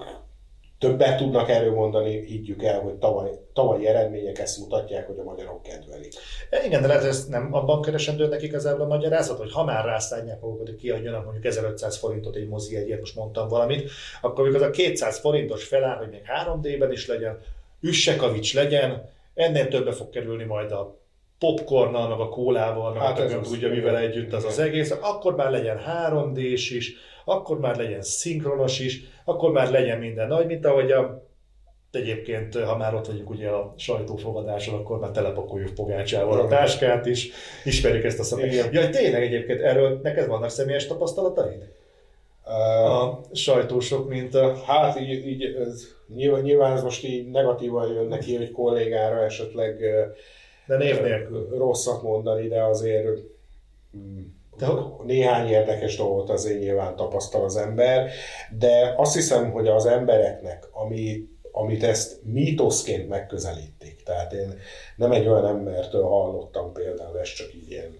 többet 0.80 1.18
tudnak 1.18 1.50
erről 1.50 1.74
mondani, 1.74 2.26
higgyük 2.26 2.64
el, 2.64 2.80
hogy 2.80 2.94
tavaly, 2.94 3.30
tavalyi 3.54 3.88
eredmények 3.88 4.40
ezt 4.40 4.60
mutatják, 4.60 5.08
hogy 5.08 5.20
a 5.20 5.24
magyarok 5.24 5.62
kedvelik. 5.62 6.14
E, 6.50 6.66
igen, 6.66 6.82
de 6.82 6.88
lehet, 6.88 7.04
ezt 7.04 7.30
nem 7.30 7.54
abban 7.54 7.82
keresendő 7.82 8.28
nekik 8.28 8.48
igazából 8.48 8.82
a 8.82 8.88
magyarázat, 8.88 9.38
hogy 9.38 9.52
ha 9.52 9.64
már 9.64 9.86
rászállják 9.86 10.42
magukat, 10.42 10.68
hogy 10.68 10.76
kiadjanak 10.76 11.24
mondjuk 11.24 11.46
1500 11.46 11.98
forintot 11.98 12.36
egy 12.36 12.48
mozi 12.48 12.76
egyért, 12.76 13.00
most 13.00 13.16
mondtam 13.16 13.48
valamit, 13.48 13.90
akkor 14.22 14.56
az 14.56 14.62
a 14.62 14.70
200 14.70 15.20
forintos 15.20 15.64
feláll, 15.64 15.98
hogy 15.98 16.10
még 16.10 16.22
3D-ben 16.46 16.92
is 16.92 17.08
legyen, 17.08 17.40
Üssekavics 17.82 18.54
legyen, 18.54 19.10
ennél 19.34 19.68
többe 19.68 19.92
fog 19.92 20.10
kerülni 20.10 20.44
majd 20.44 20.72
a 20.72 20.98
popcornnal, 21.40 22.10
meg 22.10 22.20
a 22.20 22.30
kólával, 22.30 22.94
meg 22.94 23.02
Hát 23.02 23.20
ez 23.20 23.32
nem 23.32 23.40
az, 23.40 23.50
tudja 23.50 23.70
mivel 23.70 23.98
együtt 23.98 24.34
az 24.34 24.46
az 24.46 24.60
egész, 24.60 24.92
akkor 25.02 25.36
már 25.36 25.52
legyen 25.52 25.80
3D-s 26.10 26.70
is, 26.72 26.94
akkor 27.30 27.60
már 27.60 27.78
legyen 27.78 28.02
szinkronos 28.02 28.80
is, 28.80 29.02
akkor 29.26 29.52
már 29.52 29.72
legyen 29.72 30.00
minden 30.00 30.28
nagy, 30.28 30.46
mint 30.46 30.66
ahogy 30.66 30.92
a 30.92 31.28
Egyébként, 31.92 32.56
ha 32.56 32.78
már 32.78 32.96
ott 32.96 33.08
vagyunk 33.08 33.30
ugye 33.30 33.50
a 33.50 33.74
sajtófogadáson, 33.78 34.76
akkor 34.76 35.00
már 35.00 35.12
telepakoljuk 35.12 35.74
pogácsával 35.74 36.40
a 36.40 36.48
táskát 36.48 37.06
is, 37.06 37.32
ismerjük 37.64 38.04
ezt 38.04 38.20
a 38.20 38.24
szakmát. 38.24 38.52
Igen. 38.52 38.74
Ja, 38.74 38.90
tényleg 38.90 39.24
egyébként 39.24 39.62
erről 39.62 40.00
neked 40.04 40.28
vannak 40.28 40.50
személyes 40.50 40.88
tapasztalataid? 40.88 41.70
A 42.86 43.20
sajtósok, 43.32 44.10
mint 44.10 44.36
a... 44.36 44.56
Hát 44.66 45.00
így, 45.00 45.28
így 45.28 45.44
ez, 45.44 45.88
nyilván, 46.16 46.42
nyilván 46.42 46.72
ez 46.72 46.84
most 46.84 47.04
így 47.04 47.30
negatívan 47.30 47.94
jön 47.94 48.08
neki, 48.08 48.36
hogy 48.36 48.52
kollégára 48.52 49.24
esetleg 49.24 49.80
De 50.68 50.78
név 50.78 51.02
nélkül. 51.02 51.48
rosszat 51.58 52.02
mondani, 52.02 52.48
de 52.48 52.64
azért 52.64 53.08
mm, 53.98 54.22
De 54.60 54.68
néhány 55.06 55.48
érdekes 55.48 55.96
dolgot 55.96 56.30
azért 56.30 56.60
nyilván 56.60 56.96
tapasztal 56.96 57.44
az 57.44 57.56
ember, 57.56 58.12
de 58.58 58.94
azt 58.98 59.14
hiszem, 59.14 59.52
hogy 59.52 59.68
az 59.68 59.86
embereknek, 59.86 60.68
ami, 60.72 61.28
amit 61.52 61.84
ezt 61.84 62.20
mítoszként 62.24 63.10
megközelítik, 63.10 64.04
tehát 64.04 64.34
én 64.34 64.60
nem 64.96 65.12
egy 65.12 65.28
olyan 65.28 65.48
embertől 65.48 66.04
hallottam 66.04 66.72
például, 66.74 67.20
ez 67.20 67.34
csak 67.34 67.54
így 67.54 67.72
ilyen, 67.72 67.98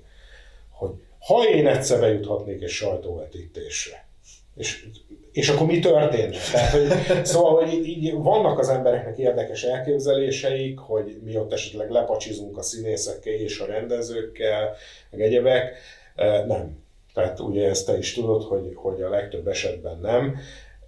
hogy 0.70 0.92
ha 1.20 1.48
én 1.48 1.68
egyszer 1.68 2.00
bejuthatnék 2.00 2.62
egy 2.62 2.70
sajtóvetítésre, 2.70 4.08
és, 4.56 4.86
és 5.32 5.50
akkor 5.50 5.68
mi 5.68 5.80
történne? 5.80 6.38
Tehát, 6.52 6.72
hogy, 6.72 7.26
szóval, 7.26 7.66
hogy 7.66 7.88
így 7.88 8.14
vannak 8.14 8.60
az 8.60 8.70
embereknek 8.70 9.18
érdekes 9.18 9.64
elképzeléseik, 9.64 10.80
hogy 10.80 11.20
mi 11.24 11.38
ott 11.38 11.54
esetleg 11.54 11.90
lepacsizunk 11.90 12.58
a 12.58 12.62
színészekkel 12.62 13.34
és 13.34 13.60
a 13.60 13.66
rendezőkkel, 13.66 14.76
meg 15.12 15.22
egyebek. 15.22 15.74
Eh, 16.20 16.46
Nem. 16.46 16.78
Tehát 17.14 17.40
ugye 17.40 17.70
ezt 17.70 17.86
te 17.86 17.98
is 17.98 18.14
tudod, 18.14 18.44
hogy, 18.44 18.72
hogy 18.76 19.02
a 19.02 19.10
legtöbb 19.10 19.48
esetben 19.48 20.00
nem. 20.00 20.38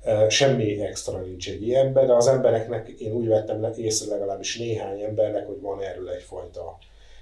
Eh, 0.04 0.30
Semmi 0.30 0.82
extra 0.82 1.20
nincs 1.20 1.50
egy 1.50 1.68
ilyenben, 1.68 2.08
de 2.08 2.14
az 2.14 2.28
embereknek 2.28 2.90
én 2.90 3.12
úgy 3.12 3.28
vettem 3.28 3.74
észre 3.78 4.12
legalábbis 4.12 4.58
néhány 4.58 5.02
embernek, 5.02 5.48
hogy 5.48 5.62
van 5.62 5.82
erről 5.82 6.10
egyfajta 6.10 6.78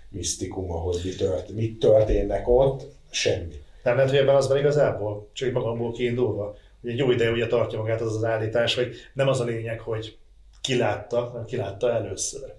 misztikuma, 0.10 0.74
hogy 0.74 1.02
mi, 1.04 1.10
tört, 1.10 1.50
mit 1.50 1.80
történnek 1.80 2.48
ott, 2.48 2.86
semmi. 3.10 3.62
Nem 3.84 3.96
lehet, 3.96 4.10
hogy 4.10 4.20
ebben 4.20 4.36
az 4.36 4.48
van 4.48 4.58
igazából, 4.58 5.28
csak 5.34 5.52
magamból 5.52 5.92
kiindulva. 5.92 6.56
Ugye 6.82 6.92
egy 6.92 6.98
jó 6.98 7.12
ideje 7.12 7.32
ugye 7.32 7.48
tartja 7.48 7.80
magát 7.80 8.02
az 8.02 8.16
az 8.16 8.24
állítás, 8.24 8.76
hogy 8.76 8.96
nem 9.14 9.28
az 9.28 9.40
a 9.40 9.44
lényeg, 9.44 9.80
hogy 9.80 10.18
ki 10.62 10.78
látta, 10.78 11.20
hanem 11.20 11.46
ki 11.46 11.56
látta 11.56 11.92
először. 11.92 12.54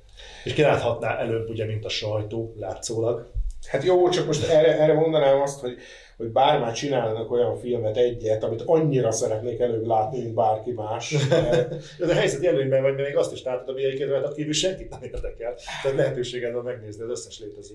És 0.45 0.53
ki 0.53 0.63
láthatná 0.63 1.19
előbb, 1.19 1.49
ugye, 1.49 1.65
mint 1.65 1.85
a 1.85 1.89
sajtó, 1.89 2.55
látszólag. 2.59 3.31
Hát 3.67 3.85
jó, 3.85 4.09
csak 4.09 4.27
most 4.27 4.49
erre, 4.49 4.79
erre 4.79 4.93
mondanám 4.93 5.41
azt, 5.41 5.61
hogy, 5.61 5.77
hogy 6.17 6.29
bár 6.29 6.61
már 6.61 6.73
csinálnak 6.73 7.31
olyan 7.31 7.57
filmet 7.57 7.97
egyet, 7.97 8.45
amit 8.45 8.63
annyira 8.67 9.11
szeretnék 9.11 9.61
előbb 9.61 9.87
látni, 9.87 10.19
mint 10.19 10.35
bárki 10.35 10.73
más. 10.73 11.15
de- 11.29 11.69
De 11.99 12.07
a 12.13 12.15
helyzet 12.15 12.45
előnyben 12.45 12.83
vagy, 12.83 12.95
mert 12.95 13.07
még 13.07 13.17
azt 13.17 13.33
is 13.33 13.43
látod, 13.43 13.69
ami 13.69 13.85
egyébként 13.85 14.11
rajta 14.11 14.33
kívül 14.33 14.53
senkit 14.53 14.91
nem 14.91 15.03
érdekel. 15.03 15.55
Tehát 15.83 15.97
lehetőséged 15.97 16.53
van 16.53 16.65
megnézni 16.65 17.03
az 17.03 17.11
összes 17.11 17.39
létező. 17.41 17.75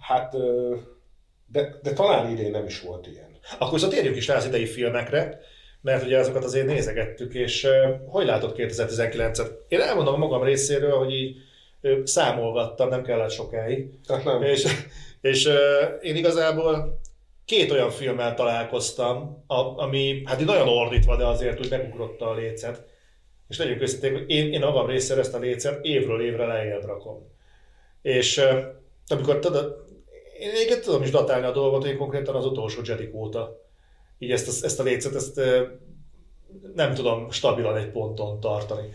Hát, 0.00 0.36
de, 1.52 1.78
de 1.82 1.92
talán 1.92 2.30
idén 2.30 2.50
nem 2.50 2.64
is 2.64 2.80
volt 2.80 3.06
ilyen. 3.06 3.28
Akkor 3.58 3.72
viszont 3.72 3.92
térjünk 3.92 4.16
is 4.16 4.26
rá 4.28 4.36
az 4.36 4.46
idei 4.46 4.66
filmekre, 4.66 5.40
mert 5.80 6.04
ugye 6.04 6.18
azokat 6.18 6.44
azért 6.44 6.66
nézegettük, 6.66 7.34
és 7.34 7.66
hogy 8.06 8.26
látod 8.26 8.54
2019-et? 8.56 9.48
Én 9.68 9.80
elmondom 9.80 10.14
a 10.14 10.16
magam 10.16 10.42
részéről, 10.42 10.96
hogy 10.96 11.12
így 11.12 11.36
számolgattam, 12.04 12.88
nem 12.88 13.02
kellett 13.02 13.30
sokáig, 13.30 13.90
Tehát 14.06 14.24
nem. 14.24 14.42
és, 14.42 14.66
és 15.20 15.46
uh, 15.46 15.54
én 16.00 16.16
igazából 16.16 17.00
két 17.44 17.70
olyan 17.70 17.90
filmmel 17.90 18.34
találkoztam, 18.34 19.44
a, 19.46 19.82
ami 19.82 20.22
hát 20.24 20.40
így 20.40 20.46
nagyon 20.46 20.68
ordítva, 20.68 21.16
de 21.16 21.26
azért 21.26 21.60
úgy 21.60 21.70
megugrotta 21.70 22.28
a 22.28 22.34
lécet. 22.34 22.84
És 23.48 23.58
legyünk 23.58 23.82
őszinték, 23.82 24.12
hogy 24.12 24.30
én, 24.30 24.52
én 24.52 24.60
magam 24.60 24.86
részéről 24.86 25.22
ezt 25.22 25.34
a 25.34 25.38
lécet 25.38 25.84
évről 25.84 26.22
évre 26.22 26.46
lejjebb 26.46 26.84
rakom. 26.84 27.28
És 28.02 28.36
uh, 28.36 28.58
amikor 29.06 29.38
tudod, 29.38 29.84
én 30.38 30.50
egyébként 30.50 30.84
tudom 30.84 31.02
is 31.02 31.10
datálni 31.10 31.46
a 31.46 31.52
dolgot, 31.52 31.84
én 31.84 31.96
konkrétan 31.96 32.34
az 32.34 32.44
utolsó 32.44 32.80
Jedi 32.84 33.10
óta 33.12 33.60
így 34.22 34.30
ezt, 34.30 34.64
ezt 34.64 34.80
a 34.80 34.82
lécet, 34.82 35.14
ezt 35.14 35.40
nem 36.74 36.94
tudom 36.94 37.30
stabilan 37.30 37.76
egy 37.76 37.90
ponton 37.90 38.40
tartani. 38.40 38.92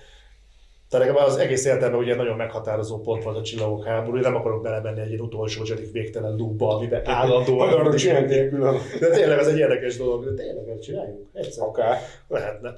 Tehát 0.96 1.10
legalább 1.10 1.30
az 1.30 1.38
egész 1.38 1.66
életemben 1.66 2.00
ugye 2.00 2.16
nagyon 2.16 2.36
meghatározó 2.36 3.00
pont 3.00 3.24
volt 3.24 3.38
a 3.38 3.42
csillagok 3.42 3.86
háború, 3.86 4.18
nem 4.18 4.36
akarok 4.36 4.62
belemenni 4.62 5.02
egy 5.02 5.10
ilyen 5.10 5.20
utolsó 5.20 5.64
Jedi 5.66 5.90
végtelen 5.92 6.36
loopba, 6.36 6.76
amiben 6.76 7.02
állandóan... 7.06 7.70
Arra 7.70 7.96
csinálnék 7.96 8.50
külön. 8.50 8.78
De 9.00 9.10
tényleg 9.10 9.40
ez 9.40 9.48
egy 9.48 9.58
érdekes 9.58 9.98
dolog, 9.98 10.24
de 10.24 10.44
tényleg 10.44 10.70
ezt 10.70 10.82
csináljuk. 10.82 11.28
Egyszer. 11.34 11.68
Akár. 11.68 11.98
Lehetne. 12.28 12.78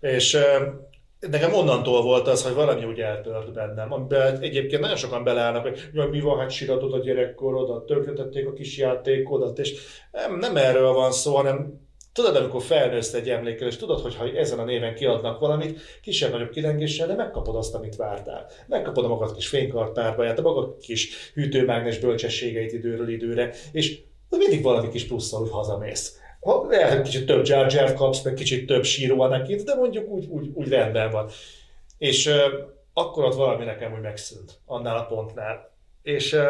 És 0.00 0.38
nekem 1.20 1.54
onnantól 1.54 2.02
volt 2.02 2.28
az, 2.28 2.44
hogy 2.44 2.54
valami 2.54 2.84
úgy 2.84 3.00
eltört 3.00 3.52
bennem, 3.52 3.92
amiben 3.92 4.38
egyébként 4.40 4.80
nagyon 4.80 4.96
sokan 4.96 5.24
beleállnak, 5.24 5.62
hogy 5.62 5.88
jaj, 5.92 6.08
mi 6.08 6.20
van, 6.20 6.38
hát 6.38 6.50
síratod 6.50 6.92
a 6.92 6.98
gyerekkorodat, 6.98 7.86
tönkretették 7.86 8.46
a 8.46 8.52
kis 8.52 8.78
játékodat, 8.78 9.58
és 9.58 9.74
nem, 10.12 10.38
nem 10.38 10.56
erről 10.56 10.92
van 10.92 11.12
szó, 11.12 11.34
hanem 11.34 11.85
tudod, 12.16 12.36
amikor 12.36 12.62
felnősz 12.62 13.12
egy 13.12 13.30
emlékkel, 13.30 13.68
és 13.68 13.76
tudod, 13.76 14.00
hogy 14.00 14.16
ha 14.16 14.28
ezen 14.28 14.58
a 14.58 14.64
néven 14.64 14.94
kiadnak 14.94 15.40
valamit, 15.40 15.80
kisebb-nagyobb 16.02 16.50
kilengéssel, 16.50 17.06
de 17.06 17.14
megkapod 17.14 17.56
azt, 17.56 17.74
amit 17.74 17.96
vártál. 17.96 18.46
Megkapod 18.66 19.04
a 19.04 19.08
magad 19.08 19.34
kis 19.34 19.48
fénykartárvaját, 19.48 20.38
a 20.38 20.42
magad 20.42 20.76
kis 20.78 21.32
hűtőmágnes 21.34 21.98
bölcsességeit 21.98 22.72
időről 22.72 23.08
időre, 23.08 23.54
és 23.72 23.98
mindig 24.30 24.62
valami 24.62 24.88
kis 24.88 25.06
plusszal 25.06 25.42
úgy 25.42 25.50
hazamész. 25.50 26.18
Ha 26.40 26.66
lehet, 26.68 27.02
kicsit 27.02 27.26
több 27.26 27.46
Jar 27.46 27.72
Jar 27.72 27.92
kapsz, 27.92 28.22
meg 28.22 28.34
kicsit 28.34 28.66
több 28.66 28.84
síró 28.84 29.20
Anakin, 29.20 29.64
de 29.64 29.74
mondjuk 29.74 30.08
úgy, 30.08 30.26
úgy, 30.26 30.50
úgy 30.54 30.68
rendben 30.68 31.10
van. 31.10 31.28
És 31.98 32.26
uh, 32.26 32.34
akkor 32.92 33.24
ott 33.24 33.34
valami 33.34 33.64
nekem 33.64 33.92
úgy 33.92 34.00
megszűnt, 34.00 34.60
annál 34.66 34.96
a 34.96 35.06
pontnál. 35.06 35.70
És 36.02 36.32
uh, 36.32 36.40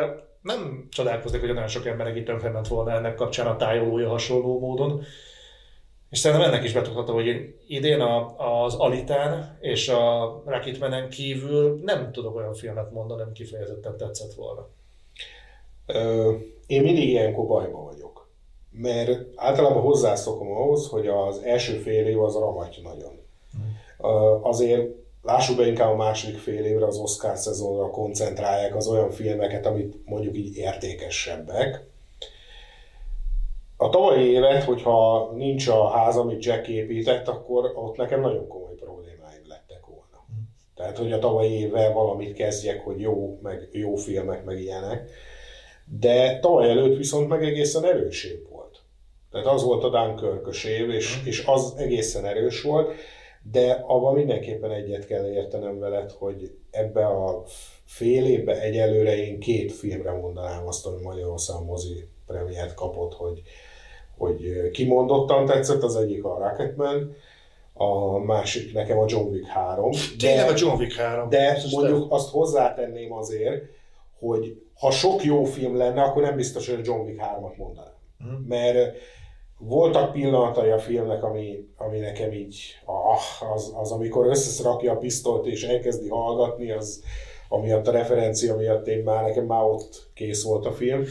nem 0.42 0.86
csodálkoznék, 0.90 1.40
hogy 1.40 1.52
nagyon 1.52 1.68
sok 1.68 1.86
embernek 1.86 2.16
itt 2.16 2.24
tönkre 2.24 2.60
volna 2.68 2.90
ennek 2.90 3.14
kapcsán 3.14 3.46
a 3.46 3.56
tájolója 3.56 4.08
hasonló 4.08 4.58
módon. 4.58 5.04
És 6.16 6.22
szerintem 6.22 6.48
ennek 6.48 6.64
is 6.64 6.72
betudhatom, 6.72 7.14
hogy 7.14 7.26
én 7.26 7.54
idén 7.66 8.00
a, 8.00 8.34
az 8.64 8.74
Alitán 8.74 9.58
és 9.60 9.88
a 9.88 10.42
Rocketmanen 10.46 11.08
kívül 11.08 11.80
nem 11.84 12.12
tudok 12.12 12.36
olyan 12.36 12.54
filmet 12.54 12.92
mondani, 12.92 13.22
nem 13.22 13.32
kifejezetten 13.32 13.96
tetszett 13.96 14.34
volna. 14.34 14.68
Ö, 15.86 16.32
én 16.66 16.82
mindig 16.82 17.08
ilyenkor 17.08 17.46
bajban 17.46 17.84
vagyok. 17.84 18.28
Mert 18.70 19.26
általában 19.34 19.82
hozzászokom 19.82 20.50
ahhoz, 20.50 20.88
hogy 20.88 21.06
az 21.06 21.38
első 21.38 21.78
fél 21.78 22.06
év 22.06 22.22
az 22.22 22.34
ramatja 22.34 22.82
nagyon. 22.82 23.18
Ö, 23.98 24.38
azért 24.42 24.88
lássuk 25.22 25.56
be 25.56 25.66
inkább 25.66 25.92
a 25.92 25.96
második 25.96 26.38
fél 26.38 26.64
évre, 26.64 26.86
az 26.86 26.96
Oscar 26.96 27.36
szezonra 27.36 27.90
koncentrálják 27.90 28.76
az 28.76 28.86
olyan 28.86 29.10
filmeket, 29.10 29.66
amit 29.66 29.94
mondjuk 30.04 30.36
így 30.36 30.56
értékesebbek. 30.56 31.84
A 33.76 33.88
tavalyi 33.88 34.30
évet, 34.30 34.64
hogyha 34.64 35.30
nincs 35.34 35.68
a 35.68 35.88
ház, 35.88 36.16
amit 36.16 36.44
Jack 36.44 36.68
épített, 36.68 37.28
akkor 37.28 37.72
ott 37.74 37.96
nekem 37.96 38.20
nagyon 38.20 38.48
komoly 38.48 38.74
problémáim 38.74 39.42
lettek 39.48 39.86
volna. 39.86 40.24
Tehát, 40.74 40.98
hogy 40.98 41.12
a 41.12 41.18
tavalyi 41.18 41.52
évvel 41.52 41.92
valamit 41.92 42.34
kezdjek, 42.34 42.84
hogy 42.84 43.00
jó, 43.00 43.38
meg 43.42 43.68
jó 43.72 43.94
filmek, 43.94 44.44
meg 44.44 44.60
ilyenek. 44.60 45.10
De 46.00 46.38
tavaly 46.38 46.70
előtt 46.70 46.96
viszont 46.96 47.28
meg 47.28 47.44
egészen 47.44 47.84
erős 47.84 48.24
év 48.24 48.48
volt. 48.50 48.80
Tehát 49.30 49.46
az 49.46 49.62
volt 49.62 49.84
a 49.84 49.90
Dunkirk 49.90 50.64
év, 50.64 50.90
és, 50.90 51.22
és 51.24 51.44
az 51.46 51.74
egészen 51.76 52.24
erős 52.24 52.62
volt, 52.62 52.94
de 53.52 53.84
abban 53.86 54.14
mindenképpen 54.14 54.70
egyet 54.70 55.06
kell 55.06 55.26
értenem 55.26 55.78
veled, 55.78 56.10
hogy 56.10 56.50
ebbe 56.70 57.06
a 57.06 57.42
fél 57.84 58.26
évbe 58.26 58.60
egyelőre 58.60 59.16
én 59.16 59.40
két 59.40 59.72
filmre 59.72 60.12
mondanám 60.12 60.66
azt, 60.66 60.84
hogy 60.84 61.02
Magyarországon 61.02 61.64
mozi 61.64 62.08
premiért 62.26 62.74
kapott, 62.74 63.14
hogy, 63.14 63.42
hogy 64.18 64.70
kimondottan 64.70 65.46
tetszett, 65.46 65.82
az 65.82 65.96
egyik 65.96 66.24
a 66.24 66.38
Rocketman, 66.38 67.16
a 67.74 68.18
másik 68.18 68.72
nekem 68.72 68.98
a 68.98 69.04
John 69.08 69.28
Wick 69.28 69.46
3. 69.46 69.90
Tényleg 70.18 70.48
a 70.48 70.54
John 70.56 70.78
Wick 70.78 70.94
3. 70.94 71.28
De 71.28 71.58
mondjuk 71.70 72.12
azt 72.12 72.30
hozzátenném 72.30 73.12
azért, 73.12 73.64
hogy 74.18 74.62
ha 74.78 74.90
sok 74.90 75.24
jó 75.24 75.44
film 75.44 75.76
lenne, 75.76 76.02
akkor 76.02 76.22
nem 76.22 76.36
biztos, 76.36 76.68
hogy 76.68 76.78
a 76.78 76.82
John 76.84 77.06
Wick 77.06 77.22
3-at 77.22 77.56
mondanám. 77.56 77.94
Mhm. 78.18 78.32
Mert 78.48 78.96
voltak 79.58 80.12
pillanatai 80.12 80.70
a 80.70 80.78
filmnek, 80.78 81.22
ami, 81.22 81.68
ami 81.76 81.98
nekem 81.98 82.32
így, 82.32 82.62
ah, 82.84 83.52
az, 83.54 83.72
az, 83.76 83.92
amikor 83.92 84.26
összeszrakja 84.26 84.92
a 84.92 84.96
pisztolt 84.96 85.46
és 85.46 85.64
elkezdi 85.64 86.08
hallgatni, 86.08 86.70
az 86.70 87.02
amiatt 87.48 87.86
a 87.86 87.90
referencia 87.90 88.56
miatt 88.56 88.86
én 88.86 89.02
már, 89.02 89.22
nekem 89.22 89.44
már 89.44 89.62
ott 89.62 90.10
kész 90.14 90.44
volt 90.44 90.66
a 90.66 90.72
film, 90.72 91.04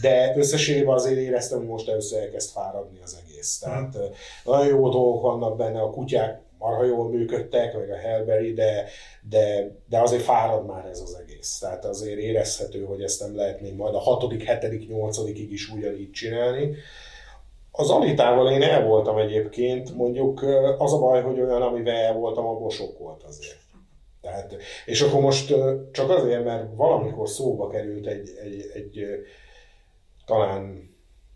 de 0.00 0.34
összességében 0.36 0.94
azért 0.94 1.18
éreztem, 1.18 1.58
hogy 1.58 1.68
most 1.68 1.88
először 1.88 2.22
elkezd 2.22 2.50
fáradni 2.50 2.98
az 3.02 3.18
egész. 3.24 3.58
Tehát 3.58 3.98
mm. 3.98 4.02
nagyon 4.44 4.66
jó 4.66 4.88
dolgok 4.88 5.22
vannak 5.22 5.56
benne, 5.56 5.80
a 5.80 5.90
kutyák 5.90 6.40
marha 6.62 6.84
jól 6.84 7.08
működtek, 7.08 7.74
meg 7.74 7.90
a 7.90 7.96
Hellberry, 7.96 8.52
de, 8.52 8.84
de, 9.28 9.70
de 9.88 10.00
azért 10.00 10.22
fárad 10.22 10.66
már 10.66 10.86
ez 10.86 11.00
az 11.00 11.18
egész. 11.22 11.58
Tehát 11.58 11.84
azért 11.84 12.18
érezhető, 12.18 12.84
hogy 12.84 13.02
ezt 13.02 13.20
nem 13.20 13.36
lehet 13.36 13.60
még 13.60 13.74
majd 13.74 13.94
a 13.94 13.98
hatodik, 13.98 14.42
hetedik, 14.42 14.88
nyolcadikig 14.88 15.52
is 15.52 15.72
ugyanígy 15.72 16.10
csinálni. 16.10 16.74
Az 17.70 17.90
Alitával 17.90 18.50
én 18.50 18.62
el 18.62 18.86
voltam 18.86 19.18
egyébként, 19.18 19.94
mondjuk 19.94 20.42
az 20.78 20.92
a 20.92 20.98
baj, 20.98 21.22
hogy 21.22 21.40
olyan, 21.40 21.62
amivel 21.62 21.94
el 21.94 22.14
voltam, 22.14 22.46
abból 22.46 22.70
sok 22.70 22.98
volt 22.98 23.22
azért. 23.22 23.61
Tehát, 24.22 24.56
és 24.86 25.00
akkor 25.00 25.20
most 25.20 25.54
csak 25.92 26.10
azért, 26.10 26.44
mert 26.44 26.66
valamikor 26.74 27.28
szóba 27.28 27.68
került 27.68 28.06
egy, 28.06 28.30
egy, 28.42 28.70
egy 28.74 29.06
talán 30.26 30.90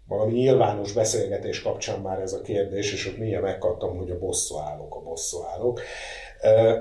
valami 0.08 0.32
nyilvános 0.32 0.92
beszélgetés 0.92 1.62
kapcsán 1.62 2.00
már 2.00 2.20
ez 2.20 2.32
a 2.32 2.40
kérdés, 2.40 2.92
és 2.92 3.06
ott 3.06 3.18
milyen 3.18 3.42
megkaptam, 3.42 3.96
hogy 3.96 4.10
a 4.10 4.18
bosszúállók, 4.18 4.94
a 4.94 5.00
bosszúállók. 5.00 5.80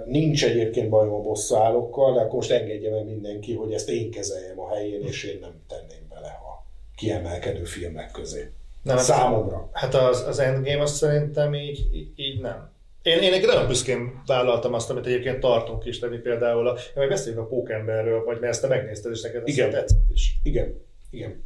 Nincs 0.05 0.45
egyébként 0.45 0.89
bajom 0.89 1.13
a 1.13 1.21
bosszúállókkal, 1.21 2.13
de 2.13 2.19
akkor 2.19 2.33
most 2.33 2.51
engedje 2.51 2.91
meg 2.91 3.05
mindenki, 3.05 3.53
hogy 3.53 3.73
ezt 3.73 3.89
én 3.89 4.11
kezeljem 4.11 4.59
a 4.59 4.73
helyén, 4.73 5.01
és 5.01 5.23
én 5.23 5.37
nem 5.41 5.61
tenném 5.67 6.07
bele 6.09 6.27
a 6.27 6.65
kiemelkedő 6.95 7.63
filmek 7.63 8.11
közé. 8.11 8.51
Nem, 8.83 8.95
hát 8.95 9.05
Számomra. 9.05 9.69
Hát 9.73 9.93
az, 9.93 10.25
az 10.27 10.39
Endgame 10.39 10.81
azt 10.81 10.95
szerintem 10.95 11.53
így, 11.53 11.89
így, 11.93 12.11
így 12.15 12.41
nem. 12.41 12.74
Én, 13.05 13.19
én 13.19 13.33
egy 13.33 13.45
nagyon 13.45 13.67
büszkén 13.67 14.21
vállaltam 14.25 14.73
azt, 14.73 14.89
amit 14.89 15.05
egyébként 15.05 15.39
tartunk 15.39 15.85
is, 15.85 15.99
tenni 15.99 16.17
például, 16.17 16.67
a, 16.67 16.77
majd 16.95 17.09
beszéljük 17.09 17.41
a 17.41 17.45
Pókemberről, 17.45 18.23
vagy 18.23 18.39
mert 18.39 18.51
ezt 18.51 18.61
te 18.61 18.67
megnézted, 18.67 19.11
és 19.11 19.21
neked 19.21 19.47
Igen. 19.47 19.69
tetszett 19.69 20.11
is. 20.13 20.35
Igen. 20.43 20.81
Igen. 21.09 21.43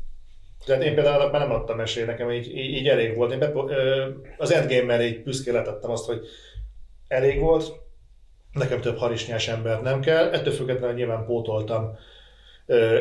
Tehát 0.66 0.84
én 0.84 0.94
például 0.94 1.32
már 1.32 1.42
nem 1.42 1.52
adtam 1.52 1.80
esély, 1.80 2.04
nekem 2.04 2.32
így, 2.32 2.48
így, 2.58 2.74
így 2.74 2.88
elég 2.88 3.16
volt. 3.16 3.32
Én 3.32 3.40
be, 3.40 3.54
az 4.38 4.52
Endgame-mel 4.52 5.02
így 5.02 5.24
büszkén 5.24 5.54
letettem 5.54 5.92
azt, 5.92 6.06
hogy 6.06 6.26
elég 7.08 7.40
volt, 7.40 7.72
nekem 8.52 8.82
több 8.82 8.98
harisnyás 8.98 9.48
ember 9.48 9.82
nem 9.82 10.02
kell, 10.02 10.34
ettől 10.34 10.54
függetlenül 10.54 10.96
nyilván 10.96 11.26
pótoltam 11.26 11.98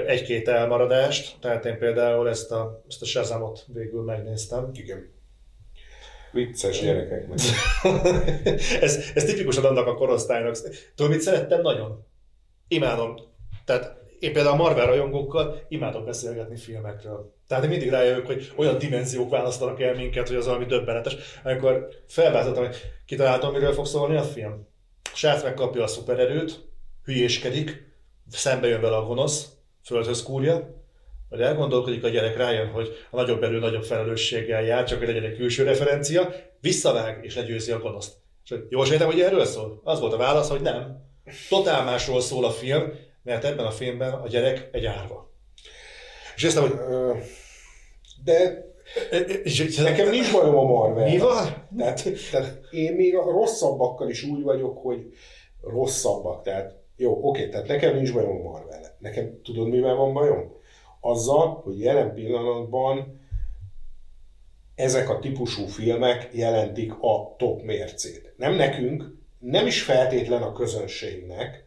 egy-két 0.06 0.48
elmaradást, 0.48 1.36
tehát 1.40 1.64
én 1.64 1.78
például 1.78 2.28
ezt 2.28 2.52
a, 2.52 2.82
ezt 2.88 3.02
a 3.02 3.04
Shazamot 3.04 3.64
végül 3.72 4.02
megnéztem. 4.02 4.70
Igen. 4.72 5.16
Vicces 6.32 6.80
gyerekek 6.80 7.28
meg. 7.28 7.38
ez, 8.80 9.10
ez 9.14 9.24
tipikusan 9.24 9.64
annak 9.64 9.86
a 9.86 9.94
korosztálynak. 9.94 10.56
Tudod, 10.94 11.12
mit 11.12 11.20
szerettem 11.20 11.60
nagyon? 11.60 12.06
Imádom. 12.68 13.14
Tehát 13.64 13.96
én 14.18 14.32
például 14.32 14.54
a 14.54 14.62
Marvel 14.62 14.86
rajongókkal 14.86 15.64
imádok 15.68 16.04
beszélgetni 16.04 16.56
filmekről. 16.56 17.34
Tehát 17.46 17.64
én 17.64 17.70
mindig 17.70 17.90
rájövök, 17.90 18.26
hogy 18.26 18.52
olyan 18.56 18.78
dimenziók 18.78 19.30
választanak 19.30 19.80
el 19.80 19.94
minket, 19.94 20.28
hogy 20.28 20.36
az 20.36 20.46
valami 20.46 20.64
döbbenetes. 20.64 21.16
Amikor 21.44 21.88
felvázoltam, 22.06 22.64
hogy 22.64 22.76
kitaláltam, 23.06 23.52
miről 23.52 23.72
fog 23.72 23.86
szólni 23.86 24.16
a 24.16 24.22
film. 24.22 24.66
A 25.02 25.16
srác 25.16 25.42
megkapja 25.42 25.82
a 25.82 25.86
szupererőt, 25.86 26.68
hülyéskedik, 27.04 27.86
szembe 28.30 28.66
jön 28.66 28.80
vele 28.80 28.96
a 28.96 29.04
gonosz, 29.04 29.48
földhöz 29.84 30.22
kúrja, 30.22 30.76
vagy 31.28 31.40
elgondolkodik 31.40 32.04
a 32.04 32.08
gyerek, 32.08 32.36
rájön, 32.36 32.68
hogy 32.68 32.88
a 33.10 33.16
nagyobb 33.16 33.42
erő 33.42 33.58
nagyobb 33.58 33.84
felelősséggel 33.84 34.62
jár, 34.62 34.84
csak 34.84 34.98
hogy 34.98 35.06
legyen 35.06 35.24
egy 35.24 35.36
külső 35.36 35.64
referencia, 35.64 36.32
visszavág 36.60 37.24
és 37.24 37.36
legyőzi 37.36 37.72
a 37.72 37.78
gonoszt. 37.78 38.12
És 38.44 38.54
jól 38.68 38.84
sejtem, 38.84 39.06
hogy 39.06 39.20
erről 39.20 39.44
szól? 39.44 39.80
Az 39.84 40.00
volt 40.00 40.12
a 40.12 40.16
válasz, 40.16 40.48
hogy 40.48 40.60
nem. 40.60 41.06
Totál 41.48 41.84
másról 41.84 42.20
szól 42.20 42.44
a 42.44 42.50
film, 42.50 42.92
mert 43.22 43.44
ebben 43.44 43.66
a 43.66 43.70
filmben 43.70 44.12
a 44.12 44.28
gyerek 44.28 44.68
egy 44.72 44.84
árva. 44.84 45.30
És 46.36 46.44
ezt 46.44 46.58
hogy... 46.58 46.72
De 48.24 48.66
és 49.42 49.76
nekem 49.76 50.10
nincs 50.10 50.32
bajom 50.32 50.56
a 50.56 50.62
Marvel. 50.62 51.08
Mi 51.08 51.18
van? 51.18 51.68
Tehát, 51.76 52.02
tehát 52.30 52.58
én 52.70 52.92
még 52.92 53.16
a 53.16 53.22
rosszabbakkal 53.22 54.08
is 54.08 54.22
úgy 54.22 54.42
vagyok, 54.42 54.78
hogy 54.78 55.06
rosszabbak. 55.62 56.42
Tehát 56.42 56.76
jó, 56.96 57.18
oké, 57.22 57.48
tehát 57.48 57.66
nekem 57.66 57.94
nincs 57.94 58.12
bajom 58.12 58.46
a 58.46 58.50
Marvel. 58.50 58.96
Nekem 58.98 59.40
tudod, 59.42 59.68
mivel 59.68 59.94
van 59.94 60.12
bajom? 60.12 60.56
Azzal, 61.00 61.60
hogy 61.64 61.80
jelen 61.80 62.14
pillanatban 62.14 63.20
ezek 64.74 65.08
a 65.08 65.18
típusú 65.18 65.66
filmek 65.66 66.28
jelentik 66.32 66.92
a 67.00 67.34
top 67.38 67.62
mércét. 67.62 68.34
Nem 68.36 68.54
nekünk, 68.54 69.16
nem 69.38 69.66
is 69.66 69.82
feltétlen 69.82 70.42
a 70.42 70.52
közönségnek, 70.52 71.64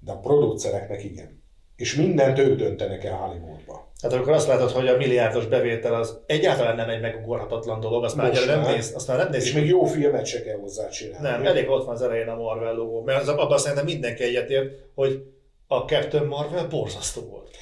de 0.00 0.12
a 0.12 0.18
producereknek 0.18 1.04
igen. 1.04 1.42
És 1.76 1.94
mindent 1.94 2.38
ők 2.38 2.58
döntenek 2.58 3.04
el 3.04 3.16
Hollywoodba. 3.16 3.92
Hát 4.02 4.12
akkor 4.12 4.32
azt 4.32 4.46
látod, 4.46 4.70
hogy 4.70 4.88
a 4.88 4.96
milliárdos 4.96 5.46
bevétel 5.46 5.94
az 5.94 6.18
egyáltalán 6.26 6.76
nem 6.76 6.88
egy 6.88 7.00
megugorhatatlan 7.00 7.80
dolog, 7.80 8.04
azt 8.04 8.16
már 8.16 8.32
nem 8.46 8.60
néz, 8.60 8.92
azt 8.94 9.08
már 9.08 9.16
nem 9.16 9.30
néz. 9.30 9.44
És 9.44 9.52
még 9.52 9.66
jó 9.66 9.84
filmet 9.84 10.26
se 10.26 10.42
kell 10.42 10.58
hozzá 10.58 10.88
csinálni. 10.88 11.28
Nem, 11.28 11.46
elég 11.46 11.68
ott 11.68 11.84
van 11.84 11.94
az 11.94 12.02
elején 12.02 12.28
a 12.28 12.36
Marvel 12.36 12.74
logó, 12.74 13.02
mert 13.02 13.20
az, 13.20 13.28
abban 13.28 13.58
szerintem 13.58 13.84
mindenki 13.84 14.22
egyetért, 14.22 14.74
hogy 14.94 15.22
a 15.66 15.76
Captain 15.76 16.26
Marvel 16.26 16.66
borzasztó 16.66 17.22
volt. 17.22 17.56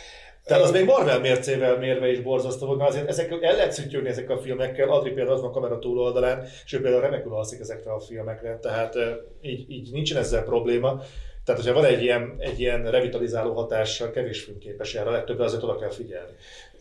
Tehát 0.44 0.62
az 0.62 0.70
még 0.70 0.84
Marvel 0.84 1.20
mércével 1.20 1.78
mérve 1.78 2.10
is 2.10 2.20
borzasztó 2.20 2.74
mert 2.74 2.90
azért 2.90 3.08
ezek, 3.08 3.30
el 3.30 3.56
lehet 3.56 3.72
szütyölni 3.72 4.08
ezek 4.08 4.30
a 4.30 4.38
filmekkel. 4.38 4.88
Adri 4.88 5.10
például 5.10 5.34
az 5.34 5.40
van 5.40 5.50
a 5.50 5.52
kamera 5.52 5.78
túloldalán, 5.78 6.46
ő 6.72 6.80
például 6.80 7.02
remekül 7.02 7.34
alszik 7.34 7.60
ezekre 7.60 7.92
a 7.92 8.00
filmekre, 8.00 8.58
tehát 8.58 8.94
így, 9.40 9.70
így 9.70 9.92
nincsen 9.92 10.18
ezzel 10.18 10.44
probléma. 10.44 11.02
Tehát, 11.44 11.60
hogyha 11.60 11.80
van 11.80 11.84
egy 11.84 12.02
ilyen, 12.02 12.34
egy 12.38 12.60
ilyen 12.60 12.90
revitalizáló 12.90 13.52
hatással, 13.52 14.10
kevés 14.10 14.42
film 14.42 14.58
képes 14.58 14.94
erre, 14.94 15.10
legtöbbre 15.10 15.44
azért 15.44 15.62
oda 15.62 15.76
kell 15.76 15.90
figyelni. 15.90 16.32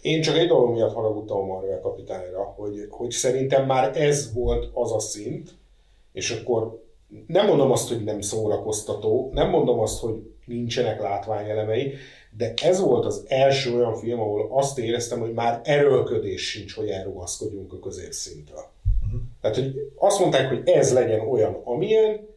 Én 0.02 0.22
csak 0.22 0.38
egy 0.38 0.48
dolog 0.48 0.72
miatt 0.72 0.94
haragudtam 0.94 1.38
a 1.38 1.46
Marvel 1.46 1.80
kapitányra, 1.80 2.44
hogy, 2.44 2.88
hogy 2.90 3.12
szerintem 3.12 3.66
már 3.66 3.98
ez 3.98 4.34
volt 4.34 4.70
az 4.74 4.92
a 4.92 5.00
szint, 5.00 5.50
és 6.14 6.32
akkor 6.32 6.82
nem 7.28 7.46
mondom 7.48 7.72
azt, 7.72 7.90
hogy 7.90 8.04
nem 8.04 8.22
szórakoztató, 8.22 9.30
nem 9.34 9.50
mondom 9.50 9.80
azt, 9.80 10.00
hogy 10.00 10.16
nincsenek 10.46 11.02
látványelemei, 11.02 11.94
de 12.38 12.54
ez 12.64 12.80
volt 12.80 13.06
az 13.06 13.26
első 13.28 13.76
olyan 13.76 13.96
film, 13.96 14.20
ahol 14.20 14.48
azt 14.52 14.80
éreztem, 14.80 15.20
hogy 15.20 15.34
már 15.34 15.62
erőlködés 15.64 16.50
sincs, 16.50 16.76
hogy 16.76 16.90
elrugaszkodjunk 16.90 17.74
a 17.74 17.80
középszintre. 17.80 18.56
Uh-huh. 19.06 19.22
Tehát, 19.42 19.58
hogy 19.58 19.92
azt 19.96 20.20
mondták, 20.20 20.50
hogy 20.50 20.62
ez 20.66 20.94
legyen 20.94 21.20
olyan, 21.20 21.62
amilyen, 21.64 22.28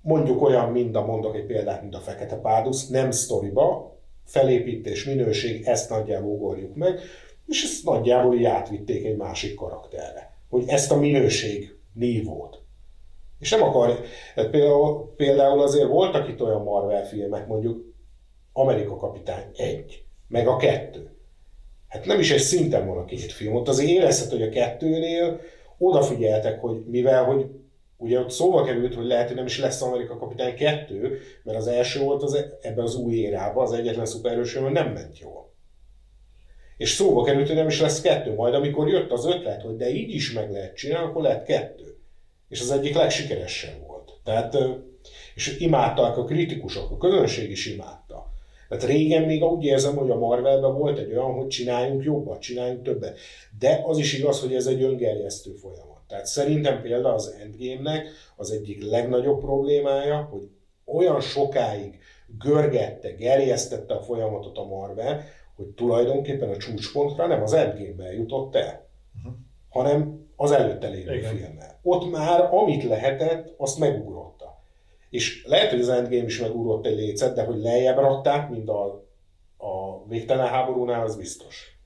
mondjuk 0.00 0.42
olyan, 0.42 0.72
mint 0.72 0.96
a 0.96 1.04
mondok 1.04 1.36
egy 1.36 1.46
példát, 1.46 1.82
mint 1.82 1.94
a 1.94 1.98
Fekete 1.98 2.36
Párduc, 2.36 2.86
nem 2.86 3.10
sztoriba, 3.10 3.96
felépítés, 4.24 5.04
minőség, 5.04 5.66
ezt 5.66 5.90
nagyjából 5.90 6.30
ugorjuk 6.30 6.74
meg, 6.74 7.00
és 7.46 7.62
ezt 7.62 7.84
nagyjából 7.84 8.34
így 8.34 8.44
átvitték 8.44 9.04
egy 9.04 9.16
másik 9.16 9.54
karakterre. 9.54 10.32
Hogy 10.48 10.64
ezt 10.66 10.92
a 10.92 10.96
minőség 10.96 11.76
nívót. 11.92 12.62
És 13.38 13.50
nem 13.50 13.62
akar, 13.62 14.00
például, 14.34 15.12
például 15.16 15.62
azért 15.62 15.88
voltak 15.88 16.28
itt 16.28 16.42
olyan 16.42 16.62
Marvel 16.62 17.06
filmek, 17.06 17.46
mondjuk 17.46 17.87
Amerika 18.58 18.96
Kapitány 18.96 19.50
egy, 19.56 20.04
meg 20.28 20.48
a 20.48 20.56
kettő. 20.56 21.10
Hát 21.88 22.06
nem 22.06 22.20
is 22.20 22.30
egy 22.30 22.40
szinten 22.40 22.86
van 22.86 22.98
a 22.98 23.04
két 23.04 23.32
film. 23.32 23.54
Ott 23.54 23.68
azért 23.68 23.90
érezhet, 23.90 24.30
hogy 24.30 24.42
a 24.42 24.48
kettőnél 24.48 25.40
odafigyeltek, 25.78 26.60
hogy 26.60 26.84
mivel, 26.86 27.24
hogy 27.24 27.46
ugye 27.96 28.18
ott 28.18 28.30
szóba 28.30 28.64
került, 28.64 28.94
hogy 28.94 29.06
lehet, 29.06 29.26
hogy 29.26 29.36
nem 29.36 29.46
is 29.46 29.58
lesz 29.58 29.82
Amerika 29.82 30.16
Kapitány 30.16 30.54
kettő, 30.54 31.18
mert 31.42 31.58
az 31.58 31.66
első 31.66 32.00
volt 32.00 32.22
az, 32.22 32.44
ebben 32.60 32.84
az 32.84 32.94
új 32.94 33.14
érában, 33.14 33.64
az 33.64 33.72
egyetlen 33.72 34.06
szupererősöm, 34.06 34.72
nem 34.72 34.92
ment 34.92 35.18
jól. 35.18 35.52
És 36.76 36.90
szóba 36.90 37.22
került, 37.22 37.46
hogy 37.46 37.56
nem 37.56 37.66
is 37.66 37.80
lesz 37.80 38.00
kettő. 38.00 38.34
Majd 38.34 38.54
amikor 38.54 38.88
jött 38.88 39.10
az 39.10 39.26
ötlet, 39.26 39.62
hogy 39.62 39.76
de 39.76 39.90
így 39.90 40.14
is 40.14 40.32
meg 40.32 40.50
lehet 40.50 40.76
csinálni, 40.76 41.08
akkor 41.08 41.22
lehet 41.22 41.44
kettő. 41.44 41.96
És 42.48 42.60
az 42.60 42.70
egyik 42.70 42.94
legsikeresebb 42.94 43.86
volt. 43.86 44.12
Tehát, 44.24 44.56
és 45.34 45.58
imádták 45.58 46.16
a 46.16 46.24
kritikusok, 46.24 46.90
a 46.90 46.96
közönség 46.96 47.50
is 47.50 47.66
imádta. 47.66 48.27
Tehát 48.68 48.84
régen 48.84 49.22
még 49.22 49.42
úgy 49.42 49.64
érzem, 49.64 49.96
hogy 49.96 50.10
a 50.10 50.18
Marvelben 50.18 50.74
volt 50.74 50.98
egy 50.98 51.10
olyan, 51.10 51.32
hogy 51.32 51.46
csináljunk 51.46 52.04
jobbat, 52.04 52.40
csináljunk 52.40 52.82
többet. 52.82 53.18
De 53.58 53.82
az 53.86 53.98
is 53.98 54.18
igaz, 54.18 54.40
hogy 54.40 54.54
ez 54.54 54.66
egy 54.66 54.82
öngerjesztő 54.82 55.52
folyamat. 55.52 56.00
Tehát 56.08 56.26
szerintem 56.26 56.82
például 56.82 57.14
az 57.14 57.36
Endgame-nek 57.42 58.08
az 58.36 58.50
egyik 58.50 58.90
legnagyobb 58.90 59.40
problémája, 59.40 60.28
hogy 60.30 60.48
olyan 60.84 61.20
sokáig 61.20 61.98
görgette, 62.38 63.10
gerjesztette 63.10 63.94
a 63.94 64.02
folyamatot 64.02 64.58
a 64.58 64.64
Marvel, 64.64 65.24
hogy 65.56 65.66
tulajdonképpen 65.66 66.48
a 66.48 66.56
csúcspontra 66.56 67.26
nem 67.26 67.42
az 67.42 67.52
Endgame-ben 67.52 68.12
jutott 68.12 68.54
el, 68.54 68.88
uh-huh. 69.16 69.32
hanem 69.68 70.26
az 70.36 70.50
előtte 70.50 70.88
lévő 70.88 71.20
filmmel. 71.20 71.80
Ott 71.82 72.10
már 72.10 72.54
amit 72.54 72.84
lehetett, 72.84 73.54
azt 73.56 73.78
megugrotta. 73.78 74.37
És 75.10 75.44
lehet, 75.46 75.70
hogy 75.70 75.80
az 75.80 75.88
Endgame 75.88 76.24
is 76.24 76.40
megugrott 76.40 76.86
egy 76.86 76.96
lécet, 76.96 77.34
de 77.34 77.44
hogy 77.44 77.58
lejjebb 77.58 77.98
rakták, 77.98 78.50
mint 78.50 78.68
a, 78.68 79.04
a 79.56 80.04
végtelen 80.08 80.46
háborúnál, 80.46 81.04
az 81.04 81.16
biztos. 81.16 81.76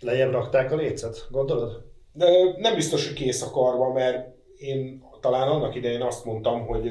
Lejjebb 0.00 0.32
rakták 0.32 0.72
a 0.72 0.76
lécet, 0.76 1.26
gondolod? 1.30 1.82
De 2.12 2.26
nem 2.56 2.74
biztos, 2.74 3.06
hogy 3.06 3.16
kész 3.16 3.42
a 3.42 3.50
karba, 3.50 3.92
mert 3.92 4.34
én 4.58 5.04
talán 5.20 5.48
annak 5.48 5.74
idején 5.74 6.02
azt 6.02 6.24
mondtam, 6.24 6.66
hogy 6.66 6.90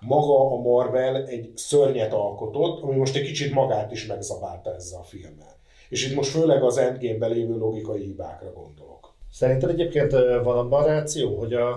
maga 0.00 0.52
a 0.52 0.60
Marvel 0.60 1.26
egy 1.26 1.50
szörnyet 1.54 2.12
alkotott, 2.12 2.82
ami 2.82 2.96
most 2.96 3.16
egy 3.16 3.26
kicsit 3.26 3.52
magát 3.52 3.92
is 3.92 4.06
megzabálta 4.06 4.74
ezzel 4.74 5.00
a 5.00 5.04
filmmel. 5.04 5.56
És 5.88 6.08
itt 6.08 6.16
most 6.16 6.30
főleg 6.30 6.62
az 6.62 6.78
Endgame-ben 6.78 7.30
lévő 7.30 7.56
logikai 7.56 8.02
hibákra 8.02 8.52
gondolok. 8.52 9.14
Szerinted 9.32 9.70
egyébként 9.70 10.10
van 10.42 10.58
abban 10.58 10.84
ráció, 10.84 11.38
hogy 11.38 11.52
a, 11.54 11.68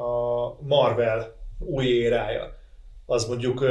a 0.00 0.56
Marvel 0.60 1.34
új 1.58 1.86
érája, 1.86 2.55
az 3.06 3.26
mondjuk 3.26 3.64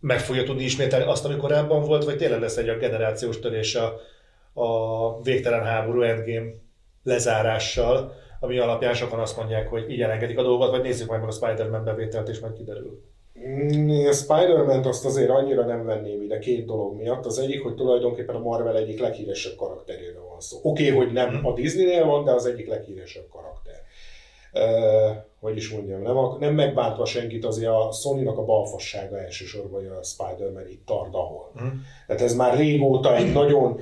meg 0.00 0.20
fogja 0.20 0.44
tudni 0.44 0.62
ismételni 0.62 1.04
azt, 1.04 1.24
ami 1.24 1.36
korábban 1.36 1.82
volt, 1.82 2.04
vagy 2.04 2.16
tényleg 2.16 2.40
lesz 2.40 2.56
egy 2.56 2.68
a 2.68 2.76
generációs 2.76 3.38
törés 3.38 3.74
a, 3.74 4.00
a 4.60 5.22
végtelen 5.22 5.64
háború 5.64 6.02
endgame 6.02 6.50
lezárással, 7.02 8.14
ami 8.40 8.58
alapján 8.58 8.94
sokan 8.94 9.18
azt 9.18 9.36
mondják, 9.36 9.68
hogy 9.68 9.90
így 9.90 10.02
elengedik 10.02 10.38
a 10.38 10.42
dolgot, 10.42 10.70
vagy 10.70 10.82
nézzük 10.82 11.08
majd 11.08 11.20
meg 11.20 11.28
a 11.28 11.32
Spider-Man 11.32 11.84
bevételt, 11.84 12.28
és 12.28 12.38
majd 12.38 12.52
kiderül. 12.52 13.02
Mm, 13.48 14.06
a 14.06 14.12
Spider-Man 14.12 14.84
azt 14.84 15.04
azért 15.04 15.30
annyira 15.30 15.64
nem 15.64 15.84
venném 15.84 16.22
ide 16.22 16.38
két 16.38 16.66
dolog 16.66 16.96
miatt. 16.96 17.24
Az 17.24 17.38
egyik, 17.38 17.62
hogy 17.62 17.74
tulajdonképpen 17.74 18.34
a 18.34 18.38
Marvel 18.38 18.76
egyik 18.76 19.00
leghíresebb 19.00 19.56
karakteréről 19.56 20.26
van 20.30 20.40
szó. 20.40 20.58
Oké, 20.62 20.90
okay, 20.90 21.04
hogy 21.04 21.12
nem 21.12 21.34
mhm. 21.34 21.46
a 21.46 21.52
Disney-nél 21.52 22.04
van, 22.04 22.24
de 22.24 22.32
az 22.32 22.46
egyik 22.46 22.68
leghíresebb 22.68 23.28
karakter. 23.28 23.84
Hogy 25.46 25.56
is 25.56 25.70
mondjam, 25.70 26.02
nem, 26.02 26.16
nem 26.38 26.54
megbántva 26.54 27.04
senkit, 27.04 27.44
azért 27.44 27.70
a 27.70 27.92
Sony-nak 27.92 28.38
a 28.38 28.44
balfassága 28.44 29.20
elsősorban, 29.20 29.80
hogy 29.80 29.90
a 29.98 30.02
Spider-Man 30.02 30.68
itt 30.68 30.86
tart 30.86 31.14
ahol. 31.14 31.50
Uh-huh. 31.54 31.72
Tehát 32.06 32.22
ez 32.22 32.34
már 32.34 32.56
régóta 32.56 33.16
egy 33.16 33.32
nagyon, 33.32 33.80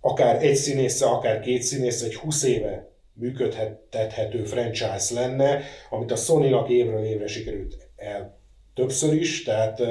akár 0.00 0.42
egy 0.42 0.54
színésze, 0.54 1.06
akár 1.06 1.40
két 1.40 1.62
színésze, 1.62 2.06
egy 2.06 2.14
20 2.14 2.42
éve 2.42 2.88
működhethető 3.12 4.44
franchise 4.44 5.14
lenne, 5.14 5.60
amit 5.90 6.10
a 6.10 6.16
Sony-nak 6.16 6.68
évről 6.68 7.04
évre 7.04 7.26
sikerült 7.26 7.88
el 7.96 8.36
többször 8.76 9.14
is, 9.14 9.42
tehát 9.42 9.82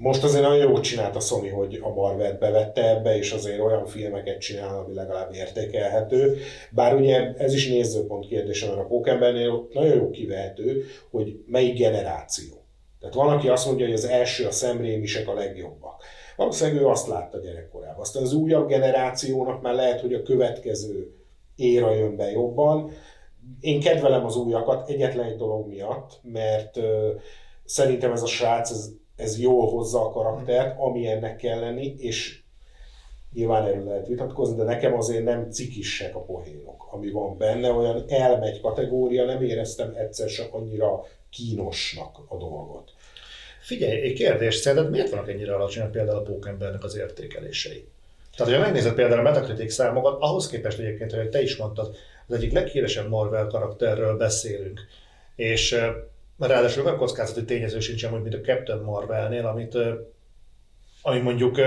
most 0.00 0.24
azért 0.24 0.42
nagyon 0.42 0.70
jót 0.70 0.82
csinált 0.82 1.16
a 1.16 1.20
Sony, 1.20 1.50
hogy 1.50 1.78
a 1.82 1.88
Marvel 1.88 2.38
bevette 2.38 2.88
ebbe, 2.88 3.16
és 3.16 3.32
azért 3.32 3.60
olyan 3.60 3.86
filmeket 3.86 4.40
csinál, 4.40 4.78
ami 4.78 4.94
legalább 4.94 5.34
értékelhető. 5.34 6.36
Bár 6.70 6.94
ugye 6.94 7.32
ez 7.36 7.54
is 7.54 7.68
nézőpont 7.68 8.26
kérdése, 8.26 8.66
mert 8.66 8.78
a 8.78 8.86
Pókembernél 8.86 9.68
nagyon 9.72 9.94
jó 9.94 10.10
kivehető, 10.10 10.84
hogy 11.10 11.42
melyik 11.46 11.78
generáció. 11.78 12.54
Tehát 13.00 13.14
van, 13.14 13.28
aki 13.28 13.48
azt 13.48 13.66
mondja, 13.66 13.84
hogy 13.86 13.94
az 13.94 14.04
első, 14.04 14.46
a 14.46 14.50
szemrémisek 14.50 15.28
a 15.28 15.34
legjobbak. 15.34 16.02
Valószínűleg 16.36 16.82
ő 16.82 16.86
azt 16.86 17.08
látta 17.08 17.38
gyerekkorában. 17.38 18.00
Aztán 18.00 18.22
az 18.22 18.32
újabb 18.32 18.68
generációnak 18.68 19.62
már 19.62 19.74
lehet, 19.74 20.00
hogy 20.00 20.14
a 20.14 20.22
következő 20.22 21.14
éra 21.56 21.94
jön 21.94 22.16
be 22.16 22.30
jobban. 22.30 22.90
Én 23.60 23.80
kedvelem 23.80 24.24
az 24.24 24.36
újakat 24.36 24.88
egyetlen 24.88 25.26
egy 25.26 25.36
dolog 25.36 25.68
miatt, 25.68 26.20
mert 26.22 26.76
uh, 26.76 26.84
szerintem 27.64 28.12
ez 28.12 28.22
a 28.22 28.26
srác, 28.26 28.70
ez, 28.70 28.90
ez 29.18 29.40
jól 29.40 29.70
hozza 29.70 30.04
a 30.04 30.10
karaktert, 30.10 30.78
ami 30.78 31.06
ennek 31.06 31.36
kell 31.36 31.60
lenni, 31.60 31.94
és 31.98 32.40
nyilván 33.32 33.66
erről 33.66 33.84
lehet 33.84 34.06
vitatkozni, 34.06 34.56
de 34.56 34.62
nekem 34.62 34.94
azért 34.94 35.24
nem 35.24 35.50
cikisek 35.50 36.16
a 36.16 36.20
pohénok, 36.20 36.88
ami 36.90 37.10
van 37.10 37.36
benne, 37.36 37.72
olyan 37.72 38.04
elmegy 38.08 38.60
kategória, 38.60 39.24
nem 39.24 39.42
éreztem 39.42 39.92
egyszer 39.96 40.28
se 40.28 40.48
annyira 40.50 41.06
kínosnak 41.30 42.18
a 42.28 42.36
dolgot. 42.36 42.92
Figyelj, 43.60 44.00
egy 44.00 44.12
kérdés, 44.12 44.54
szerinted 44.54 44.90
miért 44.90 45.10
vannak 45.10 45.28
ennyire 45.28 45.54
alacsonyak 45.54 45.90
például 45.90 46.18
a 46.18 46.22
pókembernek 46.22 46.84
az 46.84 46.96
értékelései? 46.96 47.88
Tehát, 48.36 48.52
ha 48.52 48.58
megnézed 48.60 48.94
például 48.94 49.20
a 49.20 49.22
Metacritic 49.22 49.72
számokat, 49.72 50.20
ahhoz 50.20 50.48
képest 50.48 50.78
egyébként, 50.78 51.12
hogy 51.12 51.28
te 51.28 51.42
is 51.42 51.56
mondtad, 51.56 51.96
az 52.26 52.34
egyik 52.34 52.52
leghíresebb 52.52 53.08
Marvel 53.08 53.46
karakterről 53.46 54.16
beszélünk. 54.16 54.80
És 55.36 55.80
ráadásul 56.38 56.84
olyan 56.84 56.96
kockázati 56.96 57.44
tényező 57.44 57.80
sincsen, 57.80 58.12
mint 58.12 58.34
a 58.34 58.40
Captain 58.40 58.78
Marvelnél, 58.78 59.46
amit, 59.46 59.78
ami 61.02 61.20
mondjuk 61.20 61.60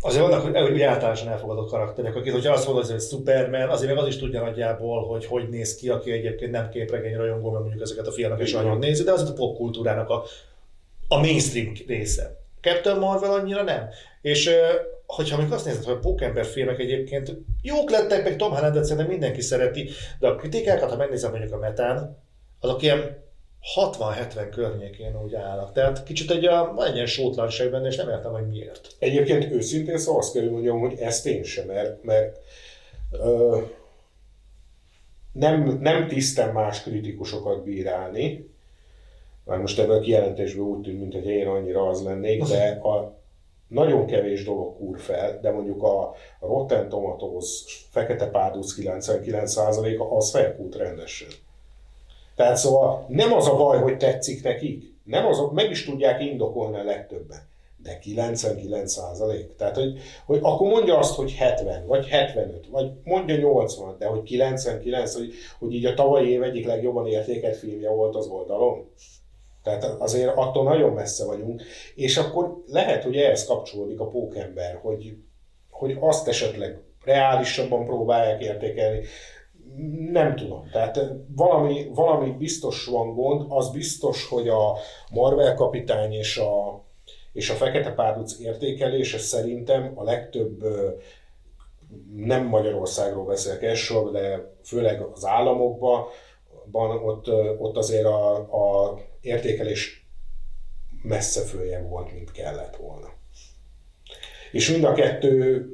azért 0.00 0.22
vannak 0.22 0.56
hogy 0.56 0.82
általánosan 0.82 1.28
elfogadott 1.28 1.68
karakterek, 1.68 2.16
akik, 2.16 2.32
hogyha 2.32 2.52
azt 2.52 2.66
mondod, 2.66 2.86
hogy 2.86 3.00
Superman, 3.00 3.68
azért 3.68 3.94
meg 3.94 4.02
az 4.02 4.08
is 4.08 4.18
tudja 4.18 4.42
nagyjából, 4.42 5.06
hogy 5.06 5.26
hogy 5.26 5.48
néz 5.48 5.76
ki, 5.76 5.88
aki 5.88 6.12
egyébként 6.12 6.50
nem 6.50 6.68
képregény 6.68 7.16
rajongó, 7.16 7.50
mert 7.50 7.62
mondjuk 7.62 7.82
ezeket 7.82 8.06
a 8.06 8.12
filmek 8.12 8.40
is 8.40 8.52
nagyon 8.52 8.78
nézi, 8.78 9.02
de 9.02 9.12
az 9.12 9.30
a 9.30 9.32
popkultúrának 9.32 10.08
a 10.08 10.24
a 11.08 11.18
mainstream 11.18 11.72
része. 11.86 12.36
Captain 12.60 12.98
Marvel 12.98 13.32
annyira 13.32 13.62
nem. 13.62 13.88
És 14.22 14.50
hogyha 15.06 15.36
mondjuk 15.36 15.56
azt 15.56 15.66
nézed, 15.66 15.84
hogy 15.84 15.94
a 15.94 15.98
Pókember 15.98 16.44
filmek 16.44 16.78
egyébként 16.78 17.36
jók 17.62 17.90
lettek, 17.90 18.24
meg 18.24 18.36
Tom 18.36 18.52
Hollandet 18.52 18.84
szerintem 18.84 19.10
mindenki 19.10 19.40
szereti, 19.40 19.90
de 20.18 20.28
a 20.28 20.36
kritikákat, 20.36 20.90
ha 20.90 20.96
megnézem 20.96 21.30
mondjuk 21.30 21.52
a 21.52 21.58
metán, 21.58 22.18
azok 22.60 22.82
ilyen 22.82 23.26
60-70 23.76 24.48
környékén 24.50 25.22
úgy 25.24 25.34
állnak. 25.34 25.72
Tehát 25.72 26.02
kicsit 26.02 26.30
egy, 26.30 26.46
van 26.46 26.86
egy 26.86 26.94
ilyen 26.94 27.06
sótlanság 27.06 27.70
benne, 27.70 27.86
és 27.86 27.96
nem 27.96 28.08
értem, 28.08 28.32
hogy 28.32 28.48
miért. 28.48 28.94
Egyébként 28.98 29.52
őszintén 29.52 29.98
szóval 29.98 30.20
azt 30.20 30.32
kell 30.32 30.48
mondjam, 30.48 30.80
hogy 30.80 30.98
ezt 30.98 31.26
én 31.26 31.42
sem, 31.42 31.66
mert, 31.66 32.02
mert 32.02 32.38
ö, 33.10 33.58
nem, 35.32 35.78
nem 35.80 36.08
tisztem 36.08 36.52
más 36.52 36.82
kritikusokat 36.82 37.64
bírálni, 37.64 38.50
már 39.44 39.58
most 39.58 39.78
ebből 39.78 39.96
a 39.96 40.00
kijelentésből 40.00 40.64
úgy 40.64 40.82
tűnt, 40.82 41.00
mintha 41.00 41.30
én 41.30 41.46
annyira 41.46 41.88
az 41.88 42.02
lennék, 42.02 42.42
de 42.42 42.68
a 42.68 43.16
nagyon 43.68 44.06
kevés 44.06 44.44
dolog 44.44 44.76
kúr 44.76 44.98
fel, 44.98 45.38
de 45.40 45.50
mondjuk 45.50 45.82
a 45.82 46.14
Rotten 46.40 46.88
Tomatoes 46.88 47.86
fekete 47.90 48.26
párduc 48.26 48.74
99%-a 48.80 50.16
az 50.16 50.30
felkút 50.30 50.76
rendesen. 50.76 51.28
Tehát 52.38 52.56
szóval 52.56 53.04
nem 53.08 53.32
az 53.32 53.48
a 53.48 53.56
baj, 53.56 53.78
hogy 53.78 53.96
tetszik 53.96 54.42
nekik, 54.42 54.94
nem 55.04 55.26
azok, 55.26 55.52
meg 55.52 55.70
is 55.70 55.84
tudják 55.84 56.22
indokolni 56.22 56.76
a 56.76 56.82
legtöbben, 56.82 57.38
de 57.82 57.98
99 57.98 58.92
százalék. 58.92 59.56
Tehát, 59.56 59.74
hogy, 59.74 59.98
hogy 60.26 60.38
akkor 60.42 60.68
mondja 60.68 60.98
azt, 60.98 61.14
hogy 61.14 61.32
70, 61.32 61.86
vagy 61.86 62.08
75, 62.08 62.66
vagy 62.70 62.90
mondja 63.04 63.36
80, 63.36 63.96
de 63.98 64.06
hogy 64.06 64.22
99, 64.22 65.14
hogy, 65.14 65.32
hogy 65.58 65.74
így 65.74 65.84
a 65.84 65.94
tavalyi 65.94 66.30
év 66.30 66.42
egyik 66.42 66.66
legjobban 66.66 67.06
értékelt 67.06 67.56
filmje 67.56 67.90
volt 67.90 68.16
az 68.16 68.26
oldalon. 68.26 68.90
Tehát 69.62 69.84
azért 69.84 70.36
attól 70.36 70.64
nagyon 70.64 70.92
messze 70.92 71.24
vagyunk, 71.24 71.62
és 71.94 72.16
akkor 72.16 72.62
lehet, 72.66 73.02
hogy 73.02 73.16
ehhez 73.16 73.46
kapcsolódik 73.46 74.00
a 74.00 74.08
pókember, 74.08 74.78
hogy, 74.82 75.16
hogy 75.70 75.96
azt 76.00 76.28
esetleg 76.28 76.78
reálisabban 77.04 77.84
próbálják 77.84 78.42
értékelni. 78.42 79.00
Nem 80.10 80.36
tudom. 80.36 80.68
Tehát 80.72 81.00
valami, 81.36 81.86
valami 81.94 82.30
biztos 82.30 82.86
van 82.86 83.14
gond, 83.14 83.44
az 83.48 83.70
biztos, 83.70 84.28
hogy 84.28 84.48
a 84.48 84.76
Marvel 85.12 85.54
kapitány 85.54 86.12
és 86.12 86.36
a, 86.36 86.84
és 87.32 87.50
a 87.50 87.54
Fekete 87.54 87.92
Párduc 87.92 88.40
értékelése 88.40 89.18
szerintem 89.18 89.92
a 89.94 90.04
legtöbb 90.04 90.64
nem 92.14 92.44
Magyarországról 92.44 93.24
beszélek 93.24 93.62
elsősorban, 93.62 94.12
de 94.12 94.54
főleg 94.64 95.00
az 95.00 95.26
államokban, 95.26 96.06
ott, 97.04 97.28
ott 97.58 97.76
azért 97.76 98.04
a, 98.04 98.34
a 98.36 98.98
értékelés 99.20 100.06
messze 101.02 101.40
följebb 101.40 101.88
volt, 101.88 102.12
mint 102.12 102.32
kellett 102.32 102.76
volna. 102.76 103.12
És 104.52 104.70
mind 104.70 104.84
a 104.84 104.92
kettő, 104.92 105.66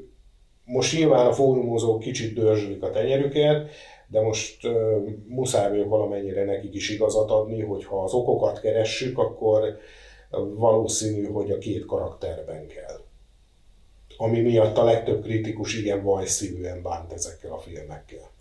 most 0.64 0.96
nyilván 0.96 1.26
a 1.26 1.32
fórumozók 1.32 2.00
kicsit 2.00 2.34
dörzsölik 2.34 2.82
a 2.82 2.90
tenyerüket, 2.90 3.70
de 4.06 4.20
most 4.20 4.66
uh, 4.66 5.08
muszáj 5.26 5.68
vagyok 5.68 5.88
valamennyire 5.88 6.44
nekik 6.44 6.74
is 6.74 6.90
igazat 6.90 7.30
adni, 7.30 7.62
hogy 7.62 7.84
ha 7.84 8.02
az 8.02 8.12
okokat 8.12 8.60
keressük, 8.60 9.18
akkor 9.18 9.78
valószínű, 10.54 11.24
hogy 11.26 11.50
a 11.50 11.58
két 11.58 11.84
karakterben 11.84 12.66
kell. 12.66 13.00
Ami 14.16 14.40
miatt 14.40 14.76
a 14.76 14.84
legtöbb 14.84 15.22
kritikus 15.22 15.76
igen 15.76 16.02
vajszívűen 16.02 16.82
bánt 16.82 17.12
ezekkel 17.12 17.52
a 17.52 17.58
filmekkel. 17.58 18.32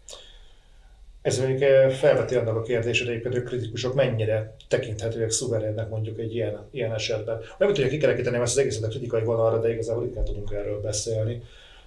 Ez 1.21 1.39
még 1.39 1.65
felveti 1.89 2.35
annak 2.35 2.55
a 2.55 2.61
kérdését, 2.61 3.23
hogy 3.23 3.35
a 3.35 3.43
kritikusok 3.43 3.93
mennyire 3.93 4.55
tekinthetőek 4.67 5.29
szuverénnek 5.29 5.89
mondjuk 5.89 6.19
egy 6.19 6.35
ilyen, 6.35 6.67
ilyen 6.71 6.93
esetben. 6.93 7.41
Nem 7.57 7.67
tudja 7.67 7.87
kikerekíteni 7.87 8.37
ezt 8.37 8.51
az 8.51 8.57
egészet 8.57 8.83
a 8.83 8.87
kritikai 8.87 9.23
vonalra, 9.23 9.59
de 9.59 9.71
igazából 9.71 10.03
ritkán 10.03 10.23
tudunk 10.23 10.51
erről 10.51 10.81
beszélni, 10.81 11.41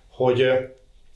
hogy 0.09 0.47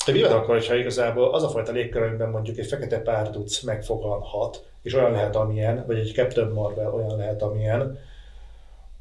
hogy 0.05 0.15
mi 0.15 0.23
van 0.23 0.33
akkor, 0.33 0.55
hogyha 0.55 0.75
igazából 0.75 1.35
az 1.35 1.43
a 1.43 1.49
fajta 1.49 1.73
légkör, 1.73 2.17
mondjuk 2.17 2.59
egy 2.59 2.67
fekete 2.67 2.99
párduc 2.99 3.61
megfogalhat, 3.61 4.65
és 4.83 4.95
olyan 4.95 5.13
lehet, 5.13 5.37
amilyen, 5.37 5.85
vagy 5.87 5.99
egy 5.99 6.13
Captain 6.15 6.49
Marvel 6.49 6.95
olyan 6.95 7.17
lehet, 7.17 7.43
amilyen, 7.43 7.99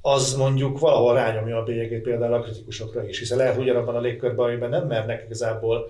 az 0.02 0.36
mondjuk 0.36 0.80
valahol 0.80 1.14
rányomja 1.14 1.58
a 1.58 1.64
bélyegét 1.64 2.02
például 2.02 2.34
a 2.34 2.42
kritikusokra 2.42 3.08
is, 3.08 3.20
hiszen 3.20 3.38
lehet 3.38 3.58
ugyanabban 3.58 3.96
a 3.96 4.00
légkörben, 4.00 4.46
amiben 4.46 4.70
nem 4.70 4.88
mernek 4.88 5.24
igazából 5.26 5.90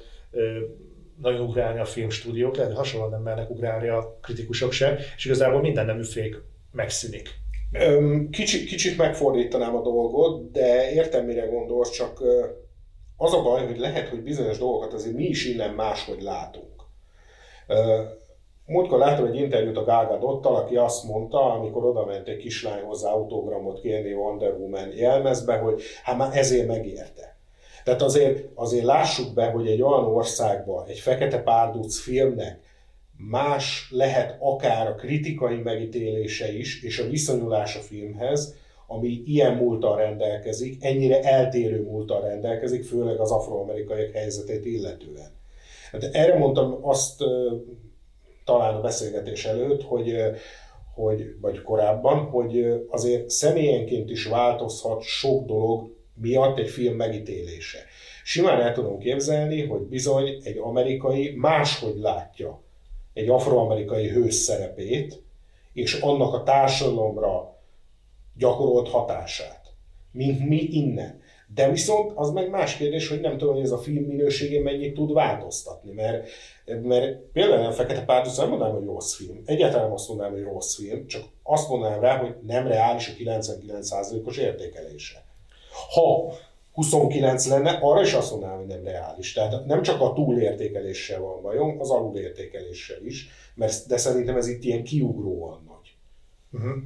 nagyon 1.22 1.42
ugrálni 1.42 1.80
a 1.80 1.86
filmstúdiók, 1.86 2.56
lehet, 2.56 2.72
hogy 2.72 2.80
hasonlóan 2.80 3.12
nem 3.12 3.22
mernek 3.22 3.50
ugrálni 3.50 3.88
a 3.88 4.18
kritikusok 4.22 4.72
sem, 4.72 4.96
és 5.18 5.26
igazából 5.26 5.62
minden 5.62 5.86
nemű 5.86 6.04
fék 6.04 6.42
megszűnik. 6.72 7.30
Kicsit, 8.32 8.68
kicsit 8.68 8.98
megfordítanám 8.98 9.76
a 9.76 9.82
dolgot, 9.82 10.52
de 10.52 10.92
értem, 10.92 11.26
mire 11.26 11.46
gondolsz, 11.46 11.90
csak 11.90 12.22
az 13.22 13.34
a 13.34 13.42
baj, 13.42 13.66
hogy 13.66 13.78
lehet, 13.78 14.08
hogy 14.08 14.22
bizonyos 14.22 14.58
dolgokat 14.58 14.94
azért 14.94 15.16
mi 15.16 15.24
is 15.24 15.46
innen 15.46 15.74
máshogy 15.74 16.22
látunk. 16.22 16.84
Múltkor 18.66 19.00
láttam 19.00 19.26
egy 19.26 19.36
interjút 19.36 19.78
a 19.78 19.84
Gal 19.84 20.06
Gadottal, 20.06 20.56
aki 20.56 20.76
azt 20.76 21.04
mondta, 21.04 21.54
amikor 21.54 21.86
oda 21.86 22.06
ment 22.06 22.28
egy 22.28 22.38
kislány 22.38 22.84
hozzá 22.84 23.10
autogramot 23.10 23.82
kérni 23.82 24.14
Wonder 24.14 24.54
Woman 24.54 24.90
jelmezbe, 24.96 25.58
hogy 25.58 25.82
hát 26.04 26.18
már 26.18 26.38
ezért 26.38 26.68
megérte. 26.68 27.38
Tehát 27.84 28.02
azért, 28.02 28.50
azért 28.56 28.86
lássuk 28.86 29.34
be, 29.34 29.46
hogy 29.46 29.68
egy 29.68 29.82
olyan 29.82 30.06
országban 30.06 30.88
egy 30.88 31.00
fekete 31.00 31.42
párduc 31.42 32.00
filmnek 32.00 32.60
más 33.18 33.88
lehet 33.92 34.38
akár 34.40 34.88
a 34.88 34.96
kritikai 34.96 35.58
megítélése 35.58 36.54
is, 36.54 36.84
és 36.84 37.00
a 37.00 37.08
viszonyulás 37.08 37.76
a 37.76 37.80
filmhez, 37.80 38.56
ami 38.92 39.24
ilyen 39.26 39.54
múltal 39.54 39.98
rendelkezik, 39.98 40.84
ennyire 40.84 41.22
eltérő 41.22 41.82
múltal 41.82 42.22
rendelkezik, 42.22 42.84
főleg 42.84 43.20
az 43.20 43.32
afroamerikaiak 43.32 44.12
helyzetét 44.12 44.66
illetően. 44.66 45.32
Hát 45.92 46.04
erre 46.04 46.38
mondtam 46.38 46.78
azt 46.82 47.24
talán 48.46 48.76
a 48.76 48.82
beszélgetés 48.82 49.46
előtt, 49.46 49.84
hogy, 49.84 50.16
hogy, 50.94 51.36
vagy 51.42 51.62
korábban, 51.62 52.18
hogy 52.18 52.86
azért 52.90 53.30
személyenként 53.30 54.10
is 54.10 54.26
változhat 54.26 55.02
sok 55.02 55.46
dolog 55.46 55.96
miatt 56.14 56.58
egy 56.58 56.70
film 56.70 56.96
megítélése. 56.96 57.80
Simán 58.24 58.62
el 58.62 58.74
tudom 58.74 59.00
képzelni, 59.00 59.66
hogy 59.68 59.82
bizony 59.82 60.42
egy 60.44 60.58
amerikai 60.58 61.34
máshogy 61.36 61.98
látja 61.98 62.62
egy 63.14 63.30
afroamerikai 63.30 64.08
hős 64.08 64.34
szerepét, 64.34 65.22
és 65.74 65.94
annak 65.94 66.34
a 66.34 66.44
társadalomra 66.44 67.59
gyakorolt 68.40 68.90
hatását, 68.90 69.62
mint 70.12 70.48
mi 70.48 70.62
innen. 70.62 71.22
De 71.54 71.70
viszont 71.70 72.12
az 72.16 72.32
meg 72.32 72.50
más 72.50 72.78
kérdés, 72.78 73.08
hogy 73.08 73.20
nem 73.22 73.38
tudom, 73.38 73.54
hogy 73.54 73.64
ez 73.64 73.72
a 73.72 73.78
film 73.78 74.04
minőségén 74.04 74.62
mennyit 74.62 74.94
tud 74.94 75.14
változtatni, 75.14 75.92
mert, 75.92 76.28
mert 76.84 77.18
például 77.18 77.66
a 77.66 77.72
Fekete 77.72 78.06
Párduc 78.06 78.38
nem 78.38 78.50
mondanám, 78.50 78.76
hogy 78.76 78.86
rossz 78.86 79.14
film. 79.14 79.42
Egyáltalán 79.46 79.84
nem 79.86 79.94
azt 79.94 80.08
mondanám, 80.08 80.32
hogy 80.32 80.44
rossz 80.44 80.76
film, 80.76 81.08
csak 81.08 81.24
azt 81.44 81.70
mondanám 81.70 82.00
rá, 82.00 82.18
hogy 82.18 82.36
nem 82.46 82.68
reális 82.68 83.08
a 83.08 83.12
99%-os 83.24 84.38
értékelése. 84.38 85.26
Ha 85.94 86.34
29 86.74 87.48
lenne, 87.48 87.80
arra 87.82 88.02
is 88.02 88.14
azt 88.14 88.32
mondanám, 88.32 88.58
hogy 88.58 88.68
nem 88.68 88.84
reális. 88.84 89.34
Tehát 89.34 89.66
nem 89.66 89.82
csak 89.82 90.02
a 90.02 90.14
túlértékeléssel 90.14 91.20
van 91.20 91.42
bajom, 91.42 91.80
az 91.80 91.90
alulértékeléssel 91.90 93.06
is, 93.06 93.30
mert, 93.56 93.88
de 93.88 93.98
szerintem 93.98 94.38
ez 94.38 94.48
itt 94.48 94.64
ilyen 94.64 94.84
kiugróan 94.84 95.64
nagy. 95.68 95.96
Uh-huh. 96.52 96.84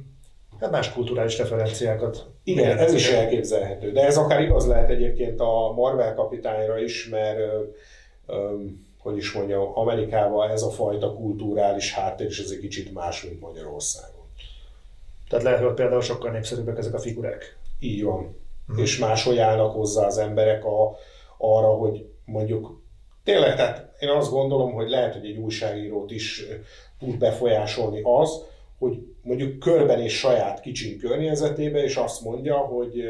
Hát 0.64 0.72
más 0.72 0.92
kulturális 0.92 1.38
referenciákat. 1.38 2.26
Igen, 2.44 2.78
ez 2.78 2.92
is 2.92 3.10
elképzelhető. 3.10 3.92
De 3.92 4.04
ez 4.04 4.16
akár 4.16 4.40
igaz 4.40 4.66
lehet 4.66 4.90
egyébként 4.90 5.40
a 5.40 5.72
Marvel 5.76 6.14
kapitányra 6.14 6.78
is, 6.78 7.08
mert 7.08 7.38
ö, 8.26 8.54
hogy 8.98 9.16
is 9.16 9.32
mondjam, 9.32 9.70
Amerikában 9.74 10.50
ez 10.50 10.62
a 10.62 10.70
fajta 10.70 11.14
kulturális 11.14 11.94
háttér, 11.94 12.26
és 12.26 12.38
ez 12.38 12.50
egy 12.50 12.58
kicsit 12.58 12.94
más, 12.94 13.22
mint 13.22 13.40
Magyarországon. 13.40 14.26
Tehát 15.28 15.44
lehet, 15.44 15.60
hogy 15.60 15.74
például 15.74 16.00
sokkal 16.00 16.30
népszerűbbek 16.30 16.78
ezek 16.78 16.94
a 16.94 16.98
figurák. 16.98 17.58
Így 17.80 18.02
van. 18.02 18.36
Uh-huh. 18.68 18.82
És 18.82 18.98
máshogy 18.98 19.38
állnak 19.38 19.72
hozzá 19.72 20.06
az 20.06 20.18
emberek 20.18 20.64
a, 20.64 20.96
arra, 21.38 21.68
hogy 21.68 22.06
mondjuk 22.24 22.82
tényleg, 23.24 23.56
tehát 23.56 23.90
én 23.98 24.08
azt 24.08 24.30
gondolom, 24.30 24.72
hogy 24.72 24.88
lehet, 24.88 25.14
hogy 25.14 25.26
egy 25.26 25.36
újságírót 25.36 26.10
is 26.10 26.44
tud 26.98 27.18
befolyásolni 27.18 28.00
az, 28.02 28.52
hogy 28.84 28.98
mondjuk 29.22 29.58
körben 29.58 30.00
és 30.00 30.18
saját 30.18 30.60
kicsin 30.60 30.98
környezetébe, 30.98 31.82
és 31.82 31.96
azt 31.96 32.20
mondja, 32.20 32.56
hogy 32.56 33.04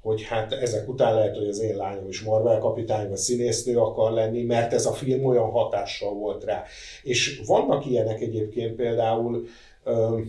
hogy 0.00 0.22
hát 0.22 0.52
ezek 0.52 0.88
után 0.88 1.14
lehet, 1.14 1.36
hogy 1.36 1.48
az 1.48 1.60
én 1.60 1.76
lányom 1.76 2.08
is 2.08 2.22
Marvel 2.22 2.58
kapitány 2.58 3.08
vagy 3.08 3.16
színésznő 3.16 3.78
akar 3.78 4.12
lenni, 4.12 4.42
mert 4.42 4.72
ez 4.72 4.86
a 4.86 4.92
film 4.92 5.24
olyan 5.24 5.50
hatással 5.50 6.12
volt 6.14 6.44
rá. 6.44 6.64
És 7.02 7.40
vannak 7.46 7.86
ilyenek 7.86 8.20
egyébként 8.20 8.76
például, 8.76 9.46
ö, 9.84 10.20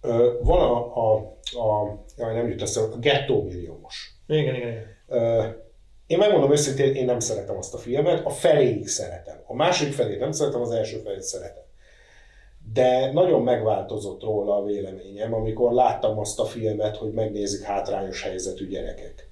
ö, 0.00 0.32
van 0.42 0.60
a, 0.60 0.96
a, 0.96 1.36
a, 1.58 1.82
a 2.16 2.32
nem 2.32 2.48
jut 2.48 2.62
eszembe, 2.62 2.94
a 2.94 2.98
Gettó 2.98 3.42
milliómos. 3.42 4.14
Igen, 4.26 4.54
igen, 4.54 4.68
igen. 4.68 4.86
Ö, 5.08 5.42
én 6.06 6.18
megmondom 6.18 6.52
őszintén, 6.52 6.94
én 6.94 7.04
nem 7.04 7.20
szeretem 7.20 7.56
azt 7.56 7.74
a 7.74 7.78
filmet, 7.78 8.26
a 8.26 8.30
feléig 8.30 8.88
szeretem. 8.88 9.42
A 9.46 9.54
második 9.54 9.92
felét 9.92 10.18
nem 10.18 10.32
szeretem, 10.32 10.60
az 10.60 10.70
első 10.70 10.96
felét 10.96 11.22
szeretem 11.22 11.62
de 12.72 13.12
nagyon 13.12 13.42
megváltozott 13.42 14.22
róla 14.22 14.56
a 14.56 14.64
véleményem, 14.64 15.34
amikor 15.34 15.72
láttam 15.72 16.18
azt 16.18 16.40
a 16.40 16.44
filmet, 16.44 16.96
hogy 16.96 17.12
megnézik 17.12 17.62
hátrányos 17.62 18.22
helyzetű 18.22 18.68
gyerekek. 18.68 19.28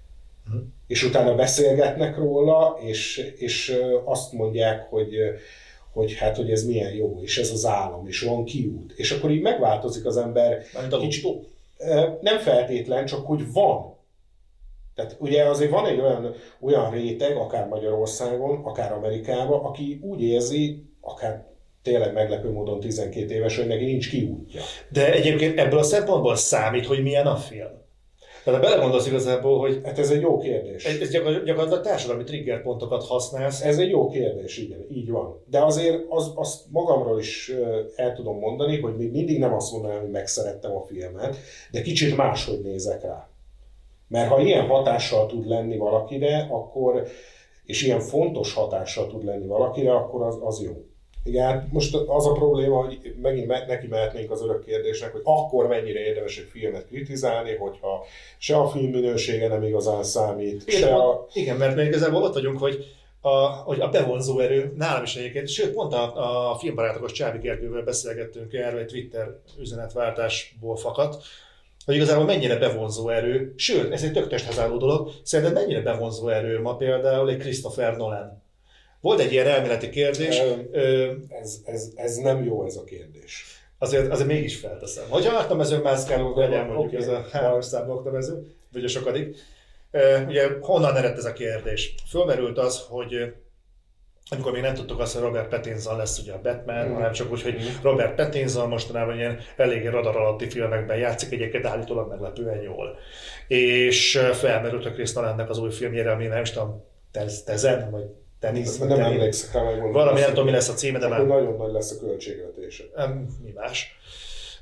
Uh-huh. 0.46 0.62
És 0.86 1.02
utána 1.02 1.34
beszélgetnek 1.34 2.16
róla, 2.16 2.78
és, 2.80 3.32
és 3.36 3.80
azt 4.04 4.32
mondják, 4.32 4.90
hogy, 4.90 5.16
hogy 5.92 6.14
hát, 6.14 6.36
hogy 6.36 6.50
ez 6.50 6.64
milyen 6.64 6.92
jó, 6.92 7.18
és 7.22 7.38
ez 7.38 7.50
az 7.50 7.66
álom, 7.66 8.06
és 8.06 8.20
van 8.20 8.44
kiút. 8.44 8.92
És 8.96 9.10
akkor 9.10 9.30
így 9.30 9.42
megváltozik 9.42 10.06
az 10.06 10.16
ember. 10.16 10.62
Kicsit, 11.00 11.26
nem 12.20 12.38
feltétlen, 12.38 13.06
csak 13.06 13.26
hogy 13.26 13.52
van. 13.52 13.94
Tehát 14.94 15.16
ugye 15.18 15.44
azért 15.44 15.70
van 15.70 15.86
egy 15.86 16.00
olyan, 16.00 16.34
olyan 16.60 16.90
réteg, 16.90 17.36
akár 17.36 17.68
Magyarországon, 17.68 18.64
akár 18.64 18.92
Amerikában, 18.92 19.64
aki 19.64 20.00
úgy 20.02 20.22
érzi, 20.22 20.84
akár 21.00 21.49
tényleg 21.82 22.12
meglepő 22.12 22.50
módon 22.52 22.80
12 22.80 23.34
éves, 23.34 23.56
hogy 23.56 23.66
neki 23.66 23.84
nincs 23.84 24.10
kiútja. 24.10 24.60
De 24.88 25.12
egyébként 25.12 25.58
ebből 25.58 25.78
a 25.78 25.82
szempontból 25.82 26.36
számít, 26.36 26.86
hogy 26.86 27.02
milyen 27.02 27.26
a 27.26 27.36
film. 27.36 27.80
Tehát 28.44 28.60
ha 28.60 28.68
belegondolsz 28.68 29.06
igazából, 29.06 29.58
hogy... 29.58 29.80
Hát 29.84 29.98
ez 29.98 30.10
egy 30.10 30.20
jó 30.20 30.38
kérdés. 30.38 30.84
Ez 30.84 31.10
gyakorlatilag 31.10 31.80
társadalmi 31.80 32.24
triggerpontokat 32.24 33.06
használsz. 33.06 33.64
Ez 33.64 33.78
egy 33.78 33.90
jó 33.90 34.08
kérdés, 34.08 34.58
igen, 34.58 34.86
így 34.90 35.10
van. 35.10 35.42
De 35.46 35.64
azért 35.64 36.04
az, 36.08 36.32
azt 36.34 36.62
magamról 36.70 37.18
is 37.18 37.52
el 37.96 38.12
tudom 38.12 38.38
mondani, 38.38 38.80
hogy 38.80 38.96
még 38.96 39.10
mindig 39.10 39.38
nem 39.38 39.54
azt 39.54 39.72
mondanám, 39.72 40.00
hogy 40.00 40.10
megszerettem 40.10 40.76
a 40.76 40.84
filmet, 40.86 41.36
de 41.70 41.82
kicsit 41.82 42.16
máshogy 42.16 42.60
nézek 42.60 43.02
rá. 43.02 43.28
Mert 44.08 44.28
ha 44.28 44.40
ilyen 44.40 44.66
hatással 44.66 45.26
tud 45.26 45.46
lenni 45.46 45.76
valakire, 45.76 46.48
akkor, 46.50 47.06
és 47.64 47.82
ilyen 47.82 48.00
fontos 48.00 48.54
hatással 48.54 49.06
tud 49.06 49.24
lenni 49.24 49.46
valakire, 49.46 49.94
akkor 49.94 50.22
az, 50.22 50.38
az 50.42 50.62
jó. 50.62 50.84
Igen, 51.24 51.46
hát 51.46 51.72
most 51.72 51.94
az 51.94 52.26
a 52.26 52.32
probléma, 52.32 52.84
hogy 52.84 53.14
megint 53.22 53.66
neki 53.66 53.86
mehetnénk 53.86 54.30
az 54.30 54.42
örök 54.42 54.64
kérdésnek, 54.64 55.12
hogy 55.12 55.20
akkor 55.24 55.66
mennyire 55.66 56.00
érdemes 56.00 56.38
egy 56.38 56.48
filmet 56.50 56.86
kritizálni, 56.86 57.54
hogyha 57.54 58.04
se 58.38 58.56
a 58.56 58.68
film 58.68 58.90
minősége 58.90 59.48
nem 59.48 59.62
igazán 59.62 60.02
számít, 60.02 60.62
igen, 60.66 60.80
se 60.80 60.94
a... 60.94 61.26
Igen, 61.32 61.56
mert 61.56 61.76
még 61.76 61.86
igazából 61.86 62.22
ott 62.22 62.34
vagyunk, 62.34 62.58
hogy 62.58 62.84
a, 63.20 63.46
hogy 63.46 63.80
a 63.80 63.88
bevonzó 63.88 64.38
erő 64.38 64.72
nálam 64.76 65.02
is 65.02 65.16
egyébként, 65.16 65.48
sőt, 65.48 65.72
pont 65.72 65.92
a, 65.92 66.50
a 66.50 66.58
filmbarátokos 66.58 67.12
Csábi 67.12 67.38
Gergővel 67.38 67.82
beszélgettünk 67.82 68.52
erről 68.52 68.80
egy 68.80 68.86
Twitter 68.86 69.36
üzenetváltásból 69.58 70.76
fakadt, 70.76 71.22
hogy 71.84 71.94
igazából 71.94 72.24
mennyire 72.24 72.56
bevonzó 72.56 73.08
erő, 73.08 73.52
sőt, 73.56 73.92
ez 73.92 74.02
egy 74.02 74.12
tök 74.12 74.28
testhez 74.28 74.58
álló 74.58 74.76
dolog, 74.76 75.10
szerintem 75.22 75.54
mennyire 75.54 75.80
bevonzó 75.80 76.28
erő 76.28 76.60
ma 76.60 76.76
például 76.76 77.30
egy 77.30 77.38
Christopher 77.38 77.96
Nolan 77.96 78.42
volt 79.00 79.20
egy 79.20 79.32
ilyen 79.32 79.46
elméleti 79.46 79.90
kérdés. 79.90 80.42
Ez, 81.28 81.60
ez, 81.64 81.88
ez 81.94 82.16
nem 82.16 82.44
jó 82.44 82.64
ez 82.64 82.76
a 82.76 82.84
kérdés. 82.84 83.44
Azért, 83.78 84.10
azért 84.10 84.28
mégis 84.28 84.56
felteszem. 84.56 85.04
Hogyha 85.08 85.36
Artemezőn 85.36 85.80
mászkálunk, 85.80 86.36
legyen 86.36 86.66
mondjuk 86.66 86.86
okay. 86.86 87.00
ez 87.00 87.08
a 87.08 87.26
három 87.32 87.60
számú 87.60 87.92
oktamező, 87.92 88.54
vagy 88.72 88.84
a 88.84 88.88
sokadik. 88.88 89.36
Ugye 90.26 90.48
honnan 90.60 90.96
eredt 90.96 91.18
ez 91.18 91.24
a 91.24 91.32
kérdés? 91.32 91.94
Fölmerült 92.08 92.58
az, 92.58 92.84
hogy 92.88 93.34
amikor 94.32 94.52
még 94.52 94.62
nem 94.62 94.74
tudtuk 94.74 95.00
azt, 95.00 95.12
hogy 95.14 95.22
Robert 95.22 95.48
Pattinson 95.48 95.96
lesz 95.96 96.18
ugye 96.18 96.32
a 96.32 96.40
Batman, 96.40 96.88
mm. 96.88 96.92
hanem 96.92 97.12
csak 97.12 97.32
úgy, 97.32 97.42
hogy 97.42 97.54
mm. 97.54 97.82
Robert 97.82 98.14
Pattinson 98.14 98.68
mostanában 98.68 99.16
ilyen 99.16 99.38
eléggé 99.56 99.86
radar 99.86 100.16
alatti 100.16 100.50
filmekben 100.50 100.96
játszik, 100.96 101.32
egyébként 101.32 101.66
állítólag 101.66 102.08
meglepően 102.08 102.62
jól. 102.62 102.98
És 103.48 104.20
felmerült 104.32 104.86
a 104.86 104.92
Chris 104.92 105.12
Nolannek 105.12 105.50
az 105.50 105.58
új 105.58 105.70
filmjére, 105.70 106.10
ami 106.10 106.26
nem 106.26 106.42
is 106.42 106.50
tudom, 106.50 106.84
Tezen, 107.44 107.90
vagy 107.90 108.04
tenisz. 108.40 108.78
Nem 108.78 108.88
tenisz. 108.88 109.04
emlékszek 109.04 109.52
rá, 109.52 109.62
megmondom. 109.62 109.92
Valami, 109.92 110.20
nem 110.20 110.28
tudom, 110.28 110.44
mi 110.44 110.50
lesz 110.50 110.68
a 110.68 110.74
címe, 110.74 110.98
de 110.98 111.08
már... 111.08 111.26
nagyon 111.26 111.56
nagy 111.56 111.72
lesz 111.72 111.90
a 111.90 111.98
költségvetése. 111.98 112.84
Mi 113.42 113.52
más. 113.54 113.98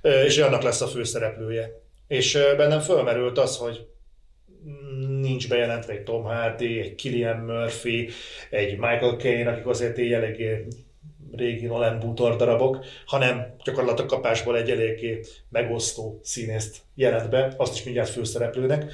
És 0.02 0.38
annak 0.38 0.62
lesz 0.62 0.80
a 0.80 0.86
főszereplője. 0.86 1.80
És 2.06 2.38
bennem 2.56 2.80
fölmerült 2.80 3.38
az, 3.38 3.56
hogy 3.56 3.86
nincs 5.20 5.48
bejelentve 5.48 5.92
egy 5.92 6.02
Tom 6.02 6.22
Hardy, 6.22 6.80
egy 6.80 6.94
Killian 6.94 7.36
Murphy, 7.36 8.08
egy 8.50 8.70
Michael 8.70 9.16
Caine, 9.16 9.50
akik 9.50 9.66
azért 9.66 9.98
egy 9.98 10.12
eléggé 10.12 10.66
régi 11.36 11.66
Nolan 11.66 11.98
bútor 11.98 12.36
darabok, 12.36 12.84
hanem 13.06 13.54
gyakorlatilag 13.64 14.10
kapásból 14.10 14.56
egy 14.56 14.70
eléggé 14.70 15.20
megosztó 15.48 16.20
színészt 16.22 16.76
jelent 16.94 17.30
be, 17.30 17.54
azt 17.56 17.74
is 17.74 17.82
mindjárt 17.82 18.10
főszereplőnek 18.10 18.92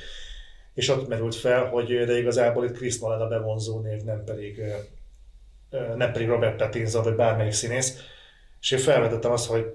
és 0.74 0.88
ott 0.88 1.08
merült 1.08 1.34
fel, 1.34 1.64
hogy 1.64 2.04
de 2.04 2.18
igazából 2.18 2.64
itt 2.64 2.76
Chris 2.76 2.98
Nolan 2.98 3.20
a 3.20 3.28
bevonzó 3.28 3.80
név, 3.80 4.02
nem 4.02 4.24
pedig, 4.24 4.62
nem 5.96 6.12
pedig 6.12 6.28
Robert 6.28 6.56
Pattinson, 6.56 7.02
vagy 7.02 7.14
bármelyik 7.14 7.52
színész. 7.52 7.98
És 8.60 8.70
én 8.70 8.78
felvetettem 8.78 9.32
azt, 9.32 9.46
hogy 9.46 9.74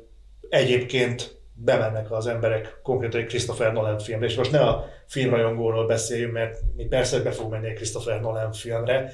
egyébként 0.49 1.37
bemennek 1.53 2.11
az 2.11 2.27
emberek 2.27 2.79
konkrétan 2.83 3.19
egy 3.19 3.27
Christopher 3.27 3.73
Nolan 3.73 3.99
filmre, 3.99 4.25
és 4.25 4.35
most 4.35 4.51
ne 4.51 4.59
a 4.59 4.87
filmrajongóról 5.05 5.85
beszéljünk, 5.87 6.33
mert 6.33 6.59
mi 6.75 6.83
persze 6.85 7.19
be 7.19 7.31
fogunk 7.31 7.51
menni 7.51 7.67
egy 7.67 7.75
Christopher 7.75 8.21
Nolan 8.21 8.51
filmre, 8.51 9.11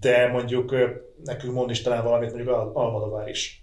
de 0.00 0.26
mondjuk 0.26 0.74
nekünk 1.24 1.54
mond 1.54 1.70
is 1.70 1.82
talán 1.82 2.04
valamit 2.04 2.32
mondjuk 2.32 2.76
Almadovár 2.76 3.28
is. 3.28 3.62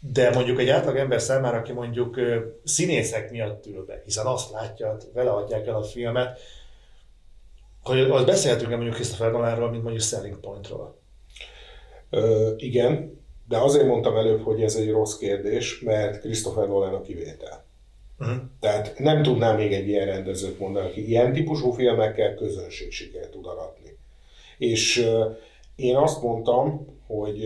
De 0.00 0.30
mondjuk 0.30 0.60
egy 0.60 0.68
átlag 0.68 0.96
ember 0.96 1.20
számára, 1.20 1.56
aki 1.56 1.72
mondjuk 1.72 2.20
színészek 2.64 3.30
miatt 3.30 3.66
ül 3.66 3.84
be, 3.84 4.02
hiszen 4.04 4.26
azt 4.26 4.50
látja, 4.52 4.96
vele 5.12 5.30
adják 5.30 5.66
el 5.66 5.74
a 5.74 5.82
filmet, 5.82 6.40
hogy 7.84 8.00
azt 8.00 8.26
beszélhetünk 8.26 8.70
mondjuk 8.70 8.94
Christopher 8.94 9.32
Nolanról, 9.32 9.70
mint 9.70 9.82
mondjuk 9.82 10.04
Selling 10.04 10.40
Pointról. 10.40 10.98
Ö, 12.10 12.52
igen, 12.56 13.22
De 13.48 13.58
azért 13.58 13.86
mondtam 13.86 14.16
előbb, 14.16 14.42
hogy 14.42 14.62
ez 14.62 14.74
egy 14.74 14.90
rossz 14.90 15.16
kérdés, 15.16 15.80
mert 15.80 16.20
Christopher 16.20 16.68
Nolan 16.68 16.94
a 16.94 17.00
kivétel. 17.00 17.64
Uh-huh. 18.18 18.36
Tehát 18.60 18.98
nem 18.98 19.22
tudnám 19.22 19.56
még 19.56 19.72
egy 19.72 19.88
ilyen 19.88 20.06
rendezőt 20.06 20.58
mondani, 20.58 20.86
aki 20.86 21.08
ilyen 21.08 21.32
típusú 21.32 21.70
filmekkel 21.70 22.34
közönség 22.34 22.92
sikert 22.92 23.30
tud 23.30 23.46
aratni. 23.46 23.96
És 24.58 24.96
uh, 24.96 25.36
én 25.76 25.96
azt 25.96 26.22
mondtam, 26.22 26.86
hogy 27.06 27.44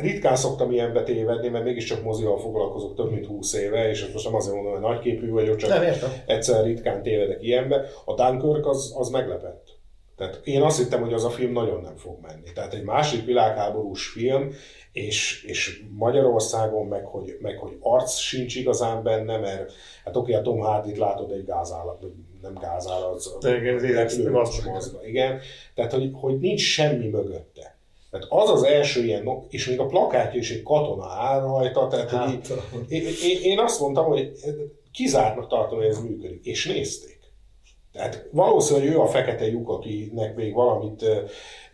ritkán 0.00 0.36
szoktam 0.36 0.70
ilyenbe 0.70 1.02
tévedni, 1.02 1.48
mert 1.48 1.64
mégiscsak 1.64 2.02
mozival 2.02 2.38
foglalkozok 2.38 2.94
több 2.94 3.10
mint 3.10 3.26
20 3.26 3.52
éve, 3.52 3.88
és 3.88 4.02
ezt 4.02 4.12
most 4.12 4.24
nem 4.24 4.34
azért 4.34 4.54
mondom, 4.54 4.72
hogy 4.72 4.80
nagyképű 4.80 5.30
vagyok, 5.30 5.56
csak 5.56 5.70
nem, 5.70 5.92
egyszer 6.26 6.64
ritkán 6.64 7.02
tévedek 7.02 7.42
ilyenbe. 7.42 7.84
A 8.04 8.14
Dunkirk 8.14 8.66
az, 8.66 8.94
az 8.96 9.08
meglepett. 9.08 9.76
Tehát 10.16 10.40
én 10.44 10.62
azt 10.62 10.78
hittem, 10.78 11.00
hogy 11.00 11.12
az 11.12 11.24
a 11.24 11.30
film 11.30 11.52
nagyon 11.52 11.80
nem 11.80 11.96
fog 11.96 12.18
menni. 12.22 12.52
Tehát 12.54 12.74
egy 12.74 12.82
másik 12.82 13.24
világháborús 13.24 14.08
film, 14.08 14.50
és, 14.92 15.44
és 15.44 15.82
Magyarországon 15.90 16.86
meg 16.86 17.04
hogy, 17.04 17.36
meg, 17.40 17.58
hogy 17.58 17.76
arc 17.80 18.14
sincs 18.16 18.56
igazán 18.56 19.02
benne, 19.02 19.38
mert 19.38 19.72
hát 20.04 20.16
oké, 20.16 20.32
a 20.32 20.42
Tom 20.42 20.58
Hardy-t 20.58 20.98
látod 20.98 21.32
egy 21.32 21.44
gázállat, 21.44 22.04
nem 22.42 22.54
gázállat, 22.54 23.14
az, 23.14 23.38
igen, 23.44 23.74
az, 23.74 24.96
igen. 25.04 25.40
Tehát, 25.74 25.92
hogy, 25.92 26.10
hogy 26.12 26.38
nincs 26.38 26.60
semmi 26.60 27.08
mögötte. 27.08 27.77
Tehát 28.10 28.26
az 28.28 28.50
az 28.50 28.62
első 28.62 29.04
ilyen, 29.04 29.28
és 29.48 29.68
még 29.68 29.80
a 29.80 29.86
plakátja 29.86 30.38
is 30.38 30.50
egy 30.50 30.62
katona 30.62 31.06
áll 31.06 31.40
rajta, 31.40 31.86
tehát 31.86 32.10
hát, 32.10 32.46
hogy 32.46 32.84
én, 32.88 33.02
én, 33.22 33.42
én 33.42 33.58
azt 33.58 33.80
mondtam, 33.80 34.04
hogy 34.04 34.32
kizártnak 34.92 35.48
tartom, 35.48 35.78
hogy 35.78 35.86
ez 35.86 35.98
működik, 35.98 36.44
és 36.44 36.66
nézték. 36.66 37.18
Tehát 37.92 38.28
valószínűleg 38.32 38.88
ő 38.88 39.00
a 39.00 39.06
fekete 39.06 39.46
lyuk, 39.46 39.68
akinek 39.68 40.36
még 40.36 40.54
valamit 40.54 41.04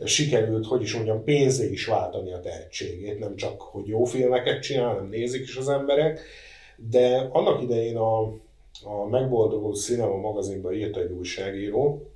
sikerült, 0.05 0.67
hogy 0.67 0.83
is 0.83 0.95
mondjam, 0.95 1.25
pénzé 1.25 1.71
is 1.71 1.87
váltani 1.87 2.33
a 2.33 2.41
tehetségét, 2.41 3.19
nem 3.19 3.37
csak, 3.37 3.61
hogy 3.61 3.87
jó 3.87 4.05
filmeket 4.05 4.63
csinál, 4.63 4.95
nem 4.95 5.09
nézik 5.09 5.43
is 5.43 5.57
az 5.57 5.69
emberek, 5.69 6.21
de 6.77 7.29
annak 7.33 7.63
idején 7.63 7.97
a, 7.97 8.21
a 8.85 9.07
Megboldogult 9.11 9.77
Cinema 9.77 10.17
magazinban 10.17 10.73
írt 10.73 10.97
egy 10.97 11.11
újságíró, 11.11 12.11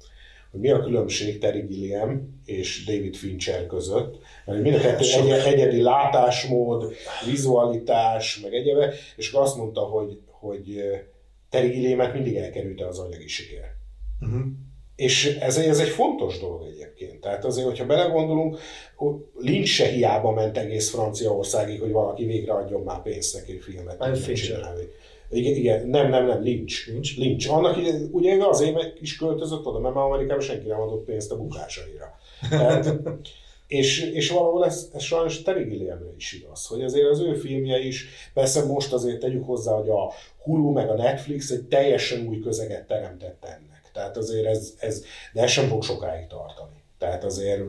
hogy 0.50 0.60
mi 0.60 0.70
a 0.70 0.80
különbség 0.80 1.38
Terry 1.38 1.60
Gilliam 1.60 2.40
és 2.44 2.84
David 2.84 3.16
Fincher 3.16 3.66
között, 3.66 4.18
mert 4.46 4.62
mind 4.62 4.74
a 4.74 4.80
kettő 4.80 5.04
egy, 5.32 5.52
egyedi 5.52 5.82
látásmód, 5.82 6.94
vizualitás, 7.26 8.40
meg 8.40 8.54
egyebe, 8.54 8.92
és 9.16 9.32
akkor 9.32 9.46
azt 9.46 9.56
mondta, 9.56 9.80
hogy, 9.80 10.20
hogy 10.26 10.82
Terry 11.50 11.68
Gilliamet 11.68 12.14
mindig 12.14 12.36
elkerülte 12.36 12.86
az 12.86 12.98
anyagi 12.98 13.28
siker. 13.28 13.76
Uh-huh. 14.20 14.46
És 14.96 15.36
ez, 15.40 15.56
ez 15.56 15.78
egy 15.78 15.88
fontos 15.88 16.38
dolog 16.38 16.66
egyébként. 16.66 17.20
Tehát 17.20 17.44
azért, 17.44 17.66
hogyha 17.66 17.86
belegondolunk, 17.86 18.58
Lynch 19.38 19.68
se 19.68 19.86
hiába 19.86 20.32
ment 20.32 20.58
egész 20.58 20.90
Franciaországig, 20.90 21.80
hogy 21.80 21.90
valaki 21.90 22.24
végre 22.24 22.52
adjon 22.52 22.82
már 22.82 23.02
pénzt 23.02 23.34
neki 23.34 23.58
filmet 23.58 24.34
csinálni. 24.34 24.82
Igen, 25.30 25.54
igen, 25.54 25.88
nem, 25.88 26.10
nem, 26.10 26.26
nem, 26.26 26.42
Lynch. 26.42 26.88
Lynch. 26.88 27.18
Lynch. 27.18 27.52
Annak 27.52 27.76
ugye 28.10 28.34
ő 28.34 28.40
azért 28.40 29.00
is 29.00 29.16
költözött 29.16 29.66
oda, 29.66 29.78
mert 29.78 29.94
már 29.94 30.04
Amerikában 30.04 30.42
senki 30.42 30.66
nem 30.66 30.80
adott 30.80 31.04
pénzt 31.04 31.32
a 31.32 31.36
bukásaira. 31.36 32.18
És, 33.66 34.00
és 34.02 34.30
valahol 34.30 34.64
ez, 34.64 34.90
ez 34.94 35.02
sajnos 35.02 35.42
Terry 35.42 35.90
is 36.16 36.32
igaz, 36.32 36.66
hogy 36.66 36.82
azért 36.82 37.08
az 37.08 37.20
ő 37.20 37.34
filmje 37.34 37.78
is, 37.78 38.08
persze 38.34 38.64
most 38.64 38.92
azért 38.92 39.18
tegyük 39.18 39.44
hozzá, 39.44 39.72
hogy 39.72 39.88
a 39.88 40.12
Hulu 40.42 40.72
meg 40.72 40.90
a 40.90 40.94
Netflix 40.94 41.50
egy 41.50 41.62
teljesen 41.62 42.26
új 42.26 42.40
közeget 42.40 42.86
teremtett 42.86 43.44
ennek. 43.44 43.90
Tehát 43.92 44.16
azért 44.16 44.46
ez, 44.46 44.74
ez 44.80 45.04
de 45.32 45.42
ez 45.42 45.50
sem 45.50 45.68
fog 45.68 45.82
sokáig 45.82 46.26
tartani. 46.26 46.82
Tehát 46.98 47.24
azért, 47.24 47.62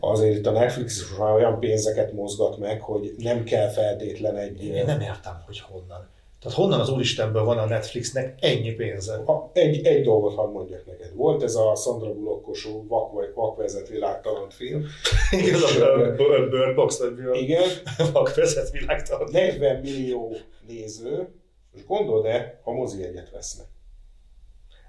azért 0.00 0.36
itt 0.36 0.46
a 0.46 0.50
Netflix 0.50 0.96
is 1.00 1.18
olyan 1.18 1.60
pénzeket 1.60 2.12
mozgat 2.12 2.58
meg, 2.58 2.80
hogy 2.80 3.14
nem 3.18 3.44
kell 3.44 3.68
feltétlen 3.68 4.36
egy... 4.36 4.64
Én 4.64 4.84
nem 4.84 5.00
értem, 5.00 5.42
hogy 5.46 5.60
honnan. 5.60 6.08
Tehát 6.40 6.56
honnan 6.56 6.80
az 6.80 6.90
Úristenből 6.90 7.44
van 7.44 7.58
a 7.58 7.66
Netflixnek 7.66 8.34
ennyi 8.40 8.72
pénze? 8.72 9.14
A, 9.14 9.50
egy, 9.52 9.86
egy 9.86 10.04
dolgot 10.04 10.34
hadd 10.34 10.50
mondjak 10.50 10.86
neked. 10.86 11.14
Volt 11.14 11.42
ez 11.42 11.54
a 11.54 11.74
Sandra 11.74 12.12
Bullockosú 12.14 12.86
vak, 12.88 13.34
vakvezet 13.34 13.88
világtalan 13.88 14.50
film. 14.50 14.84
Igen, 15.30 15.60
a 15.62 16.16
Bird 16.50 16.74
Box 16.74 17.02
Igen. 17.32 17.68
Vakvezet 18.12 18.70
világtalan. 18.70 19.28
40 19.32 19.80
millió 19.80 20.32
néző, 20.66 21.28
és 21.74 21.86
gondold 21.86 22.24
e 22.24 22.60
ha 22.62 22.72
mozi 22.72 23.02
egyet 23.02 23.30
vesznek. 23.30 23.66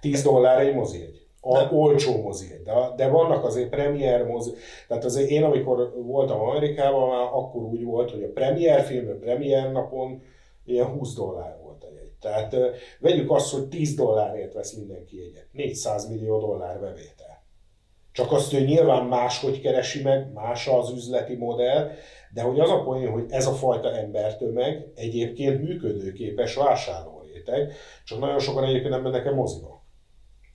10 0.01 0.21
dollár 0.21 0.59
egy 0.59 0.73
mozijegy. 0.73 1.25
A 1.41 1.57
nem. 1.57 1.77
olcsó 1.77 2.21
mozijegy. 2.21 2.61
De, 2.61 2.73
de 2.95 3.07
vannak 3.07 3.43
azért 3.43 3.69
premier 3.69 4.25
mozi. 4.25 4.51
Tehát 4.87 5.05
azért 5.05 5.29
én, 5.29 5.43
amikor 5.43 5.93
voltam 5.95 6.39
Amerikában, 6.39 7.09
már 7.09 7.29
akkor 7.33 7.61
úgy 7.61 7.83
volt, 7.83 8.11
hogy 8.11 8.23
a 8.23 8.31
premier 8.33 8.83
film, 8.83 9.07
a 9.09 9.13
premier 9.19 9.71
napon 9.71 10.21
ilyen 10.71 10.85
20 10.85 11.13
dollár 11.13 11.57
volt 11.63 11.83
a 11.83 11.87
jegy. 11.95 12.11
Tehát 12.19 12.55
vegyük 12.99 13.31
azt, 13.31 13.53
hogy 13.53 13.67
10 13.67 13.95
dollárért 13.95 14.53
vesz 14.53 14.73
mindenki 14.73 15.19
jegyet. 15.19 15.47
400 15.51 16.09
millió 16.09 16.39
dollár 16.39 16.79
bevétel. 16.79 17.31
Csak 18.11 18.31
azt 18.31 18.53
ő 18.53 18.59
nyilván 18.59 19.05
máshogy 19.05 19.61
keresi 19.61 20.01
meg, 20.01 20.31
más 20.33 20.67
az 20.67 20.91
üzleti 20.91 21.35
modell, 21.35 21.91
de 22.33 22.41
hogy 22.41 22.59
az 22.59 22.69
a 22.69 22.83
poén, 22.83 23.11
hogy 23.11 23.25
ez 23.29 23.47
a 23.47 23.51
fajta 23.51 23.91
embertömeg 23.91 24.87
egyébként 24.95 25.61
működőképes 25.61 26.55
vásárlóréteg, 26.55 27.73
csak 28.05 28.19
nagyon 28.19 28.39
sokan 28.39 28.63
egyébként 28.63 28.89
nem 28.89 29.01
mennek 29.01 29.25
el 29.25 29.33
moziba. 29.33 29.85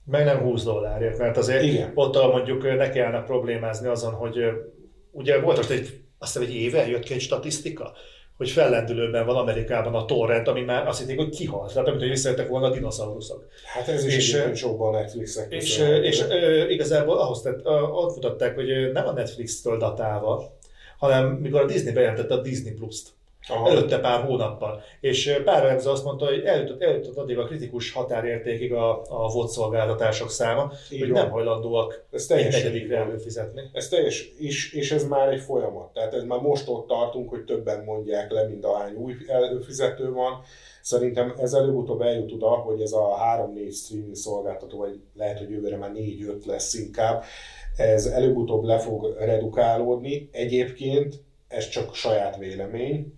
Meg 0.05 0.25
nem 0.25 0.39
20 0.39 0.63
dollárért, 0.63 1.17
mert 1.17 1.37
azért 1.37 1.63
Igen. 1.63 1.91
ott 1.95 2.15
mondjuk 2.15 2.63
ne 2.63 2.89
kellene 2.89 3.23
problémázni 3.23 3.87
azon, 3.87 4.13
hogy 4.13 4.37
ugye 5.11 5.39
volt 5.39 5.57
most 5.57 5.69
egy, 5.69 6.01
azt 6.17 6.33
hiszem 6.33 6.49
egy 6.49 6.55
éve 6.55 6.87
jött 6.87 7.03
ki 7.03 7.13
egy 7.13 7.21
statisztika, 7.21 7.91
hogy 8.37 8.49
fellendülőben 8.49 9.25
van 9.25 9.35
Amerikában 9.35 9.95
a 9.95 10.05
torrent, 10.05 10.47
ami 10.47 10.61
már 10.61 10.87
azt 10.87 10.99
hitték, 10.99 11.17
hogy 11.17 11.29
kihalt. 11.29 11.73
Tehát 11.73 11.87
amit, 11.87 11.99
hogy 11.99 12.09
visszajöttek 12.09 12.47
volna 12.47 12.67
a 12.67 12.69
dinoszauruszok. 12.69 13.45
Hát 13.73 13.87
ez 13.87 14.05
is 14.05 14.15
és, 14.15 14.33
egy 14.33 14.65
a 14.77 14.91
Netflixnek. 14.91 15.51
És, 15.53 15.77
és, 15.77 16.01
és 16.01 16.23
igazából 16.69 17.17
ahhoz 17.17 17.41
tett, 17.41 17.65
ott 17.91 18.15
mutatták, 18.15 18.55
hogy 18.55 18.91
nem 18.93 19.07
a 19.07 19.11
Netflix-től 19.11 19.77
datálva, 19.77 20.57
hanem 20.97 21.27
mikor 21.27 21.61
a 21.61 21.65
Disney 21.65 21.93
bejelentette 21.93 22.33
a 22.33 22.41
Disney 22.41 22.71
Plus-t. 22.73 23.09
Aha. 23.49 23.69
előtte 23.69 23.99
pár 23.99 24.23
hónappal. 24.23 24.81
És 24.99 25.41
pár 25.45 25.63
elemző 25.63 25.89
azt 25.89 26.03
mondta, 26.03 26.25
hogy 26.25 26.39
eljutott, 26.39 26.81
eljutott 26.81 27.17
addig 27.17 27.37
a 27.37 27.45
kritikus 27.45 27.91
határértékig 27.91 28.73
a, 28.73 29.01
a 29.09 29.31
VOD 29.33 29.49
szolgáltatások 29.49 30.29
száma, 30.29 30.71
Így 30.91 30.99
hogy 30.99 31.09
van. 31.11 31.21
nem 31.21 31.31
hajlandóak 31.31 32.05
ez 32.11 32.29
egy 32.29 32.51
negyedikre 32.51 32.97
előfizetni. 32.97 33.61
Ez 33.73 33.87
teljes, 33.87 34.31
és, 34.37 34.73
és 34.73 34.91
ez 34.91 35.07
már 35.07 35.29
egy 35.29 35.41
folyamat. 35.41 35.93
Tehát 35.93 36.13
ez 36.13 36.23
már 36.23 36.39
most 36.39 36.69
ott 36.69 36.87
tartunk, 36.87 37.29
hogy 37.29 37.43
többen 37.43 37.83
mondják 37.83 38.31
le, 38.31 38.47
mint 38.47 38.65
ahány 38.65 38.93
új 38.93 39.13
előfizető 39.27 40.11
van. 40.11 40.41
Szerintem 40.81 41.33
ez 41.37 41.53
előbb-utóbb 41.53 42.01
eljut 42.01 42.31
oda, 42.31 42.47
hogy 42.49 42.81
ez 42.81 42.91
a 42.91 43.17
3-4 43.55 43.73
streaming 43.73 44.15
szolgáltató, 44.15 44.77
vagy 44.77 44.99
lehet, 45.13 45.37
hogy 45.37 45.49
jövőre 45.49 45.77
már 45.77 45.91
4-5 45.95 46.45
lesz 46.45 46.73
inkább, 46.73 47.23
ez 47.77 48.05
előbb-utóbb 48.05 48.63
le 48.63 48.79
fog 48.79 49.15
redukálódni. 49.19 50.29
Egyébként 50.31 51.15
ez 51.47 51.69
csak 51.69 51.95
saját 51.95 52.37
vélemény, 52.37 53.13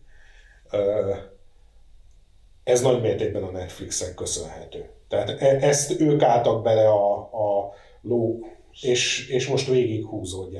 ez 2.63 2.81
nagy 2.81 3.01
mértékben 3.01 3.43
a 3.43 3.51
Netflixen 3.51 4.15
köszönhető. 4.15 4.89
Tehát 5.07 5.41
e, 5.41 5.57
ezt 5.61 5.99
ők 6.01 6.21
álltak 6.21 6.63
bele 6.63 6.87
a, 6.87 7.17
a 7.17 7.73
ló, 8.01 8.39
és, 8.81 9.29
és 9.29 9.47
most 9.47 9.67
végig 9.67 10.05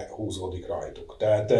húzódik 0.10 0.68
rajtuk. 0.68 1.16
Tehát 1.20 1.53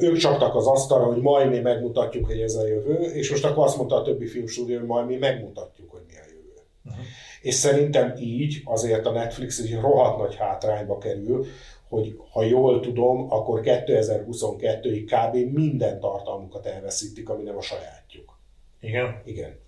ők 0.00 0.16
csaptak 0.16 0.54
az 0.54 0.66
asztalra, 0.66 1.04
hogy 1.04 1.20
majd 1.20 1.50
mi 1.50 1.58
megmutatjuk, 1.58 2.26
hogy 2.26 2.40
ez 2.40 2.54
a 2.54 2.66
jövő, 2.66 2.94
és 2.94 3.30
most 3.30 3.44
akkor 3.44 3.64
azt 3.64 3.76
mondta 3.76 3.96
a 3.96 4.02
többi 4.02 4.26
filmstúdió, 4.26 4.78
hogy 4.78 4.86
majd 4.86 5.06
mi 5.06 5.16
megmutatjuk, 5.16 5.90
hogy 5.90 6.00
mi 6.06 6.14
a 6.14 6.24
jövő. 6.28 6.62
Uh-huh. 6.84 7.04
És 7.40 7.54
szerintem 7.54 8.14
így 8.18 8.60
azért 8.64 9.06
a 9.06 9.10
Netflix 9.10 9.58
egy 9.58 9.80
rohadt 9.80 10.18
nagy 10.18 10.36
hátrányba 10.36 10.98
kerül, 10.98 11.46
hogy 11.88 12.20
ha 12.30 12.42
jól 12.42 12.80
tudom, 12.80 13.32
akkor 13.32 13.60
2022-ig 13.64 15.04
kb. 15.06 15.52
minden 15.54 16.00
tartalmukat 16.00 16.66
elveszítik, 16.66 17.28
ami 17.28 17.42
nem 17.42 17.56
a 17.56 17.62
sajátjuk. 17.62 18.38
Igen? 18.80 19.22
Igen. 19.24 19.58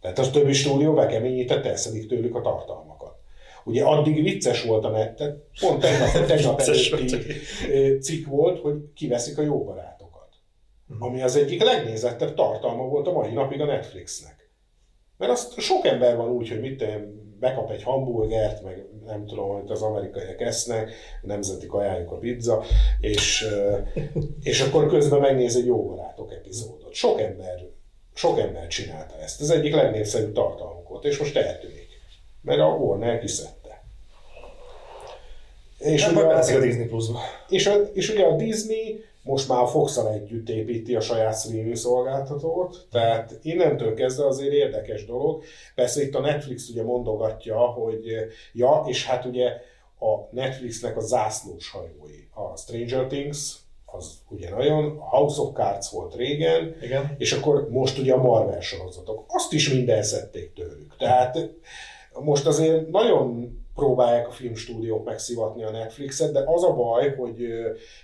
Tehát 0.00 0.18
az 0.18 0.30
többi 0.30 0.52
stúdió 0.52 0.94
bekeményített, 0.94 1.64
elszedik 1.64 2.06
tőlük 2.06 2.34
a 2.34 2.40
tartalmakat. 2.40 3.16
Ugye 3.64 3.84
addig 3.84 4.22
vicces 4.22 4.64
volt 4.64 4.84
a 4.84 4.90
net, 4.90 5.22
pont 5.60 5.80
tegnap, 5.80 6.26
tegnap 6.26 6.60
előtti 6.60 7.26
cikk 8.00 8.26
volt, 8.26 8.60
hogy 8.60 8.74
kiveszik 8.94 9.38
a 9.38 9.42
jó 9.42 9.64
barátokat. 9.64 10.28
Uh-huh. 10.88 11.06
Ami 11.06 11.22
az 11.22 11.36
egyik 11.36 11.62
legnézettebb 11.62 12.34
tartalma 12.34 12.82
volt 12.82 13.06
a 13.06 13.12
mai 13.12 13.32
napig 13.32 13.60
a 13.60 13.64
Netflixnek. 13.64 14.50
Mert 15.16 15.32
azt 15.32 15.60
sok 15.60 15.86
ember 15.86 16.16
van 16.16 16.28
úgy, 16.28 16.48
hogy 16.48 16.60
mit 16.60 16.84
bekap 17.40 17.70
egy 17.70 17.82
hamburgert, 17.82 18.62
meg 18.62 18.86
nem 19.06 19.26
tudom, 19.26 19.48
hogy 19.48 19.70
az 19.70 19.82
amerikaiak 19.82 20.40
esznek, 20.40 20.92
nemzeti 21.22 21.66
kajájuk 21.66 22.10
a 22.10 22.16
pizza, 22.16 22.62
és, 23.00 23.46
és 24.42 24.60
akkor 24.60 24.86
közben 24.86 25.20
megnéz 25.20 25.56
egy 25.56 25.66
jó 25.66 25.84
barátok 25.84 26.32
epizódot. 26.32 26.94
Sok 26.94 27.20
ember, 27.20 27.66
sok 28.14 28.38
ember 28.38 28.66
csinálta 28.66 29.14
ezt. 29.22 29.40
Ez 29.40 29.50
egyik 29.50 29.74
legnépszerűbb 29.74 30.32
tartalmuk 30.32 30.88
volt, 30.88 31.04
és 31.04 31.18
most 31.18 31.36
eltűnik. 31.36 31.88
Mert 32.42 32.60
a 32.60 32.66
Warner 32.66 33.20
kiszedte. 33.20 33.84
És, 35.78 36.08
ugye 36.08 36.20
a, 36.20 36.38
a 36.38 36.60
Disney 36.60 36.86
plus 36.86 37.06
és, 37.48 37.66
a, 37.66 37.74
és 37.92 38.08
ugye 38.08 38.24
a 38.24 38.36
Disney 38.36 39.04
most 39.28 39.48
már 39.48 39.62
a 39.62 39.66
fox 39.66 39.96
együtt 39.96 40.48
építi 40.48 40.96
a 40.96 41.00
saját 41.00 41.38
streaming 41.38 41.76
szolgáltatót, 41.76 42.86
tehát 42.90 43.38
innentől 43.42 43.94
kezdve 43.94 44.26
azért 44.26 44.52
érdekes 44.52 45.04
dolog. 45.04 45.42
Persze 45.74 46.02
itt 46.02 46.14
a 46.14 46.20
Netflix 46.20 46.68
ugye 46.68 46.82
mondogatja, 46.82 47.56
hogy 47.58 48.06
ja, 48.52 48.84
és 48.86 49.06
hát 49.06 49.24
ugye 49.24 49.46
a 50.00 50.28
Netflixnek 50.30 50.96
a 50.96 51.00
zászlós 51.00 51.70
hajói, 51.70 52.28
a 52.34 52.56
Stranger 52.56 53.06
Things, 53.06 53.56
az 53.84 54.18
ugye 54.28 54.50
nagyon, 54.50 54.98
a 54.98 55.16
House 55.16 55.40
of 55.40 55.54
Cards 55.54 55.90
volt 55.90 56.14
régen, 56.14 56.76
Igen. 56.82 57.14
és 57.18 57.32
akkor 57.32 57.68
most 57.70 57.98
ugye 57.98 58.12
a 58.12 58.22
Marvel 58.22 58.60
sorozatok. 58.60 59.24
Azt 59.28 59.52
is 59.52 59.72
minden 59.72 60.02
szedték 60.02 60.52
tőlük. 60.52 60.96
Tehát 60.98 61.38
most 62.20 62.46
azért 62.46 62.90
nagyon 62.90 63.58
próbálják 63.78 64.28
a 64.28 64.30
filmstúdiók 64.30 65.04
megszivatni 65.04 65.64
a 65.64 65.70
Netflixet, 65.70 66.32
de 66.32 66.42
az 66.46 66.64
a 66.64 66.74
baj, 66.74 67.14
hogy 67.14 67.48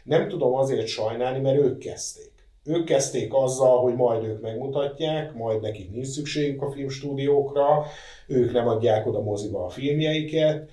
nem 0.05 0.29
tudom 0.29 0.55
azért 0.55 0.87
sajnálni, 0.87 1.41
mert 1.41 1.59
ők 1.59 1.79
kezdték. 1.79 2.33
Ők 2.65 2.85
kezdték 2.85 3.35
azzal, 3.35 3.79
hogy 3.79 3.95
majd 3.95 4.25
ők 4.25 4.41
megmutatják, 4.41 5.35
majd 5.35 5.61
nekik 5.61 5.91
nincs 5.91 6.07
szükségük 6.07 6.63
a 6.63 6.71
filmstúdiókra, 6.71 7.85
ők 8.27 8.53
nem 8.53 8.69
adják 8.69 9.07
oda 9.07 9.21
moziba 9.21 9.65
a 9.65 9.69
filmjeiket, 9.69 10.71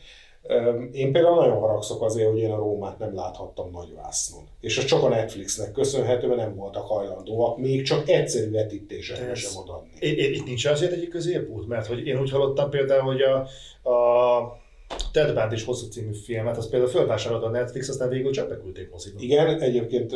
én 0.91 1.11
például 1.11 1.35
nagyon 1.35 1.59
haragszok 1.59 2.01
azért, 2.01 2.29
hogy 2.29 2.39
én 2.39 2.51
a 2.51 2.55
Rómát 2.55 2.99
nem 2.99 3.15
láthattam 3.15 3.69
nagyvásznon. 3.71 4.43
És 4.61 4.77
ez 4.77 4.85
csak 4.85 5.03
a 5.03 5.09
Netflixnek 5.09 5.71
köszönhető, 5.71 6.27
mert 6.27 6.39
nem 6.39 6.55
voltak 6.55 6.85
hajlandóak 6.85 7.57
még 7.57 7.83
csak 7.83 8.09
egyszerű 8.09 8.51
vetítésekre 8.51 9.35
sem 9.35 9.61
odaadni. 9.61 9.89
Itt 9.99 10.45
nincs 10.45 10.65
azért 10.65 10.91
egy 10.91 11.07
középút, 11.07 11.67
mert 11.67 11.87
hogy 11.87 12.07
én 12.07 12.19
úgy 12.19 12.31
hallottam 12.31 12.69
például, 12.69 13.01
hogy 13.01 13.21
a, 13.21 13.35
a 13.89 14.60
Ted 15.11 15.33
Bundy 15.33 15.63
hosszú 15.63 15.87
című 15.87 16.13
filmet, 16.13 16.57
az 16.57 16.69
például 16.69 16.91
fölvásárolta 16.91 17.45
a 17.45 17.49
Netflix, 17.49 17.89
aztán 17.89 18.09
végül 18.09 18.31
csak 18.31 18.49
beküldték 18.49 18.91
moziba. 18.91 19.19
Igen, 19.19 19.61
egyébként 19.61 20.15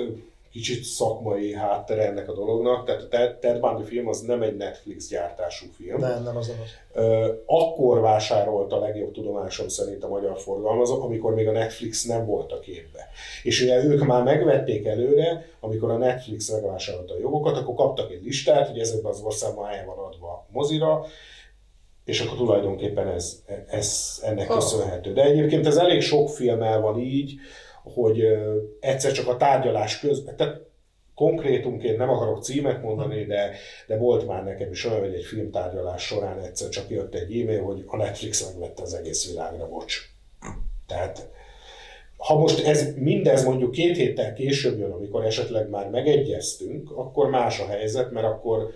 kicsit 0.52 0.84
szakmai 0.84 1.54
háttere 1.54 2.08
ennek 2.08 2.30
a 2.30 2.34
dolognak. 2.34 2.86
Tehát 2.86 3.02
a 3.04 3.38
Ted 3.40 3.60
Bundy 3.60 3.84
film 3.84 4.08
az 4.08 4.20
nem 4.20 4.42
egy 4.42 4.56
Netflix 4.56 5.08
gyártású 5.08 5.66
film. 5.78 6.00
Nem, 6.00 6.24
nem 6.24 6.38
az 6.38 6.52
az. 6.64 7.02
Akkor 7.46 8.00
vásárolt 8.00 8.72
a 8.72 8.80
legjobb 8.80 9.12
tudomásom 9.12 9.68
szerint 9.68 10.04
a 10.04 10.08
magyar 10.08 10.40
forgalmazó, 10.40 11.02
amikor 11.04 11.34
még 11.34 11.48
a 11.48 11.52
Netflix 11.52 12.06
nem 12.06 12.26
volt 12.26 12.52
a 12.52 12.60
képbe. 12.60 13.10
És 13.44 13.62
ugye 13.62 13.84
ők 13.84 14.06
már 14.06 14.24
megvették 14.24 14.86
előre, 14.86 15.46
amikor 15.60 15.92
a 15.92 15.98
Netflix 15.98 16.52
megvásárolta 16.52 17.14
a 17.14 17.20
jogokat, 17.20 17.58
akkor 17.58 17.76
kaptak 17.76 18.12
egy 18.12 18.24
listát, 18.24 18.68
hogy 18.68 18.80
ezekben 18.80 19.12
az 19.12 19.22
országban 19.22 19.70
el 19.70 19.86
van 19.86 19.98
adva 19.98 20.46
mozira, 20.52 21.06
és 22.06 22.20
akkor 22.20 22.38
tulajdonképpen 22.38 23.08
ez, 23.08 23.44
ez 23.68 24.20
ennek 24.24 24.48
köszönhető. 24.48 25.14
De 25.14 25.24
egyébként 25.24 25.66
ez 25.66 25.78
elég 25.78 26.02
sok 26.02 26.30
filmmel 26.30 26.82
van 26.82 27.00
így, 27.00 27.34
hogy 27.84 28.24
egyszer 28.80 29.12
csak 29.12 29.28
a 29.28 29.38
tárgyalás 29.38 30.00
közben, 30.00 30.36
tehát 30.36 30.62
konkrétumként 31.16 31.98
nem 31.98 32.10
akarok 32.10 32.44
címet 32.44 32.82
mondani, 32.82 33.26
de, 33.26 33.52
de 33.88 33.98
volt 33.98 34.28
már 34.28 34.44
nekem 34.44 34.72
is 34.72 34.86
olyan, 34.86 35.00
hogy 35.00 35.14
egy 35.14 35.24
filmtárgyalás 35.24 36.04
során 36.04 36.40
egyszer 36.40 36.70
csak 36.70 36.90
jött 36.90 37.16
egy 37.16 37.40
e-mail, 37.40 37.64
hogy 37.64 37.84
a 37.88 37.98
Netflix 37.98 38.52
megvette 38.52 38.82
az 38.82 38.94
egész 38.94 39.30
világra, 39.30 39.70
bocs. 39.70 39.98
Tehát 40.88 41.30
ha 42.18 42.38
most 42.38 42.66
ez, 42.66 42.94
mindez 42.96 43.44
mondjuk 43.44 43.72
két 43.72 43.96
héttel 43.98 44.34
később 44.34 44.80
jön, 44.80 44.92
amikor 44.92 45.26
esetleg 45.26 45.70
már 45.70 45.90
megegyeztünk, 45.90 46.92
akkor 46.92 47.30
más 47.30 47.60
a 47.60 47.68
helyzet, 47.68 48.12
mert 48.12 48.26
akkor 48.26 48.74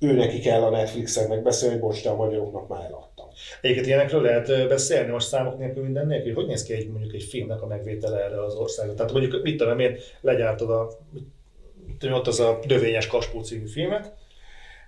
ő 0.00 0.12
neki 0.12 0.38
kell 0.38 0.62
a 0.62 0.70
Netflixen 0.70 1.28
megbeszélni, 1.28 1.74
hogy 1.74 1.84
bocs, 1.84 2.02
te 2.02 2.10
a 2.10 2.16
magyaroknak 2.16 2.68
már 2.68 2.84
eladtam. 2.84 3.26
Egyébként 3.60 3.86
ilyenekről 3.86 4.22
lehet 4.22 4.68
beszélni 4.68 5.10
most 5.10 5.26
számok 5.26 5.58
nélkül 5.58 5.82
minden 5.82 6.06
nélkül, 6.06 6.34
hogy 6.34 6.46
néz 6.46 6.62
ki 6.62 6.72
egy, 6.72 6.88
mondjuk 6.88 7.14
egy 7.14 7.22
filmnek 7.22 7.62
a 7.62 7.66
megvétele 7.66 8.24
erre 8.24 8.44
az 8.44 8.54
országra? 8.54 8.94
Tehát 8.94 9.12
mondjuk 9.12 9.42
mit 9.42 9.56
tudom 9.56 9.78
én, 9.78 9.96
legyártod 10.20 10.70
a, 10.70 10.90
mit, 11.12 12.12
ott 12.12 12.26
az 12.26 12.40
a 12.40 12.58
Dövényes 12.66 13.06
Kaspó 13.06 13.40
című 13.40 13.66
filmet, 13.66 14.18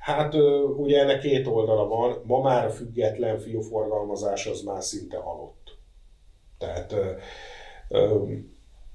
Hát 0.02 0.34
ugye 0.76 1.00
ennek 1.00 1.20
két 1.20 1.46
oldala 1.46 1.86
van, 1.86 2.22
ma 2.24 2.40
már 2.40 2.64
a 2.64 2.70
független 2.70 3.38
fiúforgalmazás 3.38 4.46
az 4.46 4.62
már 4.62 4.82
szinte 4.82 5.16
halott. 5.16 5.76
Tehát 6.58 6.94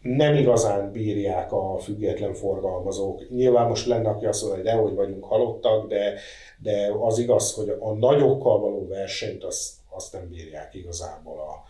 nem 0.02 0.36
igazán 0.36 0.92
bírják 0.92 1.52
a 1.52 1.78
független 1.80 2.34
forgalmazók. 2.34 3.30
Nyilván 3.30 3.68
most 3.68 3.86
lenne, 3.86 4.10
aki 4.10 4.26
azt 4.26 4.42
mondja, 4.42 4.62
hogy 4.62 4.72
dehogy 4.72 4.96
vagyunk 4.96 5.24
halottak, 5.24 5.88
de, 5.88 6.14
de 6.58 6.92
az 7.00 7.18
igaz, 7.18 7.54
hogy 7.54 7.70
a 7.80 7.94
nagyokkal 7.94 8.60
való 8.60 8.88
versenyt 8.88 9.44
azt, 9.44 9.74
azt 9.90 10.14
nem 10.14 10.30
bírják 10.30 10.74
igazából. 10.74 11.40
A, 11.40 11.64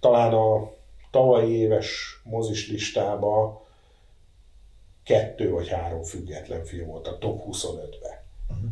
talán 0.00 0.32
a 0.32 0.72
tavalyi 1.10 1.52
éves 1.52 2.20
mozis 2.24 2.70
listába 2.70 3.62
kettő 5.04 5.50
vagy 5.50 5.68
három 5.68 6.02
független 6.02 6.64
film 6.64 6.86
volt 6.86 7.06
a 7.06 7.18
top 7.18 7.42
25-ben. 7.50 8.23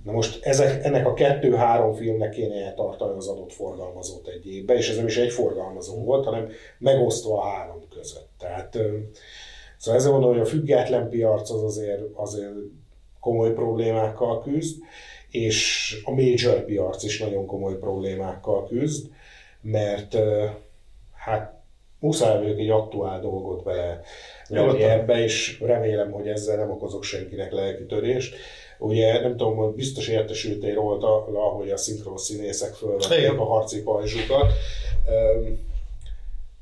Na 0.04 0.12
most 0.12 0.44
ezek, 0.44 0.84
ennek 0.84 1.06
a 1.06 1.14
kettő-három 1.14 1.94
filmnek 1.94 2.30
kéne 2.30 2.54
eltartani 2.54 3.16
az 3.16 3.26
adott 3.26 3.52
forgalmazót 3.52 4.26
egy 4.26 4.46
évbe, 4.46 4.74
és 4.74 4.90
ez 4.90 4.96
nem 4.96 5.06
is 5.06 5.16
egy 5.16 5.32
forgalmazó 5.32 6.04
volt, 6.04 6.24
hanem 6.24 6.48
megosztva 6.78 7.42
a 7.42 7.48
három 7.48 7.88
között. 7.94 8.28
Tehát 8.38 8.78
szóval 9.76 10.00
ezzel 10.00 10.12
mondom, 10.12 10.30
hogy 10.30 10.40
a 10.40 10.44
független 10.44 11.08
piac 11.08 11.50
az 11.50 11.62
azért, 11.62 12.02
azért 12.14 12.52
komoly 13.20 13.52
problémákkal 13.52 14.42
küzd, 14.42 14.82
és 15.30 15.96
a 16.04 16.10
major 16.10 16.64
piac 16.64 17.02
is 17.02 17.20
nagyon 17.20 17.46
komoly 17.46 17.78
problémákkal 17.78 18.66
küzd, 18.66 19.10
mert 19.60 20.16
hát 21.14 21.60
muszáj 21.98 22.38
vagyok 22.38 22.58
egy 22.58 22.70
aktuál 22.70 23.20
dolgot 23.20 23.64
bele 23.64 24.00
ebbe, 24.78 25.22
és 25.22 25.60
remélem, 25.60 26.10
hogy 26.10 26.28
ezzel 26.28 26.56
nem 26.56 26.70
okozok 26.70 27.02
senkinek 27.02 27.52
lelkitörést. 27.52 28.36
Ugye 28.82 29.20
nem 29.20 29.36
tudom, 29.36 29.56
hogy 29.56 29.74
biztos 29.74 30.08
értesültél 30.08 30.74
róla, 30.74 31.48
hogy 31.48 31.70
a 31.70 31.76
szinkron 31.76 32.16
színészek 32.16 32.74
fölvették 32.74 33.38
a 33.38 33.44
harci 33.44 33.82
pajzsukat, 33.82 34.52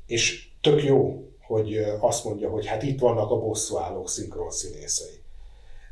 és 0.07 0.47
tök 0.61 0.83
jó, 0.83 1.25
hogy 1.41 1.77
azt 1.99 2.23
mondja, 2.23 2.49
hogy 2.49 2.65
hát 2.65 2.83
itt 2.83 2.99
vannak 2.99 3.31
a 3.31 3.39
bosszúállók 3.39 4.09
szinkron 4.09 4.51
színészei. 4.51 5.19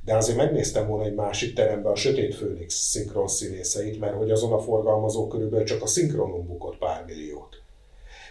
De 0.05 0.15
azért 0.15 0.37
megnéztem 0.37 0.87
volna 0.87 1.05
egy 1.05 1.15
másik 1.15 1.55
teremben 1.55 1.91
a 1.91 1.95
Sötét 1.95 2.35
Főnix 2.35 2.73
szinkron 2.73 3.27
színészeit, 3.27 3.99
mert 3.99 4.15
hogy 4.15 4.31
azon 4.31 4.53
a 4.53 4.59
forgalmazó 4.59 5.27
körülbelül 5.27 5.65
csak 5.65 5.81
a 5.81 5.87
szinkronon 5.87 6.45
bukott 6.45 6.77
pár 6.77 7.05
milliót. 7.05 7.61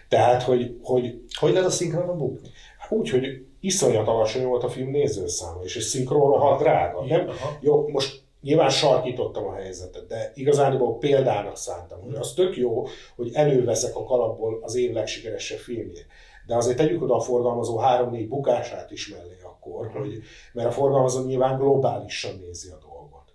Tehát, 0.08 0.42
hogy... 0.42 0.78
Hogy, 0.82 1.24
hogy 1.38 1.52
lehet 1.52 1.68
a 1.68 1.70
szinkronon 1.70 2.18
bukni? 2.18 2.48
Úgy, 2.88 3.10
hogy 3.10 3.44
iszonyat 3.60 4.08
alacsony 4.08 4.44
volt 4.44 4.62
a 4.62 4.68
film 4.68 4.90
nézőszáma, 4.90 5.62
és 5.62 5.76
egy 5.76 5.82
szinkron 5.82 6.30
rohadt 6.30 6.60
drága. 6.60 7.04
Nem, 7.04 7.30
jó, 7.60 7.88
most 7.88 8.22
nyilván 8.42 8.70
sarkítottam 8.70 9.46
a 9.46 9.54
helyzetet, 9.54 10.06
de 10.06 10.32
igazából 10.34 10.98
példának 10.98 11.56
szántam, 11.56 12.00
hogy 12.00 12.14
az 12.14 12.32
tök 12.32 12.56
jó, 12.56 12.86
hogy 13.16 13.30
előveszek 13.32 13.96
a 13.96 14.04
kalapból 14.04 14.58
az 14.62 14.74
év 14.74 14.92
legsikeresebb 14.92 15.58
filmjét. 15.58 16.06
De 16.46 16.56
azért 16.56 16.76
tegyük 16.76 17.02
oda 17.02 17.14
a 17.14 17.20
forgalmazó 17.20 17.78
három-négy 17.78 18.28
bukását 18.28 18.90
is 18.90 19.08
mellé 19.08 19.36
akkor, 19.42 19.90
hogy, 19.90 20.20
mert 20.52 20.68
a 20.68 20.72
forgalmazó 20.72 21.24
nyilván 21.24 21.58
globálisan 21.58 22.36
nézi 22.40 22.68
a 22.70 22.78
dolgot. 22.80 23.32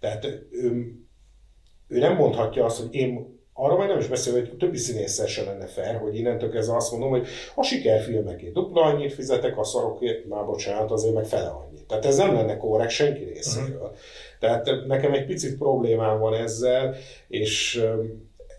Tehát 0.00 0.24
ő, 0.50 0.94
ő 1.88 1.98
nem 1.98 2.16
mondhatja 2.16 2.64
azt, 2.64 2.80
hogy 2.80 2.94
én 2.94 3.33
arra 3.56 3.76
majd 3.76 3.88
nem 3.88 3.98
is 3.98 4.06
beszél, 4.06 4.32
hogy 4.32 4.50
a 4.52 4.56
többi 4.56 4.76
színésszel 4.76 5.26
se 5.26 5.44
lenne 5.44 5.66
fair, 5.66 5.96
hogy 5.96 6.16
innentől 6.16 6.50
kezdve 6.50 6.76
azt 6.76 6.90
mondom, 6.90 7.10
hogy 7.10 7.26
a 7.54 7.62
sikerfilmekért 7.62 8.52
dupla 8.52 8.82
annyit 8.82 9.12
fizetek, 9.12 9.58
a 9.58 9.64
szarokért, 9.64 10.28
már 10.28 10.44
bocsánat, 10.44 10.90
azért 10.90 11.14
meg 11.14 11.24
fele 11.24 11.48
annyit. 11.48 11.86
Tehát 11.86 12.04
ez 12.04 12.16
nem 12.16 12.34
lenne 12.34 12.56
korrekt 12.56 12.90
senki 12.90 13.24
részéről. 13.24 13.76
Uh-huh. 13.76 13.96
Tehát 14.40 14.70
nekem 14.86 15.12
egy 15.12 15.26
picit 15.26 15.58
problémám 15.58 16.18
van 16.18 16.34
ezzel, 16.34 16.94
és 17.28 17.84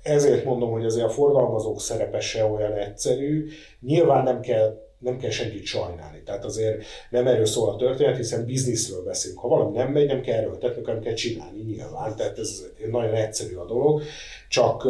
ezért 0.03 0.45
mondom, 0.45 0.71
hogy 0.71 0.85
azért 0.85 1.05
a 1.05 1.09
forgalmazók 1.09 1.79
szerepe 1.79 2.19
se 2.19 2.45
olyan 2.45 2.73
egyszerű. 2.73 3.47
Nyilván 3.79 4.23
nem 4.23 4.39
kell 4.39 4.84
nem 4.99 5.17
kell 5.17 5.29
senkit 5.29 5.65
sajnálni. 5.65 6.21
Tehát 6.25 6.45
azért 6.45 6.83
nem 7.09 7.27
erről 7.27 7.45
szól 7.45 7.69
a 7.69 7.75
történet, 7.75 8.17
hiszen 8.17 8.45
bizniszről 8.45 9.03
beszélünk. 9.03 9.39
Ha 9.39 9.47
valami 9.47 9.77
nem 9.77 9.91
megy, 9.91 10.07
nem 10.07 10.21
kell 10.21 10.37
erőltetni, 10.37 10.81
nem 10.85 10.99
kell 10.99 11.13
csinálni 11.13 11.61
nyilván. 11.61 12.15
Tehát 12.15 12.37
ez 12.37 12.65
nagyon 12.91 13.13
egyszerű 13.13 13.55
a 13.55 13.65
dolog. 13.65 14.01
Csak 14.49 14.87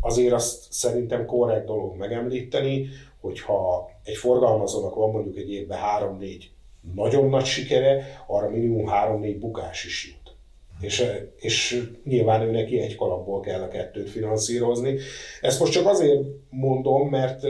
azért 0.00 0.32
azt 0.32 0.72
szerintem 0.72 1.26
korrekt 1.26 1.66
dolog 1.66 1.96
megemlíteni, 1.96 2.88
hogyha 3.20 3.90
egy 4.04 4.16
forgalmazónak 4.16 4.94
van 4.94 5.10
mondjuk 5.10 5.36
egy 5.36 5.50
évben 5.50 5.78
három-négy 5.78 6.50
nagyon 6.94 7.28
nagy 7.28 7.44
sikere, 7.44 8.24
arra 8.26 8.48
minimum 8.48 8.86
három-négy 8.86 9.38
bukás 9.38 9.84
is 9.84 10.06
jut. 10.06 10.36
És, 10.80 11.04
és 11.36 11.88
nyilván 12.04 12.42
ő 12.42 12.50
neki 12.50 12.80
egy 12.80 12.96
kalapból 12.96 13.40
kell 13.40 13.62
a 13.62 13.68
kettőt 13.68 14.10
finanszírozni. 14.10 14.98
Ezt 15.40 15.60
most 15.60 15.72
csak 15.72 15.86
azért 15.86 16.22
mondom, 16.50 17.08
mert 17.08 17.42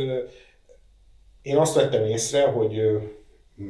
én 1.45 1.57
azt 1.57 1.75
vettem 1.75 2.05
észre, 2.05 2.43
hogy 2.47 2.81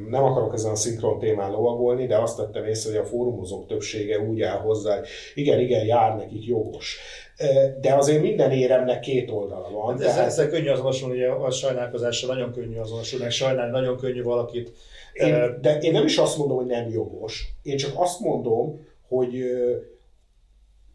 nem 0.09 0.25
akarok 0.25 0.55
ezen 0.55 0.71
a 0.71 0.75
szinkron 0.75 1.19
témán 1.19 1.51
lovagolni, 1.51 2.07
de 2.07 2.19
azt 2.19 2.37
tettem 2.37 2.65
észre, 2.65 2.91
hogy 2.91 3.01
a 3.01 3.09
fórumozók 3.09 3.67
többsége 3.67 4.19
úgy 4.19 4.43
áll 4.43 4.59
hozzá, 4.59 4.99
hogy 4.99 5.07
igen, 5.35 5.61
igen, 5.61 5.87
jár 5.87 6.17
nekik 6.17 6.47
jogos. 6.47 6.99
De 7.81 7.95
azért 7.95 8.23
minden 8.23 8.51
éremnek 8.51 9.01
két 9.01 9.31
oldala 9.31 9.71
van. 9.71 9.91
Hát 9.91 10.07
tehát... 10.07 10.27
Ezzel 10.27 10.49
könnyű 10.49 10.69
azonosulni, 10.69 11.25
a 11.25 11.51
sajnálkozással 11.51 12.35
nagyon 12.35 12.53
könnyű 12.53 12.79
azonosulni, 12.79 13.31
sajnálni 13.31 13.71
nagyon 13.71 13.97
könnyű 13.97 14.23
valakit. 14.23 14.73
Én, 15.13 15.59
de 15.61 15.79
én 15.79 15.93
nem 15.93 16.05
is 16.05 16.17
azt 16.19 16.39
mondom, 16.39 16.57
hogy 16.57 16.67
nem 16.67 16.89
jogos. 16.89 17.55
Én 17.63 17.77
csak 17.77 17.93
azt 17.95 18.21
mondom, 18.21 18.87
hogy 19.09 19.35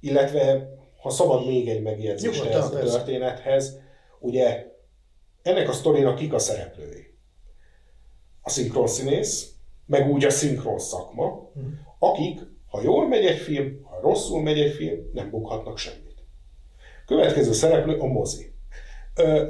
illetve 0.01 0.69
ha 1.01 1.09
szabad 1.09 1.45
még 1.45 1.69
egy 1.69 1.81
megjegyzést 1.81 2.45
ehhez 2.45 2.65
a 2.65 2.79
történethez, 2.79 3.79
ugye 4.19 4.68
ennek 5.49 5.69
a 5.69 5.73
sztorinak 5.73 6.15
kik 6.15 6.33
a 6.33 6.39
szereplői? 6.39 7.13
A 8.41 8.49
szinkronszínész, 8.49 9.53
meg 9.85 10.09
úgy 10.09 10.25
a 10.25 10.29
szinkron 10.29 10.79
szakma, 10.79 11.51
hmm. 11.53 11.79
akik, 11.99 12.39
ha 12.67 12.81
jól 12.81 13.07
megy 13.07 13.25
egy 13.25 13.37
film, 13.37 13.79
ha 13.83 13.99
rosszul 14.01 14.41
megy 14.41 14.59
egy 14.59 14.73
film, 14.73 15.09
nem 15.13 15.29
bukhatnak 15.29 15.77
semmit. 15.77 16.09
Következő 17.05 17.51
szereplő 17.51 17.97
a 17.97 18.05
mozi. 18.05 18.53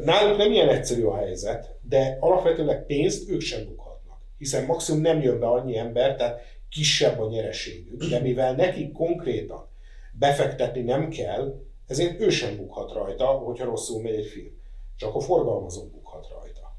Náluk 0.04 0.38
nem 0.38 0.52
ilyen 0.52 0.70
egyszerű 0.70 1.04
a 1.04 1.18
helyzet, 1.18 1.76
de 1.82 2.18
alapvetően 2.20 2.86
pénzt 2.86 3.30
ők 3.30 3.42
sem 3.42 3.66
bukhatnak. 3.66 4.18
Hiszen 4.38 4.66
maximum 4.66 5.02
nem 5.02 5.22
jön 5.22 5.40
be 5.40 5.48
annyi 5.48 5.78
ember, 5.78 6.16
tehát 6.16 6.42
kisebb 6.70 7.20
a 7.20 7.30
nyereségük, 7.30 8.04
de 8.04 8.20
mivel 8.20 8.56
nekik 8.56 8.92
konkrétan 8.92 9.68
befektetni 10.12 10.82
nem 10.82 11.10
kell, 11.10 11.62
ezért 11.88 12.20
ő 12.20 12.30
sem 12.30 12.58
bukhat 12.58 12.94
rajta, 12.94 13.26
hogyha 13.26 13.66
rosszul 13.66 14.02
megy 14.02 14.16
egy 14.16 14.26
film. 14.26 14.59
Csak 15.00 15.16
a 15.16 15.20
forgalmazó 15.20 15.84
bukhat 15.84 16.28
rajta. 16.30 16.76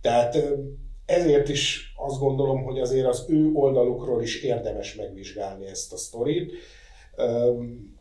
Tehát 0.00 0.38
ezért 1.06 1.48
is 1.48 1.94
azt 1.96 2.18
gondolom, 2.18 2.62
hogy 2.62 2.78
azért 2.80 3.06
az 3.06 3.24
ő 3.28 3.50
oldalukról 3.54 4.22
is 4.22 4.42
érdemes 4.42 4.94
megvizsgálni 4.94 5.66
ezt 5.66 5.92
a 5.92 5.96
sztorit. 5.96 6.52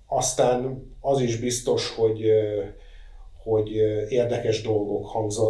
Aztán 0.08 0.84
az 1.00 1.20
is 1.20 1.40
biztos, 1.40 1.96
hogy 1.96 2.32
hogy 3.44 3.72
érdekes 4.10 4.62
dolgok 4.62 5.06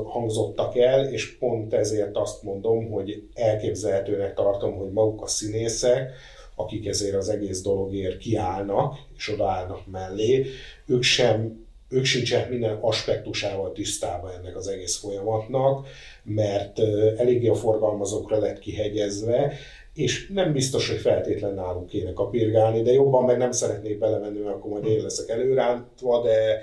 hangzottak 0.05 0.77
el, 0.77 1.05
és 1.05 1.37
pont 1.37 1.73
ezért 1.73 2.17
azt 2.17 2.43
mondom, 2.43 2.91
hogy 2.91 3.27
elképzelhetőnek 3.33 4.33
tartom, 4.33 4.77
hogy 4.77 4.91
maguk 4.91 5.21
a 5.21 5.27
színészek, 5.27 6.11
akik 6.55 6.87
ezért 6.87 7.15
az 7.15 7.29
egész 7.29 7.61
dologért 7.61 8.17
kiállnak, 8.17 8.95
és 9.17 9.29
odaállnak 9.29 9.87
mellé, 9.91 10.45
ők 10.85 11.03
sem 11.03 11.65
ők 11.91 12.05
sincsenek 12.05 12.49
minden 12.49 12.77
aspektusával 12.81 13.71
tisztában 13.71 14.31
ennek 14.31 14.55
az 14.55 14.67
egész 14.67 14.97
folyamatnak, 14.97 15.87
mert 16.23 16.79
eléggé 17.17 17.47
a 17.47 17.55
forgalmazókra 17.55 18.39
lett 18.39 18.59
kihegyezve, 18.59 19.53
és 19.93 20.27
nem 20.33 20.53
biztos, 20.53 20.89
hogy 20.89 20.99
feltétlen 20.99 21.53
náluk 21.53 21.87
kéne 21.87 22.13
kapirgálni, 22.13 22.81
de 22.81 22.91
jobban 22.91 23.25
meg 23.25 23.37
nem 23.37 23.51
szeretnék 23.51 23.99
belemenni, 23.99 24.39
mert 24.39 24.55
akkor 24.55 24.71
majd 24.71 24.85
én 24.85 25.01
leszek 25.01 25.29
előrántva, 25.29 26.21
de, 26.21 26.61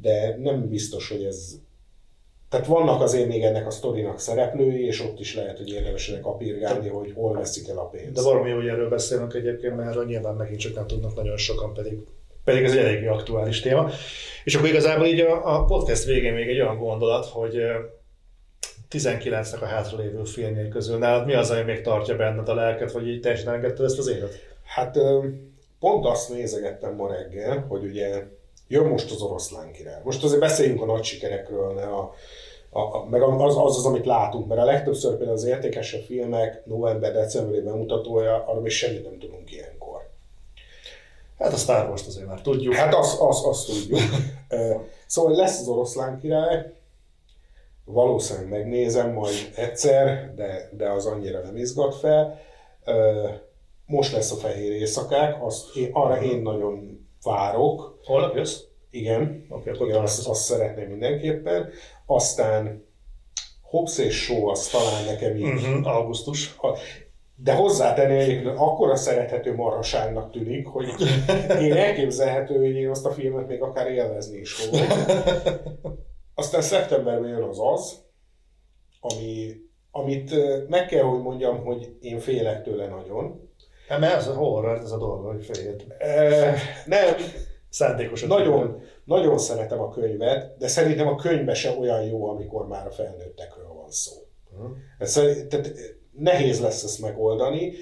de 0.00 0.36
nem 0.36 0.68
biztos, 0.68 1.08
hogy 1.08 1.24
ez 1.24 1.60
tehát 2.48 2.66
vannak 2.66 3.00
azért 3.02 3.28
még 3.28 3.42
ennek 3.42 3.66
a 3.66 3.70
sztorinak 3.70 4.18
szereplői, 4.18 4.84
és 4.84 5.00
ott 5.00 5.20
is 5.20 5.34
lehet, 5.34 5.58
hogy 5.58 5.70
érdemes 5.70 6.08
ennek 6.08 6.26
apírgálni, 6.26 6.88
hogy 6.88 7.12
hol 7.14 7.32
veszik 7.32 7.68
el 7.68 7.78
a 7.78 7.84
pénzt. 7.84 8.12
De 8.12 8.22
valami 8.22 8.50
hogy 8.50 8.66
erről 8.66 8.88
beszélünk 8.88 9.34
egyébként, 9.34 9.76
mert 9.76 10.06
nyilván 10.06 10.34
megint 10.34 10.60
csak 10.60 10.74
nem 10.74 10.86
tudnak 10.86 11.14
nagyon 11.14 11.36
sokan, 11.36 11.74
pedig, 11.74 11.98
pedig 12.44 12.64
ez 12.64 12.72
egy 12.72 12.78
eléggé 12.78 13.06
aktuális 13.06 13.60
téma. 13.60 13.90
És 14.44 14.54
akkor 14.54 14.68
igazából 14.68 15.06
így 15.06 15.20
a, 15.20 15.54
a 15.54 15.64
podcast 15.64 16.04
végén 16.04 16.32
még 16.32 16.48
egy 16.48 16.60
olyan 16.60 16.78
gondolat, 16.78 17.26
hogy 17.26 17.62
19-nek 18.90 19.60
a 19.60 19.64
hátralévő 19.64 20.24
filmjei 20.24 20.68
közül 20.68 20.98
nálad 20.98 21.26
mi 21.26 21.34
az, 21.34 21.50
ami 21.50 21.62
még 21.62 21.80
tartja 21.80 22.16
benned 22.16 22.48
a 22.48 22.54
lelket, 22.54 22.92
vagy 22.92 23.08
így 23.08 23.20
teljesen 23.20 23.48
elengedted 23.48 23.84
ezt 23.84 23.98
az 23.98 24.08
élet? 24.08 24.50
Hát 24.64 24.98
pont 25.80 26.06
azt 26.06 26.32
nézegettem 26.32 26.94
ma 26.94 27.08
reggel, 27.08 27.64
hogy 27.68 27.84
ugye 27.84 28.24
jön 28.68 28.86
most 28.86 29.10
az 29.10 29.22
oroszlán 29.22 29.72
király. 29.72 30.00
Most 30.04 30.24
azért 30.24 30.40
beszéljünk 30.40 30.82
a 30.82 30.86
nagy 30.86 31.04
sikerekről, 31.04 31.72
ne 31.72 31.82
a, 31.82 32.14
a, 32.70 32.80
a, 32.80 33.06
meg 33.10 33.22
az, 33.22 33.56
az 33.56 33.76
az, 33.76 33.84
amit 33.84 34.06
látunk, 34.06 34.48
mert 34.48 34.60
a 34.60 34.64
legtöbbször 34.64 35.10
például 35.10 35.36
az 35.36 35.44
értékesebb 35.44 36.02
filmek 36.02 36.66
november-decemberében 36.66 37.76
mutatója, 37.76 38.44
arról 38.46 38.62
még 38.62 38.70
semmit 38.70 39.04
nem 39.04 39.18
tudunk 39.18 39.52
ilyenkor. 39.52 40.10
Hát 41.42 41.52
a 41.52 41.56
Star 41.56 41.88
Wars 41.88 42.06
azért 42.06 42.26
már 42.26 42.40
tudjuk. 42.40 42.74
Hát 42.74 42.94
azt, 42.94 43.20
azt, 43.20 43.46
azt 43.46 43.66
tudjuk. 43.66 44.00
szóval 45.06 45.34
lesz 45.34 45.60
az 45.60 45.68
oroszlán 45.68 46.18
király, 46.20 46.72
valószínűleg 47.84 48.48
megnézem 48.48 49.12
majd 49.12 49.52
egyszer, 49.54 50.34
de, 50.34 50.68
de 50.72 50.90
az 50.90 51.06
annyira 51.06 51.40
nem 51.40 51.56
izgat 51.56 51.94
fel. 51.94 52.40
Most 53.86 54.12
lesz 54.12 54.32
a 54.32 54.36
fehér 54.36 54.72
éjszakák, 54.72 55.44
azt 55.44 55.76
én, 55.76 55.90
arra 55.92 56.22
én 56.22 56.42
nagyon 56.42 57.06
várok. 57.22 57.98
Holnap 58.04 58.34
jössz? 58.34 58.60
Igen, 58.90 59.46
okay, 59.48 59.74
igen 59.86 60.00
azt, 60.00 60.28
azt 60.28 60.42
szeretném 60.42 60.88
mindenképpen. 60.88 61.68
Aztán 62.06 62.84
Hobbs 63.62 63.98
és 63.98 64.22
Show 64.22 64.48
az 64.48 64.66
talán 64.66 65.04
nekem 65.04 65.36
így. 65.36 65.42
Uh-huh, 65.42 65.86
augusztus. 65.86 66.56
De 67.42 67.54
hozzátenni, 67.54 68.36
hogy 68.36 68.52
akkora 68.56 68.96
szerethető 68.96 69.54
marhaságnak 69.54 70.30
tűnik, 70.30 70.66
hogy 70.66 70.86
én 71.66 71.72
elképzelhető, 71.72 72.56
hogy 72.56 72.74
én 72.74 72.88
azt 72.88 73.06
a 73.06 73.10
filmet 73.10 73.46
még 73.46 73.62
akár 73.62 73.90
élvezni 73.90 74.38
is 74.38 74.52
fogom. 74.52 74.86
Aztán 76.34 76.62
szeptemberben 76.62 77.28
jön 77.28 77.42
az 77.42 77.58
az, 77.60 78.02
ami, 79.00 79.52
amit 79.90 80.34
meg 80.68 80.86
kell, 80.86 81.02
hogy 81.02 81.20
mondjam, 81.20 81.64
hogy 81.64 81.96
én 82.00 82.18
félek 82.18 82.62
tőle 82.62 82.86
nagyon. 82.86 83.50
Hát 83.88 84.00
mert 84.00 84.14
ez 84.14 84.28
a 84.28 84.34
horror, 84.34 84.78
ez 84.78 84.92
a 84.92 84.98
dolog, 84.98 85.24
hogy 85.24 85.44
féljét. 85.44 85.84
E, 85.98 86.54
nem. 86.86 87.14
Szándékosan. 87.68 88.28
Nagyon, 88.28 88.82
nagyon 89.04 89.38
szeretem 89.38 89.80
a 89.80 89.88
könyvet, 89.88 90.56
de 90.58 90.68
szerintem 90.68 91.06
a 91.08 91.14
könyve 91.14 91.54
se 91.54 91.76
olyan 91.78 92.02
jó, 92.04 92.28
amikor 92.28 92.68
már 92.68 92.86
a 92.86 92.90
felnőttekről 92.90 93.66
van 93.66 93.90
szó. 93.90 94.12
Uh-huh. 94.52 94.76
Ez, 94.98 95.12
tehát 95.48 95.72
nehéz 96.18 96.60
lesz 96.60 96.82
ezt 96.82 97.00
megoldani, 97.00 97.72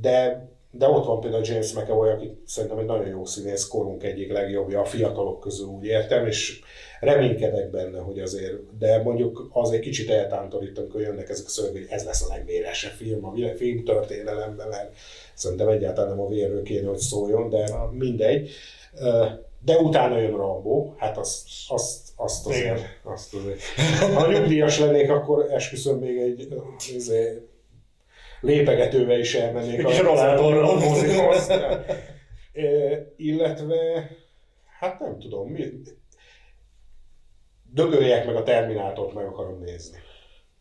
de 0.00 0.48
de 0.70 0.88
ott 0.88 1.06
van 1.06 1.20
például 1.20 1.44
James 1.44 1.72
McAvoy, 1.72 2.10
aki 2.10 2.38
szerintem 2.46 2.78
egy 2.78 2.84
nagyon 2.84 3.06
jó 3.06 3.24
színész, 3.24 3.68
korunk 3.68 4.02
egyik 4.02 4.32
legjobbja, 4.32 4.80
a 4.80 4.84
fiatalok 4.84 5.40
közül 5.40 5.66
úgy 5.66 5.84
értem, 5.84 6.26
és 6.26 6.60
reménykedek 7.00 7.70
benne, 7.70 7.98
hogy 7.98 8.18
azért, 8.18 8.78
de 8.78 9.02
mondjuk 9.02 9.48
az 9.52 9.70
egy 9.70 9.80
kicsit 9.80 10.10
eltántorít, 10.10 10.78
amikor 10.78 11.00
jönnek 11.00 11.28
ezek 11.28 11.46
a 11.46 11.48
szöveg, 11.48 11.72
hogy 11.72 11.86
ez 11.88 12.04
lesz 12.04 12.22
a 12.22 12.34
legvéresebb 12.34 12.92
film 12.92 13.24
a 13.24 13.34
film 13.56 13.84
történelemben, 13.84 14.68
mert 14.68 14.94
szerintem 15.34 15.68
egyáltalán 15.68 16.10
nem 16.10 16.20
a 16.20 16.28
vérről 16.28 16.62
kéne, 16.62 16.88
hogy 16.88 16.98
szóljon, 16.98 17.50
de 17.50 17.70
mindegy. 17.90 18.50
De 19.64 19.76
utána 19.76 20.18
jön 20.18 20.36
Rambo, 20.36 20.92
hát 20.96 21.18
azt, 21.18 21.48
azt, 21.68 22.08
azt 22.16 22.46
azért, 22.46 22.80
azt 23.02 23.34
azért. 23.34 23.60
Ha 24.14 24.32
nyugdíjas 24.32 24.78
lennék, 24.78 25.10
akkor 25.10 25.46
esküszöm 25.50 25.98
még 25.98 26.18
egy 26.18 26.48
azért, 26.96 27.40
lépegetővel 28.40 29.18
is 29.18 29.34
elmennék 29.34 29.86
a 29.86 30.02
rolátorral 30.02 30.74
mozihoz. 30.74 31.52
Illetve, 33.16 34.10
hát 34.78 35.00
nem 35.00 35.18
tudom, 35.18 35.48
mi, 35.48 35.64
dögöljek 37.72 38.26
meg 38.26 38.36
a 38.36 38.42
Terminátort, 38.42 39.14
meg 39.14 39.26
akarom 39.26 39.60
nézni. 39.60 39.98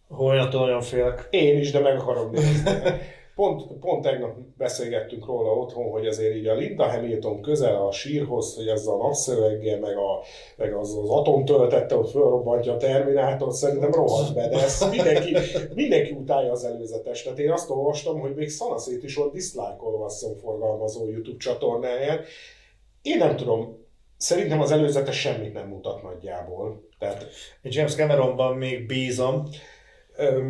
Holnaptól 0.07 0.65
nagyon 0.65 0.81
félek. 0.81 1.27
Én 1.29 1.57
is, 1.57 1.71
de 1.71 1.79
meg 1.79 1.99
akarom 1.99 2.31
nézni. 2.31 2.71
Pont, 3.37 3.79
pont 3.79 4.01
tegnap 4.01 4.35
beszélgettünk 4.57 5.25
róla 5.25 5.51
otthon, 5.51 5.89
hogy 5.89 6.07
azért 6.07 6.35
így 6.35 6.47
a 6.47 6.55
Linda 6.55 6.89
Hamilton 6.89 7.41
közel 7.41 7.75
a 7.75 7.91
sírhoz, 7.91 8.55
hogy 8.55 8.67
ezzel 8.67 8.93
a 8.93 8.97
napszöveggel, 8.97 9.79
meg, 9.79 9.97
a, 9.97 10.23
meg 10.55 10.73
az, 10.73 10.97
az 11.03 11.09
atomtöltette, 11.09 11.95
hogy 11.95 12.09
fölrobbantja 12.09 12.73
a 12.73 12.77
Terminátort, 12.77 13.55
szerintem 13.55 13.91
rohadt 13.91 14.33
be, 14.33 14.47
de 14.47 14.63
ezt 14.63 14.89
mindenki, 14.91 15.35
mindenki 15.73 16.11
utálja 16.11 16.51
az 16.51 16.65
előzetes. 16.65 17.23
Tehát 17.23 17.39
én 17.39 17.51
azt 17.51 17.69
olvastam, 17.69 18.19
hogy 18.19 18.35
még 18.35 18.49
szanaszét 18.49 19.03
is 19.03 19.15
volt 19.15 19.33
diszlájkolva 19.33 20.05
a 20.05 20.39
forgalmazó 20.41 21.09
YouTube 21.09 21.37
csatornáján. 21.37 22.19
Én 23.01 23.17
nem 23.17 23.35
tudom, 23.35 23.85
Szerintem 24.17 24.61
az 24.61 24.71
előzetes 24.71 25.19
semmit 25.19 25.53
nem 25.53 25.67
mutat 25.67 26.03
nagyjából. 26.03 26.87
Tehát, 26.99 27.27
James 27.61 27.95
Cameronban 27.95 28.57
még 28.57 28.85
bízom. 28.85 29.43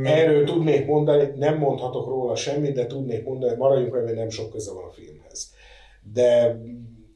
Erről 0.04 0.46
tudnék 0.46 0.86
mondani, 0.86 1.34
nem 1.36 1.58
mondhatok 1.58 2.08
róla 2.08 2.36
semmit, 2.36 2.74
de 2.74 2.86
tudnék 2.86 3.24
mondani, 3.24 3.56
maradjunk 3.56 3.94
hogy 3.94 4.16
nem 4.16 4.30
sok 4.30 4.52
köze 4.52 4.74
van 4.74 4.84
a 4.84 4.92
filmhez. 4.92 5.54
De 6.14 6.60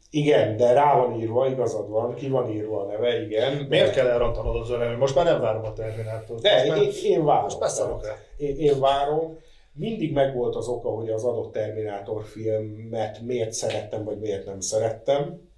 igen, 0.09 0.57
de 0.57 0.73
rá 0.73 0.97
van 0.97 1.19
írva, 1.19 1.47
igazad 1.47 1.89
van, 1.89 2.13
ki 2.13 2.27
van 2.27 2.49
írva 2.51 2.81
a 2.81 2.85
neve, 2.85 3.21
igen. 3.21 3.65
Miért 3.69 3.85
de... 3.85 3.91
kell 3.91 4.07
elrontanod 4.07 4.55
az 4.55 4.69
örömet? 4.69 4.97
Most 4.97 5.15
már 5.15 5.25
nem 5.25 5.41
várom 5.41 5.63
a 5.63 5.73
Terminátort. 5.73 6.41
De 6.41 6.65
én, 6.65 6.91
én 7.03 7.25
várom. 7.25 7.43
Most 7.43 7.59
beszélok 7.59 8.07
én, 8.37 8.55
én 8.57 8.79
várom. 8.79 9.37
Mindig 9.73 10.13
megvolt 10.13 10.55
az 10.55 10.67
oka, 10.67 10.89
hogy 10.89 11.09
az 11.09 11.23
adott 11.23 11.51
Terminátor 11.51 12.23
filmet 12.23 13.21
miért 13.21 13.51
szerettem, 13.51 14.03
vagy 14.03 14.19
miért 14.19 14.45
nem 14.45 14.59
szerettem 14.59 15.50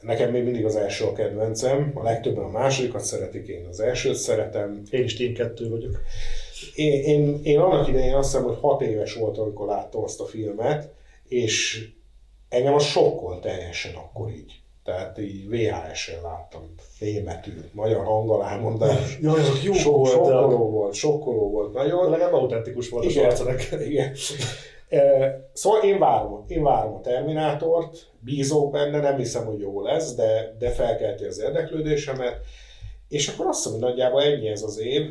Nekem 0.00 0.30
még 0.30 0.44
mindig 0.44 0.64
az 0.64 0.76
első 0.76 1.04
a 1.04 1.12
kedvencem, 1.12 1.90
a 1.94 2.02
legtöbben 2.02 2.44
a 2.44 2.48
másodikat 2.50 3.04
szeretik, 3.04 3.46
én 3.46 3.66
az 3.66 3.80
elsőt 3.80 4.14
szeretem. 4.14 4.82
Én 4.90 5.02
is 5.04 5.16
Team 5.16 5.32
2 5.32 5.68
vagyok. 5.68 6.00
Én, 6.74 7.02
én, 7.02 7.40
én 7.42 7.58
annak 7.58 7.88
idején 7.88 8.14
azt 8.14 8.30
hiszem, 8.30 8.46
hogy 8.46 8.58
hat 8.60 8.82
éves 8.82 9.14
voltam, 9.14 9.42
amikor 9.44 9.66
láttam 9.66 10.02
azt 10.02 10.20
a 10.20 10.24
filmet, 10.24 10.92
és 11.28 11.88
engem 12.48 12.74
a 12.74 12.78
sokkol 12.78 13.40
teljesen 13.40 13.94
akkor 13.94 14.30
így. 14.30 14.52
Tehát 14.84 15.18
így 15.18 15.48
VHS-en 15.48 16.22
láttam, 16.22 16.74
németül, 16.98 17.64
magyar 17.72 18.04
hanggal 18.04 18.44
elmondás. 18.44 19.18
Jaj, 19.22 19.40
azok 19.40 19.62
jó 19.62 19.72
Sok, 19.72 19.96
voltak. 19.96 20.12
sokkoló 20.12 20.70
volt, 20.70 20.94
sokkoló 20.94 21.50
volt 21.50 21.72
nagyon. 21.72 22.10
Legalább 22.10 22.32
autentikus 22.32 22.88
volt 22.88 23.04
a 23.04 23.08
Igen, 23.08 23.24
sarcodek. 23.24 23.68
igen. 23.88 24.14
Szóval 25.52 25.82
én 25.82 25.98
várom, 25.98 26.44
én 26.48 26.62
várom 26.62 26.94
a 26.94 27.00
Terminátort, 27.00 28.10
bízok 28.20 28.70
benne, 28.70 29.00
nem 29.00 29.16
hiszem, 29.16 29.44
hogy 29.44 29.60
jó 29.60 29.82
lesz, 29.82 30.14
de, 30.14 30.54
de 30.58 30.70
felkelti 30.70 31.24
az 31.24 31.40
érdeklődésemet. 31.40 32.40
És 33.10 33.28
akkor 33.28 33.46
azt 33.46 33.58
hiszem, 33.62 33.72
hogy 33.72 33.88
nagyjából 33.88 34.22
ennyi 34.22 34.48
ez 34.48 34.62
az 34.62 34.78
év. 34.78 35.02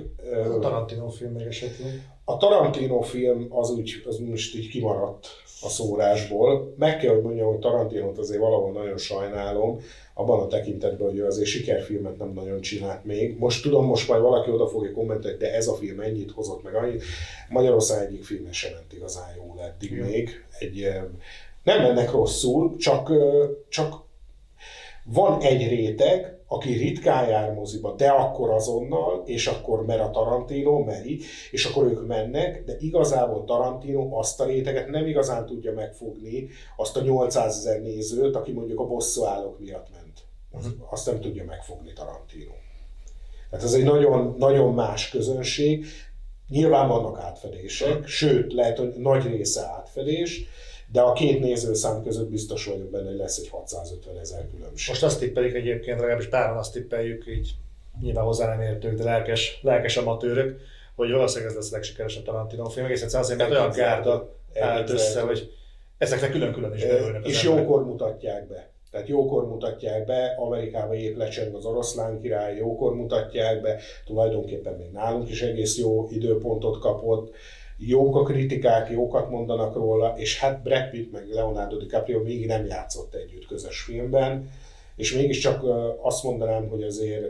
A 0.55 0.59
Tarantino 0.59 1.09
film 1.09 1.31
még 1.31 1.45
esetleg. 1.45 2.09
A 2.25 2.37
Tarantino 2.37 3.01
film 3.01 3.47
az 3.49 3.69
úgy, 3.69 4.03
az 4.05 4.17
most 4.17 4.55
így 4.55 4.69
kimaradt 4.69 5.27
a 5.61 5.69
szórásból. 5.69 6.73
Meg 6.77 6.97
kell, 6.97 7.13
hogy 7.13 7.21
mondjam, 7.21 7.47
hogy 7.47 7.59
Tarantinot 7.59 8.17
azért 8.17 8.39
valahol 8.39 8.71
nagyon 8.71 8.97
sajnálom, 8.97 9.81
abban 10.13 10.39
a 10.39 10.47
tekintetben, 10.47 11.07
hogy 11.07 11.17
ő 11.17 11.25
azért 11.25 11.47
sikerfilmet 11.47 12.17
nem 12.17 12.33
nagyon 12.33 12.61
csinált 12.61 13.05
még. 13.05 13.37
Most 13.37 13.63
tudom, 13.63 13.85
most 13.85 14.07
majd 14.07 14.21
valaki 14.21 14.51
oda 14.51 14.67
fogja 14.67 14.91
kommentelni, 14.91 15.37
de 15.37 15.53
ez 15.53 15.67
a 15.67 15.73
film 15.73 15.99
ennyit 15.99 16.31
hozott 16.31 16.63
meg 16.63 16.75
annyit. 16.75 17.03
Magyarország 17.49 18.07
egyik 18.07 18.23
filme 18.23 18.51
sem 18.51 18.73
ment 18.73 18.93
igazán 18.93 19.35
jól 19.35 19.61
eddig 19.61 19.91
Igen. 19.91 20.07
még. 20.07 20.43
Egy, 20.59 20.87
nem 21.63 21.81
mennek 21.81 22.11
rosszul, 22.11 22.77
csak, 22.77 23.11
csak 23.69 24.01
van 25.03 25.41
egy 25.41 25.67
réteg, 25.67 26.38
aki 26.51 26.73
ritkán 26.73 27.29
jár 27.29 27.53
moziba, 27.53 27.95
de 27.95 28.09
akkor 28.09 28.49
azonnal, 28.49 29.23
és 29.25 29.47
akkor 29.47 29.85
mer 29.85 29.99
a 29.99 30.09
Tarantino, 30.11 30.83
meri, 30.83 31.19
és 31.51 31.65
akkor 31.65 31.85
ők 31.85 32.07
mennek, 32.07 32.63
de 32.65 32.75
igazából 32.79 33.43
Tarantino 33.45 34.17
azt 34.17 34.41
a 34.41 34.45
réteget 34.45 34.89
nem 34.89 35.07
igazán 35.07 35.45
tudja 35.45 35.73
megfogni, 35.73 36.47
azt 36.77 36.97
a 36.97 37.01
800 37.01 37.57
ezer 37.57 37.81
nézőt, 37.81 38.35
aki 38.35 38.51
mondjuk 38.51 38.79
a 38.79 38.87
bosszúállók 38.87 39.59
miatt 39.59 39.87
ment. 39.91 40.17
Az- 40.51 40.75
Azt 40.89 41.05
nem 41.05 41.19
tudja 41.19 41.43
megfogni 41.45 41.93
Tarantino. 41.93 42.51
Tehát 43.49 43.65
ez 43.65 43.73
egy 43.73 43.83
nagyon, 43.83 44.35
nagyon 44.37 44.73
más 44.73 45.09
közönség. 45.09 45.85
Nyilván 46.47 46.87
vannak 46.87 47.19
átfedések, 47.19 48.07
sőt, 48.07 48.53
lehet, 48.53 48.77
hogy 48.77 48.93
nagy 48.97 49.23
része 49.23 49.61
átfedés, 49.61 50.43
de 50.91 51.01
a 51.01 51.13
két 51.13 51.39
nézőszám 51.39 52.03
között 52.03 52.29
biztos 52.29 52.65
vagyok 52.65 52.89
benne, 52.89 53.07
hogy 53.07 53.17
lesz 53.17 53.37
egy 53.37 53.49
650 53.49 54.17
ezer 54.17 54.47
különbség. 54.55 54.89
Most 54.89 55.03
azt 55.03 55.19
tippelik 55.19 55.53
egyébként, 55.53 55.99
legalábbis 55.99 56.27
páran 56.27 56.57
azt 56.57 56.73
tippeljük, 56.73 57.27
így 57.27 57.55
nyilván 58.01 58.25
hozzá 58.25 58.47
nem 58.47 58.61
értők, 58.61 58.97
de 58.97 59.03
lelkes, 59.03 59.59
lelkes 59.61 59.97
amatőrök, 59.97 60.59
hogy 60.95 61.11
valószínűleg 61.11 61.49
ez 61.49 61.57
lesz 61.57 61.71
a 61.71 61.75
legsikeresebb 61.75 62.23
Tarantino 62.23 62.69
film, 62.69 62.85
egész 62.85 63.01
egyszerűen 63.01 63.23
azért, 63.23 63.39
mert 63.39 63.51
olyan 63.51 63.71
gárda 63.71 64.35
állt 64.59 64.89
össze, 64.89 65.21
hogy 65.21 65.51
ezeknek 65.97 66.31
külön-külön 66.31 66.73
is 66.73 66.85
beülnek 66.85 67.27
És 67.27 67.43
jókor 67.43 67.85
mutatják 67.85 68.47
be. 68.47 68.69
Tehát 68.91 69.07
jókor 69.07 69.47
mutatják 69.47 70.05
be, 70.05 70.35
Amerikában 70.37 70.95
épp 70.95 71.17
lecseng 71.17 71.55
az 71.55 71.65
oroszlán 71.65 72.21
király, 72.21 72.55
jókor 72.55 72.95
mutatják 72.95 73.61
be, 73.61 73.79
tulajdonképpen 74.05 74.73
még 74.73 74.91
nálunk 74.91 75.29
is 75.29 75.41
egész 75.41 75.77
jó 75.77 76.07
időpontot 76.09 76.79
kapott, 76.79 77.35
jók 77.79 78.15
a 78.15 78.23
kritikák, 78.23 78.89
jókat 78.89 79.29
mondanak 79.29 79.75
róla, 79.75 80.13
és 80.17 80.39
hát 80.39 80.61
Brad 80.61 80.89
Pitt 80.89 81.11
meg 81.11 81.29
Leonardo 81.29 81.77
DiCaprio 81.77 82.23
még 82.23 82.45
nem 82.45 82.65
játszott 82.65 83.13
együtt 83.13 83.45
közös 83.45 83.81
filmben, 83.81 84.49
és 84.95 85.13
mégiscsak 85.13 85.63
azt 86.01 86.23
mondanám, 86.23 86.69
hogy 86.69 86.83
azért 86.83 87.25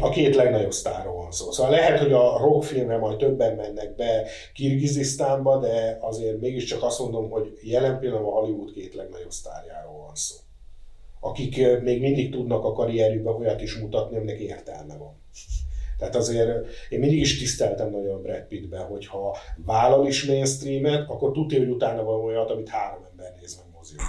a 0.00 0.08
két 0.08 0.34
legnagyobb 0.34 0.72
sztárról 0.72 1.14
van 1.14 1.32
szó. 1.32 1.50
Szóval 1.50 1.72
lehet, 1.72 1.98
hogy 1.98 2.12
a 2.12 2.38
rockfilmre 2.38 2.98
majd 2.98 3.16
többen 3.16 3.54
mennek 3.54 3.94
be 3.94 4.26
Kirgizisztánba, 4.54 5.58
de 5.58 5.98
azért 6.00 6.40
mégiscsak 6.40 6.82
azt 6.82 6.98
mondom, 6.98 7.30
hogy 7.30 7.58
jelen 7.62 7.98
pillanatban 7.98 8.32
a 8.32 8.36
Hollywood 8.36 8.72
két 8.72 8.94
legnagyobb 8.94 9.30
sztárjáról 9.30 9.98
van 9.98 10.14
szó. 10.14 10.36
Akik 11.20 11.80
még 11.82 12.00
mindig 12.00 12.30
tudnak 12.30 12.64
a 12.64 12.72
karrierjükben 12.72 13.34
olyat 13.34 13.62
is 13.62 13.78
mutatni, 13.78 14.16
aminek 14.16 14.38
értelme 14.38 14.96
van. 14.96 15.20
Tehát 16.02 16.16
azért 16.16 16.48
én 16.88 16.98
mindig 16.98 17.20
is 17.20 17.38
tiszteltem 17.38 17.90
nagyon 17.90 18.14
a 18.14 18.20
Brad 18.20 18.44
Pittbe, 18.48 18.78
hogyha 18.78 19.36
vállal 19.56 20.06
is 20.06 20.24
mainstreamet, 20.24 21.08
akkor 21.08 21.32
tudja, 21.32 21.58
hogy 21.58 21.68
utána 21.68 22.02
van 22.04 22.20
olyat, 22.20 22.50
amit 22.50 22.68
három 22.68 23.06
ember 23.10 23.34
néz 23.40 23.56
meg 23.56 23.64
moziban. 23.76 24.06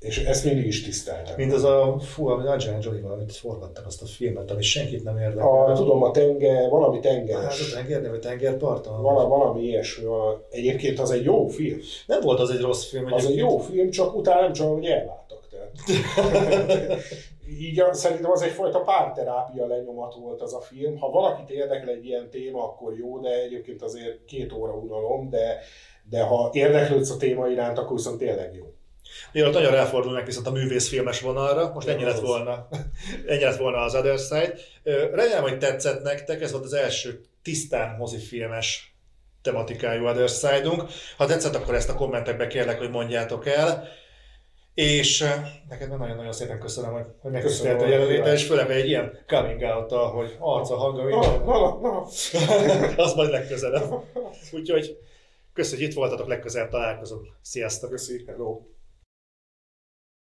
És 0.00 0.18
ezt 0.18 0.44
mindig 0.44 0.66
is 0.66 0.84
tiszteltem. 0.84 1.34
Mint 1.36 1.52
az 1.52 1.64
a, 1.64 1.98
fú, 2.00 2.26
amit 2.26 2.46
Angelina 2.46 2.78
Jolie-val, 2.82 3.12
amit 3.12 3.32
forgattak 3.32 3.86
azt 3.86 4.02
a 4.02 4.06
filmet, 4.06 4.50
ami 4.50 4.62
senkit 4.62 5.04
nem 5.04 5.18
érdekel. 5.18 5.48
A, 5.48 5.72
tudom, 5.74 6.02
a 6.02 6.10
tenger, 6.10 6.68
valami 6.70 6.94
Hát 6.94 7.02
tengeres. 7.02 7.72
a 7.72 7.76
tenger, 7.76 8.10
vagy 8.10 8.20
tengerparton? 8.20 9.02
Vala, 9.02 9.28
valami 9.28 9.62
ilyesmi. 9.62 10.04
Vala. 10.04 10.46
Egyébként 10.50 10.98
az 10.98 11.10
egy 11.10 11.24
jó 11.24 11.46
film. 11.46 11.78
Nem 12.06 12.20
volt 12.20 12.40
az 12.40 12.50
egy 12.50 12.60
rossz 12.60 12.84
film. 12.84 13.12
Az 13.12 13.24
egy 13.24 13.30
egyébként. 13.30 13.50
jó 13.50 13.58
film, 13.58 13.90
csak 13.90 14.16
utána 14.16 14.40
nem 14.40 14.52
csak, 14.52 14.72
hogy 14.72 14.84
elváltak. 14.84 15.48
Tehát. 15.50 17.00
Így 17.48 17.84
szerintem 17.92 18.30
az 18.30 18.42
egyfajta 18.42 18.80
párterápia 18.80 19.66
lenyomat 19.66 20.14
volt 20.14 20.40
az 20.40 20.54
a 20.54 20.60
film. 20.60 20.98
Ha 20.98 21.10
valakit 21.10 21.50
érdekel 21.50 21.88
egy 21.88 22.06
ilyen 22.06 22.30
téma, 22.30 22.64
akkor 22.64 22.98
jó, 22.98 23.20
de 23.20 23.28
egyébként 23.28 23.82
azért 23.82 24.24
két 24.24 24.52
óra 24.52 24.72
unalom, 24.72 25.30
de, 25.30 25.60
de 26.10 26.22
ha 26.22 26.50
érdeklődsz 26.52 27.10
a 27.10 27.16
téma 27.16 27.48
iránt, 27.48 27.78
akkor 27.78 27.96
viszont 27.96 28.18
tényleg 28.18 28.54
jó. 28.54 28.72
Mielőtt 29.32 29.52
nagyon 29.52 29.74
elfordulnak 29.74 30.26
viszont 30.26 30.46
a 30.46 30.50
művészfilmes 30.50 31.20
vonalra, 31.20 31.72
most 31.74 31.88
ennyi 31.88 32.04
lett 32.04 32.20
volna, 32.20 32.68
ennyi 33.26 33.42
lett 33.42 33.56
volna 33.56 33.78
az 33.78 33.94
Other 33.94 34.18
Side. 34.18 34.54
Remélem, 34.82 35.42
hogy 35.42 35.58
tetszett 35.58 36.02
nektek, 36.02 36.42
ez 36.42 36.52
volt 36.52 36.64
az 36.64 36.72
első 36.72 37.20
tisztán 37.42 37.96
mozifilmes 37.96 38.94
tematikájú 39.42 40.06
Other 40.06 40.28
Side-unk. 40.28 40.82
Ha 41.16 41.26
tetszett, 41.26 41.54
akkor 41.54 41.74
ezt 41.74 41.88
a 41.88 41.94
kommentekbe 41.94 42.46
kérlek, 42.46 42.78
hogy 42.78 42.90
mondjátok 42.90 43.46
el. 43.46 43.88
És 44.78 45.20
ö, 45.20 45.26
neked 45.68 45.88
nagyon-nagyon 45.88 46.32
szépen 46.32 46.58
köszönöm, 46.58 46.92
hogy, 46.92 47.04
hogy 47.20 47.30
megköszöntél 47.30 48.00
a 48.00 48.04
hogy 48.04 48.32
és 48.32 48.46
főleg 48.46 48.70
egy 48.70 48.88
ilyen 48.88 49.24
coming 49.26 49.62
out 49.62 49.90
hogy 49.90 50.36
arca, 50.38 50.76
hanga, 50.76 51.02
Na, 51.02 51.08
minden. 51.08 51.44
na, 51.44 51.78
na. 51.80 52.00
az 53.04 53.14
majd 53.14 53.30
legközelebb. 53.30 53.92
Úgyhogy 54.52 54.98
köszönjük, 55.52 55.80
hogy 55.80 55.88
itt 55.88 55.98
voltatok, 55.98 56.28
legközelebb 56.28 56.70
találkozunk. 56.70 57.26
Sziasztok! 57.42 57.90
Köszi, 57.90 58.24
hello. 58.26 58.60